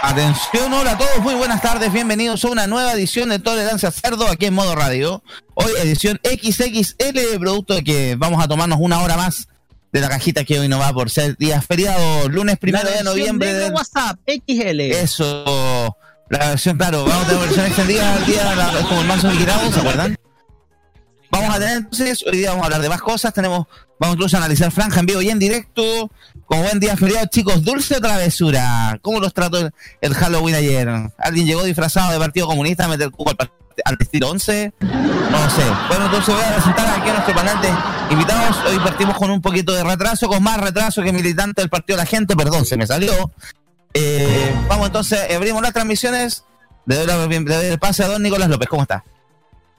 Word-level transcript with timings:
Atención, 0.00 0.72
hola 0.72 0.92
a 0.92 0.98
todos, 0.98 1.18
muy 1.22 1.34
buenas 1.34 1.60
tardes, 1.60 1.92
bienvenidos 1.92 2.44
a 2.44 2.48
una 2.48 2.68
nueva 2.68 2.92
edición 2.92 3.30
de 3.30 3.40
Tolerancia 3.40 3.90
Cerdo 3.90 4.28
aquí 4.28 4.46
en 4.46 4.54
modo 4.54 4.76
radio. 4.76 5.24
Hoy 5.54 5.72
edición 5.82 6.20
XXL, 6.22 7.38
producto 7.40 7.74
de 7.74 7.82
que 7.82 8.14
vamos 8.16 8.42
a 8.42 8.46
tomarnos 8.46 8.78
una 8.80 9.00
hora 9.00 9.16
más 9.16 9.48
de 9.90 10.00
la 10.00 10.08
cajita 10.08 10.44
que 10.44 10.60
hoy 10.60 10.68
no 10.68 10.78
va 10.78 10.92
por 10.92 11.10
ser 11.10 11.36
día 11.36 11.60
feriado, 11.60 12.28
lunes 12.28 12.58
primero 12.58 12.88
de 12.88 13.02
noviembre. 13.02 13.52
De 13.52 13.70
WhatsApp, 13.70 14.18
XL. 14.26 14.80
Eso, 14.80 15.96
la 16.28 16.50
versión, 16.50 16.76
claro, 16.76 17.04
vamos 17.04 17.24
a 17.24 17.26
tener 17.26 17.42
versión 17.42 17.66
extendida 17.66 18.14
al 18.14 18.24
día, 18.24 18.84
como 18.88 19.00
el 19.00 19.06
manso 19.08 19.30
liquidado, 19.32 19.72
¿se 19.72 19.80
acuerdan? 19.80 20.16
Vamos 21.30 21.54
a 21.54 21.58
tener 21.58 21.76
entonces, 21.78 22.24
hoy 22.26 22.38
día 22.38 22.50
vamos 22.50 22.62
a 22.62 22.66
hablar 22.66 22.82
de 22.82 22.88
más 22.88 23.02
cosas, 23.02 23.34
tenemos, 23.34 23.66
vamos 23.98 24.16
incluso 24.16 24.36
a 24.36 24.40
analizar 24.40 24.70
franja 24.70 25.00
en 25.00 25.06
vivo 25.06 25.20
y 25.20 25.28
en 25.28 25.38
directo, 25.38 26.10
como 26.46 26.62
buen 26.62 26.80
día 26.80 26.96
feriado, 26.96 27.26
chicos, 27.26 27.62
dulce 27.64 27.96
o 27.96 28.00
travesura, 28.00 28.98
¿cómo 29.02 29.20
los 29.20 29.34
trató 29.34 29.70
el, 30.00 30.14
Halloween 30.14 30.54
ayer? 30.54 30.88
¿Alguien 31.18 31.46
llegó 31.46 31.64
disfrazado 31.64 32.12
de 32.12 32.18
Partido 32.18 32.46
Comunista 32.46 32.86
a 32.86 32.88
meter 32.88 33.10
cubo 33.10 33.30
al, 33.38 33.50
al 33.84 33.96
estilo 34.00 34.30
11? 34.30 34.72
No 34.80 35.50
sé. 35.50 35.62
Bueno, 35.88 36.06
entonces 36.06 36.34
voy 36.34 36.44
a 36.44 36.54
presentar 36.54 36.98
aquí 36.98 37.10
a 37.10 37.12
nuestro 37.12 37.34
panel 37.34 37.56
invitados. 38.10 38.56
Hoy 38.66 38.78
partimos 38.78 39.16
con 39.16 39.30
un 39.30 39.42
poquito 39.42 39.74
de 39.74 39.84
retraso, 39.84 40.28
con 40.28 40.42
más 40.42 40.58
retraso 40.58 41.02
que 41.02 41.12
militante 41.12 41.60
del 41.60 41.68
Partido 41.68 41.98
de 41.98 42.04
la 42.04 42.06
Gente, 42.06 42.34
perdón, 42.36 42.64
se 42.64 42.78
me 42.78 42.86
salió. 42.86 43.12
Eh, 43.92 44.54
vamos 44.68 44.86
entonces, 44.86 45.20
abrimos 45.34 45.60
las 45.60 45.74
transmisiones. 45.74 46.44
Le 46.86 46.96
doy, 46.96 47.06
la, 47.06 47.26
le 47.26 47.38
doy 47.40 47.66
el 47.66 47.78
pase 47.78 48.02
a 48.02 48.08
don 48.08 48.22
Nicolás 48.22 48.48
López, 48.48 48.68
¿cómo 48.68 48.82
está? 48.82 49.04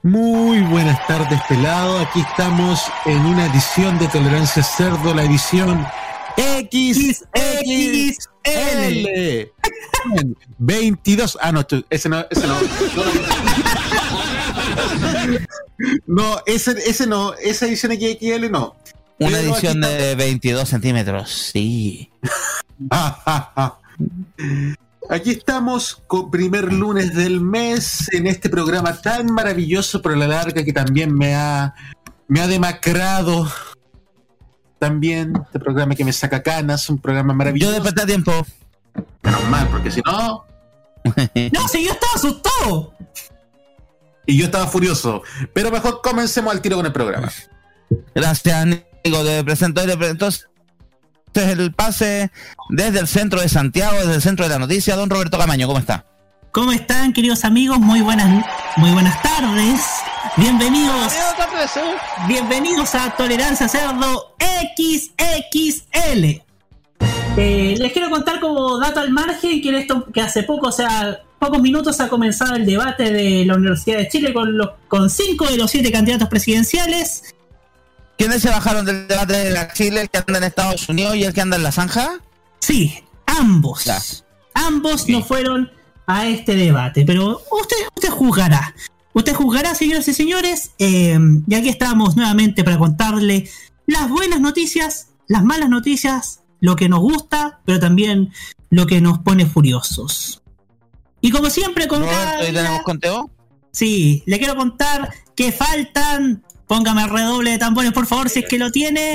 Muy 0.02 0.62
buenas 0.62 1.06
tardes, 1.06 1.38
pelado. 1.46 1.98
Aquí 1.98 2.20
estamos 2.20 2.90
en 3.04 3.18
una 3.18 3.44
edición 3.46 3.98
de 3.98 4.08
Tolerancia 4.08 4.62
Cerdo, 4.62 5.14
la 5.14 5.24
edición 5.24 5.86
XXL. 6.36 7.26
22. 10.56 11.38
Ah, 11.42 11.52
no, 11.52 11.66
ese 11.90 12.08
no, 12.08 12.24
ese 12.30 12.46
no. 12.46 12.56
No, 16.06 16.40
ese, 16.46 16.70
ese 16.72 17.06
no, 17.06 17.34
esa 17.34 17.66
edición 17.66 17.92
XXL 17.92 18.50
no. 18.50 18.76
Una 19.18 19.38
edición 19.38 19.82
de 19.82 20.14
22 20.14 20.66
centímetros, 20.66 21.30
sí. 21.30 22.10
Aquí 25.08 25.30
estamos 25.30 26.02
con 26.06 26.30
primer 26.30 26.72
lunes 26.72 27.14
del 27.14 27.40
mes 27.40 28.12
en 28.12 28.26
este 28.26 28.48
programa 28.48 29.00
tan 29.00 29.26
maravilloso 29.32 30.02
por 30.02 30.16
la 30.16 30.28
larga 30.28 30.62
que 30.62 30.72
también 30.72 31.14
me 31.14 31.34
ha, 31.34 31.74
me 32.28 32.40
ha 32.40 32.46
demacrado. 32.46 33.50
También 34.78 35.32
este 35.44 35.58
programa 35.58 35.94
que 35.94 36.04
me 36.04 36.12
saca 36.12 36.42
canas, 36.42 36.88
un 36.90 36.98
programa 36.98 37.32
maravilloso. 37.32 37.72
Yo 37.72 37.74
desperté 37.74 38.02
a 38.02 38.06
tiempo. 38.06 38.46
Menos 39.22 39.44
mal, 39.48 39.68
porque 39.68 39.90
si 39.90 40.00
no. 40.04 40.44
no, 41.52 41.68
si 41.68 41.84
yo 41.84 41.92
estaba 41.92 42.12
asustado. 42.14 42.94
Y 44.26 44.38
yo 44.38 44.44
estaba 44.44 44.66
furioso. 44.66 45.22
Pero 45.52 45.70
mejor 45.70 46.00
comencemos 46.02 46.52
al 46.52 46.60
tiro 46.60 46.76
con 46.76 46.86
el 46.86 46.92
programa. 46.92 47.32
Gracias, 48.14 48.66
Nico. 48.66 49.24
Te 49.24 49.42
presento, 49.42 49.82
entonces 49.82 50.48
este 51.32 51.44
es 51.44 51.58
el 51.58 51.72
pase 51.72 52.32
desde 52.70 52.98
el 52.98 53.06
centro 53.06 53.40
de 53.40 53.48
Santiago, 53.48 53.96
desde 53.98 54.16
el 54.16 54.22
centro 54.22 54.46
de 54.46 54.50
la 54.50 54.58
noticia. 54.58 54.96
Don 54.96 55.08
Roberto 55.08 55.38
Camaño, 55.38 55.68
¿cómo 55.68 55.78
está? 55.78 56.04
¿Cómo 56.50 56.72
están, 56.72 57.12
queridos 57.12 57.44
amigos? 57.44 57.78
Muy 57.78 58.00
buenas, 58.00 58.44
muy 58.76 58.90
buenas 58.90 59.22
tardes. 59.22 59.80
Bienvenidos. 60.36 61.12
Bienvenidos 62.26 62.96
a 62.96 63.14
Tolerancia 63.16 63.68
Cerdo 63.68 64.34
XXL. 64.76 66.42
Eh, 67.36 67.76
les 67.78 67.92
quiero 67.92 68.10
contar 68.10 68.40
como 68.40 68.80
dato 68.80 68.98
al 68.98 69.10
margen 69.12 69.62
que, 69.62 69.78
esto, 69.78 70.06
que 70.12 70.20
hace 70.20 70.42
poco, 70.42 70.66
o 70.66 70.72
sea, 70.72 71.20
pocos 71.38 71.62
minutos 71.62 72.00
ha 72.00 72.08
comenzado 72.08 72.56
el 72.56 72.66
debate 72.66 73.12
de 73.12 73.44
la 73.46 73.54
Universidad 73.54 73.98
de 73.98 74.08
Chile 74.08 74.32
con, 74.32 74.58
los, 74.58 74.70
con 74.88 75.08
cinco 75.08 75.46
de 75.46 75.58
los 75.58 75.70
siete 75.70 75.92
candidatos 75.92 76.28
presidenciales. 76.28 77.36
¿Quiénes 78.20 78.42
se 78.42 78.50
bajaron 78.50 78.84
del 78.84 79.08
debate 79.08 79.32
de 79.32 79.50
la 79.50 79.72
Chile? 79.72 80.02
¿El 80.02 80.10
que 80.10 80.18
anda 80.18 80.36
en 80.36 80.44
Estados 80.44 80.86
Unidos 80.90 81.16
y 81.16 81.24
el 81.24 81.32
que 81.32 81.40
anda 81.40 81.56
en 81.56 81.62
la 81.62 81.72
Zanja? 81.72 82.20
Sí, 82.58 83.02
ambos. 83.24 84.26
Ambos 84.52 85.08
no 85.08 85.24
fueron 85.24 85.70
a 86.06 86.28
este 86.28 86.54
debate, 86.54 87.06
pero 87.06 87.40
usted, 87.50 87.76
usted 87.96 88.10
juzgará. 88.10 88.74
Usted 89.14 89.32
juzgará, 89.32 89.74
señoras 89.74 90.06
y 90.06 90.12
señores. 90.12 90.72
Eh, 90.78 91.18
y 91.48 91.54
aquí 91.54 91.70
estamos 91.70 92.14
nuevamente 92.14 92.62
para 92.62 92.76
contarle 92.76 93.48
las 93.86 94.10
buenas 94.10 94.42
noticias, 94.42 95.12
las 95.26 95.42
malas 95.42 95.70
noticias, 95.70 96.42
lo 96.60 96.76
que 96.76 96.90
nos 96.90 97.00
gusta, 97.00 97.60
pero 97.64 97.80
también 97.80 98.34
lo 98.68 98.86
que 98.86 99.00
nos 99.00 99.20
pone 99.20 99.46
furiosos. 99.46 100.42
Y 101.22 101.30
como 101.30 101.48
siempre 101.48 101.88
con... 101.88 102.02
¿Hoy 102.02 102.52
tenemos 102.52 102.82
conteo? 102.82 103.30
Sí, 103.72 104.22
le 104.26 104.38
quiero 104.38 104.56
contar 104.56 105.08
que 105.34 105.52
faltan 105.52 106.44
Póngame 106.70 107.02
el 107.02 107.10
redoble 107.10 107.50
de 107.50 107.58
tambores, 107.58 107.90
por 107.92 108.06
favor, 108.06 108.30
si 108.30 108.38
es 108.38 108.46
que 108.48 108.56
lo 108.56 108.70
tiene. 108.70 109.14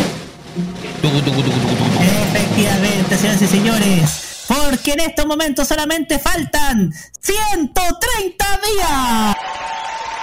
Efectivamente, 2.36 3.18
señoras 3.18 3.42
y 3.42 3.48
señores. 3.48 4.44
Porque 4.46 4.92
en 4.92 5.00
estos 5.00 5.26
momentos 5.26 5.66
solamente 5.66 6.20
faltan 6.20 6.94
130 7.22 8.46
días. 8.58 9.38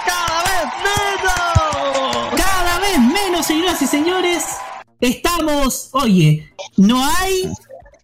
Cada 0.05 0.43
vez 0.43 0.67
menos. 0.85 2.39
Cada 2.39 2.79
vez 2.79 2.99
menos, 2.99 3.47
señoras 3.47 3.81
y 3.81 3.87
señores. 3.87 4.43
Estamos, 5.01 5.89
oye, 5.93 6.53
no 6.77 7.03
hay, 7.03 7.51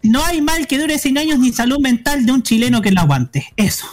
no 0.01 0.25
hay 0.25 0.41
mal 0.41 0.65
que 0.65 0.79
dure 0.79 0.97
100 0.97 1.19
años 1.19 1.37
ni 1.37 1.53
salud 1.53 1.77
mental 1.77 2.25
de 2.25 2.31
un 2.31 2.41
chileno 2.41 2.81
que 2.81 2.89
lo 2.89 3.01
aguante. 3.01 3.53
Eso. 3.55 3.85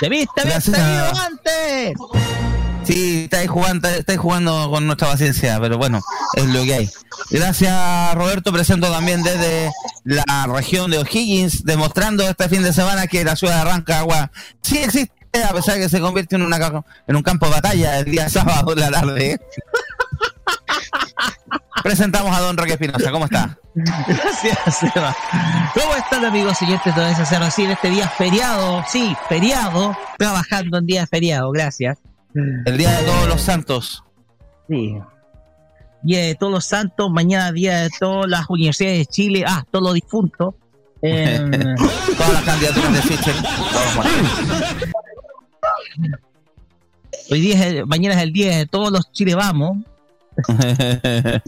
¿Te 0.00 0.10
viste? 0.10 0.42
¿Te 0.42 0.52
antes? 0.52 1.94
Sí, 2.84 3.24
estáis 3.24 3.50
jugando, 3.50 3.88
estáis 3.88 4.18
jugando 4.18 4.70
con 4.70 4.86
nuestra 4.86 5.08
paciencia, 5.08 5.58
pero 5.60 5.78
bueno, 5.78 6.00
es 6.34 6.46
lo 6.46 6.62
que 6.64 6.74
hay. 6.74 6.90
Gracias, 7.30 8.14
Roberto. 8.14 8.52
Presento 8.52 8.90
también 8.90 9.22
desde 9.22 9.70
la 10.04 10.46
región 10.46 10.90
de 10.90 10.98
O'Higgins, 10.98 11.64
demostrando 11.64 12.28
este 12.28 12.48
fin 12.48 12.62
de 12.62 12.72
semana 12.72 13.06
que 13.06 13.22
la 13.24 13.36
ciudad 13.36 13.58
de 13.58 13.70
Rancagua 13.70 14.32
sí 14.62 14.78
existe, 14.78 15.12
a 15.44 15.52
pesar 15.52 15.74
de 15.76 15.82
que 15.82 15.88
se 15.88 16.00
convierte 16.00 16.36
en, 16.36 16.42
una, 16.42 16.82
en 17.06 17.16
un 17.16 17.22
campo 17.22 17.46
de 17.46 17.52
batalla 17.52 17.98
el 17.98 18.06
día 18.06 18.28
sábado 18.28 18.74
de 18.74 18.80
la 18.80 18.90
tarde. 18.90 19.40
Presentamos 21.82 22.36
a 22.36 22.40
don 22.40 22.56
Roque 22.56 22.72
Espinosa, 22.72 23.10
¿cómo 23.10 23.24
está? 23.24 23.58
Gracias, 23.74 24.58
Seba. 24.78 25.16
¿Cómo 25.74 25.94
están, 25.94 26.24
amigos 26.24 26.58
siguientes 26.58 26.94
de 26.94 27.04
así 27.04 27.64
en 27.64 27.70
este 27.70 27.88
día 27.88 28.08
feriado? 28.08 28.84
Sí, 28.86 29.16
feriado, 29.28 29.96
trabajando 30.18 30.78
en 30.78 30.86
día 30.86 31.06
feriado, 31.06 31.50
gracias. 31.52 31.98
El 32.34 32.76
día 32.76 32.90
de 32.98 33.04
todos 33.04 33.28
los 33.28 33.40
santos. 33.40 34.04
Sí. 34.68 34.98
Día 36.02 36.20
de 36.26 36.34
todos 36.34 36.52
los 36.52 36.64
santos, 36.64 37.10
mañana 37.10 37.52
día 37.52 37.82
de 37.82 37.90
todas 37.98 38.28
las 38.28 38.48
universidades 38.48 38.98
de 38.98 39.06
Chile, 39.06 39.44
ah, 39.46 39.64
todos 39.70 39.84
los 39.84 39.94
difuntos. 39.94 40.54
Em, 41.02 41.50
todas 42.16 42.32
las 42.32 42.42
candidaturas 42.44 42.92
de 42.92 43.02
Fischer. 43.02 43.34
Hoy 47.30 47.40
día 47.40 47.66
es 47.66 47.86
mañana 47.86 48.16
es 48.16 48.22
el 48.22 48.32
día 48.32 48.58
de 48.58 48.66
todos 48.66 48.90
los 48.90 49.10
Chile 49.12 49.34
vamos. 49.34 49.78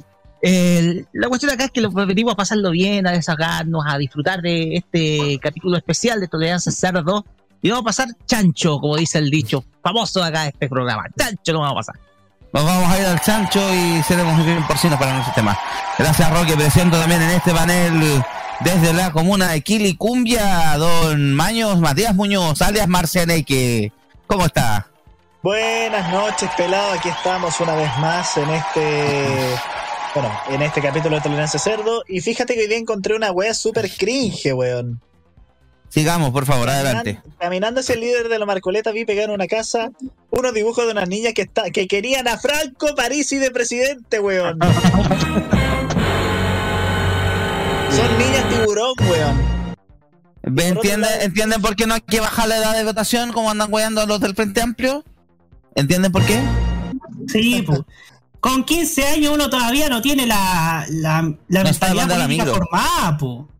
la 1.12 1.28
cuestión 1.28 1.52
acá 1.52 1.64
es 1.64 1.70
que 1.70 1.80
lo 1.80 1.90
venimos 1.90 2.34
a 2.34 2.36
pasarlo 2.36 2.70
bien, 2.70 3.06
a 3.06 3.12
desahogarnos, 3.12 3.84
a 3.86 3.98
disfrutar 3.98 4.42
de 4.42 4.76
este 4.76 5.38
capítulo 5.40 5.76
especial 5.76 6.20
de 6.20 6.28
Tolerancia 6.28 6.72
Cerdo 6.72 7.24
y 7.62 7.70
vamos 7.70 7.82
a 7.82 7.84
pasar 7.84 8.08
chancho, 8.26 8.78
como 8.80 8.96
dice 8.96 9.18
el 9.18 9.30
dicho 9.30 9.64
famoso 9.82 10.22
acá 10.22 10.42
de 10.42 10.48
este 10.48 10.68
programa. 10.68 11.04
Chancho 11.16 11.52
no 11.52 11.60
vamos 11.60 11.88
a 11.88 11.92
pasar. 11.92 12.12
Nos 12.52 12.64
vamos 12.66 12.92
a 12.92 12.98
ir 12.98 13.06
al 13.06 13.20
chancho 13.20 13.60
y 13.72 14.02
seremos 14.02 14.44
bien 14.44 14.66
porcinos 14.66 14.98
para 14.98 15.14
nuestro 15.14 15.32
tema. 15.34 15.58
Gracias, 15.98 16.30
Roque. 16.30 16.54
Presento 16.54 16.98
también 16.98 17.22
en 17.22 17.30
este 17.30 17.52
panel 17.52 18.22
desde 18.60 18.92
la 18.92 19.10
comuna 19.10 19.48
de 19.48 19.62
Quilicumbia, 19.62 20.76
don 20.76 21.34
Maños 21.34 21.78
Matías 21.80 22.14
Muñoz, 22.14 22.60
alias 22.60 22.88
Marcianeque. 22.88 23.92
¿Cómo 24.26 24.44
está? 24.44 24.86
Buenas 25.42 26.12
noches, 26.12 26.50
pelado. 26.56 26.92
Aquí 26.92 27.08
estamos 27.08 27.58
una 27.60 27.74
vez 27.74 27.90
más 27.98 28.36
en 28.36 28.50
este. 28.50 29.56
Bueno, 30.14 30.30
en 30.50 30.62
este 30.62 30.82
capítulo 30.82 31.16
de 31.16 31.22
Tolerancia 31.22 31.58
Cerdo. 31.58 32.02
Y 32.06 32.20
fíjate 32.20 32.54
que 32.54 32.60
hoy 32.60 32.68
día 32.68 32.78
encontré 32.78 33.16
una 33.16 33.32
wea 33.32 33.54
super 33.54 33.90
cringe, 33.90 34.52
weón. 34.52 35.00
Sigamos, 35.92 36.30
por 36.30 36.46
favor, 36.46 36.70
adelante. 36.70 37.20
Caminando 37.38 37.80
hacia 37.80 37.96
el 37.96 38.00
líder 38.00 38.30
de 38.30 38.38
la 38.38 38.46
Marcoleta, 38.46 38.92
vi 38.92 39.04
pegar 39.04 39.26
en 39.26 39.32
una 39.32 39.46
casa 39.46 39.90
unos 40.30 40.54
dibujos 40.54 40.86
de 40.86 40.92
unas 40.92 41.06
niñas 41.06 41.34
que, 41.34 41.42
está, 41.42 41.70
que 41.70 41.86
querían 41.86 42.26
a 42.28 42.38
Franco 42.38 42.94
Parisi 42.96 43.36
de 43.36 43.50
presidente, 43.50 44.18
weón. 44.18 44.58
Son 47.90 48.18
niñas 48.18 48.48
tiburón, 48.48 48.94
weón. 49.00 49.38
¿Entienden, 50.44 51.10
¿Entienden 51.20 51.60
por 51.60 51.76
qué 51.76 51.86
no 51.86 51.92
hay 51.92 52.00
que 52.00 52.20
bajar 52.20 52.48
la 52.48 52.56
edad 52.56 52.74
de 52.74 52.84
votación 52.84 53.34
como 53.34 53.50
andan 53.50 53.70
weando 53.70 54.06
los 54.06 54.18
del 54.18 54.34
Frente 54.34 54.62
Amplio? 54.62 55.04
¿Entienden 55.74 56.10
por 56.10 56.24
qué? 56.24 56.40
Sí, 57.28 57.64
pues. 57.66 57.80
Con 58.40 58.64
15 58.64 59.08
años 59.08 59.34
uno 59.34 59.50
todavía 59.50 59.90
no 59.90 60.00
tiene 60.00 60.24
la, 60.24 60.86
la, 60.88 61.34
la 61.48 61.64
No 61.64 61.68
está 61.68 61.92
mentalidad 61.92 62.24
política 62.24 62.46
formada, 62.46 63.18
po. 63.18 63.51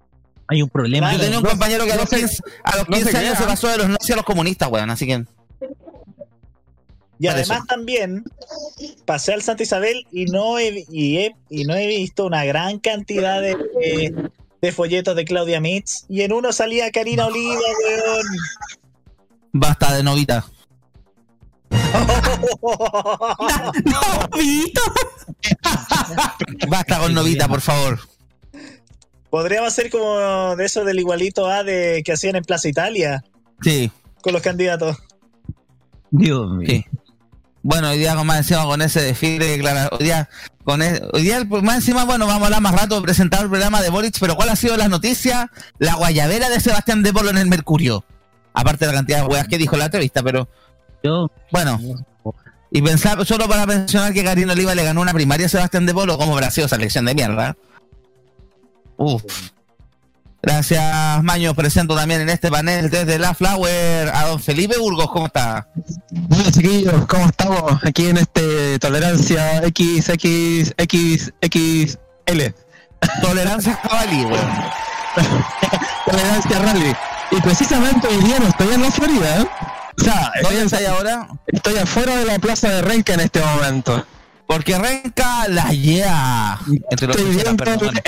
Hay 0.49 0.63
un 0.63 0.69
problema. 0.69 1.13
Yo 1.13 1.21
tenía 1.21 1.39
un 1.39 1.45
No- 1.45 1.51
compañero 1.51 1.85
que 1.85 1.93
a 1.93 1.97
no 1.97 2.03
los 2.03 2.11
se- 2.11 2.17
15, 2.19 2.43
a 2.65 2.77
los 2.77 2.89
no 2.89 2.95
15 2.97 3.11
se 3.13 3.19
años 3.19 3.39
se 3.39 3.45
pasó 3.45 3.69
de 3.69 3.79
los 3.79 3.89
nazis 3.89 4.11
a 4.11 4.17
los 4.17 4.25
comunistas, 4.25 4.69
weón. 4.71 4.91
Así 4.91 5.07
que. 5.07 5.25
Y 7.19 7.29
además 7.29 7.59
eso. 7.59 7.67
también 7.69 8.25
pasé 9.07 9.33
al 9.33 9.43
Santa 9.43 9.63
Isabel 9.63 10.07
y 10.11 10.25
no 10.27 10.59
he, 10.59 10.85
y 10.91 11.19
he- 11.19 11.37
y 11.49 11.65
no 11.65 11.75
he 11.77 11.87
visto 11.87 12.27
una 12.27 12.45
gran 12.45 12.81
cantidad 12.81 13.41
de, 13.41 13.55
de, 13.57 14.31
de 14.61 14.73
folletos 14.73 15.15
de 15.15 15.25
Claudia 15.25 15.61
Mitz. 15.61 16.05
Y 16.09 16.23
en 16.23 16.33
uno 16.33 16.53
salía 16.53 16.91
Karina 16.91 17.27
Oliva, 17.27 17.55
weón. 17.55 18.27
Basta 19.53 19.95
de 19.95 20.03
novita. 20.03 20.45
No, 23.85 24.29
Vito. 24.39 24.81
Basta 26.69 26.99
con 26.99 27.15
novita, 27.15 27.49
por 27.49 27.61
favor. 27.61 28.01
Podríamos 29.33 29.69
hacer 29.73 29.91
como 29.91 30.55
de 30.57 30.65
eso 30.67 30.85
del 30.85 30.99
igualito 30.99 31.47
A 31.47 31.65
de 31.65 32.03
que 32.05 32.13
hacían 32.13 32.37
en 32.37 32.45
Plaza 32.45 32.69
Italia 32.69 33.25
Sí, 33.63 33.91
con 34.21 34.35
los 34.35 34.43
candidatos. 34.43 34.99
Dios 36.11 36.51
mío. 36.51 36.67
sí. 36.69 36.85
Bueno, 37.63 37.89
hoy 37.89 37.99
día, 37.99 38.15
más 38.25 38.39
encima, 38.39 38.65
con 38.67 38.83
ese 38.83 39.01
desfile, 39.01 39.57
claro, 39.59 39.97
hoy 39.99 40.05
día, 40.05 40.29
con 40.65 40.83
e- 40.83 41.01
hoy 41.15 41.23
día, 41.23 41.45
más 41.63 41.77
encima, 41.77 42.05
bueno, 42.05 42.27
vamos 42.27 42.43
a 42.43 42.45
hablar 42.47 42.61
más 42.61 42.75
rato 42.79 42.97
de 42.97 43.03
presentar 43.03 43.43
el 43.45 43.49
programa 43.49 43.81
de 43.81 43.89
Boric, 43.89 44.19
pero 44.21 44.35
¿cuál 44.37 44.51
ha 44.51 44.57
sido 44.57 44.77
la 44.77 44.89
noticia? 44.89 45.51
La 45.79 45.95
guayabera 45.95 46.51
de 46.51 46.61
Sebastián 46.61 47.03
de 47.03 47.13
Polo 47.15 47.31
en 47.31 47.39
el 47.39 47.47
Mercurio. 47.47 48.05
Aparte 48.53 48.85
de 48.85 48.93
la 48.93 48.99
cantidad 48.99 49.21
de 49.23 49.27
weas 49.29 49.49
que 49.49 49.57
dijo 49.57 49.77
la 49.79 49.87
entrevista, 49.87 50.23
pero 50.23 50.47
Yo, 51.03 51.31
bueno. 51.51 51.81
Y 52.71 52.83
pensar, 52.83 53.25
solo 53.25 53.49
para 53.49 53.65
mencionar 53.65 54.13
que 54.13 54.25
Karina 54.25 54.53
Oliva 54.53 54.75
le 54.75 54.83
ganó 54.85 55.01
una 55.01 55.15
primaria 55.15 55.47
a 55.47 55.49
Sebastián 55.49 55.87
de 55.87 55.95
Polo, 55.95 56.19
como 56.19 56.35
habrá 56.35 56.51
sido 56.51 56.67
esa 56.67 56.77
elección 56.77 57.05
de 57.07 57.15
mierda. 57.15 57.57
Uf. 58.97 59.23
Gracias, 60.45 61.23
Maño. 61.23 61.55
Presento 61.55 61.95
también 61.95 62.21
en 62.23 62.29
este 62.29 62.51
panel 62.51 62.91
desde 62.91 63.17
La 63.19 63.33
Flower 63.33 64.09
a 64.13 64.27
don 64.27 64.41
Felipe 64.41 64.77
Burgos. 64.79 65.09
¿Cómo 65.13 65.27
está? 65.27 65.69
Hola 66.31 66.51
chiquillos, 66.51 67.07
¿cómo 67.07 67.27
estamos? 67.27 67.85
Aquí 67.85 68.09
en 68.09 68.17
este 68.19 68.79
Tolerancia 68.81 69.63
XXXXL. 69.63 70.75
Tolerancia 73.21 73.79
jabalí, 73.83 74.25
weón. 74.25 74.51
Tolerancia 76.07 76.59
Rally. 76.59 76.93
Y 77.31 77.41
precisamente 77.41 78.09
hoy 78.09 78.17
día 78.25 78.39
no 78.41 78.49
estoy 78.49 78.75
en 78.75 78.83
la 78.83 78.91
Florida, 78.91 79.41
¿eh? 79.43 79.47
O 80.01 80.05
sea, 80.05 80.33
estoy, 80.41 80.57
¿Dónde 80.57 80.77
en- 80.85 80.91
ahora? 80.91 81.29
estoy 81.47 81.77
afuera 81.79 82.17
de 82.17 82.25
la 82.25 82.39
plaza 82.39 82.69
de 82.69 82.83
Renca 82.83 83.15
en 83.15 83.21
este 83.21 83.41
momento. 83.41 84.05
Porque 84.47 84.79
Renca 84.79 85.49
la. 85.49 85.71
Entre 85.71 87.07
los 87.07 87.17
Estoy 87.17 87.35
viendo 87.35 87.65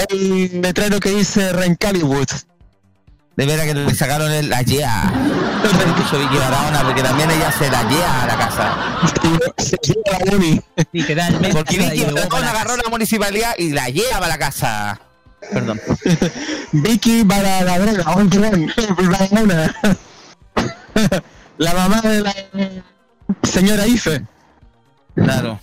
el, 0.08 0.60
letrero 0.60 1.00
que 1.00 1.10
dice 1.10 1.52
Rencallywood. 1.52 2.28
De 3.36 3.46
veras 3.46 3.66
que 3.66 3.74
le 3.74 3.94
sacaron 3.94 4.30
el 4.30 4.48
la 4.48 4.62
lleva. 4.62 5.12
Puso 5.96 6.18
Vicky 6.18 6.36
Barahona 6.36 6.82
porque 6.82 7.02
también 7.02 7.30
ella 7.30 7.50
se 7.50 7.68
la 7.70 7.82
lleva 7.88 8.22
a 8.22 8.26
la 8.26 8.36
casa. 8.36 8.76
Se 9.58 9.76
lleva 9.82 10.18
la 10.24 10.36
uni. 10.36 10.60
literalmente. 10.92 11.52
Porque 11.52 11.78
Vicky 11.78 12.04
Barahona 12.04 12.50
agarró 12.50 12.76
la 12.76 12.88
municipalidad 12.90 13.54
y 13.58 13.70
la 13.70 13.88
lleva 13.88 14.18
a 14.18 14.28
la 14.28 14.38
casa. 14.38 15.00
Perdón. 15.52 15.80
Vicky 16.72 17.24
para 17.24 17.62
la 17.62 17.78
droga, 17.78 18.04
oh, 18.12 18.28
perdón, 18.28 18.72
Barahona. 19.10 19.74
La 21.58 21.72
mamá 21.72 22.00
de 22.00 22.20
la 22.20 22.34
señora 23.42 23.86
Ife. 23.86 24.22
Claro. 25.14 25.60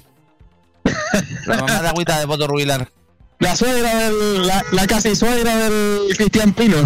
La 1.46 1.58
mamá 1.58 1.82
de 1.82 1.88
agüita 1.88 2.20
de 2.20 2.28
Poto 2.28 2.48
Rubilar. 2.48 2.90
La 3.40 3.56
suegra 3.56 3.96
del. 3.96 4.46
La, 4.48 4.64
la 4.72 4.88
casi 4.88 5.16
suegra 5.16 5.56
del 5.56 6.16
Cristian 6.16 6.54
Pino. 6.54 6.78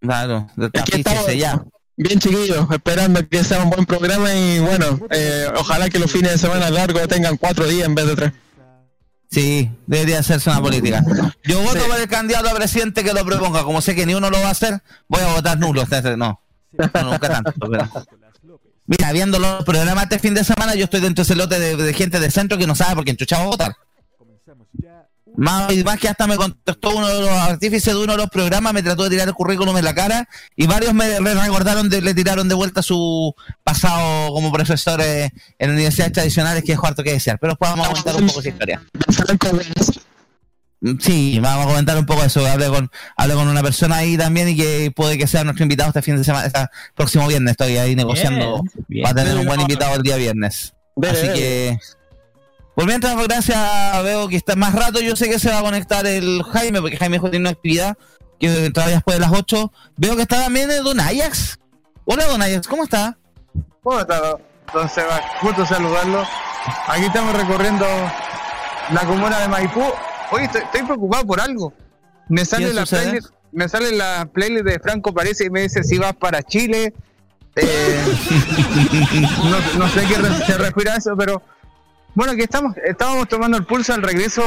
Claro, 0.00 0.48
de 0.56 0.66
Aquí 0.66 0.98
estamos. 0.98 1.20
tapícese 1.20 1.38
ya. 1.38 1.62
Bien 1.96 2.18
chiquillos, 2.18 2.66
esperando 2.72 3.28
que 3.28 3.44
sea 3.44 3.62
un 3.62 3.70
buen 3.70 3.84
programa 3.84 4.34
y 4.34 4.58
bueno, 4.60 4.98
eh, 5.10 5.46
ojalá 5.56 5.90
que 5.90 5.98
los 5.98 6.10
fines 6.10 6.32
de 6.32 6.38
semana 6.38 6.70
largos 6.70 7.06
tengan 7.06 7.36
cuatro 7.36 7.66
días 7.66 7.86
en 7.86 7.94
vez 7.94 8.06
de 8.06 8.16
tres. 8.16 8.32
Sí, 9.30 9.70
debería 9.86 10.18
hacerse 10.20 10.50
una 10.50 10.60
política. 10.60 11.02
Yo 11.44 11.60
voto 11.60 11.80
Sí. 11.80 11.88
por 11.88 11.98
el 12.00 12.08
candidato 12.08 12.48
a 12.48 12.54
presidente 12.54 13.04
que 13.04 13.12
lo 13.12 13.24
proponga. 13.24 13.62
Como 13.64 13.80
sé 13.80 13.94
que 13.94 14.04
ni 14.06 14.14
uno 14.14 14.30
lo 14.30 14.40
va 14.40 14.48
a 14.48 14.50
hacer, 14.52 14.82
voy 15.08 15.20
a 15.22 15.34
votar 15.34 15.58
nulo. 15.58 15.84
No, 16.16 16.40
no 16.94 17.02
nunca 17.04 17.28
tanto. 17.28 17.52
pero- 17.70 17.88
Mira, 18.92 19.10
viendo 19.10 19.38
los 19.38 19.64
programas 19.64 20.04
este 20.04 20.18
fin 20.18 20.34
de 20.34 20.44
semana, 20.44 20.74
yo 20.74 20.84
estoy 20.84 21.00
dentro 21.00 21.24
de 21.24 21.26
ese 21.26 21.34
lote 21.34 21.58
de, 21.58 21.94
gente 21.94 22.20
de 22.20 22.30
centro 22.30 22.58
que 22.58 22.66
no 22.66 22.74
sabe 22.74 22.94
por 22.94 23.04
va 23.38 23.42
a 23.44 23.46
votar. 23.46 23.72
Más, 25.34 25.74
más 25.82 25.98
que 25.98 26.08
hasta 26.10 26.26
me 26.26 26.36
contestó 26.36 26.94
uno 26.94 27.08
de 27.08 27.20
los 27.22 27.30
artífices 27.30 27.94
de 27.94 27.98
uno 27.98 28.12
de 28.12 28.18
los 28.18 28.28
programas, 28.28 28.74
me 28.74 28.82
trató 28.82 29.04
de 29.04 29.08
tirar 29.10 29.26
el 29.28 29.32
currículum 29.32 29.74
en 29.78 29.84
la 29.86 29.94
cara 29.94 30.28
y 30.56 30.66
varios 30.66 30.92
me 30.92 31.18
recordaron, 31.20 31.88
de- 31.88 32.02
le 32.02 32.12
tiraron 32.12 32.50
de 32.50 32.54
vuelta 32.54 32.82
su 32.82 33.34
pasado 33.64 34.30
como 34.34 34.52
profesores 34.52 35.32
en 35.58 35.70
universidades 35.70 36.12
tradicionales, 36.12 36.62
que 36.62 36.72
es 36.72 36.78
harto 36.82 37.02
que 37.02 37.12
desear. 37.12 37.38
Pero 37.40 37.54
después 37.54 37.70
vamos 37.70 37.86
a 37.86 37.90
comentar 37.92 38.16
un 38.16 38.26
poco 38.26 38.40
esa 38.40 38.48
historia. 38.50 38.82
Sí, 40.98 41.38
vamos 41.40 41.66
a 41.66 41.68
comentar 41.68 41.96
un 41.96 42.06
poco 42.06 42.24
eso. 42.24 42.44
Hablé 42.44 42.68
con, 42.68 42.90
hablé 43.16 43.34
con 43.34 43.46
una 43.48 43.62
persona 43.62 43.98
ahí 43.98 44.16
también 44.16 44.48
y 44.48 44.56
que 44.56 44.92
puede 44.94 45.16
que 45.16 45.26
sea 45.26 45.44
nuestro 45.44 45.62
invitado 45.62 45.88
este 45.88 46.02
fin 46.02 46.16
de 46.16 46.24
semana, 46.24 46.46
este 46.46 46.60
próximo 46.96 47.28
viernes. 47.28 47.52
Estoy 47.52 47.76
ahí 47.76 47.94
negociando 47.94 48.62
Bien, 48.62 48.84
bien. 48.88 49.02
para 49.04 49.22
tener 49.22 49.38
un 49.38 49.46
buen 49.46 49.60
invitado 49.60 49.94
el 49.94 50.02
día 50.02 50.16
viernes. 50.16 50.74
Así 51.02 51.28
que. 51.28 51.78
Por 52.74 52.86
mientras, 52.86 53.16
gracias, 53.16 53.58
veo 54.02 54.28
que 54.28 54.36
está 54.36 54.56
más 54.56 54.74
rato. 54.74 55.00
Yo 55.00 55.14
sé 55.14 55.28
que 55.28 55.38
se 55.38 55.50
va 55.50 55.58
a 55.58 55.62
conectar 55.62 56.06
el 56.06 56.42
Jaime, 56.42 56.80
porque 56.80 56.96
Jaime 56.96 57.16
dijo 57.16 57.26
que 57.26 57.32
tiene 57.32 57.42
una 57.44 57.50
actividad 57.50 57.96
que 58.40 58.70
todavía 58.70 58.96
después 58.96 59.16
de 59.16 59.20
las 59.20 59.30
8. 59.30 59.72
Veo 59.96 60.16
que 60.16 60.22
está 60.22 60.42
también 60.42 60.70
el 60.70 60.82
Don 60.82 60.98
Ajax. 60.98 61.58
Hola, 62.06 62.24
Don 62.26 62.42
Ajax, 62.42 62.66
¿cómo 62.66 62.82
está? 62.84 63.16
¿Cómo 63.82 64.00
está, 64.00 64.36
don 64.72 64.88
Seba? 64.88 65.20
Gusto 65.42 65.66
saludarlo. 65.66 66.26
Aquí 66.88 67.04
estamos 67.04 67.36
recorriendo 67.36 67.86
la 68.90 69.00
comuna 69.06 69.38
de 69.40 69.48
Maipú. 69.48 69.84
Oye, 70.32 70.44
estoy, 70.44 70.62
estoy 70.62 70.82
preocupado 70.82 71.26
por 71.26 71.40
algo. 71.40 71.72
Me 72.28 72.44
sale 72.44 72.66
¿Qué 72.68 72.72
la 72.74 72.80
sucede? 72.82 73.02
playlist, 73.02 73.28
me 73.52 73.68
sale 73.68 73.92
la 73.92 74.28
playlist 74.32 74.64
de 74.64 74.78
Franco 74.80 75.12
Parece 75.14 75.44
y 75.46 75.50
me 75.50 75.60
dice 75.62 75.84
si 75.84 75.98
vas 75.98 76.14
para 76.14 76.42
Chile. 76.42 76.92
Eh, 77.54 78.04
no, 79.44 79.78
no 79.78 79.88
sé 79.88 80.00
qué 80.06 80.14
se 80.46 80.58
refiere 80.58 80.90
a 80.90 80.96
eso, 80.96 81.14
pero 81.16 81.42
bueno, 82.14 82.34
que 82.34 82.44
estamos, 82.44 82.74
estábamos 82.84 83.28
tomando 83.28 83.56
el 83.58 83.64
pulso 83.66 83.92
al 83.94 84.02
regreso 84.02 84.42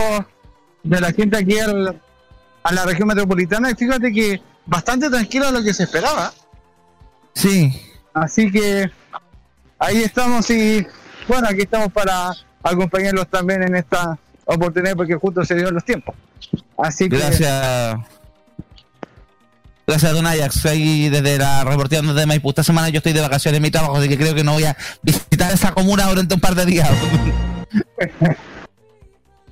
de 0.83 1.01
la 1.01 1.11
gente 1.11 1.37
aquí 1.37 1.59
al- 1.59 2.01
a 2.63 2.71
la 2.73 2.83
región 2.85 3.07
metropolitana 3.07 3.69
y 3.71 3.75
fíjate 3.75 4.11
que 4.11 4.41
bastante 4.65 5.09
tranquilo 5.09 5.47
a 5.47 5.51
lo 5.51 5.63
que 5.63 5.73
se 5.73 5.83
esperaba. 5.83 6.33
Sí. 7.33 7.79
Así 8.13 8.51
que 8.51 8.89
ahí 9.77 10.01
estamos 10.01 10.49
y 10.49 10.87
bueno, 11.27 11.47
aquí 11.49 11.61
estamos 11.61 11.91
para 11.91 12.31
acompañarlos 12.63 13.27
también 13.29 13.61
en 13.61 13.75
esta 13.75 14.17
oportunidad 14.45 14.95
porque 14.95 15.15
justo 15.15 15.43
se 15.43 15.55
dieron 15.55 15.73
los 15.73 15.83
tiempos. 15.83 16.15
Así 16.77 17.09
que 17.09 17.17
Gracias. 17.17 17.97
Gracias, 19.87 20.13
Don 20.13 20.25
Ajax. 20.25 20.65
Ahí 20.65 21.09
desde 21.09 21.37
la 21.37 21.63
reportera 21.63 22.01
de 22.13 22.25
Maipú. 22.25 22.49
Esta 22.49 22.63
semana 22.63 22.89
yo 22.89 22.97
estoy 22.97 23.13
de 23.13 23.21
vacaciones 23.21 23.57
en 23.57 23.63
mi 23.63 23.71
trabajo, 23.71 23.97
así 23.97 24.09
que 24.09 24.17
creo 24.17 24.33
que 24.33 24.43
no 24.43 24.53
voy 24.53 24.63
a 24.63 24.75
visitar 25.03 25.51
esa 25.53 25.73
comuna 25.73 26.07
durante 26.07 26.33
un 26.33 26.41
par 26.41 26.55
de 26.55 26.65
días. 26.65 26.89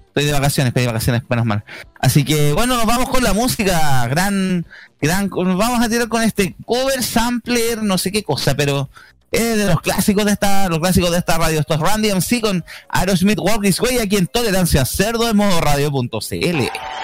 Estoy 0.07 0.25
de 0.25 0.33
vacaciones, 0.33 0.69
estoy 0.69 0.83
de 0.83 0.88
vacaciones, 0.89 1.23
menos 1.27 1.43
mal. 1.43 1.63
Así 2.00 2.23
que 2.23 2.53
bueno, 2.53 2.77
nos 2.77 2.85
vamos 2.85 3.09
con 3.09 3.23
la 3.23 3.33
música. 3.33 4.07
Gran, 4.07 4.63
gran, 5.01 5.27
nos 5.27 5.57
vamos 5.57 5.83
a 5.83 5.89
tirar 5.89 6.07
con 6.07 6.21
este 6.21 6.55
cover 6.65 7.01
sampler, 7.01 7.81
no 7.81 7.97
sé 7.97 8.12
qué 8.12 8.21
cosa, 8.21 8.53
pero 8.53 8.91
es 9.33 9.57
de 9.57 9.65
los 9.65 9.81
clásicos 9.81 10.25
de 10.25 10.31
esta, 10.31 10.69
los 10.69 10.79
clásicos 10.79 11.11
de 11.11 11.17
esta 11.17 11.37
radio. 11.37 11.59
Esto 11.59 11.73
es 11.73 11.79
Randy 11.79 12.13
MC 12.13 12.39
con 12.39 12.63
Aerosmith 12.89 13.39
Walk 13.39 13.61
This 13.61 13.81
Way 13.81 13.97
aquí 13.97 14.17
en 14.17 14.27
Tolerancia 14.27 14.85
Cerdo 14.85 15.29
en 15.29 15.37
modo 15.37 15.59
radio.cl. 15.59 17.02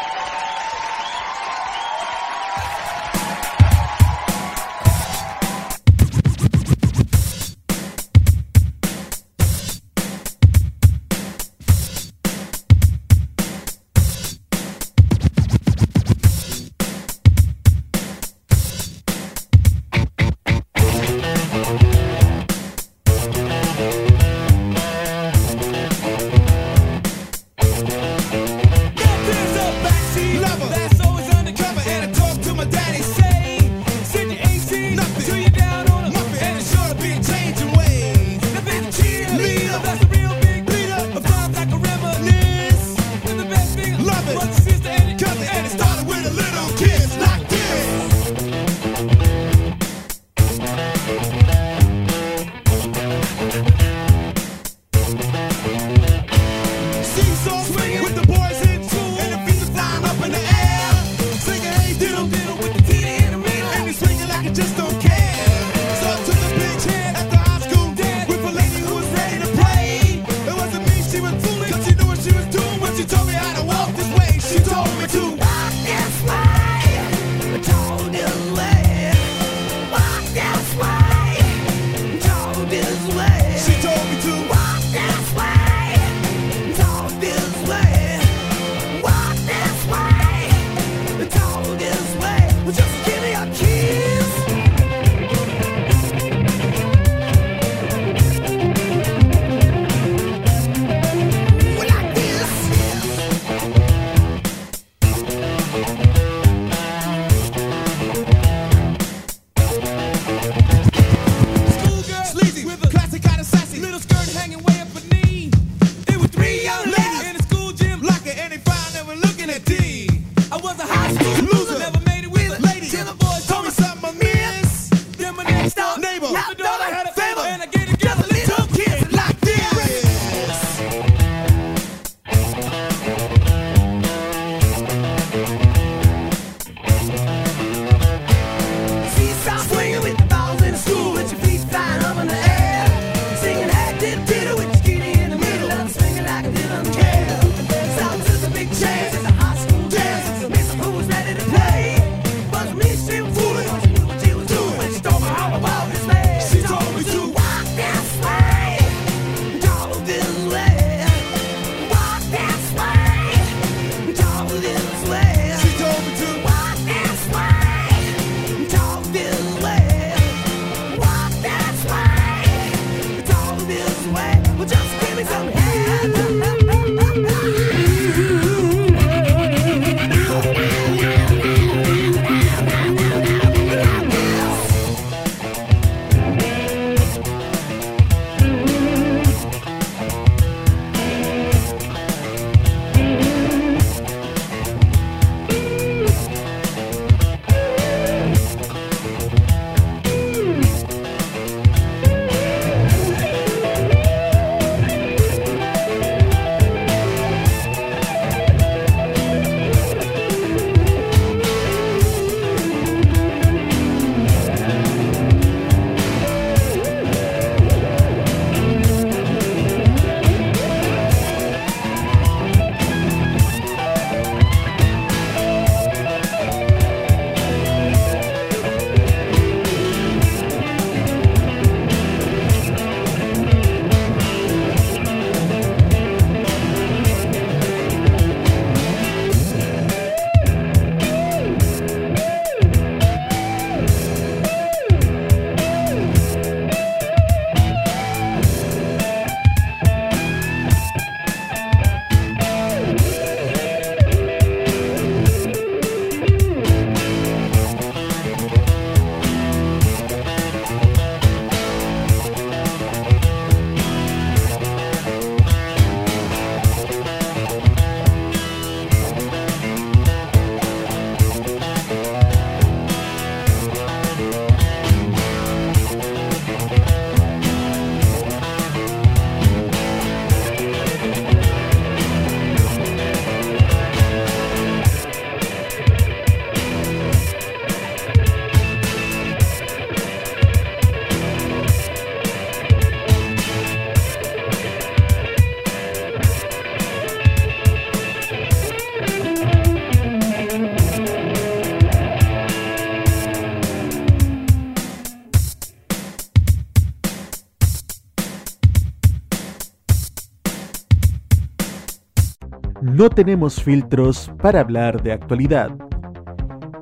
No 312.81 313.09
tenemos 313.09 313.61
filtros 313.61 314.31
para 314.41 314.61
hablar 314.61 315.03
de 315.03 315.11
actualidad. 315.11 315.69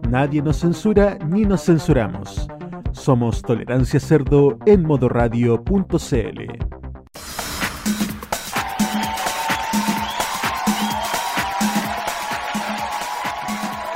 Nadie 0.08 0.44
nos 0.44 0.58
censura 0.58 1.18
ni 1.28 1.44
nos 1.44 1.66
censuramos. 1.66 2.48
Somos 2.92 3.42
Tolerancia 3.42 4.00
Cerdo 4.00 4.60
en 4.68 4.84
modoradio.cl. 4.84 6.68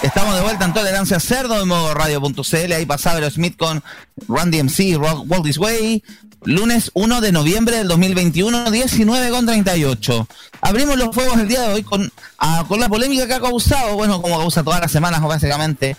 Estamos 0.01 0.35
de 0.35 0.41
vuelta 0.41 0.65
en 0.65 0.73
Tolerancia 0.73 1.19
Cerdo 1.19 1.61
en 1.61 1.67
modo 1.67 1.93
radio.cl. 1.93 2.73
Ahí 2.73 2.87
pasaba 2.87 3.29
Smith 3.29 3.55
con 3.55 3.83
Randy 4.27 4.63
MC, 4.63 4.97
Walk 4.97 5.43
This 5.43 5.59
Way. 5.59 6.03
Lunes 6.43 6.89
1 6.95 7.21
de 7.21 7.31
noviembre 7.31 7.77
del 7.77 7.87
2021, 7.87 8.71
19 8.71 9.29
con 9.29 9.45
38. 9.45 10.27
Abrimos 10.61 10.97
los 10.97 11.13
fuegos 11.13 11.39
el 11.39 11.47
día 11.47 11.61
de 11.61 11.73
hoy 11.73 11.83
con, 11.83 12.11
ah, 12.39 12.65
con 12.67 12.79
la 12.79 12.89
polémica 12.89 13.27
que 13.27 13.35
ha 13.35 13.39
causado, 13.39 13.93
bueno, 13.95 14.19
como 14.23 14.39
causa 14.39 14.63
todas 14.63 14.81
las 14.81 14.91
semanas, 14.91 15.21
básicamente, 15.21 15.95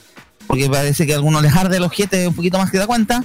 porque 0.49 0.69
parece 0.69 1.07
que 1.07 1.13
a 1.13 1.17
algunos 1.17 1.43
les 1.43 1.55
arde 1.55 1.79
los 1.79 1.93
jetes 1.93 2.27
un 2.27 2.35
poquito 2.35 2.59
más 2.59 2.73
que 2.73 2.79
da 2.79 2.89
cuenta, 2.89 3.23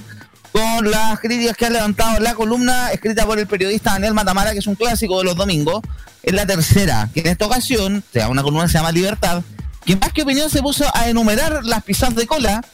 con 0.52 0.88
las 0.88 1.18
críticas 1.18 1.56
que 1.56 1.66
ha 1.66 1.70
levantado 1.70 2.20
la 2.20 2.36
columna 2.36 2.92
escrita 2.92 3.26
por 3.26 3.40
el 3.40 3.48
periodista 3.48 3.94
Daniel 3.94 4.14
Matamara, 4.14 4.52
que 4.52 4.60
es 4.60 4.66
un 4.68 4.76
clásico 4.76 5.18
de 5.18 5.24
los 5.24 5.34
domingos. 5.34 5.82
Es 6.22 6.32
la 6.32 6.46
tercera, 6.46 7.10
que 7.12 7.20
en 7.20 7.26
esta 7.26 7.46
ocasión, 7.46 8.04
o 8.08 8.12
sea, 8.12 8.28
una 8.28 8.44
columna 8.44 8.66
que 8.66 8.70
se 8.70 8.78
llama 8.78 8.92
Libertad, 8.92 9.42
que 9.84 9.96
más 9.96 10.12
que 10.12 10.22
opinión 10.22 10.50
se 10.50 10.62
puso 10.62 10.84
a 10.94 11.08
enumerar 11.08 11.64
las 11.64 11.82
pisadas 11.82 12.14
de 12.14 12.28
cola 12.28 12.64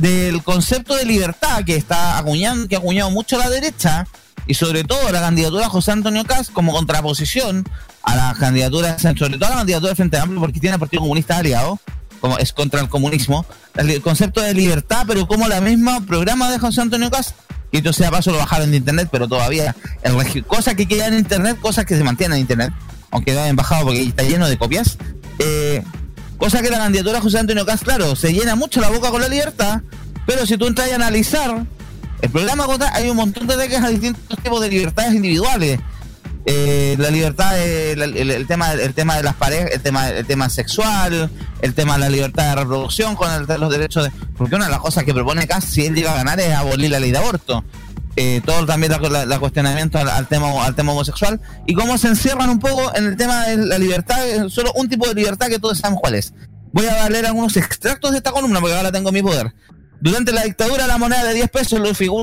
del 0.00 0.42
concepto 0.42 0.96
de 0.96 1.04
libertad 1.04 1.64
que 1.64 1.76
está 1.76 2.18
acuñando, 2.18 2.66
que 2.68 2.76
ha 2.76 2.78
acuñado 2.78 3.10
mucho 3.10 3.38
la 3.38 3.50
derecha 3.50 4.06
y 4.46 4.54
sobre 4.54 4.82
todo 4.84 5.10
la 5.12 5.20
candidatura 5.20 5.64
de 5.64 5.68
José 5.68 5.92
Antonio 5.92 6.24
Caz 6.24 6.48
como 6.50 6.72
contraposición 6.72 7.68
a 8.02 8.16
la 8.16 8.34
candidatura, 8.38 8.98
sobre 8.98 9.36
todo 9.36 9.46
a 9.46 9.50
la 9.50 9.56
candidatura 9.56 9.90
de 9.90 9.96
Frente 9.96 10.18
Amplio 10.18 10.40
porque 10.40 10.58
tiene 10.58 10.74
el 10.74 10.80
Partido 10.80 11.02
Comunista 11.02 11.36
aliado, 11.36 11.78
como 12.20 12.38
es 12.38 12.52
contra 12.52 12.80
el 12.80 12.88
comunismo, 12.88 13.44
el 13.74 14.00
concepto 14.00 14.40
de 14.40 14.54
libertad, 14.54 15.04
pero 15.06 15.26
como 15.28 15.48
la 15.48 15.60
misma 15.60 16.00
programa 16.06 16.50
de 16.50 16.58
José 16.58 16.80
Antonio 16.80 17.10
Caz, 17.10 17.34
y 17.70 17.78
entonces 17.78 17.98
sea 17.98 18.10
paso 18.10 18.32
lo 18.32 18.38
bajaron 18.38 18.70
de 18.70 18.78
internet, 18.78 19.08
pero 19.12 19.28
todavía, 19.28 19.76
el, 20.02 20.44
cosas 20.46 20.74
que 20.74 20.86
quedan 20.86 21.12
en 21.12 21.20
internet, 21.20 21.58
cosas 21.60 21.84
que 21.84 21.96
se 21.96 22.02
mantienen 22.02 22.36
en 22.36 22.42
internet, 22.42 22.72
aunque 23.10 23.34
no 23.34 23.42
hayan 23.42 23.56
bajado 23.56 23.84
porque 23.84 24.02
está 24.02 24.22
lleno 24.22 24.48
de 24.48 24.56
copias, 24.56 24.98
eh, 25.38 25.84
Cosa 26.40 26.62
que 26.62 26.70
la 26.70 26.78
candidatura 26.78 27.16
de 27.16 27.20
José 27.20 27.38
Antonio 27.38 27.66
Caz, 27.66 27.82
claro, 27.82 28.16
se 28.16 28.32
llena 28.32 28.56
mucho 28.56 28.80
la 28.80 28.88
boca 28.88 29.10
con 29.10 29.20
la 29.20 29.28
libertad, 29.28 29.82
pero 30.26 30.46
si 30.46 30.56
tú 30.56 30.66
entras 30.66 30.90
a 30.90 30.94
analizar 30.94 31.66
el 32.22 32.30
programa 32.30 32.66
hay 32.92 33.08
un 33.08 33.16
montón 33.16 33.46
de 33.46 33.56
quejas 33.68 33.84
a 33.84 33.88
distintos 33.88 34.38
tipos 34.42 34.60
de 34.60 34.68
libertades 34.68 35.14
individuales. 35.14 35.80
Eh, 36.46 36.96
la 36.98 37.10
libertad, 37.10 37.58
el, 37.60 38.46
tema, 38.46 38.72
el 38.72 38.94
tema 38.94 39.16
de 39.16 39.22
las 39.22 39.34
parejas, 39.34 39.70
el 39.72 39.80
tema, 39.82 40.08
el 40.08 40.26
tema 40.26 40.48
sexual, 40.48 41.30
el 41.60 41.74
tema 41.74 41.94
de 41.94 42.00
la 42.00 42.08
libertad 42.08 42.48
de 42.48 42.62
reproducción 42.62 43.14
con 43.14 43.28
los 43.46 43.70
derechos 43.70 44.04
de... 44.04 44.10
Porque 44.36 44.56
una 44.56 44.64
de 44.64 44.70
las 44.70 44.80
cosas 44.80 45.04
que 45.04 45.12
propone 45.12 45.46
Caz, 45.46 45.64
si 45.64 45.84
él 45.84 45.94
llega 45.94 46.12
a 46.12 46.16
ganar, 46.16 46.40
es 46.40 46.54
abolir 46.54 46.90
la 46.90 47.00
ley 47.00 47.10
de 47.10 47.18
aborto. 47.18 47.62
Eh, 48.22 48.42
todo 48.44 48.66
también 48.66 48.92
la, 49.00 49.38
cuestionamiento 49.38 49.96
al, 49.96 50.26
tema 50.26 50.66
al 50.66 50.74
tema 50.74 50.92
homosexual 50.92 51.40
y 51.66 51.72
cómo 51.72 51.96
se 51.96 52.08
encierran 52.08 52.50
un 52.50 52.58
poco 52.58 52.94
en 52.94 53.06
el 53.06 53.16
tema 53.16 53.46
de 53.46 53.56
la 53.56 53.78
libertad, 53.78 54.18
solo 54.50 54.74
un 54.74 54.90
tipo 54.90 55.08
de 55.08 55.14
libertad 55.14 55.46
que 55.46 55.58
todos 55.58 55.78
sabemos 55.78 56.02
cuál 56.02 56.16
es. 56.16 56.34
Voy 56.70 56.84
a 56.84 57.08
leer 57.08 57.24
algunos 57.24 57.56
extractos 57.56 58.10
de 58.10 58.18
esta 58.18 58.30
columna 58.30 58.60
porque 58.60 58.76
ahora 58.76 58.92
tengo 58.92 59.10
mi 59.10 59.22
poder. 59.22 59.54
Durante 60.02 60.32
la 60.32 60.42
dictadura 60.42 60.86
la 60.86 60.98
moneda 60.98 61.24
de 61.24 61.32
10 61.32 61.48
pesos 61.48 61.80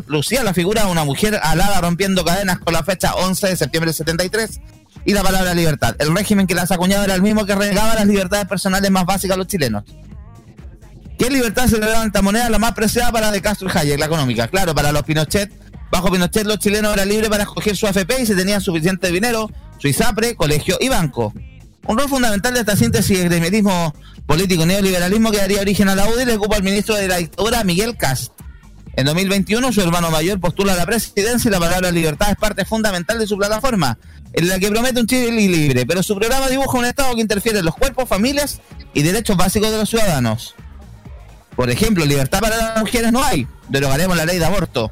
lucía 0.08 0.44
la 0.44 0.54
figura 0.54 0.86
de 0.86 0.92
una 0.92 1.04
mujer 1.04 1.39
alada 1.42 1.82
rompiendo 1.82 2.24
cadenas 2.24 2.60
con 2.60 2.75
la 2.75 2.84
fecha 2.84 3.16
11 3.16 3.48
de 3.48 3.56
septiembre 3.56 3.89
de 3.89 3.94
73 3.96 4.62
y 5.04 5.13
la 5.13 5.24
palabra 5.24 5.56
libertad. 5.56 5.96
El 5.98 6.16
régimen 6.16 6.46
que 6.46 6.54
las 6.54 6.72
acuñaba 6.72 7.06
era 7.06 7.16
el 7.16 7.24
mismo 7.24 7.48
que 7.48 7.56
renegaba 7.56 7.96
las 7.96 8.06
libertades 8.06 8.46
personales 8.46 8.92
más 8.92 9.06
básicas 9.06 9.34
a 9.34 9.38
los 9.39 9.48
chilenos. 9.48 9.84
¿Qué 11.18 11.32
libertad 11.32 11.66
se 11.66 11.80
le 11.80 11.88
da 11.88 12.04
a 12.04 12.06
esta 12.06 12.22
moneda? 12.22 12.51
La 12.51 12.60
más 12.60 12.74
preciada 12.74 13.12
para 13.12 13.32
De 13.32 13.42
Castro 13.42 13.68
y 13.74 13.75
Hayek, 13.75 14.00
la 14.00 14.06
económica. 14.06 14.48
Claro, 14.48 14.75
para 14.75 14.92
los 14.92 15.01
Pinochet 15.01 15.51
Bajo 15.91 16.12
Pinochet 16.12 16.46
los 16.46 16.60
chilenos 16.60 16.94
eran 16.94 17.08
libres 17.08 17.29
para 17.29 17.44
escoger 17.44 17.75
su 17.75 17.88
AFP 17.88 18.22
y 18.22 18.25
se 18.25 18.36
tenían 18.36 18.62
suficiente 18.62 19.12
dinero, 19.12 19.50
su 19.78 19.88
ISAPRE, 19.88 20.36
colegio 20.36 20.78
y 20.80 20.89
banco. 20.89 21.34
Un 21.88 21.97
rol 21.97 22.10
fundamental 22.10 22.54
de 22.54 22.60
esta 22.60 22.76
síntesis 22.76 23.17
del 23.17 23.30
gremialismo 23.30 23.93
político 24.26 24.65
neoliberalismo 24.65 25.32
que 25.32 25.38
daría 25.38 25.62
origen 25.62 25.88
a 25.88 25.95
la 25.95 26.08
UDI 26.10 26.26
le 26.26 26.36
ocupa 26.36 26.58
el 26.58 26.63
ministro 26.63 26.95
de 26.95 27.08
la 27.08 27.17
dictadura 27.17 27.63
Miguel 27.63 27.95
Cast. 27.95 28.34
En 28.97 29.06
2021 29.06 29.71
su 29.71 29.82
hermano 29.82 30.12
mayor 30.12 30.39
postula 30.41 30.73
a 30.73 30.76
la 30.76 30.86
presidencia 30.86 31.47
y 31.47 31.52
la 31.52 31.60
palabra 31.60 31.91
libertad 31.91 32.32
es 32.32 32.36
parte 32.36 32.65
fundamental 32.65 33.19
de 33.19 33.28
su 33.28 33.38
plataforma, 33.38 33.97
en 34.34 34.50
la 34.50 34.60
que 34.60 34.69
promete 34.69 35.00
un 35.00 35.08
Chile 35.08 35.32
libre, 35.32 35.86
pero 35.86 36.04
su 36.04 36.15
programa 36.15 36.50
dibuja 36.50 36.78
un 36.78 36.86
Estado 36.86 37.15
que 37.15 37.21
interfiere 37.21 37.60
en 37.60 37.65
los 37.65 37.76
cuerpos, 37.76 38.10
familias 38.10 38.60
y 38.93 39.04
derechos 39.04 39.38
básicos 39.38 39.71
de 39.71 39.78
los 39.78 39.89
ciudadanos. 39.89 40.56
Por 41.56 41.69
ejemplo, 41.69 42.06
libertad 42.06 42.41
para 42.41 42.58
las 42.58 42.80
mujeres 42.80 43.13
no 43.13 43.23
hay, 43.23 43.47
derogaremos 43.69 44.17
la 44.17 44.26
ley 44.26 44.39
de 44.39 44.45
aborto 44.45 44.91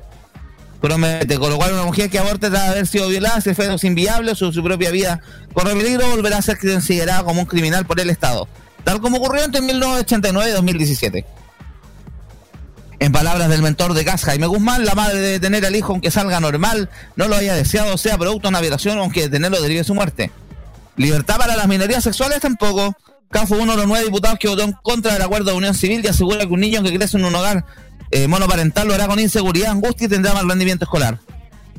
promete, 0.86 1.40
con 1.40 1.50
lo 1.50 1.58
cual 1.58 1.74
una 1.74 1.84
mujer 1.84 2.10
que 2.10 2.20
aborte 2.20 2.50
tras 2.50 2.70
haber 2.70 2.86
sido 2.86 3.08
violada, 3.08 3.42
si 3.42 3.54
fue 3.54 3.76
inviable 3.84 4.32
o 4.32 4.36
su, 4.36 4.64
propia 4.64 4.92
vida 4.92 5.20
corre 5.54 5.76
peligro, 5.76 6.08
volverá 6.10 6.38
a 6.38 6.42
ser 6.42 6.60
considerada 6.60 7.24
como 7.24 7.42
un 7.42 7.48
criminal 7.48 7.86
por 7.86 8.00
el 8.00 8.10
Estado, 8.10 8.48
tal 8.84 9.02
como 9.02 9.18
ocurrió 9.18 9.44
entre 9.44 9.62
1989 9.62 10.50
y 10.50 10.54
2017. 10.54 11.26
En 13.00 13.12
palabras 13.12 13.50
del 13.50 13.62
mentor 13.62 13.94
de 13.94 14.04
Gas, 14.04 14.24
Jaime 14.24 14.48
Guzmán, 14.48 14.86
la 14.86 14.96
madre 14.96 15.20
debe 15.20 15.40
tener 15.40 15.66
al 15.66 15.76
hijo 15.76 15.92
aunque 15.92 16.12
salga 16.12 16.40
normal, 16.40 16.90
no 17.16 17.28
lo 17.28 17.36
haya 17.36 17.56
deseado, 17.56 17.98
sea 17.98 18.18
producto 18.18 18.48
de 18.48 18.50
una 18.50 18.62
violación, 18.62 18.98
aunque 19.00 19.22
detenerlo 19.22 19.62
derive 19.62 19.84
su 19.84 19.96
muerte. 19.96 20.32
Libertad 20.98 21.38
para 21.38 21.58
las 21.58 21.68
minorías 21.68 22.04
sexuales 22.04 22.40
tampoco. 22.40 22.96
Cas 23.30 23.50
fue 23.50 23.58
uno 23.58 23.74
de 23.74 23.80
los 23.80 23.88
nueve 23.88 24.06
diputados 24.06 24.40
que 24.40 24.48
votó 24.48 24.64
en 24.64 24.72
contra 24.72 25.14
del 25.14 25.22
acuerdo 25.22 25.52
de 25.52 25.58
unión 25.58 25.74
civil 25.74 26.02
y 26.04 26.08
asegura 26.08 26.46
que 26.46 26.54
un 26.54 26.60
niño 26.60 26.84
que 26.84 26.96
crece 26.96 27.18
en 27.18 27.26
un 27.26 27.36
hogar 27.36 27.66
eh, 28.16 28.30
monoparental 28.30 28.88
lo 28.88 28.94
hará 28.94 29.08
con 29.08 29.20
inseguridad, 29.20 29.72
angustia 29.72 30.06
y 30.06 30.10
tendrá 30.10 30.34
mal 30.34 30.48
rendimiento 30.48 30.86
escolar. 30.86 31.20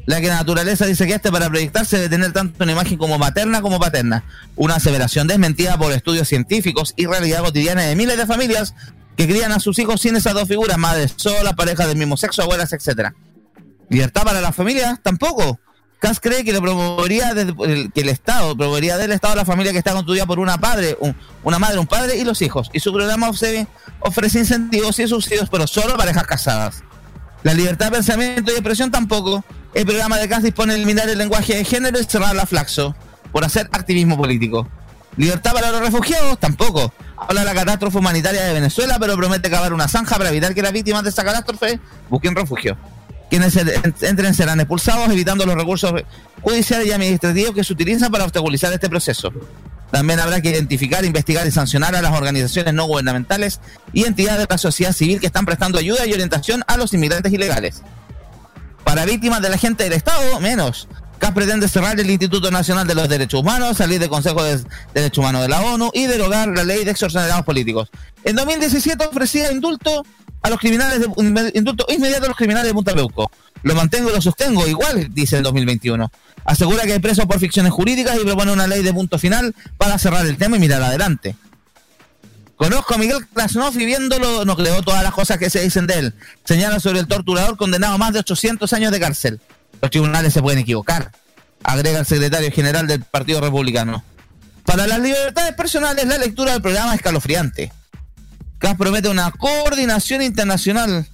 La 0.05 0.20
que 0.20 0.29
la 0.29 0.35
naturaleza 0.35 0.85
dice 0.85 1.07
que 1.07 1.14
este 1.14 1.33
para 1.33 1.49
proyectarse 1.49 1.96
debe 1.96 2.11
tener 2.11 2.33
tanto 2.35 2.62
una 2.62 2.72
imagen 2.72 2.99
como 2.99 3.16
materna 3.16 3.62
como 3.62 3.81
paterna. 3.81 4.22
Una 4.55 4.75
aseveración 4.75 5.27
desmentida 5.27 5.79
por 5.79 5.92
estudios 5.92 6.29
científicos 6.29 6.92
y 6.94 7.07
realidad 7.07 7.40
cotidiana 7.42 7.85
de 7.85 7.96
miles 7.96 8.18
de 8.18 8.27
familias 8.27 8.75
que 9.16 9.27
crían 9.27 9.51
a 9.51 9.61
sus 9.61 9.79
hijos 9.79 10.03
sin 10.03 10.14
esas 10.14 10.35
dos 10.35 10.46
figuras, 10.46 10.77
madres 10.77 11.14
solas, 11.16 11.55
parejas 11.55 11.88
del 11.88 11.96
mismo 11.96 12.18
sexo, 12.18 12.42
abuelas, 12.42 12.70
etcétera. 12.75 13.14
Libertad 13.88 14.25
para 14.25 14.42
las 14.42 14.55
familias, 14.55 15.01
tampoco. 15.03 15.59
Kass 15.98 16.20
cree 16.20 16.44
que 16.44 16.52
lo 16.52 16.61
promovería 16.61 17.32
que 17.35 18.00
el 18.00 18.09
Estado, 18.09 18.56
promovería 18.56 18.98
del 18.98 19.12
Estado 19.12 19.32
a 19.32 19.37
la 19.37 19.44
familia 19.44 19.72
que 19.72 19.78
está 19.78 19.92
constituida 19.92 20.26
por 20.26 20.38
una 20.38 20.59
padre, 20.59 20.96
una 21.42 21.59
madre, 21.59 21.78
un 21.78 21.87
padre 21.87 22.16
y 22.16 22.24
los 22.24 22.42
hijos. 22.42 22.70
Y 22.72 22.80
su 22.80 22.92
programa 22.92 23.30
ofrece, 23.30 24.38
incentivos 24.38 24.98
y 24.98 25.09
subsidios, 25.09 25.48
pero 25.48 25.66
solo 25.66 25.94
a 25.94 25.96
parejas 25.96 26.24
casadas. 26.24 26.82
La 27.42 27.54
libertad 27.54 27.87
de 27.87 27.92
pensamiento 27.92 28.52
y 28.52 28.54
expresión 28.54 28.90
tampoco. 28.90 29.44
El 29.72 29.87
programa 29.87 30.18
de 30.18 30.28
Kass 30.28 30.42
dispone 30.42 30.74
de 30.74 30.78
eliminar 30.78 31.09
el 31.09 31.18
lenguaje 31.18 31.56
de 31.56 31.64
género 31.64 31.98
y 31.98 32.04
cerrar 32.04 32.35
la 32.35 32.46
flaxo 32.46 32.94
por 33.32 33.44
hacer 33.44 33.68
activismo 33.72 34.16
político. 34.16 34.68
Libertad 35.16 35.54
para 35.54 35.70
los 35.70 35.80
refugiados 35.80 36.38
tampoco. 36.38 36.92
Habla 37.16 37.40
de 37.40 37.46
la 37.46 37.54
catástrofe 37.54 37.98
humanitaria 37.98 38.42
de 38.42 38.52
Venezuela, 38.52 38.98
pero 39.00 39.16
promete 39.16 39.50
cavar 39.50 39.72
una 39.72 39.88
zanja 39.88 40.16
para 40.16 40.28
evitar 40.28 40.54
que 40.54 40.61
las 40.61 40.72
víctimas 40.72 41.02
de 41.02 41.11
esa 41.11 41.24
catástrofe 41.24 41.80
busquen 42.11 42.37
refugio 42.37 42.76
quienes 43.29 43.57
entren 44.03 44.35
serán 44.35 44.61
expulsados, 44.61 45.11
evitando 45.11 45.45
los 45.47 45.55
recursos 45.55 45.93
judiciales 46.43 46.87
y 46.87 46.93
administrativos 46.93 47.55
que 47.55 47.65
se 47.65 47.73
utilizan 47.73 48.11
para 48.11 48.25
obstaculizar 48.25 48.73
este 48.73 48.89
proceso. 48.89 49.33
También 49.91 50.19
habrá 50.21 50.41
que 50.41 50.51
identificar, 50.51 51.05
investigar 51.05 51.47
y 51.47 51.51
sancionar 51.51 51.95
a 51.95 52.03
las 52.03 52.12
organizaciones 52.12 52.75
no 52.75 52.87
gubernamentales 52.87 53.61
y 53.93 54.05
entidades 54.05 54.41
de 54.41 54.47
la 54.51 54.59
sociedad 54.59 54.93
civil 54.93 55.21
que 55.21 55.27
están 55.27 55.47
prestando 55.47 55.79
ayuda 55.79 56.07
y 56.07 56.12
orientación 56.12 56.62
a 56.67 56.77
los 56.77 56.93
inmigrantes 56.93 57.33
ilegales. 57.33 57.83
Para 58.85 59.05
víctimas 59.05 59.43
de 59.43 59.49
la 59.49 59.59
gente 59.59 59.85
del 59.85 59.93
Estado, 59.93 60.41
menos. 60.41 60.89
CAS 61.19 61.33
pretende 61.33 61.67
cerrar 61.69 61.99
el 61.99 62.11
Instituto 62.11 62.51
Nacional 62.51 62.87
de 62.87 62.95
los 62.95 63.09
Derechos 63.09 63.41
Humanos, 63.41 63.79
salir 63.79 63.99
del 63.99 64.11
Consejo 64.11 64.43
de 64.43 64.62
Derechos 64.93 65.19
Humanos 65.19 65.43
de 65.43 65.49
la 65.49 65.62
ONU 65.62 65.91
y 65.95 66.07
derogar 66.07 66.49
la 66.49 66.62
ley 66.62 66.85
de 66.85 66.91
extorsionados 66.91 67.45
políticos. 67.45 67.91
En 68.23 68.37
2017 68.37 69.07
ofrecía 69.07 69.51
indulto 69.51 70.05
a 70.42 70.51
los 70.51 70.59
criminales 70.59 71.01
de 71.01 71.09
inmediato 71.16 72.25
a 72.25 72.29
los 72.29 72.37
criminales 72.37 72.68
de 72.68 72.75
Punta 72.75 72.94
Peuco. 72.94 73.31
Lo 73.62 73.75
mantengo 73.75 74.11
y 74.11 74.12
lo 74.12 74.22
sostengo, 74.22 74.66
igual 74.66 75.09
dice 75.12 75.38
el 75.38 75.42
2021. 75.42 76.11
Asegura 76.44 76.85
que 76.85 76.92
hay 76.92 76.99
presos 77.01 77.27
por 77.27 77.40
ficciones 77.40 77.72
jurídicas 77.72 78.16
y 78.16 78.25
propone 78.25 78.53
una 78.53 78.66
ley 78.66 78.83
de 78.83 78.92
punto 78.92 79.18
final 79.18 79.55
para 79.77 79.99
cerrar 79.99 80.25
el 80.27 80.37
tema 80.37 80.57
y 80.57 80.61
mirar 80.61 80.83
adelante. 80.83 81.35
Conozco 82.57 82.94
a 82.94 82.99
Miguel 82.99 83.27
Krasnov 83.35 83.79
y 83.79 83.85
viéndolo 83.85 84.44
no 84.44 84.57
creo 84.57 84.83
todas 84.83 85.03
las 85.03 85.12
cosas 85.12 85.38
que 85.38 85.51
se 85.51 85.61
dicen 85.61 85.87
de 85.87 85.94
él. 85.99 86.14
Señala 86.44 86.81
sobre 86.81 87.01
el 87.01 87.07
torturador 87.07 87.57
condenado 87.57 87.94
a 87.94 87.99
más 87.99 88.12
de 88.12 88.20
800 88.20 88.72
años 88.72 88.92
de 88.92 89.01
cárcel. 89.01 89.40
Los 89.83 89.90
tribunales 89.90 90.33
se 90.33 90.40
pueden 90.40 90.61
equivocar, 90.61 91.12
agrega 91.62 91.99
el 91.99 92.07
secretario 92.07 92.51
general 92.51 92.87
del 92.87 93.03
Partido 93.03 93.40
Republicano. 93.40 94.05
Para 94.64 94.87
las 94.87 95.01
libertades 95.01 95.55
personales, 95.55 96.07
la 96.07 96.18
lectura 96.18 96.53
del 96.53 96.62
programa 96.62 96.92
es 96.92 96.96
escalofriante. 96.96 97.72
CAS 98.59 98.77
promete 98.77 99.09
una 99.09 99.31
coordinación 99.31 100.23
internacional 100.23 101.07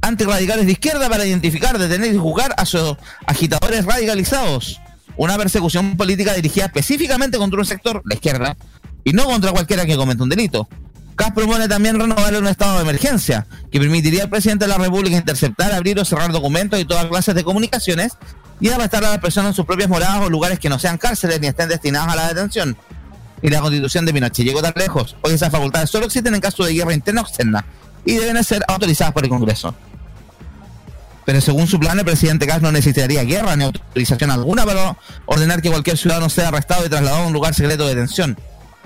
antirradicales 0.00 0.66
de 0.66 0.72
izquierda 0.72 1.08
para 1.08 1.24
identificar, 1.24 1.78
detener 1.78 2.14
y 2.14 2.18
juzgar 2.18 2.54
a 2.56 2.66
sus 2.66 2.96
agitadores 3.26 3.84
radicalizados. 3.84 4.80
una 5.16 5.36
persecución 5.36 5.96
política 5.96 6.34
dirigida 6.34 6.64
específicamente 6.64 7.38
contra 7.38 7.60
un 7.60 7.64
sector, 7.64 8.02
la 8.04 8.14
izquierda, 8.14 8.56
y 9.04 9.12
no 9.12 9.26
contra 9.26 9.52
cualquiera 9.52 9.86
que 9.86 9.96
cometa 9.96 10.24
un 10.24 10.28
delito. 10.28 10.68
CAS 11.14 11.30
propone 11.30 11.68
también 11.68 11.98
renovar 11.98 12.34
un 12.34 12.48
estado 12.48 12.76
de 12.76 12.82
emergencia, 12.82 13.46
que 13.70 13.78
permitiría 13.78 14.24
al 14.24 14.30
presidente 14.30 14.64
de 14.64 14.70
la 14.70 14.78
República 14.78 15.16
interceptar, 15.16 15.72
abrir 15.72 16.00
o 16.00 16.04
cerrar 16.04 16.32
documentos 16.32 16.80
y 16.80 16.84
todas 16.84 17.06
clases 17.06 17.36
de 17.36 17.44
comunicaciones 17.44 18.14
y 18.60 18.70
arrestar 18.70 19.04
a 19.04 19.10
las 19.10 19.18
personas 19.18 19.50
en 19.50 19.54
sus 19.54 19.66
propias 19.66 19.88
moradas 19.88 20.22
o 20.22 20.30
lugares 20.30 20.58
que 20.58 20.68
no 20.68 20.80
sean 20.80 20.98
cárceles 20.98 21.40
ni 21.40 21.46
estén 21.46 21.68
destinados 21.68 22.12
a 22.12 22.16
la 22.16 22.28
detención. 22.28 22.76
Y 23.44 23.50
la 23.50 23.60
constitución 23.60 24.06
de 24.06 24.14
Pinochet 24.14 24.46
llegó 24.46 24.62
tan 24.62 24.72
lejos. 24.74 25.16
Hoy 25.20 25.34
esas 25.34 25.50
facultades 25.50 25.90
solo 25.90 26.06
existen 26.06 26.34
en 26.34 26.40
caso 26.40 26.64
de 26.64 26.72
guerra 26.72 26.94
interna 26.94 27.20
o 27.20 27.24
externa 27.24 27.62
y 28.06 28.14
deben 28.14 28.42
ser 28.42 28.64
autorizadas 28.66 29.12
por 29.12 29.22
el 29.22 29.28
Congreso. 29.28 29.74
Pero 31.26 31.42
según 31.42 31.66
su 31.66 31.78
plan, 31.78 31.98
el 31.98 32.06
presidente 32.06 32.46
Kass 32.46 32.62
no 32.62 32.72
necesitaría 32.72 33.22
guerra 33.24 33.54
ni 33.54 33.64
autorización 33.64 34.30
alguna 34.30 34.64
para 34.64 34.96
ordenar 35.26 35.60
que 35.60 35.68
cualquier 35.68 35.98
ciudadano 35.98 36.30
sea 36.30 36.48
arrestado 36.48 36.86
y 36.86 36.88
trasladado 36.88 37.24
a 37.24 37.26
un 37.26 37.34
lugar 37.34 37.52
secreto 37.52 37.86
de 37.86 37.94
detención. 37.94 38.38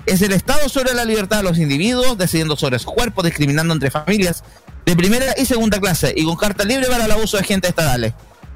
Es 0.05 0.21
el 0.21 0.33
Estado 0.33 0.67
sobre 0.67 0.93
la 0.93 1.05
libertad 1.05 1.37
de 1.37 1.43
los 1.43 1.57
individuos, 1.57 2.17
decidiendo 2.17 2.57
sobre 2.57 2.79
su 2.79 2.91
cuerpo, 2.91 3.23
discriminando 3.23 3.73
entre 3.73 3.91
familias 3.91 4.43
de 4.85 4.93
primera 4.93 5.35
y 5.37 5.45
segunda 5.45 5.79
clase 5.79 6.13
y 6.17 6.25
con 6.25 6.35
carta 6.35 6.65
libre 6.65 6.87
para 6.87 7.05
el 7.05 7.11
abuso 7.13 7.37
de 7.37 7.43
agentes 7.43 7.69
estatales. 7.69 8.13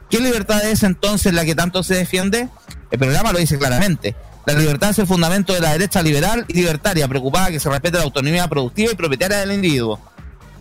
¿Qué 0.09 0.19
libertad 0.19 0.65
es 0.65 0.83
entonces 0.83 1.33
la 1.33 1.45
que 1.45 1.55
tanto 1.55 1.81
se 1.81 1.95
defiende? 1.95 2.49
El 2.91 2.99
programa 2.99 3.31
lo 3.31 3.39
dice 3.39 3.57
claramente. 3.57 4.17
La 4.45 4.53
libertad 4.53 4.89
es 4.89 4.99
el 4.99 5.08
fundamento 5.08 5.53
de 5.53 5.62
la 5.62 5.71
derecha 5.71 6.01
liberal 6.01 6.45
y 6.49 6.53
libertaria, 6.53 7.08
preocupada 7.08 7.49
que 7.49 7.60
se 7.60 7.69
respete 7.69 7.97
la 7.97 8.03
autonomía 8.03 8.47
productiva 8.47 8.91
y 8.91 8.95
propietaria 8.95 9.38
del 9.38 9.53
individuo. 9.53 9.99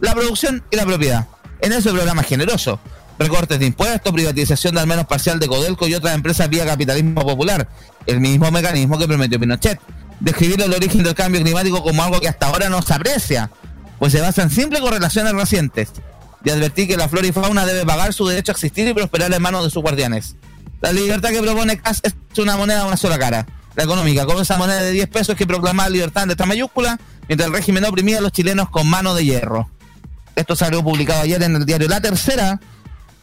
La 0.00 0.14
producción 0.14 0.62
y 0.70 0.76
la 0.76 0.84
propiedad. 0.84 1.26
En 1.60 1.72
eso 1.72 1.88
el 1.88 1.96
programa 1.96 2.22
generoso. 2.22 2.78
Recortes 3.18 3.58
de 3.58 3.66
impuestos, 3.66 4.12
privatización 4.12 4.74
de 4.74 4.80
al 4.80 4.86
menos 4.86 5.06
parcial 5.06 5.38
de 5.38 5.48
Codelco 5.48 5.86
y 5.88 5.94
otras 5.94 6.14
empresas 6.14 6.48
vía 6.48 6.64
capitalismo 6.64 7.22
popular. 7.22 7.68
El 8.06 8.20
mismo 8.20 8.50
mecanismo 8.50 8.98
que 8.98 9.06
prometió 9.06 9.38
Pinochet. 9.38 9.80
Describir 10.20 10.60
el 10.62 10.72
origen 10.72 11.02
del 11.02 11.14
cambio 11.14 11.42
climático 11.42 11.82
como 11.82 12.02
algo 12.02 12.20
que 12.20 12.28
hasta 12.28 12.46
ahora 12.46 12.68
no 12.68 12.80
se 12.82 12.94
aprecia, 12.94 13.50
pues 13.98 14.12
se 14.12 14.20
basa 14.20 14.42
en 14.42 14.50
simples 14.50 14.80
correlaciones 14.80 15.32
recientes. 15.32 15.90
Y 16.44 16.50
advertir 16.50 16.86
que 16.88 16.96
la 16.96 17.08
flora 17.08 17.26
y 17.26 17.32
fauna 17.32 17.66
debe 17.66 17.84
pagar 17.84 18.12
su 18.12 18.26
derecho 18.26 18.52
a 18.52 18.54
existir 18.54 18.86
y 18.86 18.94
prosperar 18.94 19.32
en 19.32 19.42
manos 19.42 19.64
de 19.64 19.70
sus 19.70 19.82
guardianes. 19.82 20.36
La 20.80 20.92
libertad 20.92 21.30
que 21.30 21.40
propone 21.40 21.78
Kass 21.78 22.00
es 22.02 22.14
una 22.38 22.56
moneda 22.56 22.80
de 22.80 22.86
una 22.88 22.96
sola 22.96 23.18
cara. 23.18 23.46
La 23.74 23.84
económica, 23.84 24.26
como 24.26 24.40
esa 24.40 24.58
moneda 24.58 24.82
de 24.82 24.90
10 24.90 25.08
pesos 25.08 25.36
que 25.36 25.46
proclamaba 25.46 25.88
libertad 25.88 26.24
en 26.24 26.30
letra 26.30 26.46
mayúscula, 26.46 26.98
mientras 27.28 27.46
el 27.48 27.54
régimen 27.54 27.84
oprimía 27.84 28.18
a 28.18 28.20
los 28.20 28.32
chilenos 28.32 28.68
con 28.68 28.86
mano 28.86 29.14
de 29.14 29.24
hierro. 29.24 29.70
Esto 30.36 30.56
salió 30.56 30.82
publicado 30.82 31.22
ayer 31.22 31.42
en 31.42 31.56
el 31.56 31.64
diario 31.64 31.88
La 31.88 32.00
Tercera 32.00 32.60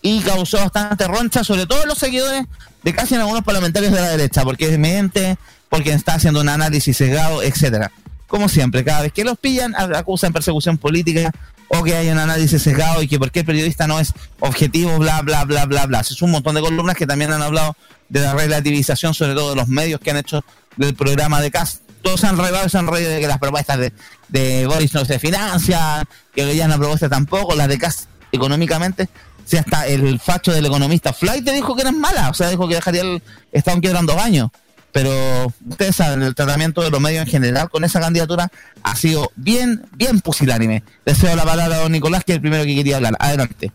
y 0.02 0.22
causó 0.22 0.58
bastante 0.58 1.08
roncha, 1.08 1.44
sobre 1.44 1.66
todo 1.66 1.82
en 1.84 1.88
los 1.88 1.98
seguidores 1.98 2.46
de 2.84 2.94
casi 2.94 3.16
en 3.16 3.22
algunos 3.22 3.44
parlamentarios 3.44 3.92
de 3.92 4.02
la 4.02 4.10
derecha, 4.10 4.44
porque 4.44 4.72
es 4.72 4.80
mente, 4.80 5.38
porque 5.70 5.92
está 5.92 6.16
haciendo 6.16 6.42
un 6.42 6.50
análisis 6.50 6.96
sesgado, 6.98 7.44
etcétera. 7.44 7.92
Como 8.28 8.48
siempre, 8.48 8.84
cada 8.84 9.02
vez 9.02 9.12
que 9.12 9.24
los 9.24 9.38
pillan, 9.38 9.76
acusan 9.76 10.32
persecución 10.32 10.78
política 10.78 11.32
o 11.70 11.84
que 11.84 11.96
hay 11.96 12.10
un 12.10 12.18
análisis 12.18 12.62
sesgado 12.62 13.02
y 13.02 13.08
que 13.08 13.18
por 13.18 13.32
qué 13.32 13.42
el 13.42 13.46
periodista 13.46 13.88
no 13.88 14.00
es 14.00 14.14
objetivo, 14.40 14.98
bla, 14.98 15.22
bla, 15.22 15.46
bla, 15.46 15.66
bla, 15.66 15.86
bla. 15.86 16.00
Es 16.02 16.22
un 16.22 16.32
montón 16.32 16.56
de 16.56 16.62
columnas 16.62 16.96
que 16.96 17.08
también 17.08 17.32
han 17.32 17.42
hablado 17.42 17.76
de 18.10 18.22
la 18.22 18.34
relativización, 18.34 19.14
sobre 19.14 19.36
todo 19.36 19.52
de 19.52 19.56
los 19.56 19.68
medios 19.68 20.00
que 20.00 20.12
han 20.12 20.18
hecho 20.18 20.44
del 20.76 20.96
programa 20.96 21.40
de 21.42 21.52
CAS. 21.52 21.82
Todos 22.02 22.24
han 22.24 22.38
revelado, 22.38 22.68
se 22.70 22.78
han 22.78 22.88
reído 22.88 23.12
de 23.12 23.20
que 23.20 23.28
las 23.28 23.38
propuestas 23.38 23.92
de, 24.30 24.66
Boris 24.66 24.94
no 24.94 25.06
se 25.06 25.20
financian, 25.20 26.06
que 26.34 26.56
ya 26.56 26.68
no 26.68 26.78
propuesta 26.78 27.08
tampoco, 27.08 27.56
las 27.56 27.68
de 27.68 27.78
CAS 27.78 28.08
económicamente. 28.32 29.08
Si 29.46 29.58
hasta 29.58 29.88
el 29.88 30.20
facho 30.20 30.52
del 30.52 30.66
economista 30.66 31.12
Flight 31.12 31.44
te 31.44 31.54
dijo 31.54 31.76
que 31.76 31.82
eran 31.82 32.00
malas, 32.00 32.30
o 32.30 32.34
sea, 32.34 32.50
dijo 32.50 32.68
que 32.68 32.76
dejaría 32.76 33.02
el 33.02 33.22
Estado 33.52 33.76
en 33.76 33.82
quiebra 33.82 34.00
en 34.00 34.06
dos 34.06 34.18
años 34.18 34.50
pero 34.92 35.54
ustedes 35.68 35.96
saben, 35.96 36.24
el 36.24 36.36
tratamiento 36.36 36.82
de 36.82 36.90
los 36.90 37.00
medios 37.00 37.24
en 37.24 37.30
general 37.30 37.70
con 37.70 37.84
esa 37.84 38.00
candidatura 38.00 38.52
ha 38.84 38.96
sido 38.96 39.32
bien, 39.36 39.86
bien 39.96 40.20
pusilánime. 40.20 40.84
Deseo 41.06 41.36
la 41.36 41.46
palabra 41.46 41.76
a 41.76 41.80
don 41.80 41.92
Nicolás, 41.92 42.24
que 42.24 42.34
es 42.34 42.38
el 42.38 42.42
primero 42.42 42.64
que 42.64 42.76
quería 42.76 42.98
hablar. 42.98 43.16
Adelante. 43.20 43.72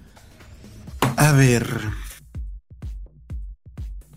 A 1.17 1.33
ver. 1.33 1.67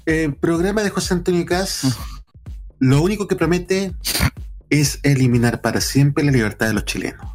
El 0.06 0.36
programa 0.36 0.84
de 0.84 0.90
José 0.90 1.14
Antonio 1.14 1.46
Cas, 1.46 1.98
lo 2.80 3.02
único 3.02 3.28
que 3.28 3.36
promete 3.36 3.94
es 4.70 5.00
eliminar 5.04 5.62
para 5.62 5.82
siempre 5.82 6.24
la 6.24 6.32
libertad 6.32 6.68
de 6.68 6.74
los 6.74 6.86
chilenos. 6.86 7.28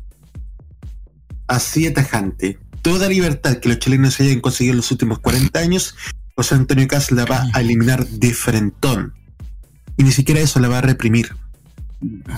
Así 1.47 1.85
de 1.85 1.91
tajante. 1.93 2.59
Toda 2.81 3.09
libertad 3.09 3.59
que 3.59 3.69
los 3.69 3.79
chilenos 3.79 4.19
hayan 4.19 4.41
conseguido 4.41 4.73
en 4.73 4.79
los 4.79 4.91
últimos 4.91 5.21
40 5.21 5.61
años, 5.61 5.95
José 6.35 6.57
Antonio 6.57 6.89
Cas 6.89 7.13
la 7.13 7.27
va 7.27 7.47
a 7.53 7.61
eliminar 7.61 8.07
de 8.07 8.35
frentón 8.35 9.22
y 10.03 10.05
ni 10.05 10.11
siquiera 10.11 10.41
eso 10.41 10.59
la 10.59 10.69
va 10.69 10.79
a 10.79 10.81
reprimir. 10.81 11.37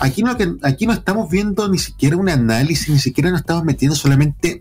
Aquí 0.01 0.23
no, 0.23 0.37
aquí 0.63 0.87
no 0.87 0.93
estamos 0.93 1.31
viendo 1.31 1.67
ni 1.71 1.79
siquiera 1.79 2.15
un 2.19 2.29
análisis, 2.29 2.91
ni 2.91 2.99
siquiera 2.99 3.31
nos 3.31 3.41
estamos 3.41 3.65
metiendo 3.65 3.97
solamente. 3.97 4.61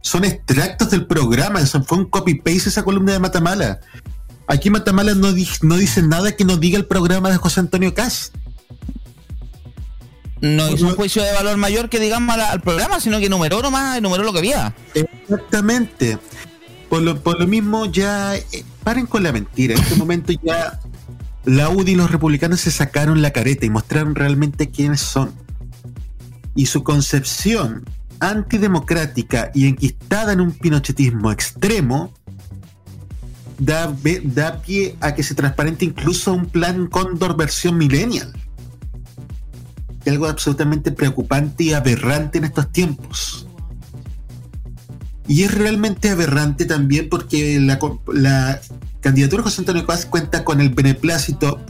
Son 0.00 0.24
extractos 0.24 0.90
del 0.90 1.06
programa, 1.06 1.58
fue 1.66 1.98
un 1.98 2.04
copy-paste 2.06 2.68
esa 2.68 2.84
columna 2.84 3.12
de 3.12 3.18
Matamala. 3.18 3.80
Aquí 4.46 4.70
Matamala 4.70 5.14
no, 5.14 5.34
no 5.62 5.76
dice 5.76 6.02
nada 6.02 6.36
que 6.36 6.44
no 6.44 6.56
diga 6.56 6.78
el 6.78 6.86
programa 6.86 7.30
de 7.30 7.36
José 7.36 7.60
Antonio 7.60 7.92
Cas. 7.94 8.30
No 10.40 10.70
hizo 10.70 10.86
un 10.86 10.94
juicio 10.94 11.22
de 11.22 11.32
valor 11.32 11.56
mayor 11.56 11.90
que 11.90 11.98
digamos 11.98 12.38
al, 12.38 12.60
programa, 12.60 13.00
sino 13.00 13.18
que 13.18 13.28
numeró 13.28 13.60
nomás, 13.60 13.98
enumeró 13.98 14.22
lo 14.22 14.32
que 14.32 14.38
había. 14.38 14.72
Exactamente. 14.94 16.16
Por 16.88 17.02
lo, 17.02 17.20
por 17.20 17.40
lo 17.40 17.46
mismo, 17.48 17.86
ya 17.86 18.36
eh, 18.36 18.64
paren 18.84 19.06
con 19.06 19.24
la 19.24 19.32
mentira. 19.32 19.74
En 19.74 19.82
este 19.82 19.96
momento 19.96 20.32
ya 20.42 20.80
la 21.44 21.70
UDI 21.70 21.92
y 21.92 21.94
los 21.94 22.10
republicanos 22.10 22.60
se 22.60 22.70
sacaron 22.70 23.22
la 23.22 23.30
careta 23.30 23.66
y 23.66 23.70
mostraron 23.70 24.14
realmente 24.14 24.70
quiénes 24.70 25.00
son. 25.00 25.32
Y 26.54 26.66
su 26.66 26.82
concepción 26.82 27.84
antidemocrática 28.20 29.50
y 29.54 29.66
enquistada 29.66 30.32
en 30.32 30.40
un 30.40 30.52
pinochetismo 30.52 31.32
extremo 31.32 32.12
da, 33.58 33.94
da 34.24 34.60
pie 34.60 34.96
a 35.00 35.14
que 35.14 35.22
se 35.22 35.34
transparente 35.34 35.84
incluso 35.84 36.32
un 36.32 36.46
plan 36.46 36.86
Cóndor 36.86 37.36
versión 37.36 37.78
millennial. 37.78 38.32
Algo 40.06 40.26
absolutamente 40.26 40.92
preocupante 40.92 41.64
y 41.64 41.72
aberrante 41.72 42.38
en 42.38 42.44
estos 42.44 42.72
tiempos. 42.72 43.46
Y 45.28 45.44
es 45.44 45.54
realmente 45.54 46.10
aberrante 46.10 46.64
también 46.64 47.08
porque 47.08 47.60
la, 47.60 47.78
la 48.12 48.60
candidatura 49.00 49.42
de 49.42 49.44
José 49.44 49.62
Antonio 49.62 49.86
Paz 49.86 50.06
cuenta 50.06 50.44
con 50.44 50.60
el 50.60 50.70
beneplácito, 50.70 51.60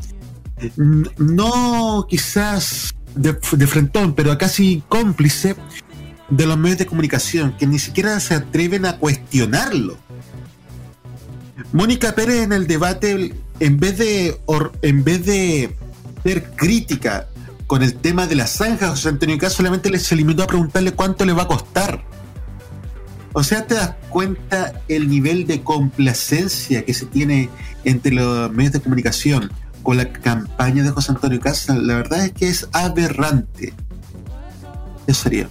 no 1.18 2.06
quizás 2.08 2.94
de, 3.14 3.38
de 3.52 3.66
frentón, 3.66 4.14
pero 4.14 4.36
casi 4.38 4.82
cómplice 4.88 5.56
de 6.28 6.46
los 6.46 6.58
medios 6.58 6.78
de 6.78 6.86
comunicación, 6.86 7.56
que 7.56 7.66
ni 7.66 7.78
siquiera 7.78 8.18
se 8.20 8.34
atreven 8.34 8.86
a 8.86 8.98
cuestionarlo. 8.98 9.98
Mónica 11.72 12.14
Pérez 12.14 12.42
en 12.42 12.52
el 12.52 12.66
debate, 12.66 13.34
en 13.60 13.78
vez 13.78 13.98
de, 13.98 14.40
en 14.82 15.04
vez 15.04 15.26
de 15.26 15.76
ser 16.24 16.50
crítica 16.52 17.28
con 17.66 17.82
el 17.82 17.94
tema 17.94 18.26
de 18.26 18.34
la 18.34 18.46
zanja 18.46 18.88
José 18.88 19.08
Antonio 19.08 19.38
Caz, 19.38 19.52
solamente 19.52 19.96
se 19.98 20.16
limitó 20.16 20.42
a 20.42 20.46
preguntarle 20.46 20.92
cuánto 20.92 21.24
le 21.24 21.32
va 21.32 21.42
a 21.42 21.48
costar. 21.48 22.04
O 23.32 23.44
sea, 23.44 23.66
te 23.66 23.74
das 23.74 23.94
cuenta 24.08 24.72
el 24.88 25.08
nivel 25.08 25.46
de 25.46 25.62
complacencia 25.62 26.84
que 26.84 26.94
se 26.94 27.06
tiene 27.06 27.48
entre 27.84 28.12
los 28.12 28.50
medios 28.52 28.72
de 28.72 28.80
comunicación 28.80 29.52
con 29.82 29.96
la 29.96 30.12
campaña 30.12 30.82
de 30.82 30.90
José 30.90 31.12
Antonio 31.12 31.40
Casa. 31.40 31.76
La 31.76 31.94
verdad 31.96 32.24
es 32.24 32.32
que 32.32 32.48
es 32.48 32.68
aberrante. 32.72 33.72
Eso 35.06 35.22
sería. 35.22 35.48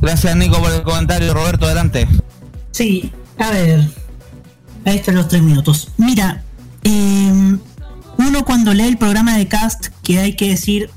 Gracias, 0.00 0.36
Nico, 0.36 0.60
por 0.60 0.72
el 0.72 0.82
comentario. 0.82 1.32
Roberto, 1.32 1.66
adelante. 1.66 2.06
Sí, 2.72 3.12
a 3.38 3.50
ver. 3.50 3.88
Ahí 4.84 4.96
están 4.96 5.14
los 5.14 5.28
tres 5.28 5.42
minutos. 5.42 5.88
Mira, 5.96 6.44
eh, 6.84 7.58
uno 8.18 8.44
cuando 8.44 8.74
lee 8.74 8.84
el 8.84 8.98
programa 8.98 9.36
de 9.36 9.48
cast, 9.48 9.86
que 10.02 10.18
hay 10.18 10.36
que 10.36 10.50
decir, 10.50 10.90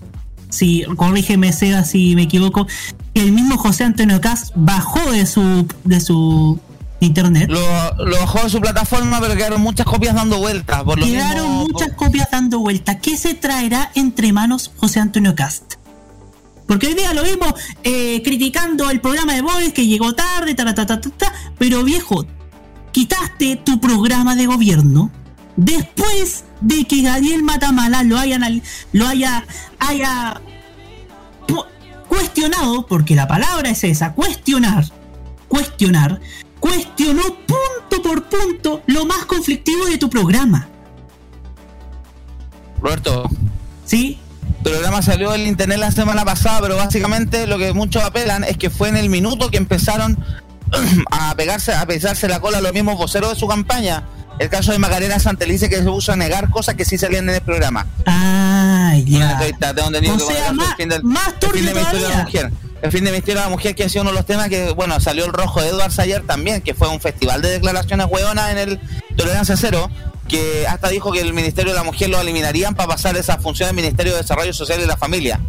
si 0.49 0.83
corrígeme, 0.95 1.53
Sega, 1.53 1.83
si 1.85 2.15
me 2.15 2.23
equivoco, 2.23 2.67
el 3.19 3.31
mismo 3.31 3.57
José 3.57 3.83
Antonio 3.83 4.21
Cas 4.21 4.51
bajó 4.55 5.11
de 5.11 5.25
su 5.25 5.67
de 5.83 5.99
su 5.99 6.59
internet. 6.99 7.49
Lo, 7.49 8.19
bajó 8.19 8.43
de 8.43 8.49
su 8.49 8.59
plataforma, 8.59 9.19
pero 9.19 9.35
quedaron 9.35 9.61
muchas 9.61 9.85
copias 9.85 10.15
dando 10.15 10.39
vueltas. 10.39 10.83
Por 10.83 10.99
quedaron 10.99 11.47
muchas 11.59 11.93
copias 11.93 12.29
dando 12.31 12.59
vueltas. 12.59 12.97
¿Qué 13.01 13.17
se 13.17 13.33
traerá 13.33 13.91
entre 13.95 14.33
manos 14.33 14.71
José 14.77 14.99
Antonio 14.99 15.35
Cast? 15.35 15.75
Porque 16.67 16.87
hoy 16.87 16.93
día 16.93 17.13
lo 17.13 17.23
vimos 17.23 17.53
eh, 17.83 18.21
criticando 18.23 18.89
el 18.91 19.01
programa 19.01 19.33
de 19.33 19.41
Boys 19.41 19.73
que 19.73 19.87
llegó 19.87 20.13
tarde, 20.13 20.53
ta, 20.53 20.73
ta, 20.75 20.85
ta, 20.85 21.01
ta, 21.01 21.33
pero 21.57 21.83
viejo, 21.83 22.25
quitaste 22.91 23.55
tu 23.55 23.79
programa 23.79 24.35
de 24.35 24.45
gobierno 24.45 25.09
después 25.55 26.45
de 26.61 26.85
que 26.85 27.01
Gabriel 27.01 27.43
Matamala 27.43 28.03
lo 28.03 28.17
haya, 28.17 28.39
lo 28.93 29.07
haya, 29.07 29.45
haya 29.79 30.41
cuestionado, 32.09 32.85
porque 32.85 33.15
la 33.15 33.27
palabra 33.27 33.69
es 33.69 33.83
esa, 33.85 34.13
cuestionar, 34.13 34.83
cuestionar, 35.47 36.19
cuestionó 36.59 37.21
punto 37.21 38.01
por 38.03 38.23
punto 38.25 38.83
lo 38.87 39.05
más 39.05 39.25
conflictivo 39.25 39.85
de 39.85 39.97
tu 39.97 40.09
programa. 40.09 40.67
Roberto, 42.81 43.29
¿Sí? 43.85 44.19
tu 44.63 44.71
programa 44.71 45.01
salió 45.01 45.33
en 45.33 45.47
internet 45.47 45.79
la 45.79 45.91
semana 45.91 46.25
pasada, 46.25 46.59
pero 46.61 46.75
básicamente 46.75 47.47
lo 47.47 47.57
que 47.57 47.73
muchos 47.73 48.03
apelan 48.03 48.43
es 48.43 48.57
que 48.57 48.69
fue 48.69 48.89
en 48.89 48.97
el 48.97 49.09
minuto 49.09 49.49
que 49.49 49.57
empezaron 49.57 50.17
a 51.11 51.33
pegarse, 51.35 51.73
a 51.73 51.85
pesarse 51.85 52.27
la 52.27 52.39
cola 52.39 52.61
los 52.61 52.73
mismos 52.73 52.97
voceros 52.97 53.33
de 53.33 53.39
su 53.39 53.47
campaña. 53.47 54.03
El 54.37 54.49
caso 54.49 54.71
de 54.71 54.79
Macarena 54.79 55.19
Santelice 55.19 55.69
que 55.69 55.77
se 55.77 55.83
puso 55.83 56.13
a 56.13 56.15
negar 56.15 56.49
cosas 56.49 56.75
que 56.75 56.85
sí 56.85 56.97
salían 56.97 57.27
en 57.27 57.35
el 57.35 57.41
programa. 57.41 57.87
Ah, 58.05 58.48
Ya. 59.05 59.37
tengo 59.73 59.87
entendido 59.87 60.15
O 60.15 60.29
el 60.29 60.35
sea, 60.35 60.53
más, 60.53 60.67
del 60.67 60.75
fin 60.77 60.89
del- 60.89 61.03
más 61.03 61.27
el 61.27 61.31
fin 61.33 61.39
turbio 61.39 61.63
de 61.63 61.73
Misterio 61.73 61.91
de 61.91 62.01
la 62.01 62.09
todavía. 62.09 62.23
mujer. 62.25 62.51
El 62.81 62.91
fin 62.91 63.03
de 63.03 63.11
Misterio 63.11 63.39
de 63.41 63.45
la 63.45 63.49
mujer 63.51 63.75
que 63.75 63.83
ha 63.83 63.89
sido 63.89 64.01
uno 64.03 64.11
de 64.11 64.17
los 64.17 64.25
temas 64.25 64.47
que, 64.49 64.71
bueno, 64.71 64.99
salió 64.99 65.25
el 65.25 65.33
rojo 65.33 65.61
de 65.61 65.67
Edwards 65.69 65.99
ayer 65.99 66.23
también, 66.25 66.61
que 66.61 66.73
fue 66.73 66.87
un 66.87 67.01
festival 67.01 67.41
de 67.41 67.49
declaraciones 67.49 68.07
hueonas 68.09 68.51
en 68.51 68.57
el 68.57 68.79
Tolerancia 69.17 69.57
Cero, 69.57 69.89
que 70.29 70.65
hasta 70.67 70.87
dijo 70.89 71.11
que 71.11 71.19
el 71.19 71.33
Ministerio 71.33 71.73
de 71.73 71.77
la 71.77 71.83
Mujer 71.83 72.09
lo 72.09 72.21
eliminarían 72.21 72.75
para 72.75 72.87
pasar 72.89 73.17
esa 73.17 73.37
función 73.39 73.67
al 73.69 73.75
Ministerio 73.75 74.13
de 74.13 74.19
Desarrollo 74.21 74.53
Social 74.53 74.79
y 74.81 74.85
la 74.85 74.95
Familia. 74.95 75.39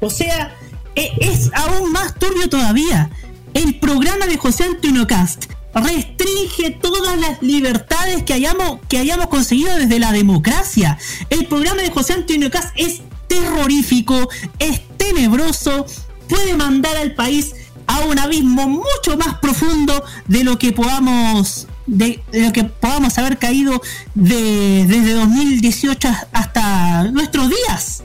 O 0.00 0.08
sea, 0.08 0.54
e- 0.94 1.12
es 1.20 1.50
aún 1.54 1.92
más 1.92 2.14
turbio 2.14 2.48
todavía. 2.48 3.10
El 3.52 3.78
programa 3.78 4.26
de 4.26 4.36
José 4.36 4.64
Antonio 4.64 5.06
Cast 5.06 5.44
restringe 5.74 6.70
todas 6.80 7.18
las 7.18 7.42
libertades 7.42 8.22
que 8.22 8.32
hayamos, 8.34 8.78
que 8.88 8.98
hayamos 8.98 9.26
conseguido 9.28 9.74
desde 9.76 9.98
la 9.98 10.12
democracia. 10.12 10.98
El 11.30 11.46
programa 11.46 11.82
de 11.82 11.90
José 11.90 12.12
Antonio 12.14 12.50
Cast 12.50 12.68
es 12.76 13.00
terrorífico, 13.28 14.28
es 14.58 14.80
tenebroso, 14.96 15.86
puede 16.28 16.54
mandar 16.54 16.96
al 16.96 17.14
país 17.14 17.54
a 17.86 18.00
un 18.00 18.18
abismo 18.18 18.66
mucho 18.68 19.16
más 19.18 19.38
profundo 19.38 20.02
de 20.26 20.44
lo 20.44 20.58
que 20.58 20.72
podamos 20.72 21.66
de, 21.86 22.22
lo 22.32 22.50
que 22.52 22.64
podamos 22.64 23.18
haber 23.18 23.36
caído 23.38 23.82
de- 24.14 24.86
desde 24.88 25.12
2018 25.12 26.08
hasta 26.32 27.02
nuestros 27.10 27.50
días 27.50 28.02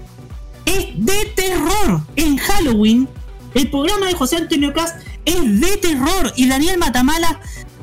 es 0.65 0.87
de 0.97 1.25
terror. 1.33 2.01
En 2.17 2.35
Halloween, 2.37 3.07
el 3.53 3.69
programa 3.69 4.07
de 4.07 4.13
José 4.15 4.35
Antonio 4.35 4.73
Cast 4.73 4.97
es 5.23 5.61
de 5.61 5.77
terror 5.77 6.33
y 6.35 6.47
Daniel 6.47 6.77
Matamala 6.77 7.39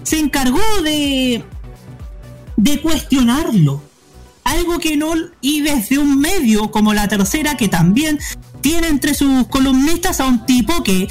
se 0.07 0.21
encargó 0.21 0.61
de 0.85 1.45
de 2.57 2.81
cuestionarlo. 2.81 3.83
Algo 4.45 4.79
que 4.79 4.97
no 4.97 5.13
y 5.41 5.61
desde 5.63 5.99
un 5.99 6.21
medio 6.21 6.71
como 6.71 6.95
la 6.95 7.09
tercera 7.09 7.57
que 7.57 7.69
también 7.69 8.21
tiene 8.61 8.89
entre 8.89 9.15
sus 9.15 9.49
columnistas 9.49 10.21
a 10.21 10.27
un 10.27 10.47
tipo 10.47 10.83
que 10.83 11.09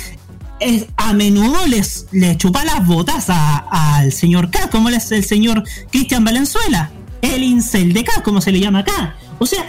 es, 0.62 0.86
a 0.96 1.14
menudo 1.14 1.68
les, 1.68 2.08
le 2.12 2.38
chupa 2.38 2.64
las 2.64 2.88
botas 2.88 3.26
al 3.28 4.14
señor 4.14 4.50
K, 4.50 4.70
como 4.70 4.90
es 4.90 5.12
el 5.12 5.26
señor 5.26 5.64
Cristian 5.92 6.24
Valenzuela, 6.24 6.92
el 7.22 7.44
incel 7.44 7.92
de 7.92 8.06
K, 8.06 8.24
como 8.24 8.40
se 8.40 8.54
le 8.54 8.62
llama 8.62 8.80
acá. 8.80 9.18
O 9.40 9.46
sea, 9.46 9.66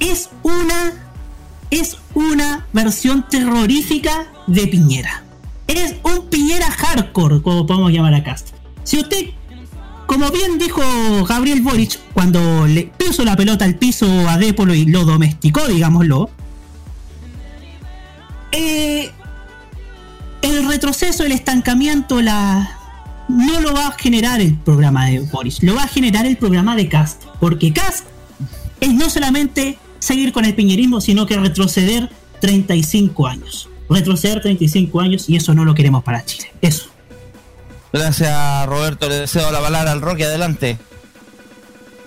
es 0.00 0.30
una 0.42 0.92
es 1.70 1.96
una 2.14 2.66
versión 2.72 3.28
terrorífica 3.28 4.26
de 4.48 4.66
Piñera. 4.66 5.22
Es 5.68 5.94
un 6.02 6.28
Piñera 6.28 6.70
hardcore, 6.70 7.42
como 7.42 7.66
podemos 7.66 7.92
llamar 7.92 8.14
acá. 8.14 8.36
Si 8.84 8.98
usted, 8.98 9.30
como 10.06 10.30
bien 10.30 10.58
dijo 10.58 10.82
Gabriel 11.26 11.62
Boric, 11.62 11.98
cuando 12.12 12.66
le 12.66 12.92
puso 12.98 13.24
la 13.24 13.36
pelota 13.36 13.64
al 13.64 13.76
piso 13.76 14.06
a 14.28 14.38
Dépolo 14.38 14.74
y 14.74 14.84
lo 14.84 15.04
domesticó, 15.04 15.66
digámoslo, 15.66 16.30
eh, 18.52 19.10
el 20.42 20.68
retroceso, 20.68 21.24
el 21.24 21.32
estancamiento, 21.32 22.20
no 22.22 23.60
lo 23.60 23.72
va 23.74 23.88
a 23.88 23.92
generar 23.92 24.40
el 24.40 24.54
programa 24.54 25.06
de 25.06 25.20
Boric, 25.20 25.62
lo 25.62 25.74
va 25.74 25.84
a 25.84 25.88
generar 25.88 26.26
el 26.26 26.36
programa 26.36 26.76
de 26.76 26.88
Cast, 26.88 27.24
porque 27.40 27.72
Cast 27.72 28.06
es 28.80 28.92
no 28.92 29.08
solamente 29.08 29.78
seguir 29.98 30.32
con 30.32 30.44
el 30.44 30.54
piñerismo, 30.54 31.00
sino 31.00 31.26
que 31.26 31.36
retroceder 31.36 32.10
35 32.40 33.26
años. 33.26 33.68
Retroceder 33.88 34.42
35 34.42 35.00
años 35.00 35.28
y 35.28 35.36
eso 35.36 35.54
no 35.54 35.64
lo 35.64 35.74
queremos 35.74 36.04
para 36.04 36.24
Chile. 36.24 36.52
Eso. 36.60 36.93
Gracias, 37.94 38.66
Roberto. 38.66 39.08
Le 39.08 39.20
deseo 39.20 39.52
la 39.52 39.60
palabra 39.60 39.92
al 39.92 40.00
Roque. 40.00 40.24
Adelante. 40.24 40.78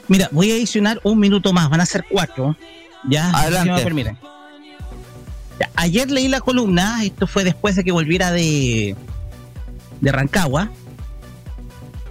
Mira, 0.09 0.27
voy 0.33 0.51
a 0.51 0.55
adicionar 0.55 0.99
un 1.03 1.17
minuto 1.17 1.53
más, 1.53 1.69
van 1.69 1.79
a 1.79 1.85
ser 1.85 2.03
cuatro. 2.09 2.57
Ya, 3.09 3.29
Adelante. 3.31 3.69
si 3.69 3.77
me 3.77 3.83
permiten. 3.83 4.17
Ya, 5.57 5.69
ayer 5.77 6.11
leí 6.11 6.27
la 6.27 6.41
columna, 6.41 7.05
esto 7.05 7.25
fue 7.25 7.45
después 7.45 7.77
de 7.77 7.85
que 7.85 7.93
volviera 7.93 8.31
de, 8.31 8.97
de 10.01 10.11
Rancagua, 10.11 10.71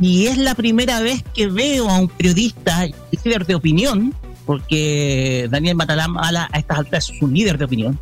y 0.00 0.26
es 0.26 0.38
la 0.38 0.54
primera 0.54 1.00
vez 1.00 1.22
que 1.34 1.46
veo 1.46 1.90
a 1.90 1.98
un 1.98 2.08
periodista 2.08 2.86
líder 3.24 3.44
de 3.44 3.56
opinión, 3.56 4.14
porque 4.46 5.48
Daniel 5.50 5.76
Matalamala 5.76 6.48
a 6.50 6.58
estas 6.58 6.78
alturas 6.78 7.10
es 7.10 7.20
un 7.20 7.34
líder 7.34 7.58
de 7.58 7.66
opinión. 7.66 8.00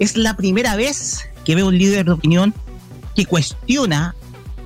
Es 0.00 0.16
la 0.16 0.36
primera 0.36 0.74
vez 0.74 1.28
que 1.44 1.54
veo 1.54 1.68
un 1.68 1.78
líder 1.78 2.06
de 2.06 2.12
opinión 2.12 2.52
que 3.14 3.24
cuestiona 3.24 4.14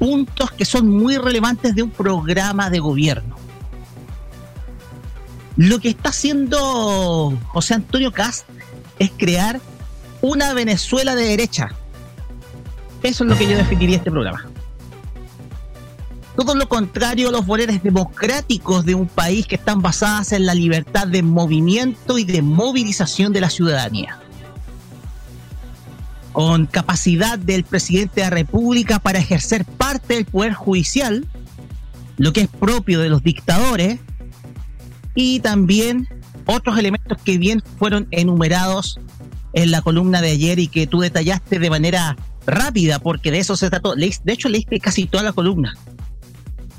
puntos 0.02 0.50
que 0.50 0.64
son 0.64 0.88
muy 0.88 1.16
relevantes 1.16 1.76
de 1.76 1.82
un 1.84 1.90
programa 1.90 2.70
de 2.70 2.80
gobierno. 2.80 3.36
Lo 5.56 5.78
que 5.78 5.90
está 5.90 6.08
haciendo 6.08 7.38
José 7.46 7.74
Antonio 7.74 8.10
Cast 8.10 8.48
es 8.98 9.12
crear 9.16 9.60
una 10.20 10.54
Venezuela 10.54 11.14
de 11.14 11.22
derecha. 11.22 11.68
Eso 13.04 13.22
es 13.22 13.30
lo 13.30 13.38
que 13.38 13.48
yo 13.48 13.56
definiría 13.56 13.98
este 13.98 14.10
programa. 14.10 14.44
Todo 16.34 16.56
lo 16.56 16.68
contrario 16.68 17.28
a 17.28 17.30
los 17.30 17.46
valores 17.46 17.80
democráticos 17.84 18.84
de 18.84 18.96
un 18.96 19.06
país 19.06 19.46
que 19.46 19.54
están 19.54 19.82
basadas 19.82 20.32
en 20.32 20.46
la 20.46 20.54
libertad 20.54 21.06
de 21.06 21.22
movimiento 21.22 22.18
y 22.18 22.24
de 22.24 22.42
movilización 22.42 23.32
de 23.32 23.40
la 23.40 23.50
ciudadanía. 23.50 24.18
Con 26.32 26.66
capacidad 26.66 27.38
del 27.38 27.64
presidente 27.64 28.16
de 28.16 28.22
la 28.22 28.30
República 28.30 28.98
para 28.98 29.18
ejercer 29.18 29.64
parte 29.64 30.14
del 30.14 30.24
poder 30.24 30.54
judicial, 30.54 31.26
lo 32.16 32.32
que 32.32 32.42
es 32.42 32.48
propio 32.48 33.00
de 33.00 33.08
los 33.10 33.22
dictadores, 33.22 33.98
y 35.14 35.40
también 35.40 36.08
otros 36.46 36.78
elementos 36.78 37.18
que 37.22 37.36
bien 37.38 37.62
fueron 37.78 38.08
enumerados 38.10 38.98
en 39.52 39.70
la 39.70 39.82
columna 39.82 40.22
de 40.22 40.30
ayer 40.30 40.58
y 40.58 40.68
que 40.68 40.86
tú 40.86 41.00
detallaste 41.00 41.58
de 41.58 41.68
manera 41.68 42.16
rápida, 42.46 42.98
porque 42.98 43.30
de 43.30 43.38
eso 43.38 43.56
se 43.56 43.68
trató. 43.68 43.94
De 43.94 44.10
hecho, 44.26 44.48
leíste 44.48 44.80
casi 44.80 45.04
toda 45.06 45.22
la 45.22 45.32
columna, 45.32 45.74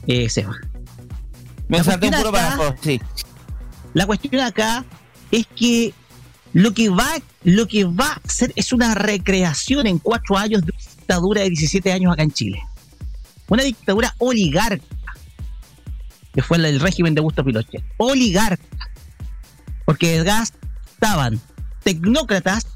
eh, 0.08 0.30
Seba. 0.30 0.56
Me 1.68 1.84
salté 1.84 2.08
un 2.08 2.14
puro 2.16 2.30
acá- 2.30 2.58
párrafo. 2.58 2.76
Sí. 2.82 3.00
La 3.94 4.08
cuestión 4.08 4.42
acá 4.42 4.84
es 5.32 5.46
que 5.56 5.94
lo 6.54 6.74
que 6.74 6.90
va, 6.90 7.10
lo 7.44 7.68
que 7.68 7.84
va 7.84 8.22
a 8.24 8.30
ser 8.30 8.54
es 8.56 8.72
una 8.72 8.94
recreación 8.94 9.88
en 9.88 9.98
cuatro 9.98 10.38
años 10.38 10.62
de 10.62 10.72
una 10.72 10.96
dictadura 10.96 11.42
de 11.42 11.50
17 11.50 11.92
años 11.92 12.14
acá 12.14 12.24
en 12.24 12.32
Chile. 12.32 12.64
Una 13.48 13.64
dictadura 13.64 14.16
oligarca, 14.20 14.86
que 16.34 16.42
fue 16.42 16.60
del 16.60 16.80
régimen 16.80 17.16
de 17.16 17.20
Augusto 17.20 17.44
Pinochet. 17.44 17.84
Oligarca. 17.98 18.64
Porque 19.86 20.18
detrás 20.18 20.54
estaban 20.94 21.42
tecnócratas 21.84 22.68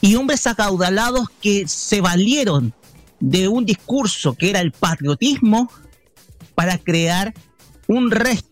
y 0.00 0.14
hombres 0.14 0.46
acaudalados 0.46 1.28
que 1.42 1.66
se 1.68 2.00
valieron 2.00 2.74
de 3.20 3.48
un 3.48 3.66
discurso 3.66 4.34
que 4.34 4.50
era 4.50 4.60
el 4.60 4.72
patriotismo 4.72 5.70
para 6.54 6.78
crear 6.78 7.34
un 7.88 8.10
régimen 8.10 8.50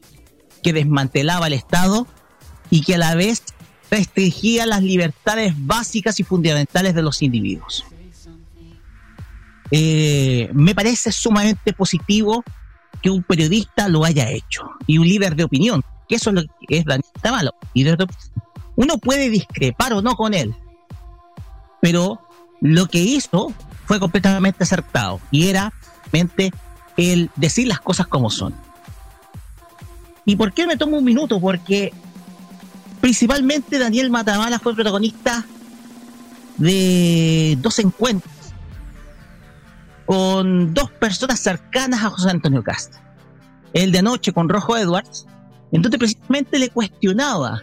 que 0.62 0.72
desmantelaba 0.72 1.46
el 1.46 1.52
Estado 1.52 2.06
y 2.70 2.82
que 2.82 2.96
a 2.96 2.98
la 2.98 3.14
vez 3.14 3.42
restringía 3.94 4.66
las 4.66 4.82
libertades 4.82 5.54
básicas 5.56 6.18
y 6.18 6.24
fundamentales 6.24 6.96
de 6.96 7.02
los 7.02 7.22
individuos. 7.22 7.84
Eh, 9.70 10.50
me 10.52 10.74
parece 10.74 11.12
sumamente 11.12 11.72
positivo 11.72 12.42
que 13.00 13.10
un 13.10 13.22
periodista 13.22 13.88
lo 13.88 14.04
haya 14.04 14.30
hecho 14.30 14.68
y 14.88 14.98
un 14.98 15.06
líder 15.06 15.36
de 15.36 15.44
opinión, 15.44 15.82
que 16.08 16.16
eso 16.16 16.30
es 16.30 16.36
lo 16.36 16.42
que 16.66 16.78
es 16.78 16.84
Daniel 16.84 17.04
Tamalo. 17.22 17.52
Uno 18.74 18.98
puede 18.98 19.30
discrepar 19.30 19.92
o 19.92 20.02
no 20.02 20.16
con 20.16 20.34
él, 20.34 20.56
pero 21.80 22.20
lo 22.60 22.86
que 22.86 22.98
hizo 22.98 23.52
fue 23.86 24.00
completamente 24.00 24.64
acertado 24.64 25.20
y 25.30 25.48
era 25.48 25.72
el 26.96 27.30
decir 27.36 27.68
las 27.68 27.80
cosas 27.80 28.08
como 28.08 28.28
son. 28.28 28.54
¿Y 30.24 30.34
por 30.34 30.52
qué 30.52 30.66
me 30.66 30.76
tomo 30.76 30.98
un 30.98 31.04
minuto? 31.04 31.40
Porque 31.40 31.92
principalmente 33.04 33.78
Daniel 33.78 34.08
Matamala 34.08 34.58
fue 34.58 34.74
protagonista 34.74 35.44
de 36.56 37.54
dos 37.60 37.78
encuentros 37.78 38.32
con 40.06 40.72
dos 40.72 40.90
personas 40.90 41.38
cercanas 41.38 42.02
a 42.02 42.08
José 42.08 42.30
Antonio 42.30 42.62
Cast. 42.62 42.94
El 43.74 43.92
de 43.92 43.98
anoche 43.98 44.32
con 44.32 44.48
Rojo 44.48 44.78
Edwards, 44.78 45.26
en 45.70 45.82
donde 45.82 45.98
precisamente 45.98 46.58
le 46.58 46.70
cuestionaba 46.70 47.60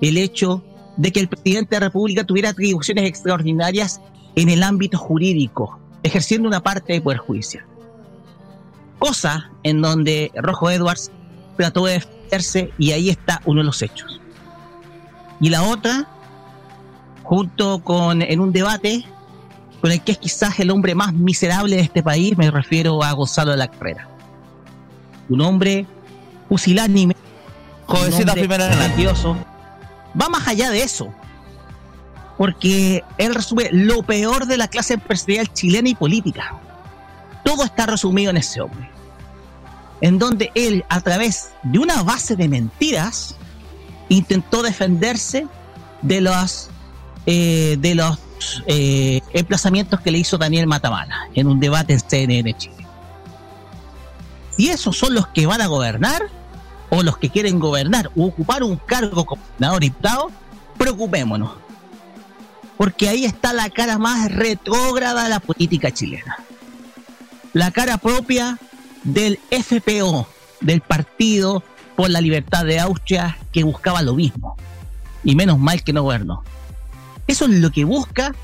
el 0.00 0.16
hecho 0.16 0.62
de 0.96 1.10
que 1.10 1.18
el 1.18 1.28
presidente 1.28 1.74
de 1.74 1.80
la 1.80 1.86
República 1.88 2.22
tuviera 2.22 2.50
atribuciones 2.50 3.06
extraordinarias 3.06 4.00
en 4.36 4.48
el 4.48 4.62
ámbito 4.62 4.96
jurídico, 4.96 5.80
ejerciendo 6.04 6.46
una 6.46 6.62
parte 6.62 6.92
de 6.92 7.00
poder 7.00 7.18
judicial. 7.18 7.64
cosa 9.00 9.50
en 9.64 9.82
donde 9.82 10.30
Rojo 10.36 10.70
Edwards 10.70 11.10
trató 11.56 11.86
de 11.86 11.94
defenderse 11.94 12.72
y 12.78 12.92
ahí 12.92 13.10
está 13.10 13.42
uno 13.44 13.62
de 13.62 13.66
los 13.66 13.82
hechos. 13.82 14.19
Y 15.40 15.48
la 15.48 15.62
otra, 15.62 16.06
junto 17.22 17.82
con 17.82 18.22
en 18.22 18.40
un 18.40 18.52
debate 18.52 19.04
con 19.80 19.90
el 19.90 20.02
que 20.02 20.12
es 20.12 20.18
quizás 20.18 20.60
el 20.60 20.70
hombre 20.70 20.94
más 20.94 21.14
miserable 21.14 21.76
de 21.76 21.82
este 21.82 22.02
país, 22.02 22.36
me 22.36 22.50
refiero 22.50 23.02
a 23.02 23.12
Gonzalo 23.12 23.52
de 23.52 23.56
la 23.56 23.68
Carrera. 23.68 24.08
Un 25.30 25.40
hombre 25.40 25.86
pusilánime, 26.48 27.16
Jovencita 27.86 28.34
primera 28.34 28.68
la 28.68 28.88
Va 30.20 30.28
más 30.28 30.46
allá 30.48 30.70
de 30.70 30.82
eso. 30.82 31.12
Porque 32.36 33.04
él 33.18 33.34
resume 33.34 33.68
lo 33.72 34.02
peor 34.02 34.46
de 34.46 34.56
la 34.56 34.68
clase 34.68 34.94
empresarial 34.94 35.52
chilena 35.52 35.88
y 35.88 35.94
política. 35.94 36.54
Todo 37.44 37.64
está 37.64 37.86
resumido 37.86 38.30
en 38.30 38.38
ese 38.38 38.60
hombre. 38.60 38.90
En 40.00 40.18
donde 40.18 40.50
él, 40.54 40.84
a 40.88 41.00
través 41.00 41.50
de 41.62 41.78
una 41.78 42.02
base 42.02 42.36
de 42.36 42.48
mentiras, 42.48 43.36
intentó 44.10 44.62
defenderse 44.62 45.46
de 46.02 46.20
los, 46.20 46.68
eh, 47.24 47.76
de 47.78 47.94
los 47.94 48.18
eh, 48.66 49.22
emplazamientos 49.32 50.00
que 50.00 50.10
le 50.10 50.18
hizo 50.18 50.36
Daniel 50.36 50.66
Matamala 50.66 51.28
en 51.34 51.46
un 51.46 51.58
debate 51.58 51.94
en 51.94 52.00
CNN 52.00 52.54
Chile. 52.54 52.86
Si 54.56 54.68
esos 54.68 54.98
son 54.98 55.14
los 55.14 55.28
que 55.28 55.46
van 55.46 55.62
a 55.62 55.66
gobernar, 55.68 56.22
o 56.90 57.02
los 57.02 57.16
que 57.16 57.30
quieren 57.30 57.58
gobernar 57.58 58.10
o 58.16 58.26
ocupar 58.26 58.62
un 58.62 58.76
cargo 58.76 59.24
como 59.24 59.42
senador 59.56 59.80
diputado, 59.80 60.30
preocupémonos. 60.76 61.52
Porque 62.76 63.08
ahí 63.08 63.24
está 63.24 63.52
la 63.52 63.70
cara 63.70 63.96
más 63.98 64.30
retrógrada 64.32 65.24
de 65.24 65.28
la 65.28 65.40
política 65.40 65.92
chilena. 65.92 66.38
La 67.52 67.70
cara 67.70 67.98
propia 67.98 68.58
del 69.04 69.38
FPO, 69.50 70.26
del 70.60 70.80
Partido 70.80 71.62
por 71.96 72.10
la 72.10 72.20
Libertad 72.20 72.64
de 72.64 72.80
Austria, 72.80 73.38
que 73.52 73.64
buscaba 73.64 74.02
lo 74.02 74.14
mismo. 74.14 74.56
Y 75.22 75.34
menos 75.36 75.58
mal 75.58 75.82
que 75.82 75.92
no 75.92 76.02
gobernó. 76.02 76.42
Eso 77.26 77.44
es 77.44 77.50
lo 77.52 77.70
que 77.70 77.84
busca 77.84 78.34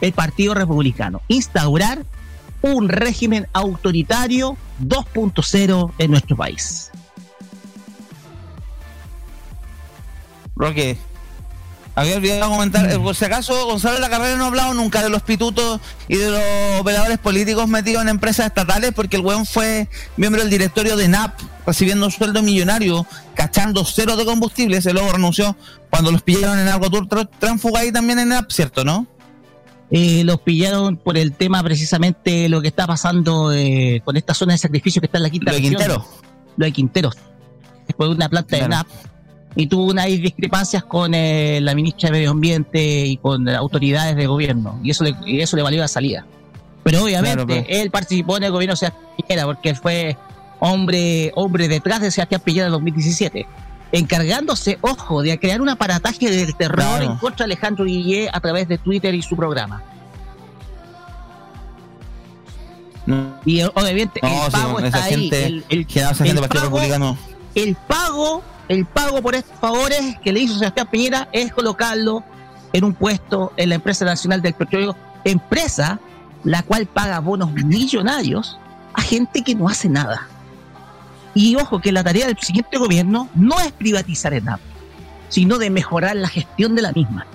el 0.00 0.12
Partido 0.12 0.54
Republicano, 0.54 1.20
instaurar 1.28 2.04
un 2.62 2.88
régimen 2.88 3.46
autoritario 3.52 4.56
2.0 4.82 5.92
en 5.98 6.10
nuestro 6.10 6.36
país. 6.36 6.90
Roque, 10.56 10.98
había 12.00 12.16
olvidado 12.16 12.50
comentar, 12.50 12.90
eh, 12.90 12.98
por 12.98 13.14
si 13.14 13.24
acaso 13.24 13.66
Gonzalo 13.66 13.96
de 13.96 14.00
la 14.00 14.08
Carrera 14.08 14.36
no 14.36 14.44
ha 14.44 14.46
hablado 14.46 14.74
nunca 14.74 15.02
de 15.02 15.10
los 15.10 15.22
pitutos 15.22 15.80
y 16.08 16.16
de 16.16 16.30
los 16.30 16.80
operadores 16.80 17.18
políticos 17.18 17.68
metidos 17.68 18.02
en 18.02 18.08
empresas 18.08 18.46
estatales 18.46 18.92
porque 18.94 19.16
el 19.16 19.22
weón 19.22 19.44
fue 19.44 19.88
miembro 20.16 20.40
del 20.40 20.50
directorio 20.50 20.96
de 20.96 21.08
NAP 21.08 21.38
recibiendo 21.66 22.06
un 22.06 22.12
sueldo 22.12 22.42
millonario, 22.42 23.06
cachando 23.34 23.84
cero 23.84 24.16
de 24.16 24.24
combustible, 24.24 24.80
se 24.80 24.92
luego 24.92 25.12
renunció 25.12 25.56
cuando 25.90 26.10
los 26.10 26.22
pillaron 26.22 26.58
en 26.58 26.68
algo 26.68 26.88
transfuga 27.38 27.84
y 27.84 27.92
también 27.92 28.18
en 28.18 28.30
NAP, 28.30 28.50
¿cierto, 28.50 28.82
no? 28.82 29.06
Eh, 29.90 30.22
los 30.24 30.40
pillaron 30.40 30.96
por 30.96 31.18
el 31.18 31.32
tema 31.32 31.62
precisamente 31.62 32.48
lo 32.48 32.62
que 32.62 32.68
está 32.68 32.86
pasando 32.86 33.52
eh, 33.52 34.00
con 34.04 34.16
esta 34.16 34.34
zona 34.34 34.52
de 34.52 34.58
sacrificio 34.58 35.00
que 35.00 35.06
está 35.06 35.18
en 35.18 35.24
la 35.24 35.30
quinta 35.30 35.50
Lo 35.50 35.56
de 35.56 35.62
Quintero. 35.62 36.06
Lo 36.56 36.64
de 36.64 36.72
Quinteros. 36.72 37.16
Después 37.86 38.08
de 38.08 38.16
una 38.16 38.28
planta 38.28 38.56
de 38.56 38.68
NAP 38.68 38.86
y 39.56 39.66
tuvo 39.66 39.86
unas 39.90 40.06
discrepancias 40.06 40.84
con 40.84 41.14
eh, 41.14 41.60
la 41.60 41.74
ministra 41.74 42.08
de 42.08 42.12
Medio 42.12 42.30
Ambiente 42.30 43.06
y 43.06 43.16
con 43.16 43.48
autoridades 43.48 44.16
de 44.16 44.26
gobierno 44.26 44.78
y 44.82 44.90
eso 44.90 45.04
le, 45.04 45.14
y 45.26 45.40
eso 45.40 45.56
le 45.56 45.62
valió 45.62 45.80
la 45.80 45.88
salida. 45.88 46.24
Pero 46.82 47.04
obviamente 47.04 47.66
él 47.68 47.90
participó 47.90 48.36
en 48.36 48.44
el 48.44 48.52
gobierno 48.52 48.72
de 48.72 48.78
Sebastián 48.78 49.14
Piñera 49.16 49.44
porque 49.44 49.70
él 49.70 49.76
fue 49.76 50.16
hombre, 50.60 51.32
hombre 51.34 51.68
detrás 51.68 52.00
de 52.00 52.10
Sebastián 52.10 52.40
Piñera 52.44 52.66
en 52.66 52.72
2017, 52.72 53.46
encargándose, 53.92 54.78
ojo, 54.80 55.22
de 55.22 55.38
crear 55.38 55.60
un 55.60 55.68
aparataje 55.68 56.30
del 56.30 56.54
terror 56.54 57.02
en 57.02 57.16
contra 57.16 57.46
de 57.46 57.52
Alejandro 57.52 57.84
Guillé 57.84 58.30
a 58.32 58.40
través 58.40 58.68
de 58.68 58.78
Twitter 58.78 59.14
y 59.14 59.22
su 59.22 59.36
programa. 59.36 59.82
Y 63.44 63.62
obviamente 63.62 64.20
el 64.22 64.52
pago 64.52 64.78
está 64.78 65.04
ahí. 65.04 65.28
el, 65.32 65.64
el, 65.68 65.86
pago, 66.48 66.78
el 67.54 67.74
pago 67.88 68.42
el 68.70 68.86
pago 68.86 69.20
por 69.20 69.34
estos 69.34 69.58
favores 69.58 70.16
que 70.22 70.32
le 70.32 70.38
hizo 70.38 70.54
Sebastián 70.54 70.86
Piñera 70.88 71.28
es 71.32 71.52
colocarlo 71.52 72.22
en 72.72 72.84
un 72.84 72.94
puesto 72.94 73.52
en 73.56 73.70
la 73.70 73.74
empresa 73.74 74.04
nacional 74.04 74.42
del 74.42 74.54
petróleo, 74.54 74.96
empresa 75.24 75.98
la 76.44 76.62
cual 76.62 76.86
paga 76.86 77.18
bonos 77.18 77.52
millonarios 77.52 78.60
a 78.94 79.02
gente 79.02 79.42
que 79.42 79.56
no 79.56 79.68
hace 79.68 79.88
nada. 79.88 80.28
Y 81.34 81.56
ojo 81.56 81.80
que 81.80 81.90
la 81.90 82.04
tarea 82.04 82.28
del 82.28 82.38
siguiente 82.38 82.78
gobierno 82.78 83.28
no 83.34 83.58
es 83.58 83.72
privatizar 83.72 84.34
ENAP, 84.34 84.60
sino 85.28 85.58
de 85.58 85.68
mejorar 85.68 86.14
la 86.14 86.28
gestión 86.28 86.76
de 86.76 86.82
la 86.82 86.92
misma. 86.92 87.26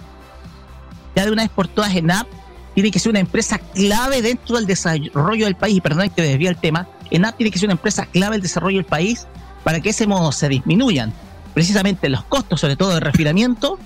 Ya 1.17 1.25
de 1.25 1.33
una 1.33 1.43
vez 1.43 1.51
por 1.51 1.67
todas 1.67 1.93
ENAP 1.93 2.27
tiene 2.75 2.91
que 2.91 2.99
ser 2.99 3.09
una 3.09 3.19
empresa 3.19 3.57
clave 3.57 4.21
dentro 4.21 4.55
del 4.55 4.67
desarrollo 4.67 5.43
del 5.43 5.55
país, 5.55 5.75
y 5.75 5.81
perdón 5.81 6.09
que 6.11 6.21
desvía 6.21 6.49
el 6.49 6.57
tema, 6.57 6.87
ENAP 7.11 7.35
tiene 7.35 7.51
que 7.51 7.59
ser 7.59 7.67
una 7.67 7.73
empresa 7.73 8.05
clave 8.05 8.35
del 8.35 8.41
desarrollo 8.41 8.77
del 8.77 8.85
país 8.85 9.27
para 9.65 9.81
que 9.81 9.89
ese 9.89 10.07
modo 10.07 10.31
se 10.31 10.47
disminuyan 10.47 11.11
precisamente 11.55 12.09
los 12.09 12.25
costos, 12.25 12.59
sobre 12.59 12.75
todo 12.75 12.93
de 12.93 12.99
refinamiento, 12.99 13.79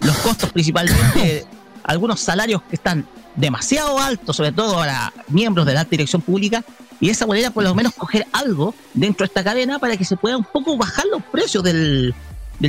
los 0.00 0.16
costos 0.18 0.52
principalmente, 0.52 1.46
algunos 1.82 2.20
salarios 2.20 2.62
que 2.68 2.76
están 2.76 3.08
demasiado 3.34 3.98
altos, 3.98 4.36
sobre 4.36 4.52
todo 4.52 4.76
para 4.76 5.12
miembros 5.28 5.66
de 5.66 5.72
la 5.72 5.84
dirección 5.84 6.20
pública, 6.20 6.62
y 7.00 7.06
de 7.06 7.12
esa 7.12 7.26
manera 7.26 7.50
por 7.50 7.64
lo 7.64 7.74
menos 7.74 7.94
coger 7.94 8.26
algo 8.32 8.74
dentro 8.92 9.24
de 9.24 9.28
esta 9.28 9.42
cadena 9.42 9.78
para 9.78 9.96
que 9.96 10.04
se 10.04 10.16
pueda 10.16 10.36
un 10.36 10.44
poco 10.44 10.76
bajar 10.76 11.06
los 11.10 11.22
precios 11.24 11.64
del, 11.64 12.14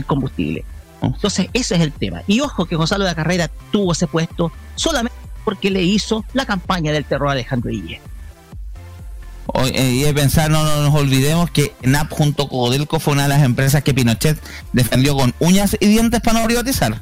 combustible. 0.05 0.63
Entonces, 1.01 1.49
ese 1.53 1.75
es 1.75 1.81
el 1.81 1.91
tema. 1.91 2.21
Y 2.25 2.39
ojo 2.39 2.65
que 2.65 2.77
Gonzalo 2.77 3.03
de 3.03 3.11
la 3.11 3.15
Carrera 3.15 3.51
tuvo 3.71 3.91
ese 3.91 4.07
puesto 4.07 4.51
solamente 4.75 5.17
porque 5.43 5.69
le 5.69 5.83
hizo 5.83 6.23
la 6.33 6.45
campaña 6.45 6.93
del 6.93 7.03
terror 7.03 7.29
a 7.29 7.31
Alejandro 7.33 7.69
Guille. 7.69 8.01
Eh, 9.63 9.91
y 9.91 10.01
de 10.03 10.13
pensar, 10.13 10.49
no, 10.49 10.63
nos 10.63 10.93
olvidemos 10.93 11.49
que 11.49 11.73
NAP 11.81 12.11
junto 12.11 12.47
con 12.47 12.59
Codelco 12.59 12.99
fue 12.99 13.13
una 13.13 13.23
de 13.23 13.29
las 13.29 13.43
empresas 13.43 13.83
que 13.83 13.93
Pinochet 13.93 14.37
defendió 14.73 15.15
con 15.15 15.33
uñas 15.39 15.77
y 15.79 15.87
dientes 15.87 16.21
para 16.21 16.39
no 16.39 16.45
privatizar. 16.45 17.01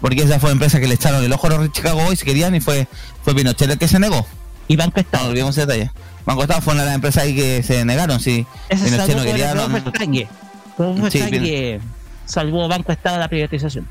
Porque 0.00 0.22
esa 0.22 0.38
fue 0.38 0.50
la 0.50 0.52
empresa 0.52 0.80
que 0.80 0.86
le 0.86 0.94
echaron 0.94 1.22
el 1.22 1.32
ojo 1.32 1.46
a 1.48 1.50
los 1.50 1.72
Chicago 1.72 2.02
Boys 2.04 2.22
querían 2.22 2.54
y 2.54 2.60
fue, 2.60 2.86
fue 3.22 3.34
Pinochet 3.34 3.70
el 3.70 3.78
que 3.78 3.88
se 3.88 3.98
negó. 3.98 4.26
Y 4.66 4.76
Banco 4.76 5.00
Estado. 5.00 5.24
No 5.24 5.30
olvidemos 5.30 5.56
ese 5.56 5.66
detalle. 5.66 5.90
Banco 6.24 6.42
Estado 6.42 6.60
fue 6.60 6.74
una 6.74 6.82
de 6.82 6.86
las 6.88 6.94
empresas 6.94 7.24
ahí 7.24 7.34
que 7.34 7.62
se 7.62 7.84
negaron, 7.84 8.20
sí. 8.20 8.46
Pinochet 8.68 9.16
no 9.16 9.22
quería. 9.24 9.54
No, 9.54 11.10
sí, 11.10 11.78
salvó 12.24 12.68
Banco 12.68 12.92
Estado 12.92 13.16
de 13.16 13.20
la 13.20 13.28
privatización. 13.28 13.88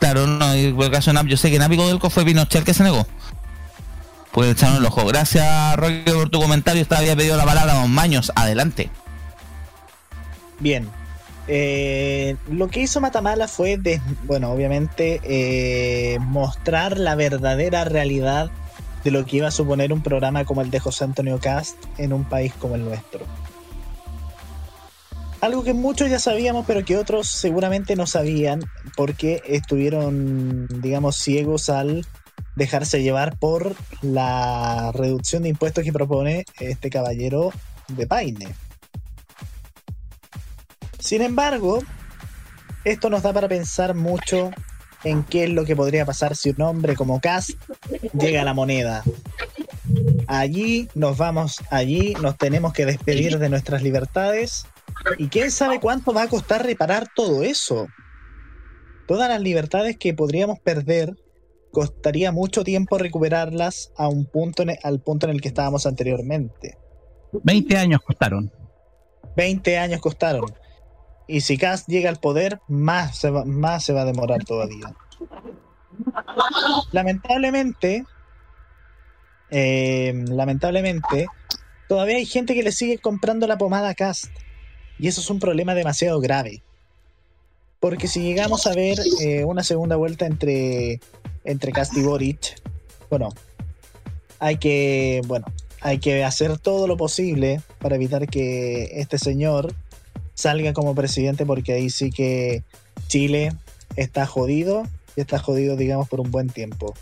Claro, 0.00 0.26
no, 0.26 0.56
y 0.56 0.72
por 0.72 0.86
el 0.86 0.90
caso 0.90 1.10
de 1.10 1.14
NAP, 1.14 1.26
yo 1.26 1.36
sé 1.36 1.50
que 1.50 1.58
NAP 1.58 1.72
y 1.72 1.76
Codelco 1.76 2.10
fue 2.10 2.24
Pinochet 2.24 2.60
el 2.60 2.64
que 2.64 2.74
se 2.74 2.82
negó 2.82 3.06
pues 4.38 4.52
echarnos 4.52 4.78
el 4.78 4.86
ojo. 4.86 5.04
Gracias, 5.04 5.74
Roque, 5.74 6.04
por 6.14 6.30
tu 6.30 6.40
comentario. 6.40 6.80
Estaba 6.80 7.00
había 7.00 7.16
pedido 7.16 7.36
la 7.36 7.44
palabra 7.44 7.72
a 7.72 7.80
Don 7.80 7.90
Maños. 7.90 8.30
Adelante. 8.36 8.88
Bien. 10.60 10.88
Eh, 11.48 12.36
lo 12.48 12.68
que 12.68 12.78
hizo 12.78 13.00
Matamala 13.00 13.48
fue, 13.48 13.80
bueno, 14.26 14.52
obviamente, 14.52 15.20
eh, 15.24 16.20
mostrar 16.20 16.98
la 16.98 17.16
verdadera 17.16 17.82
realidad 17.82 18.52
de 19.02 19.10
lo 19.10 19.26
que 19.26 19.38
iba 19.38 19.48
a 19.48 19.50
suponer 19.50 19.92
un 19.92 20.04
programa 20.04 20.44
como 20.44 20.62
el 20.62 20.70
de 20.70 20.78
José 20.78 21.02
Antonio 21.02 21.40
Cast 21.40 21.74
en 21.96 22.12
un 22.12 22.22
país 22.22 22.52
como 22.60 22.76
el 22.76 22.84
nuestro. 22.84 23.26
Algo 25.40 25.64
que 25.64 25.74
muchos 25.74 26.10
ya 26.10 26.20
sabíamos, 26.20 26.64
pero 26.64 26.84
que 26.84 26.96
otros 26.96 27.26
seguramente 27.26 27.96
no 27.96 28.06
sabían, 28.06 28.60
porque 28.94 29.42
estuvieron, 29.48 30.68
digamos, 30.80 31.16
ciegos 31.16 31.70
al 31.70 32.06
dejarse 32.58 33.02
llevar 33.02 33.38
por 33.38 33.74
la 34.02 34.90
reducción 34.92 35.44
de 35.44 35.48
impuestos 35.48 35.84
que 35.84 35.92
propone 35.92 36.44
este 36.58 36.90
caballero 36.90 37.52
de 37.86 38.06
Paine. 38.06 38.48
Sin 40.98 41.22
embargo, 41.22 41.78
esto 42.84 43.08
nos 43.08 43.22
da 43.22 43.32
para 43.32 43.48
pensar 43.48 43.94
mucho 43.94 44.50
en 45.04 45.22
qué 45.22 45.44
es 45.44 45.50
lo 45.50 45.64
que 45.64 45.76
podría 45.76 46.04
pasar 46.04 46.34
si 46.34 46.50
un 46.50 46.60
hombre 46.60 46.96
como 46.96 47.20
Cass 47.20 47.56
llega 48.12 48.42
a 48.42 48.44
la 48.44 48.54
moneda. 48.54 49.04
Allí 50.26 50.88
nos 50.94 51.16
vamos, 51.16 51.62
allí 51.70 52.14
nos 52.20 52.36
tenemos 52.36 52.72
que 52.72 52.86
despedir 52.86 53.38
de 53.38 53.48
nuestras 53.48 53.82
libertades 53.82 54.66
y 55.16 55.28
quién 55.28 55.52
sabe 55.52 55.78
cuánto 55.78 56.12
va 56.12 56.22
a 56.22 56.28
costar 56.28 56.66
reparar 56.66 57.08
todo 57.14 57.44
eso. 57.44 57.86
Todas 59.06 59.28
las 59.28 59.40
libertades 59.40 59.96
que 59.96 60.12
podríamos 60.12 60.58
perder 60.58 61.16
costaría 61.70 62.32
mucho 62.32 62.64
tiempo 62.64 62.98
recuperarlas 62.98 63.92
a 63.96 64.08
un 64.08 64.26
punto 64.26 64.64
al 64.82 65.00
punto 65.00 65.26
en 65.26 65.32
el 65.32 65.40
que 65.40 65.48
estábamos 65.48 65.86
anteriormente. 65.86 66.76
20 67.32 67.76
años 67.76 68.00
costaron. 68.04 68.50
20 69.36 69.78
años 69.78 70.00
costaron. 70.00 70.52
Y 71.26 71.42
si 71.42 71.58
Cass 71.58 71.86
llega 71.86 72.08
al 72.08 72.18
poder, 72.18 72.60
más 72.68 73.18
se 73.18 73.30
va, 73.30 73.44
más 73.44 73.84
se 73.84 73.92
va 73.92 74.02
a 74.02 74.06
demorar 74.06 74.44
todavía. 74.44 74.94
Lamentablemente, 76.92 78.04
eh, 79.50 80.24
lamentablemente, 80.28 81.26
todavía 81.88 82.16
hay 82.16 82.26
gente 82.26 82.54
que 82.54 82.62
le 82.62 82.72
sigue 82.72 82.98
comprando 82.98 83.46
la 83.46 83.58
pomada 83.58 83.90
a 83.90 83.94
Cast. 83.94 84.32
Y 84.98 85.08
eso 85.08 85.20
es 85.20 85.30
un 85.30 85.38
problema 85.38 85.74
demasiado 85.74 86.18
grave. 86.20 86.62
Porque 87.78 88.08
si 88.08 88.22
llegamos 88.22 88.66
a 88.66 88.74
ver 88.74 88.98
eh, 89.20 89.44
una 89.44 89.62
segunda 89.62 89.96
vuelta 89.96 90.26
entre, 90.26 91.00
entre 91.48 91.72
Cast 91.72 91.96
y 91.96 92.02
Boric, 92.02 92.60
bueno, 93.08 93.30
hay 94.38 94.58
que, 94.58 95.22
bueno, 95.26 95.46
hay 95.80 95.98
que 95.98 96.22
hacer 96.24 96.58
todo 96.58 96.86
lo 96.86 96.96
posible 96.96 97.62
para 97.78 97.96
evitar 97.96 98.28
que 98.28 99.00
este 99.00 99.18
señor 99.18 99.74
salga 100.34 100.72
como 100.74 100.94
presidente, 100.94 101.46
porque 101.46 101.72
ahí 101.72 101.90
sí 101.90 102.10
que 102.10 102.62
Chile 103.08 103.52
está 103.96 104.26
jodido 104.26 104.84
y 105.16 105.22
está 105.22 105.38
jodido, 105.38 105.76
digamos, 105.76 106.08
por 106.08 106.20
un 106.20 106.30
buen 106.30 106.48
tiempo. 106.48 106.94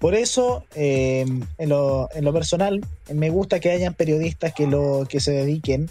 Por 0.00 0.14
eso, 0.14 0.64
eh, 0.74 1.26
en, 1.58 1.68
lo, 1.68 2.08
personal, 2.32 2.80
me 3.12 3.30
gusta 3.30 3.60
que 3.60 3.70
hayan 3.70 3.94
periodistas 3.94 4.52
que, 4.52 4.66
lo, 4.66 5.06
que 5.08 5.20
se 5.20 5.30
dediquen 5.30 5.90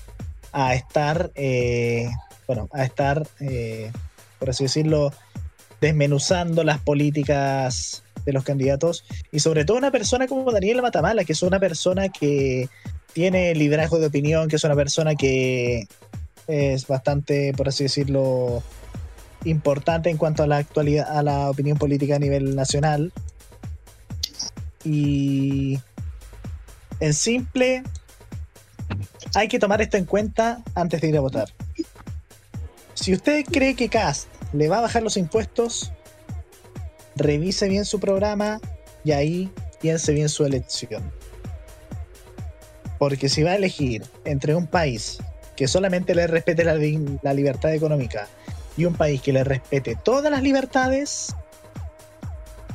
a 0.51 0.75
estar, 0.75 1.31
eh, 1.35 2.09
bueno, 2.45 2.67
a 2.73 2.83
estar, 2.83 3.25
eh, 3.39 3.91
por 4.39 4.49
así 4.49 4.65
decirlo, 4.65 5.13
desmenuzando 5.81 6.63
las 6.63 6.79
políticas 6.79 8.03
de 8.25 8.33
los 8.33 8.43
candidatos 8.43 9.05
y 9.31 9.39
sobre 9.39 9.65
todo 9.65 9.77
una 9.77 9.91
persona 9.91 10.27
como 10.27 10.51
Daniel 10.51 10.81
Matamala, 10.81 11.23
que 11.23 11.33
es 11.33 11.41
una 11.41 11.59
persona 11.59 12.09
que 12.09 12.69
tiene 13.13 13.55
liderazgo 13.55 13.99
de 13.99 14.07
opinión, 14.07 14.49
que 14.49 14.57
es 14.57 14.63
una 14.63 14.75
persona 14.75 15.15
que 15.15 15.87
es 16.47 16.87
bastante, 16.87 17.53
por 17.53 17.69
así 17.69 17.83
decirlo, 17.83 18.63
importante 19.45 20.09
en 20.09 20.17
cuanto 20.17 20.43
a 20.43 20.47
la 20.47 20.57
actualidad, 20.57 21.17
a 21.17 21.23
la 21.23 21.49
opinión 21.49 21.77
política 21.77 22.15
a 22.15 22.19
nivel 22.19 22.55
nacional. 22.55 23.11
Y 24.83 25.79
en 26.99 27.13
simple, 27.13 27.83
hay 29.35 29.47
que 29.47 29.59
tomar 29.59 29.81
esto 29.81 29.97
en 29.97 30.05
cuenta 30.05 30.61
antes 30.75 31.01
de 31.01 31.09
ir 31.09 31.17
a 31.17 31.21
votar. 31.21 31.49
Si 32.93 33.13
usted 33.13 33.45
cree 33.45 33.75
que 33.75 33.89
Cast 33.89 34.27
le 34.53 34.67
va 34.67 34.79
a 34.79 34.81
bajar 34.81 35.03
los 35.03 35.17
impuestos, 35.17 35.91
revise 37.15 37.67
bien 37.67 37.85
su 37.85 37.99
programa 37.99 38.59
y 39.03 39.11
ahí 39.11 39.51
piense 39.81 40.13
bien 40.13 40.29
su 40.29 40.45
elección. 40.45 41.11
Porque 42.97 43.29
si 43.29 43.43
va 43.43 43.51
a 43.51 43.55
elegir 43.55 44.03
entre 44.25 44.55
un 44.55 44.67
país 44.67 45.19
que 45.55 45.67
solamente 45.67 46.15
le 46.15 46.27
respete 46.27 46.63
la, 46.63 46.75
libertad 47.33 47.73
económica 47.73 48.27
y 48.77 48.85
un 48.85 48.93
país 48.93 49.21
que 49.21 49.33
le 49.33 49.43
respete 49.43 49.97
todas 50.03 50.31
las 50.31 50.41
libertades 50.41 51.35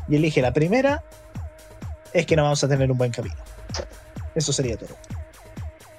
y 0.09 0.17
elige 0.17 0.41
la 0.43 0.53
primera, 0.53 1.03
es 2.13 2.27
que 2.27 2.37
no 2.37 2.43
vamos 2.43 2.63
a 2.63 2.69
tener 2.69 2.91
un 2.91 2.99
buen 2.99 3.11
camino. 3.11 3.37
Eso 4.35 4.53
sería 4.53 4.77
todo. 4.77 4.97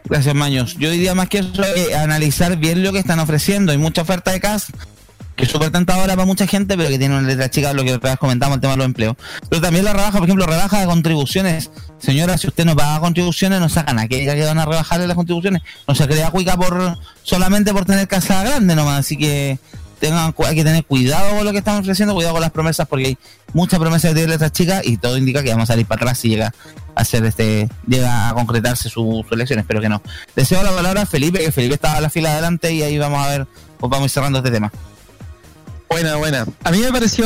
Gracias, 0.06 0.36
Maños. 0.36 0.76
Yo 0.78 0.92
diría 0.92 1.16
más 1.16 1.30
que 1.30 1.40
eso, 1.40 1.64
eh, 1.64 1.96
analizar 1.96 2.58
bien 2.58 2.84
lo 2.84 2.94
que 2.94 3.00
están 3.00 3.20
ofreciendo. 3.20 3.72
Hay 3.72 3.80
mucha 3.80 4.04
oferta 4.04 4.32
de 4.32 4.40
CAS 4.40 4.68
que 5.36 5.44
es 5.44 5.52
súper 5.52 5.72
tentadora 5.72 6.16
para 6.16 6.26
mucha 6.26 6.48
gente, 6.48 6.78
pero 6.78 6.90
que 6.90 6.98
tiene 6.98 7.18
una 7.18 7.28
letra 7.28 7.50
chica, 7.50 7.74
lo 7.74 7.84
que 7.84 8.00
comentamos, 8.18 8.56
el 8.56 8.62
tema 8.62 8.74
de 8.74 8.78
los 8.78 8.86
empleos. 8.86 9.16
Pero 9.50 9.62
también 9.62 9.84
la 9.84 9.94
rebaja, 9.94 10.18
por 10.18 10.24
ejemplo, 10.24 10.46
rebaja 10.46 10.80
de 10.80 10.86
contribuciones. 10.86 11.72
Señora, 12.00 12.38
si 12.38 12.48
usted 12.48 12.66
no 12.66 12.76
paga 12.76 13.00
contribuciones, 13.00 13.60
no 13.60 13.68
sacan 13.68 14.00
a 14.00 14.08
que 14.08 14.18
diga 14.18 14.36
que 14.36 14.46
van 14.46 14.60
a 14.60 14.66
rebajarle 14.66 15.08
las 15.08 15.16
contribuciones. 15.16 15.62
No 15.88 15.96
se 15.96 16.08
crea 16.08 16.32
cuica 16.32 16.56
por 16.56 16.98
solamente 17.24 17.74
por 17.74 17.86
tener 17.86 18.08
casa 18.08 18.44
grande 18.44 18.76
nomás. 18.76 19.00
Así 19.00 19.18
que 19.18 19.60
tengan, 20.00 20.34
hay 20.38 20.56
que 20.56 20.64
tener 20.64 20.86
cuidado 20.86 21.36
con 21.36 21.46
lo 21.46 21.52
que 21.52 21.58
están 21.58 21.80
ofreciendo, 21.80 22.14
cuidado 22.14 22.34
con 22.34 22.42
las 22.42 22.52
promesas, 22.52 22.88
porque 22.88 23.08
hay 23.08 23.18
muchas 23.54 23.80
promesas 23.80 24.14
de 24.14 24.28
letras 24.28 24.54
chicas 24.54 24.82
y 24.86 24.98
todo 24.98 25.18
indica 25.18 25.44
que 25.44 25.50
vamos 25.50 25.70
a 25.70 25.74
salir 25.74 25.86
para 25.86 26.02
atrás 26.02 26.20
si 26.20 26.30
llega 26.30 26.54
a 26.96 27.02
hacer 27.02 27.26
este, 27.26 27.70
llega 27.88 28.30
a 28.30 28.34
concretarse 28.34 28.90
su, 28.90 29.26
su 29.28 29.36
elección, 29.36 29.60
espero 29.60 29.82
que 29.82 29.90
no. 29.90 30.02
Deseo 30.36 30.64
la 30.64 30.72
palabra 30.72 31.02
a 31.02 31.06
Felipe, 31.06 31.40
que 31.40 31.52
Felipe 31.52 31.76
estaba 31.76 31.98
a 31.98 32.02
la 32.02 32.10
fila 32.10 32.32
adelante 32.32 32.74
y 32.74 32.84
ahí 32.84 32.98
vamos 32.98 33.26
a 33.26 33.30
ver, 33.30 33.48
pues 33.78 33.90
vamos 33.90 34.12
cerrando 34.12 34.40
este 34.40 34.52
tema. 34.52 34.72
Buena, 35.90 36.16
buena. 36.18 36.46
A 36.64 36.72
mí 36.72 36.80
me 36.80 36.92
pareció 36.92 37.26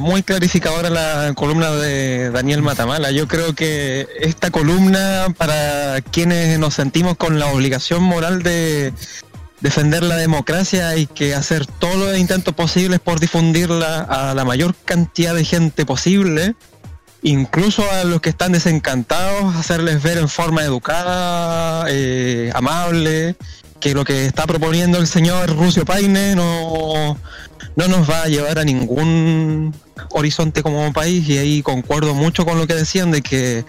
muy 0.00 0.22
clarificadora 0.22 0.90
la 0.90 1.32
columna 1.34 1.70
de 1.72 2.30
Daniel 2.30 2.62
Matamala. 2.62 3.10
Yo 3.10 3.26
creo 3.26 3.54
que 3.54 4.06
esta 4.20 4.50
columna, 4.50 5.34
para 5.36 6.00
quienes 6.02 6.58
nos 6.58 6.74
sentimos 6.74 7.16
con 7.16 7.38
la 7.38 7.46
obligación 7.46 8.02
moral 8.02 8.42
de 8.42 8.92
defender 9.60 10.02
la 10.02 10.16
democracia, 10.16 10.88
hay 10.88 11.06
que 11.06 11.34
hacer 11.34 11.66
todos 11.66 11.96
los 11.96 12.18
intentos 12.18 12.54
posibles 12.54 13.00
por 13.00 13.18
difundirla 13.18 14.00
a 14.00 14.34
la 14.34 14.44
mayor 14.44 14.74
cantidad 14.84 15.34
de 15.34 15.44
gente 15.44 15.84
posible, 15.84 16.54
incluso 17.22 17.90
a 17.90 18.04
los 18.04 18.20
que 18.20 18.30
están 18.30 18.52
desencantados, 18.52 19.56
hacerles 19.56 20.02
ver 20.02 20.18
en 20.18 20.28
forma 20.28 20.62
educada, 20.62 21.86
eh, 21.88 22.50
amable, 22.54 23.36
que 23.80 23.94
lo 23.94 24.04
que 24.04 24.26
está 24.26 24.46
proponiendo 24.46 24.98
el 24.98 25.06
señor 25.06 25.56
Rucio 25.56 25.84
Paine 25.84 26.34
no 26.36 27.16
no 27.76 27.88
nos 27.88 28.08
va 28.08 28.22
a 28.22 28.26
llevar 28.26 28.58
a 28.58 28.64
ningún 28.64 29.74
horizonte 30.10 30.62
como 30.62 30.92
país 30.92 31.28
y 31.28 31.38
ahí 31.38 31.62
concuerdo 31.62 32.14
mucho 32.14 32.44
con 32.44 32.58
lo 32.58 32.66
que 32.66 32.74
decían 32.74 33.10
de 33.10 33.22
que 33.22 33.64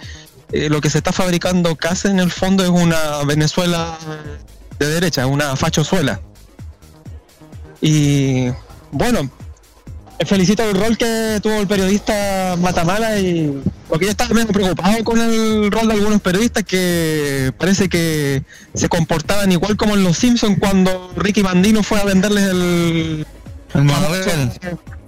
eh, 0.52 0.70
lo 0.70 0.82
que 0.82 0.90
se 0.90 0.98
está 0.98 1.12
fabricando 1.12 1.76
casi 1.76 2.10
en 2.10 2.20
el 2.20 2.32
fondo 2.32 2.64
es 2.64 2.70
una 2.70 3.24
Venezuela 3.26 3.98
de 4.80 4.88
derecha, 4.88 5.28
una 5.28 5.56
fachozuela. 5.56 6.20
Y 7.80 8.50
bueno, 8.92 9.30
felicito 10.26 10.64
el 10.64 10.76
rol 10.80 10.98
que 10.98 11.40
tuvo 11.42 11.56
el 11.56 11.68
periodista 11.68 12.56
Matamala 12.60 13.20
y 13.20 13.62
porque 13.88 14.06
yo 14.06 14.12
estaba 14.12 14.34
medio 14.34 14.48
preocupado 14.48 15.04
con 15.04 15.20
el 15.20 15.72
rol 15.72 15.88
de 15.88 15.94
algunos 15.94 16.22
periodistas 16.22 16.64
que 16.64 17.52
parece 17.58 17.90
que 17.90 18.44
se 18.74 18.90
comportaban 18.90 19.52
igual 19.52 19.78
como 19.78 19.96
en 19.96 20.04
Los 20.04 20.18
Simpsons 20.18 20.58
cuando 20.60 21.12
Ricky 21.16 21.44
Mandino 21.44 21.84
fue 21.84 22.00
a 22.00 22.06
venderles 22.06 22.44
el 22.44 23.26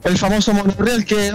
el 0.03 0.17
famoso 0.17 0.53
monorriel 0.53 1.05
que 1.05 1.31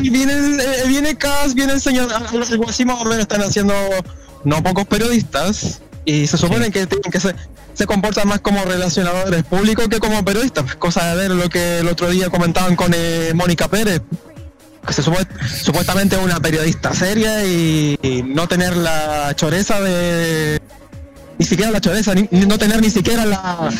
viene, 0.00 0.32
eh, 0.32 0.84
viene 0.86 1.16
Cas, 1.16 1.54
viene 1.54 1.72
el 1.72 1.80
señor, 1.80 2.12
algo 2.12 2.68
así 2.68 2.84
más 2.84 3.00
o 3.00 3.04
menos 3.04 3.20
están 3.20 3.42
haciendo 3.42 3.74
no 4.44 4.62
pocos 4.62 4.86
periodistas 4.86 5.80
y 6.10 6.26
se 6.26 6.36
supone 6.36 6.70
que 6.70 6.86
tienen 6.86 7.10
que 7.10 7.20
se, 7.20 7.34
se 7.72 7.86
comportan 7.86 8.26
más 8.26 8.40
como 8.40 8.64
relacionadores 8.64 9.44
públicos 9.44 9.88
que 9.88 10.00
como 10.00 10.24
periodistas, 10.24 10.64
pues, 10.64 10.76
cosa 10.76 11.14
de 11.14 11.16
ver 11.16 11.30
lo 11.30 11.48
que 11.48 11.78
el 11.78 11.88
otro 11.88 12.10
día 12.10 12.30
comentaban 12.30 12.74
con 12.74 12.92
eh, 12.94 13.32
Mónica 13.34 13.68
Pérez, 13.68 14.02
que 14.86 14.92
se 14.92 15.02
supuestamente 15.02 16.16
es 16.16 16.22
una 16.22 16.40
periodista 16.40 16.92
seria 16.94 17.44
y, 17.44 18.24
no 18.26 18.48
tener 18.48 18.76
la 18.76 19.32
choreza 19.36 19.80
de 19.80 20.60
ni 21.38 21.46
siquiera 21.46 21.70
la 21.70 21.80
choreza, 21.80 22.12
no 22.30 22.58
tener 22.58 22.80
ni 22.80 22.90
siquiera 22.90 23.24
la 23.24 23.70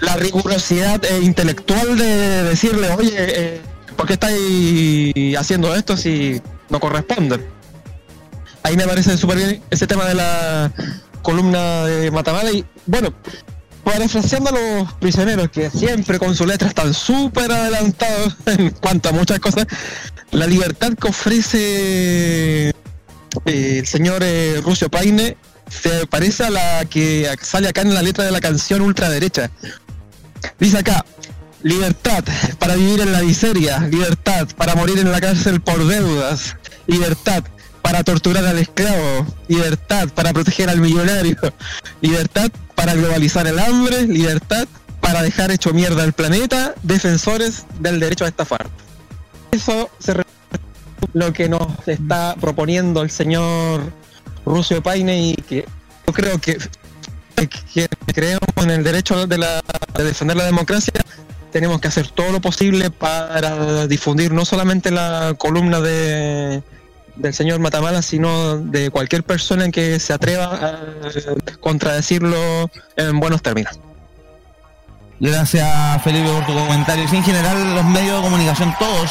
la 0.00 0.16
rigurosidad 0.16 1.04
eh, 1.04 1.20
intelectual 1.22 1.96
de 1.96 2.44
decirle, 2.44 2.90
oye, 2.90 3.14
eh, 3.16 3.60
¿por 3.96 4.06
qué 4.06 4.12
estáis 4.14 5.36
haciendo 5.36 5.74
esto 5.74 5.96
si 5.96 6.40
no 6.68 6.80
corresponde? 6.80 7.44
Ahí 8.62 8.76
me 8.76 8.86
parece 8.86 9.16
súper 9.16 9.38
bien 9.38 9.62
ese 9.70 9.86
tema 9.86 10.04
de 10.04 10.14
la 10.14 10.72
columna 11.22 11.84
de 11.86 12.10
Matamala 12.10 12.50
y 12.52 12.64
bueno, 12.86 13.12
parafraseando 13.84 14.50
a 14.50 14.52
los 14.52 14.92
prisioneros 14.94 15.48
que 15.50 15.70
siempre 15.70 16.18
con 16.18 16.34
su 16.34 16.46
letra 16.46 16.68
están 16.68 16.94
súper 16.94 17.50
adelantados 17.50 18.36
en 18.46 18.70
cuanto 18.70 19.08
a 19.08 19.12
muchas 19.12 19.38
cosas, 19.40 19.66
la 20.30 20.46
libertad 20.46 20.92
que 20.94 21.08
ofrece 21.08 22.68
eh, 22.68 22.72
el 23.44 23.86
señor 23.86 24.22
Rucio 24.62 24.88
Paine 24.88 25.36
se 25.68 26.06
parece 26.06 26.44
a 26.44 26.50
la 26.50 26.84
que 26.86 27.30
sale 27.42 27.68
acá 27.68 27.82
en 27.82 27.94
la 27.94 28.02
letra 28.02 28.24
de 28.24 28.32
la 28.32 28.40
canción 28.40 28.80
ultraderecha. 28.80 29.50
Dice 30.58 30.78
acá, 30.78 31.04
libertad 31.62 32.24
para 32.58 32.76
vivir 32.76 33.00
en 33.00 33.12
la 33.12 33.22
miseria, 33.22 33.78
libertad 33.80 34.48
para 34.56 34.74
morir 34.74 34.98
en 34.98 35.10
la 35.10 35.20
cárcel 35.20 35.60
por 35.60 35.86
deudas, 35.86 36.56
libertad 36.86 37.44
para 37.88 38.04
torturar 38.04 38.44
al 38.44 38.58
esclavo, 38.58 39.26
libertad 39.48 40.10
para 40.10 40.34
proteger 40.34 40.68
al 40.68 40.78
millonario, 40.78 41.38
libertad 42.02 42.50
para 42.74 42.92
globalizar 42.92 43.46
el 43.46 43.58
hambre, 43.58 44.06
libertad 44.06 44.68
para 45.00 45.22
dejar 45.22 45.50
hecho 45.50 45.72
mierda 45.72 46.02
al 46.02 46.12
planeta, 46.12 46.74
defensores 46.82 47.64
del 47.80 47.98
derecho 47.98 48.26
a 48.26 48.28
estafar. 48.28 48.68
Eso 49.52 49.88
se 50.00 50.22
lo 51.14 51.32
que 51.32 51.48
nos 51.48 51.88
está 51.88 52.36
proponiendo 52.38 53.00
el 53.00 53.10
señor 53.10 53.90
Rusio 54.44 54.82
Paine 54.82 55.28
y 55.28 55.34
que 55.36 55.64
yo 56.06 56.12
creo 56.12 56.38
que 56.38 56.58
que 57.70 57.88
creemos 58.12 58.50
en 58.56 58.70
el 58.70 58.84
derecho 58.84 59.26
de, 59.26 59.38
defender 59.96 60.36
la 60.36 60.44
democracia, 60.44 60.92
tenemos 61.52 61.80
que 61.80 61.88
hacer 61.88 62.08
todo 62.10 62.32
lo 62.32 62.42
posible 62.42 62.90
para 62.90 63.86
difundir 63.86 64.30
no 64.34 64.44
solamente 64.44 64.90
la 64.90 65.34
columna 65.38 65.80
de, 65.80 66.62
del 67.18 67.34
señor 67.34 67.58
Matamala, 67.60 68.02
sino 68.02 68.58
de 68.58 68.90
cualquier 68.90 69.22
persona 69.22 69.70
que 69.70 69.98
se 70.00 70.12
atreva 70.12 70.54
a 70.54 71.56
contradecirlo 71.60 72.70
en 72.96 73.20
buenos 73.20 73.42
términos. 73.42 73.78
Gracias 75.20 76.02
Felipe 76.02 76.28
por 76.28 76.46
tu 76.46 76.54
comentario. 76.54 77.04
en 77.04 77.22
general 77.24 77.74
los 77.74 77.84
medios 77.84 78.16
de 78.16 78.22
comunicación 78.22 78.74
todos 78.78 79.10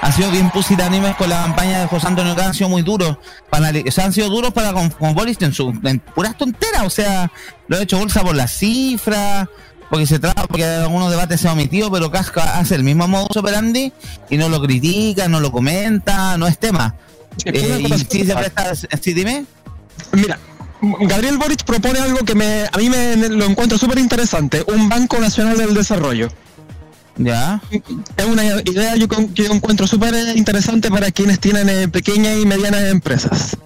han 0.00 0.12
sido 0.12 0.30
bien 0.30 0.50
pusilánimes 0.50 1.16
con 1.16 1.28
la 1.28 1.42
campaña 1.42 1.80
de 1.80 1.86
José 1.88 2.06
Antonio 2.06 2.34
Cast, 2.36 2.48
han 2.48 2.54
sido 2.54 2.68
muy 2.68 2.82
duros. 2.82 3.16
Para, 3.50 3.70
o 3.70 4.00
han 4.02 4.12
sido 4.12 4.28
duros 4.28 4.52
para 4.52 4.72
con, 4.72 4.90
con 4.90 5.14
Boris 5.14 5.38
en, 5.40 5.52
su, 5.52 5.76
en 5.82 5.98
puras 5.98 6.36
tonteras. 6.36 6.84
O 6.84 6.90
sea, 6.90 7.32
lo 7.66 7.76
ha 7.76 7.82
hecho 7.82 7.98
bolsa 7.98 8.22
por 8.22 8.36
las 8.36 8.52
cifras, 8.52 9.48
porque 9.90 10.06
se 10.06 10.18
trata, 10.18 10.46
porque 10.46 10.64
algunos 10.64 11.10
debates 11.10 11.40
se 11.40 11.48
han 11.48 11.54
omitido, 11.54 11.90
pero 11.90 12.10
Casca 12.10 12.58
hace 12.58 12.76
el 12.76 12.84
mismo 12.84 13.08
modus 13.08 13.36
operandi 13.36 13.92
y 14.30 14.36
no 14.36 14.48
lo 14.48 14.62
critica, 14.62 15.28
no 15.28 15.40
lo 15.40 15.50
comenta, 15.50 16.38
no 16.38 16.46
es 16.46 16.58
tema. 16.58 16.94
Eh, 17.44 17.84
y 18.12 18.24
se 18.24 18.34
presta, 18.34 18.74
sí, 18.74 19.14
dime. 19.14 19.44
Mira, 20.12 20.38
Gabriel 20.80 21.38
Boric 21.38 21.64
propone 21.64 21.98
algo 21.98 22.18
que 22.24 22.34
me, 22.34 22.64
a 22.70 22.76
mí 22.78 22.88
me 22.88 23.16
lo 23.28 23.44
encuentro 23.44 23.78
súper 23.78 23.98
interesante, 23.98 24.64
un 24.68 24.88
Banco 24.88 25.18
Nacional 25.18 25.56
del 25.56 25.74
Desarrollo. 25.74 26.30
Ya. 27.16 27.60
Es 28.16 28.26
una 28.26 28.44
idea 28.44 28.94
yo, 28.94 29.08
que 29.08 29.28
yo 29.34 29.52
encuentro 29.52 29.86
súper 29.86 30.36
interesante 30.36 30.88
para 30.88 31.10
quienes 31.10 31.40
tienen 31.40 31.68
eh, 31.68 31.88
pequeñas 31.88 32.38
y 32.38 32.46
medianas 32.46 32.84
empresas. 32.84 33.56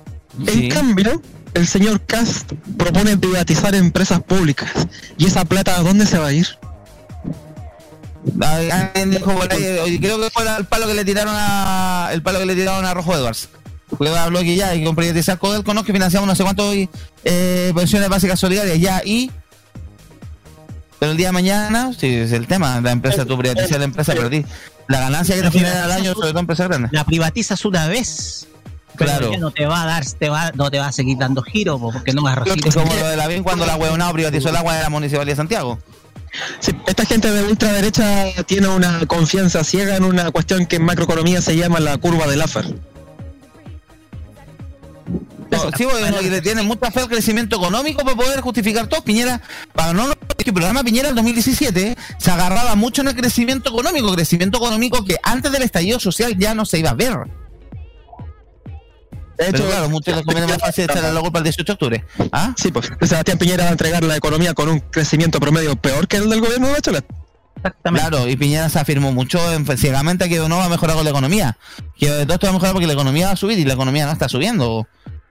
Sí. 0.47 0.65
En 0.65 0.71
cambio, 0.71 1.21
el 1.53 1.69
señor 1.69 2.01
Cast 2.01 2.53
propone 2.79 3.19
privatizar 3.19 3.75
empresas 3.75 4.21
públicas. 4.23 4.71
¿Y 5.19 5.27
esa 5.27 5.45
plata 5.45 5.77
a 5.77 5.83
dónde 5.83 6.07
se 6.07 6.19
va 6.19 6.29
a 6.29 6.33
ir? 6.33 6.47
Alguien 8.41 9.11
dijo 9.11 9.39
creo 10.01 10.21
que 10.21 10.31
fue 10.31 10.45
el 10.57 10.65
palo 10.65 10.87
que 10.87 10.95
le 10.95 11.05
tiraron 11.05 11.35
a 11.37 12.11
el 12.13 12.23
palo 12.23 12.39
que 12.39 12.47
le 12.47 12.55
tiraron 12.55 12.85
a 12.85 12.95
Rojo 12.95 13.15
Edwards. 13.15 13.49
Porque 13.97 14.15
habló 14.17 14.41
que 14.41 14.57
ya, 14.57 14.75
y 14.75 14.85
con 14.85 14.97
privatizar 14.97 15.39
Codelco, 15.39 15.75
no, 15.75 15.85
que 15.85 15.93
financiamos 15.93 16.27
no 16.27 16.35
sé 16.35 16.43
cuánto 16.43 16.73
eh, 16.73 17.73
pensiones 17.75 18.09
básicas 18.09 18.41
solidarias, 18.41 18.79
ya, 18.79 19.03
y 19.05 19.31
pero 21.03 21.11
el 21.11 21.19
día 21.19 21.27
de 21.29 21.33
mañana, 21.33 21.91
sí, 21.99 22.07
es 22.07 22.31
el 22.31 22.47
tema, 22.47 22.81
la 22.81 22.93
empresa, 22.93 23.25
tú 23.25 23.37
privatizas 23.37 23.77
la 23.77 23.87
empresa, 23.87 24.15
perdí. 24.15 24.47
La 24.87 25.01
ganancia 25.01 25.35
que 25.35 25.43
te 25.43 25.51
genera 25.51 25.83
al 25.83 25.91
año, 25.91 26.15
sobre 26.15 26.29
todo 26.29 26.39
empresas 26.39 26.69
grandes. 26.69 26.93
La 26.93 27.03
privatizas 27.03 27.65
una 27.65 27.89
vez. 27.89 28.47
Claro. 28.95 29.37
no 29.37 29.51
te 29.51 29.67
va 29.67 29.83
a 29.83 29.87
dar, 29.87 30.05
te 30.07 30.29
va, 30.29 30.53
no 30.55 30.71
te 30.71 30.79
va 30.79 30.87
a 30.87 30.93
seguir 30.93 31.19
dando 31.19 31.43
giro, 31.43 31.77
po, 31.77 31.91
porque 31.91 32.13
no 32.13 32.23
vas 32.23 32.37
a 32.37 32.41
recibir. 32.43 32.69
Es 32.69 32.75
como 32.77 32.95
lo 32.95 33.09
de 33.09 33.17
la 33.17 33.27
BIN 33.27 33.43
cuando 33.43 33.67
la 33.67 33.75
huevonao 33.75 34.13
privatizó 34.13 34.51
el 34.51 34.55
agua 34.55 34.77
de 34.77 34.83
la 34.83 34.91
Municipalidad 34.91 35.33
de 35.33 35.37
Santiago. 35.37 35.81
Sí, 36.61 36.71
esta 36.87 37.05
gente 37.05 37.33
de 37.33 37.43
ultraderecha 37.43 38.27
tiene 38.47 38.69
una 38.69 39.05
confianza 39.07 39.65
ciega 39.65 39.97
en 39.97 40.05
una 40.05 40.31
cuestión 40.31 40.67
que 40.67 40.77
en 40.77 40.85
macroeconomía 40.85 41.43
se 41.43 41.57
llama 41.57 41.81
la 41.81 41.99
curva 41.99 42.29
del 42.29 42.39
Laffer. 42.39 42.77
No, 45.51 45.71
sí, 45.77 45.85
porque 45.85 46.11
no, 46.11 46.21
y 46.23 46.31
le 46.31 46.41
tienen 46.41 46.67
mucha 46.67 46.91
fe 46.91 47.01
al 47.01 47.09
crecimiento 47.09 47.57
económico 47.57 48.03
para 48.05 48.17
poder 48.17 48.41
justificar 48.41 48.87
todo. 48.87 49.03
Piñera, 49.05 49.41
para 49.75 49.93
no, 49.93 50.11
el 50.11 50.53
programa 50.53 50.83
Piñera 50.83 51.11
en 51.11 51.15
2017 51.15 51.97
se 52.19 52.31
agarraba 52.31 52.75
mucho 52.75 53.03
en 53.03 53.09
el 53.09 53.17
crecimiento 53.17 53.71
económico, 53.71 54.13
crecimiento 54.15 54.59
económico 54.59 55.05
que 55.05 55.17
antes 55.23 55.53
del 55.53 55.63
estallido 55.63 56.01
social 56.01 56.37
ya 56.39 56.55
no 56.55 56.65
se 56.65 56.79
iba 56.79 56.91
a 56.91 56.95
ver. 56.95 57.19
De 59.39 59.51
Pero 59.51 59.59
hecho, 59.59 59.67
claro, 59.67 59.89
muchos 59.91 60.17
les 60.17 60.25
conviene 60.25 60.47
más 60.47 60.59
fácil 60.59 60.85
echarle 60.85 61.13
la 61.13 61.21
culpa 61.21 61.39
al 61.39 61.45
18 61.45 61.65
de 61.65 61.73
octubre. 61.73 62.05
¿Ah? 62.33 62.55
sí, 62.57 62.71
pues 62.71 62.91
Sebastián 63.01 63.39
Piñera 63.39 63.65
va 63.65 63.71
a 63.71 63.73
entregar 63.73 64.03
la 64.05 64.17
economía 64.17 64.55
con 64.55 64.69
un 64.69 64.81
crecimiento 64.81 65.41
promedio 65.41 65.77
peor 65.77 66.09
que 66.09 66.19
el 66.19 66.31
del 66.31 66.41
gobierno 66.41 66.69
de 66.69 66.73
Bachelet. 66.75 67.22
Claro, 67.83 68.29
y 68.29 68.37
Piñera 68.37 68.69
se 68.69 68.79
afirmó 68.81 69.13
mucho 69.13 69.39
en- 69.53 69.67
ciegamente 69.79 70.29
que 70.29 70.39
no 70.49 70.57
va 70.59 70.65
a 70.67 70.69
mejorar 70.69 70.97
con 70.97 71.05
la 71.05 71.11
economía. 71.11 71.57
Que 71.97 72.09
todo 72.25 72.35
esto 72.35 72.47
va 72.47 72.51
a 72.51 72.53
mejorar 72.55 72.73
porque 72.73 72.87
la 72.87 72.93
economía 72.95 73.27
va 73.27 73.33
a 73.33 73.37
subir 73.37 73.59
y 73.59 73.65
la 73.65 73.75
economía 73.75 74.07
no 74.07 74.13
está 74.13 74.29
subiendo 74.29 74.87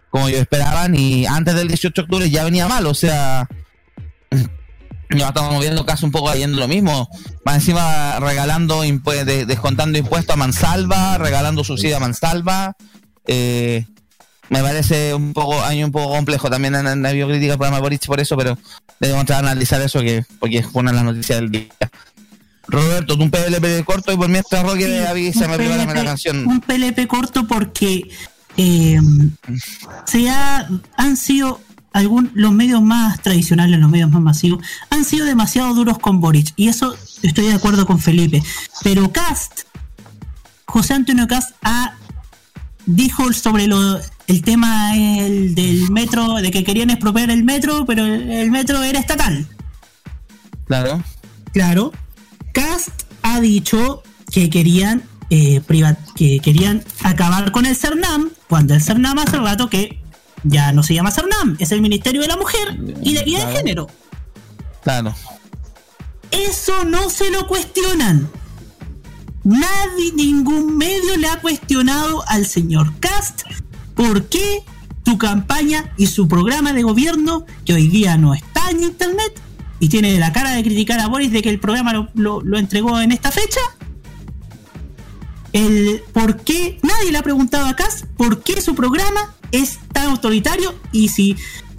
como 0.09 0.27
yo 0.27 0.37
esperaba 0.39 0.89
ni 0.89 1.25
antes 1.25 1.55
del 1.55 1.69
18 1.69 2.01
de 2.01 2.03
octubre 2.03 2.29
ya 2.29 2.43
venía 2.43 2.67
mal, 2.67 2.85
o 2.85 2.93
sea, 2.93 3.47
ya 5.09 5.27
estamos 5.27 5.59
viendo 5.61 5.85
casi 5.85 6.05
un 6.05 6.11
poco 6.11 6.33
yendo 6.33 6.57
lo 6.59 6.67
mismo. 6.67 7.09
Más 7.45 7.55
encima 7.55 8.19
regalando, 8.19 8.81
de- 8.81 9.45
descontando 9.45 9.97
impuestos 9.97 10.33
a 10.33 10.37
Mansalva, 10.37 11.17
regalando 11.17 11.63
subsidio 11.63 11.97
a 11.97 11.99
Mansalva. 12.01 12.75
Eh, 13.25 13.85
me 14.49 14.61
parece 14.61 15.13
un 15.13 15.31
poco, 15.33 15.61
año 15.63 15.85
un 15.85 15.91
poco 15.93 16.13
complejo 16.13 16.49
también 16.49 16.75
en, 16.75 16.87
en 16.87 17.01
la 17.01 17.11
biocrítica 17.13 17.51
del 17.51 17.57
programa 17.57 17.79
Boric 17.79 18.05
por 18.05 18.19
eso, 18.19 18.35
pero 18.35 18.57
debemos 18.99 19.29
analizar 19.31 19.81
eso 19.81 20.01
que, 20.01 20.25
porque 20.39 20.57
es 20.57 20.67
una 20.73 20.91
de 20.91 20.95
las 20.97 21.05
noticias 21.05 21.39
del 21.39 21.51
día. 21.51 21.67
Roberto, 22.71 23.17
tú 23.17 23.23
un 23.23 23.31
PLP 23.31 23.83
corto 23.83 24.13
y 24.13 24.17
por 24.17 24.29
mientras 24.29 24.63
Roque 24.63 24.85
Sí, 24.85 25.05
avisa, 25.05 25.45
un 25.45 25.51
me 25.51 25.57
prepárame 25.57 25.93
la 25.93 26.03
canción. 26.05 26.47
Un 26.47 26.61
PLP 26.61 27.05
corto 27.07 27.45
porque 27.45 28.09
eh, 28.57 28.99
se 30.05 30.29
ha, 30.29 30.67
han 30.95 31.17
sido 31.17 31.59
algún, 31.91 32.31
los 32.33 32.53
medios 32.53 32.81
más 32.81 33.21
tradicionales, 33.21 33.79
los 33.79 33.89
medios 33.89 34.09
más 34.09 34.21
masivos, 34.21 34.65
han 34.89 35.03
sido 35.03 35.25
demasiado 35.25 35.73
duros 35.73 35.99
con 35.99 36.19
Boric. 36.21 36.53
Y 36.55 36.69
eso 36.69 36.95
estoy 37.21 37.47
de 37.47 37.53
acuerdo 37.53 37.85
con 37.85 37.99
Felipe. 37.99 38.41
Pero 38.83 39.11
Cast, 39.11 39.61
José 40.65 40.93
Antonio 40.93 41.27
Cast, 41.27 41.55
ha, 41.63 41.95
dijo 42.85 43.31
sobre 43.33 43.67
lo, 43.67 43.99
el 44.27 44.41
tema 44.41 44.95
el 44.95 45.55
del 45.55 45.91
metro, 45.91 46.35
de 46.35 46.51
que 46.51 46.63
querían 46.63 46.89
expropiar 46.89 47.29
el 47.29 47.43
metro, 47.43 47.85
pero 47.85 48.05
el, 48.05 48.31
el 48.31 48.51
metro 48.51 48.81
era 48.81 48.99
estatal. 48.99 49.45
Claro. 50.65 51.03
Claro. 51.51 51.91
Cast 52.51 52.89
ha 53.21 53.39
dicho 53.39 54.03
que 54.31 54.49
querían 54.49 55.03
eh, 55.29 55.61
priva- 55.65 55.97
que 56.15 56.39
querían 56.39 56.83
acabar 57.03 57.51
con 57.51 57.65
el 57.65 57.75
CERNAM, 57.75 58.31
cuando 58.49 58.73
el 58.73 58.81
CERNAM 58.81 59.17
hace 59.19 59.37
rato 59.37 59.69
que 59.69 59.99
ya 60.43 60.71
no 60.73 60.83
se 60.83 60.93
llama 60.93 61.11
CERNAM, 61.11 61.55
es 61.59 61.71
el 61.71 61.81
Ministerio 61.81 62.21
de 62.21 62.27
la 62.27 62.35
Mujer 62.37 62.77
y 63.03 63.13
de, 63.13 63.23
y 63.25 63.33
del 63.33 63.41
Claro. 63.43 63.55
Género. 63.57 63.87
Claro. 64.83 65.15
Eso 66.31 66.83
no 66.85 67.09
se 67.09 67.29
lo 67.29 67.47
cuestionan. 67.47 68.29
Nadie, 69.43 70.13
ningún 70.15 70.77
medio 70.77 71.17
le 71.17 71.27
ha 71.27 71.39
cuestionado 71.41 72.23
al 72.27 72.45
señor 72.45 72.93
Cast 72.99 73.41
por 73.95 74.25
qué 74.25 74.63
su 75.05 75.17
campaña 75.17 75.93
y 75.97 76.07
su 76.07 76.27
programa 76.27 76.73
de 76.73 76.83
gobierno, 76.83 77.45
que 77.65 77.73
hoy 77.73 77.87
día 77.87 78.17
no 78.17 78.33
está 78.35 78.69
en 78.69 78.83
internet, 78.83 79.39
y 79.81 79.89
tiene 79.89 80.17
la 80.19 80.31
cara 80.31 80.51
de 80.51 80.63
criticar 80.63 80.99
a 81.01 81.07
Boris 81.07 81.31
de 81.33 81.41
que 81.41 81.49
el 81.49 81.59
programa 81.59 81.91
lo, 81.91 82.41
lo- 82.41 82.57
entregó 82.57 83.01
en 83.01 83.11
esta 83.11 83.31
fecha. 83.31 83.59
Por 86.13 86.37
qué, 86.43 86.79
nadie 86.83 87.11
le 87.11 87.17
ha 87.17 87.23
preguntado 87.23 87.65
a 87.65 87.75
Cast 87.75 88.05
por 88.17 88.41
qué 88.43 88.61
su 88.61 88.73
programa 88.75 89.33
es 89.51 89.79
tan 89.91 90.07
autoritario 90.11 90.73
y 90.93 91.09
si 91.09 91.35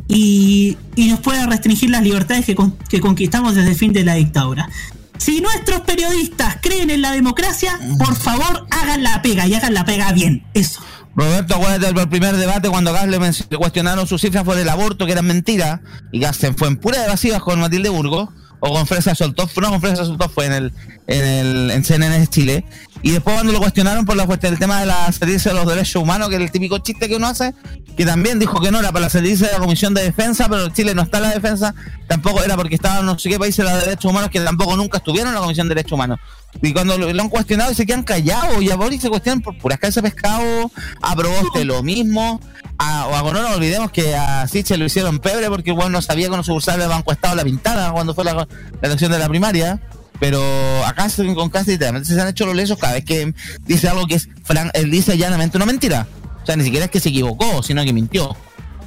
y, 0.08 0.76
y 0.94 1.08
nos 1.08 1.20
puede 1.20 1.46
restringir 1.46 1.88
las 1.88 2.02
libertades 2.02 2.44
que 2.44 3.00
conquistamos 3.00 3.54
desde 3.54 3.70
el 3.70 3.76
fin 3.76 3.92
de 3.94 4.04
la 4.04 4.14
dictadura. 4.14 4.68
Si 5.16 5.40
nuestros 5.40 5.80
periodistas 5.82 6.56
creen 6.60 6.90
en 6.90 7.00
la 7.00 7.12
democracia, 7.12 7.78
por 7.96 8.16
favor 8.16 8.66
hagan 8.70 9.02
la 9.04 9.22
pega 9.22 9.46
y 9.46 9.54
hagan 9.54 9.72
la 9.72 9.84
pega 9.86 10.12
bien. 10.12 10.44
Eso. 10.52 10.82
Roberto, 11.14 11.54
acuérdate 11.54 11.92
del 11.92 12.08
primer 12.08 12.36
debate 12.36 12.70
cuando 12.70 12.92
Gas 12.92 13.06
le, 13.06 13.18
cuestionaron 13.58 14.06
sus 14.06 14.20
cifras 14.20 14.44
por 14.44 14.58
el 14.58 14.68
aborto, 14.68 15.04
que 15.06 15.12
eran 15.12 15.26
mentiras, 15.26 15.80
y 16.10 16.20
Gas 16.20 16.38
fue 16.56 16.68
en 16.68 16.76
pura 16.76 17.04
evasivas 17.04 17.42
con 17.42 17.60
Matilde 17.60 17.90
Burgo, 17.90 18.32
o 18.60 18.72
con 18.72 18.86
Fresa 18.86 19.14
Soltó, 19.14 19.48
no 19.60 19.70
con 19.70 19.80
Fresa 19.80 20.04
Soltó 20.04 20.28
fue 20.28 20.46
en 20.46 20.52
el, 20.52 20.72
en 21.08 21.24
el 21.24 21.70
en 21.72 21.84
CNN 21.84 22.26
Chile, 22.28 22.64
y 23.02 23.10
después 23.10 23.34
cuando 23.34 23.52
lo 23.52 23.58
cuestionaron 23.58 24.04
por 24.04 24.16
la 24.16 24.26
cuestión 24.26 24.52
del 24.52 24.60
tema 24.60 24.80
de 24.80 24.86
la 24.86 25.10
servicio 25.12 25.52
de 25.52 25.58
los 25.58 25.66
derechos 25.66 26.00
humanos, 26.02 26.28
que 26.28 26.36
es 26.36 26.40
el 26.40 26.50
típico 26.50 26.78
chiste 26.78 27.08
que 27.08 27.16
uno 27.16 27.26
hace, 27.26 27.52
que 27.96 28.06
también 28.06 28.38
dijo 28.38 28.60
que 28.60 28.70
no 28.70 28.78
era 28.78 28.92
para 28.92 29.06
la 29.06 29.10
servicio 29.10 29.46
de 29.46 29.52
la 29.52 29.58
Comisión 29.58 29.92
de 29.92 30.02
Defensa, 30.02 30.48
pero 30.48 30.68
Chile 30.68 30.94
no 30.94 31.02
está 31.02 31.18
en 31.18 31.24
la 31.24 31.30
defensa, 31.30 31.74
tampoco 32.06 32.42
era 32.42 32.56
porque 32.56 32.76
estaban 32.76 33.04
no 33.04 33.18
sé 33.18 33.28
qué 33.28 33.38
países 33.38 33.64
de 33.64 33.70
los 33.70 33.84
derechos 33.84 34.10
humanos 34.10 34.30
que 34.30 34.40
tampoco 34.40 34.76
nunca 34.76 34.98
estuvieron 34.98 35.28
en 35.28 35.34
la 35.34 35.40
Comisión 35.40 35.68
de 35.68 35.74
Derechos 35.74 35.92
Humanos. 35.92 36.20
Y 36.60 36.72
cuando 36.72 36.98
lo, 36.98 37.08
han 37.08 37.28
cuestionado 37.28 37.72
y 37.72 37.74
se 37.74 37.86
quedan 37.86 38.02
callados, 38.02 38.62
y 38.62 38.70
a 38.70 38.76
Boris 38.76 39.00
se 39.00 39.08
cuestionan 39.08 39.40
por 39.40 39.56
puras 39.58 39.78
cabezas 39.78 40.02
de 40.02 40.10
pescado, 40.10 40.70
a 41.00 41.16
Proboste 41.16 41.64
lo 41.64 41.82
mismo, 41.82 42.40
a, 42.78 43.06
o 43.06 43.14
a 43.14 43.32
no 43.32 43.42
nos 43.42 43.56
olvidemos 43.56 43.90
que 43.90 44.14
a 44.14 44.46
Siche 44.46 44.76
lo 44.76 44.84
hicieron 44.84 45.18
pebre 45.18 45.48
porque 45.48 45.70
igual 45.70 45.90
no 45.90 46.02
sabía 46.02 46.28
que 46.28 46.36
los 46.36 46.46
sucursales 46.46 46.80
le 46.80 46.84
habían 46.84 47.02
cuestado 47.02 47.34
la 47.34 47.44
pintada 47.44 47.90
cuando 47.92 48.14
fue 48.14 48.24
la 48.24 48.46
elección 48.82 49.10
de 49.12 49.18
la 49.18 49.28
primaria. 49.28 49.80
Pero 50.22 50.40
acá 50.86 51.08
se- 51.08 51.34
con 51.34 51.50
casi 51.50 51.72
literalmente 51.72 52.14
se 52.14 52.20
han 52.20 52.28
hecho 52.28 52.46
los 52.46 52.54
lesos 52.54 52.78
cada 52.78 52.92
vez 52.92 53.04
que 53.04 53.34
dice 53.62 53.88
algo 53.88 54.06
que 54.06 54.14
es 54.14 54.28
fran- 54.46 54.70
él 54.72 54.88
dice 54.88 55.18
llanamente 55.18 55.56
una 55.56 55.66
mentira. 55.66 56.06
O 56.40 56.46
sea, 56.46 56.54
ni 56.54 56.62
siquiera 56.62 56.84
es 56.84 56.92
que 56.92 57.00
se 57.00 57.08
equivocó, 57.08 57.60
sino 57.64 57.82
que 57.82 57.92
mintió. 57.92 58.36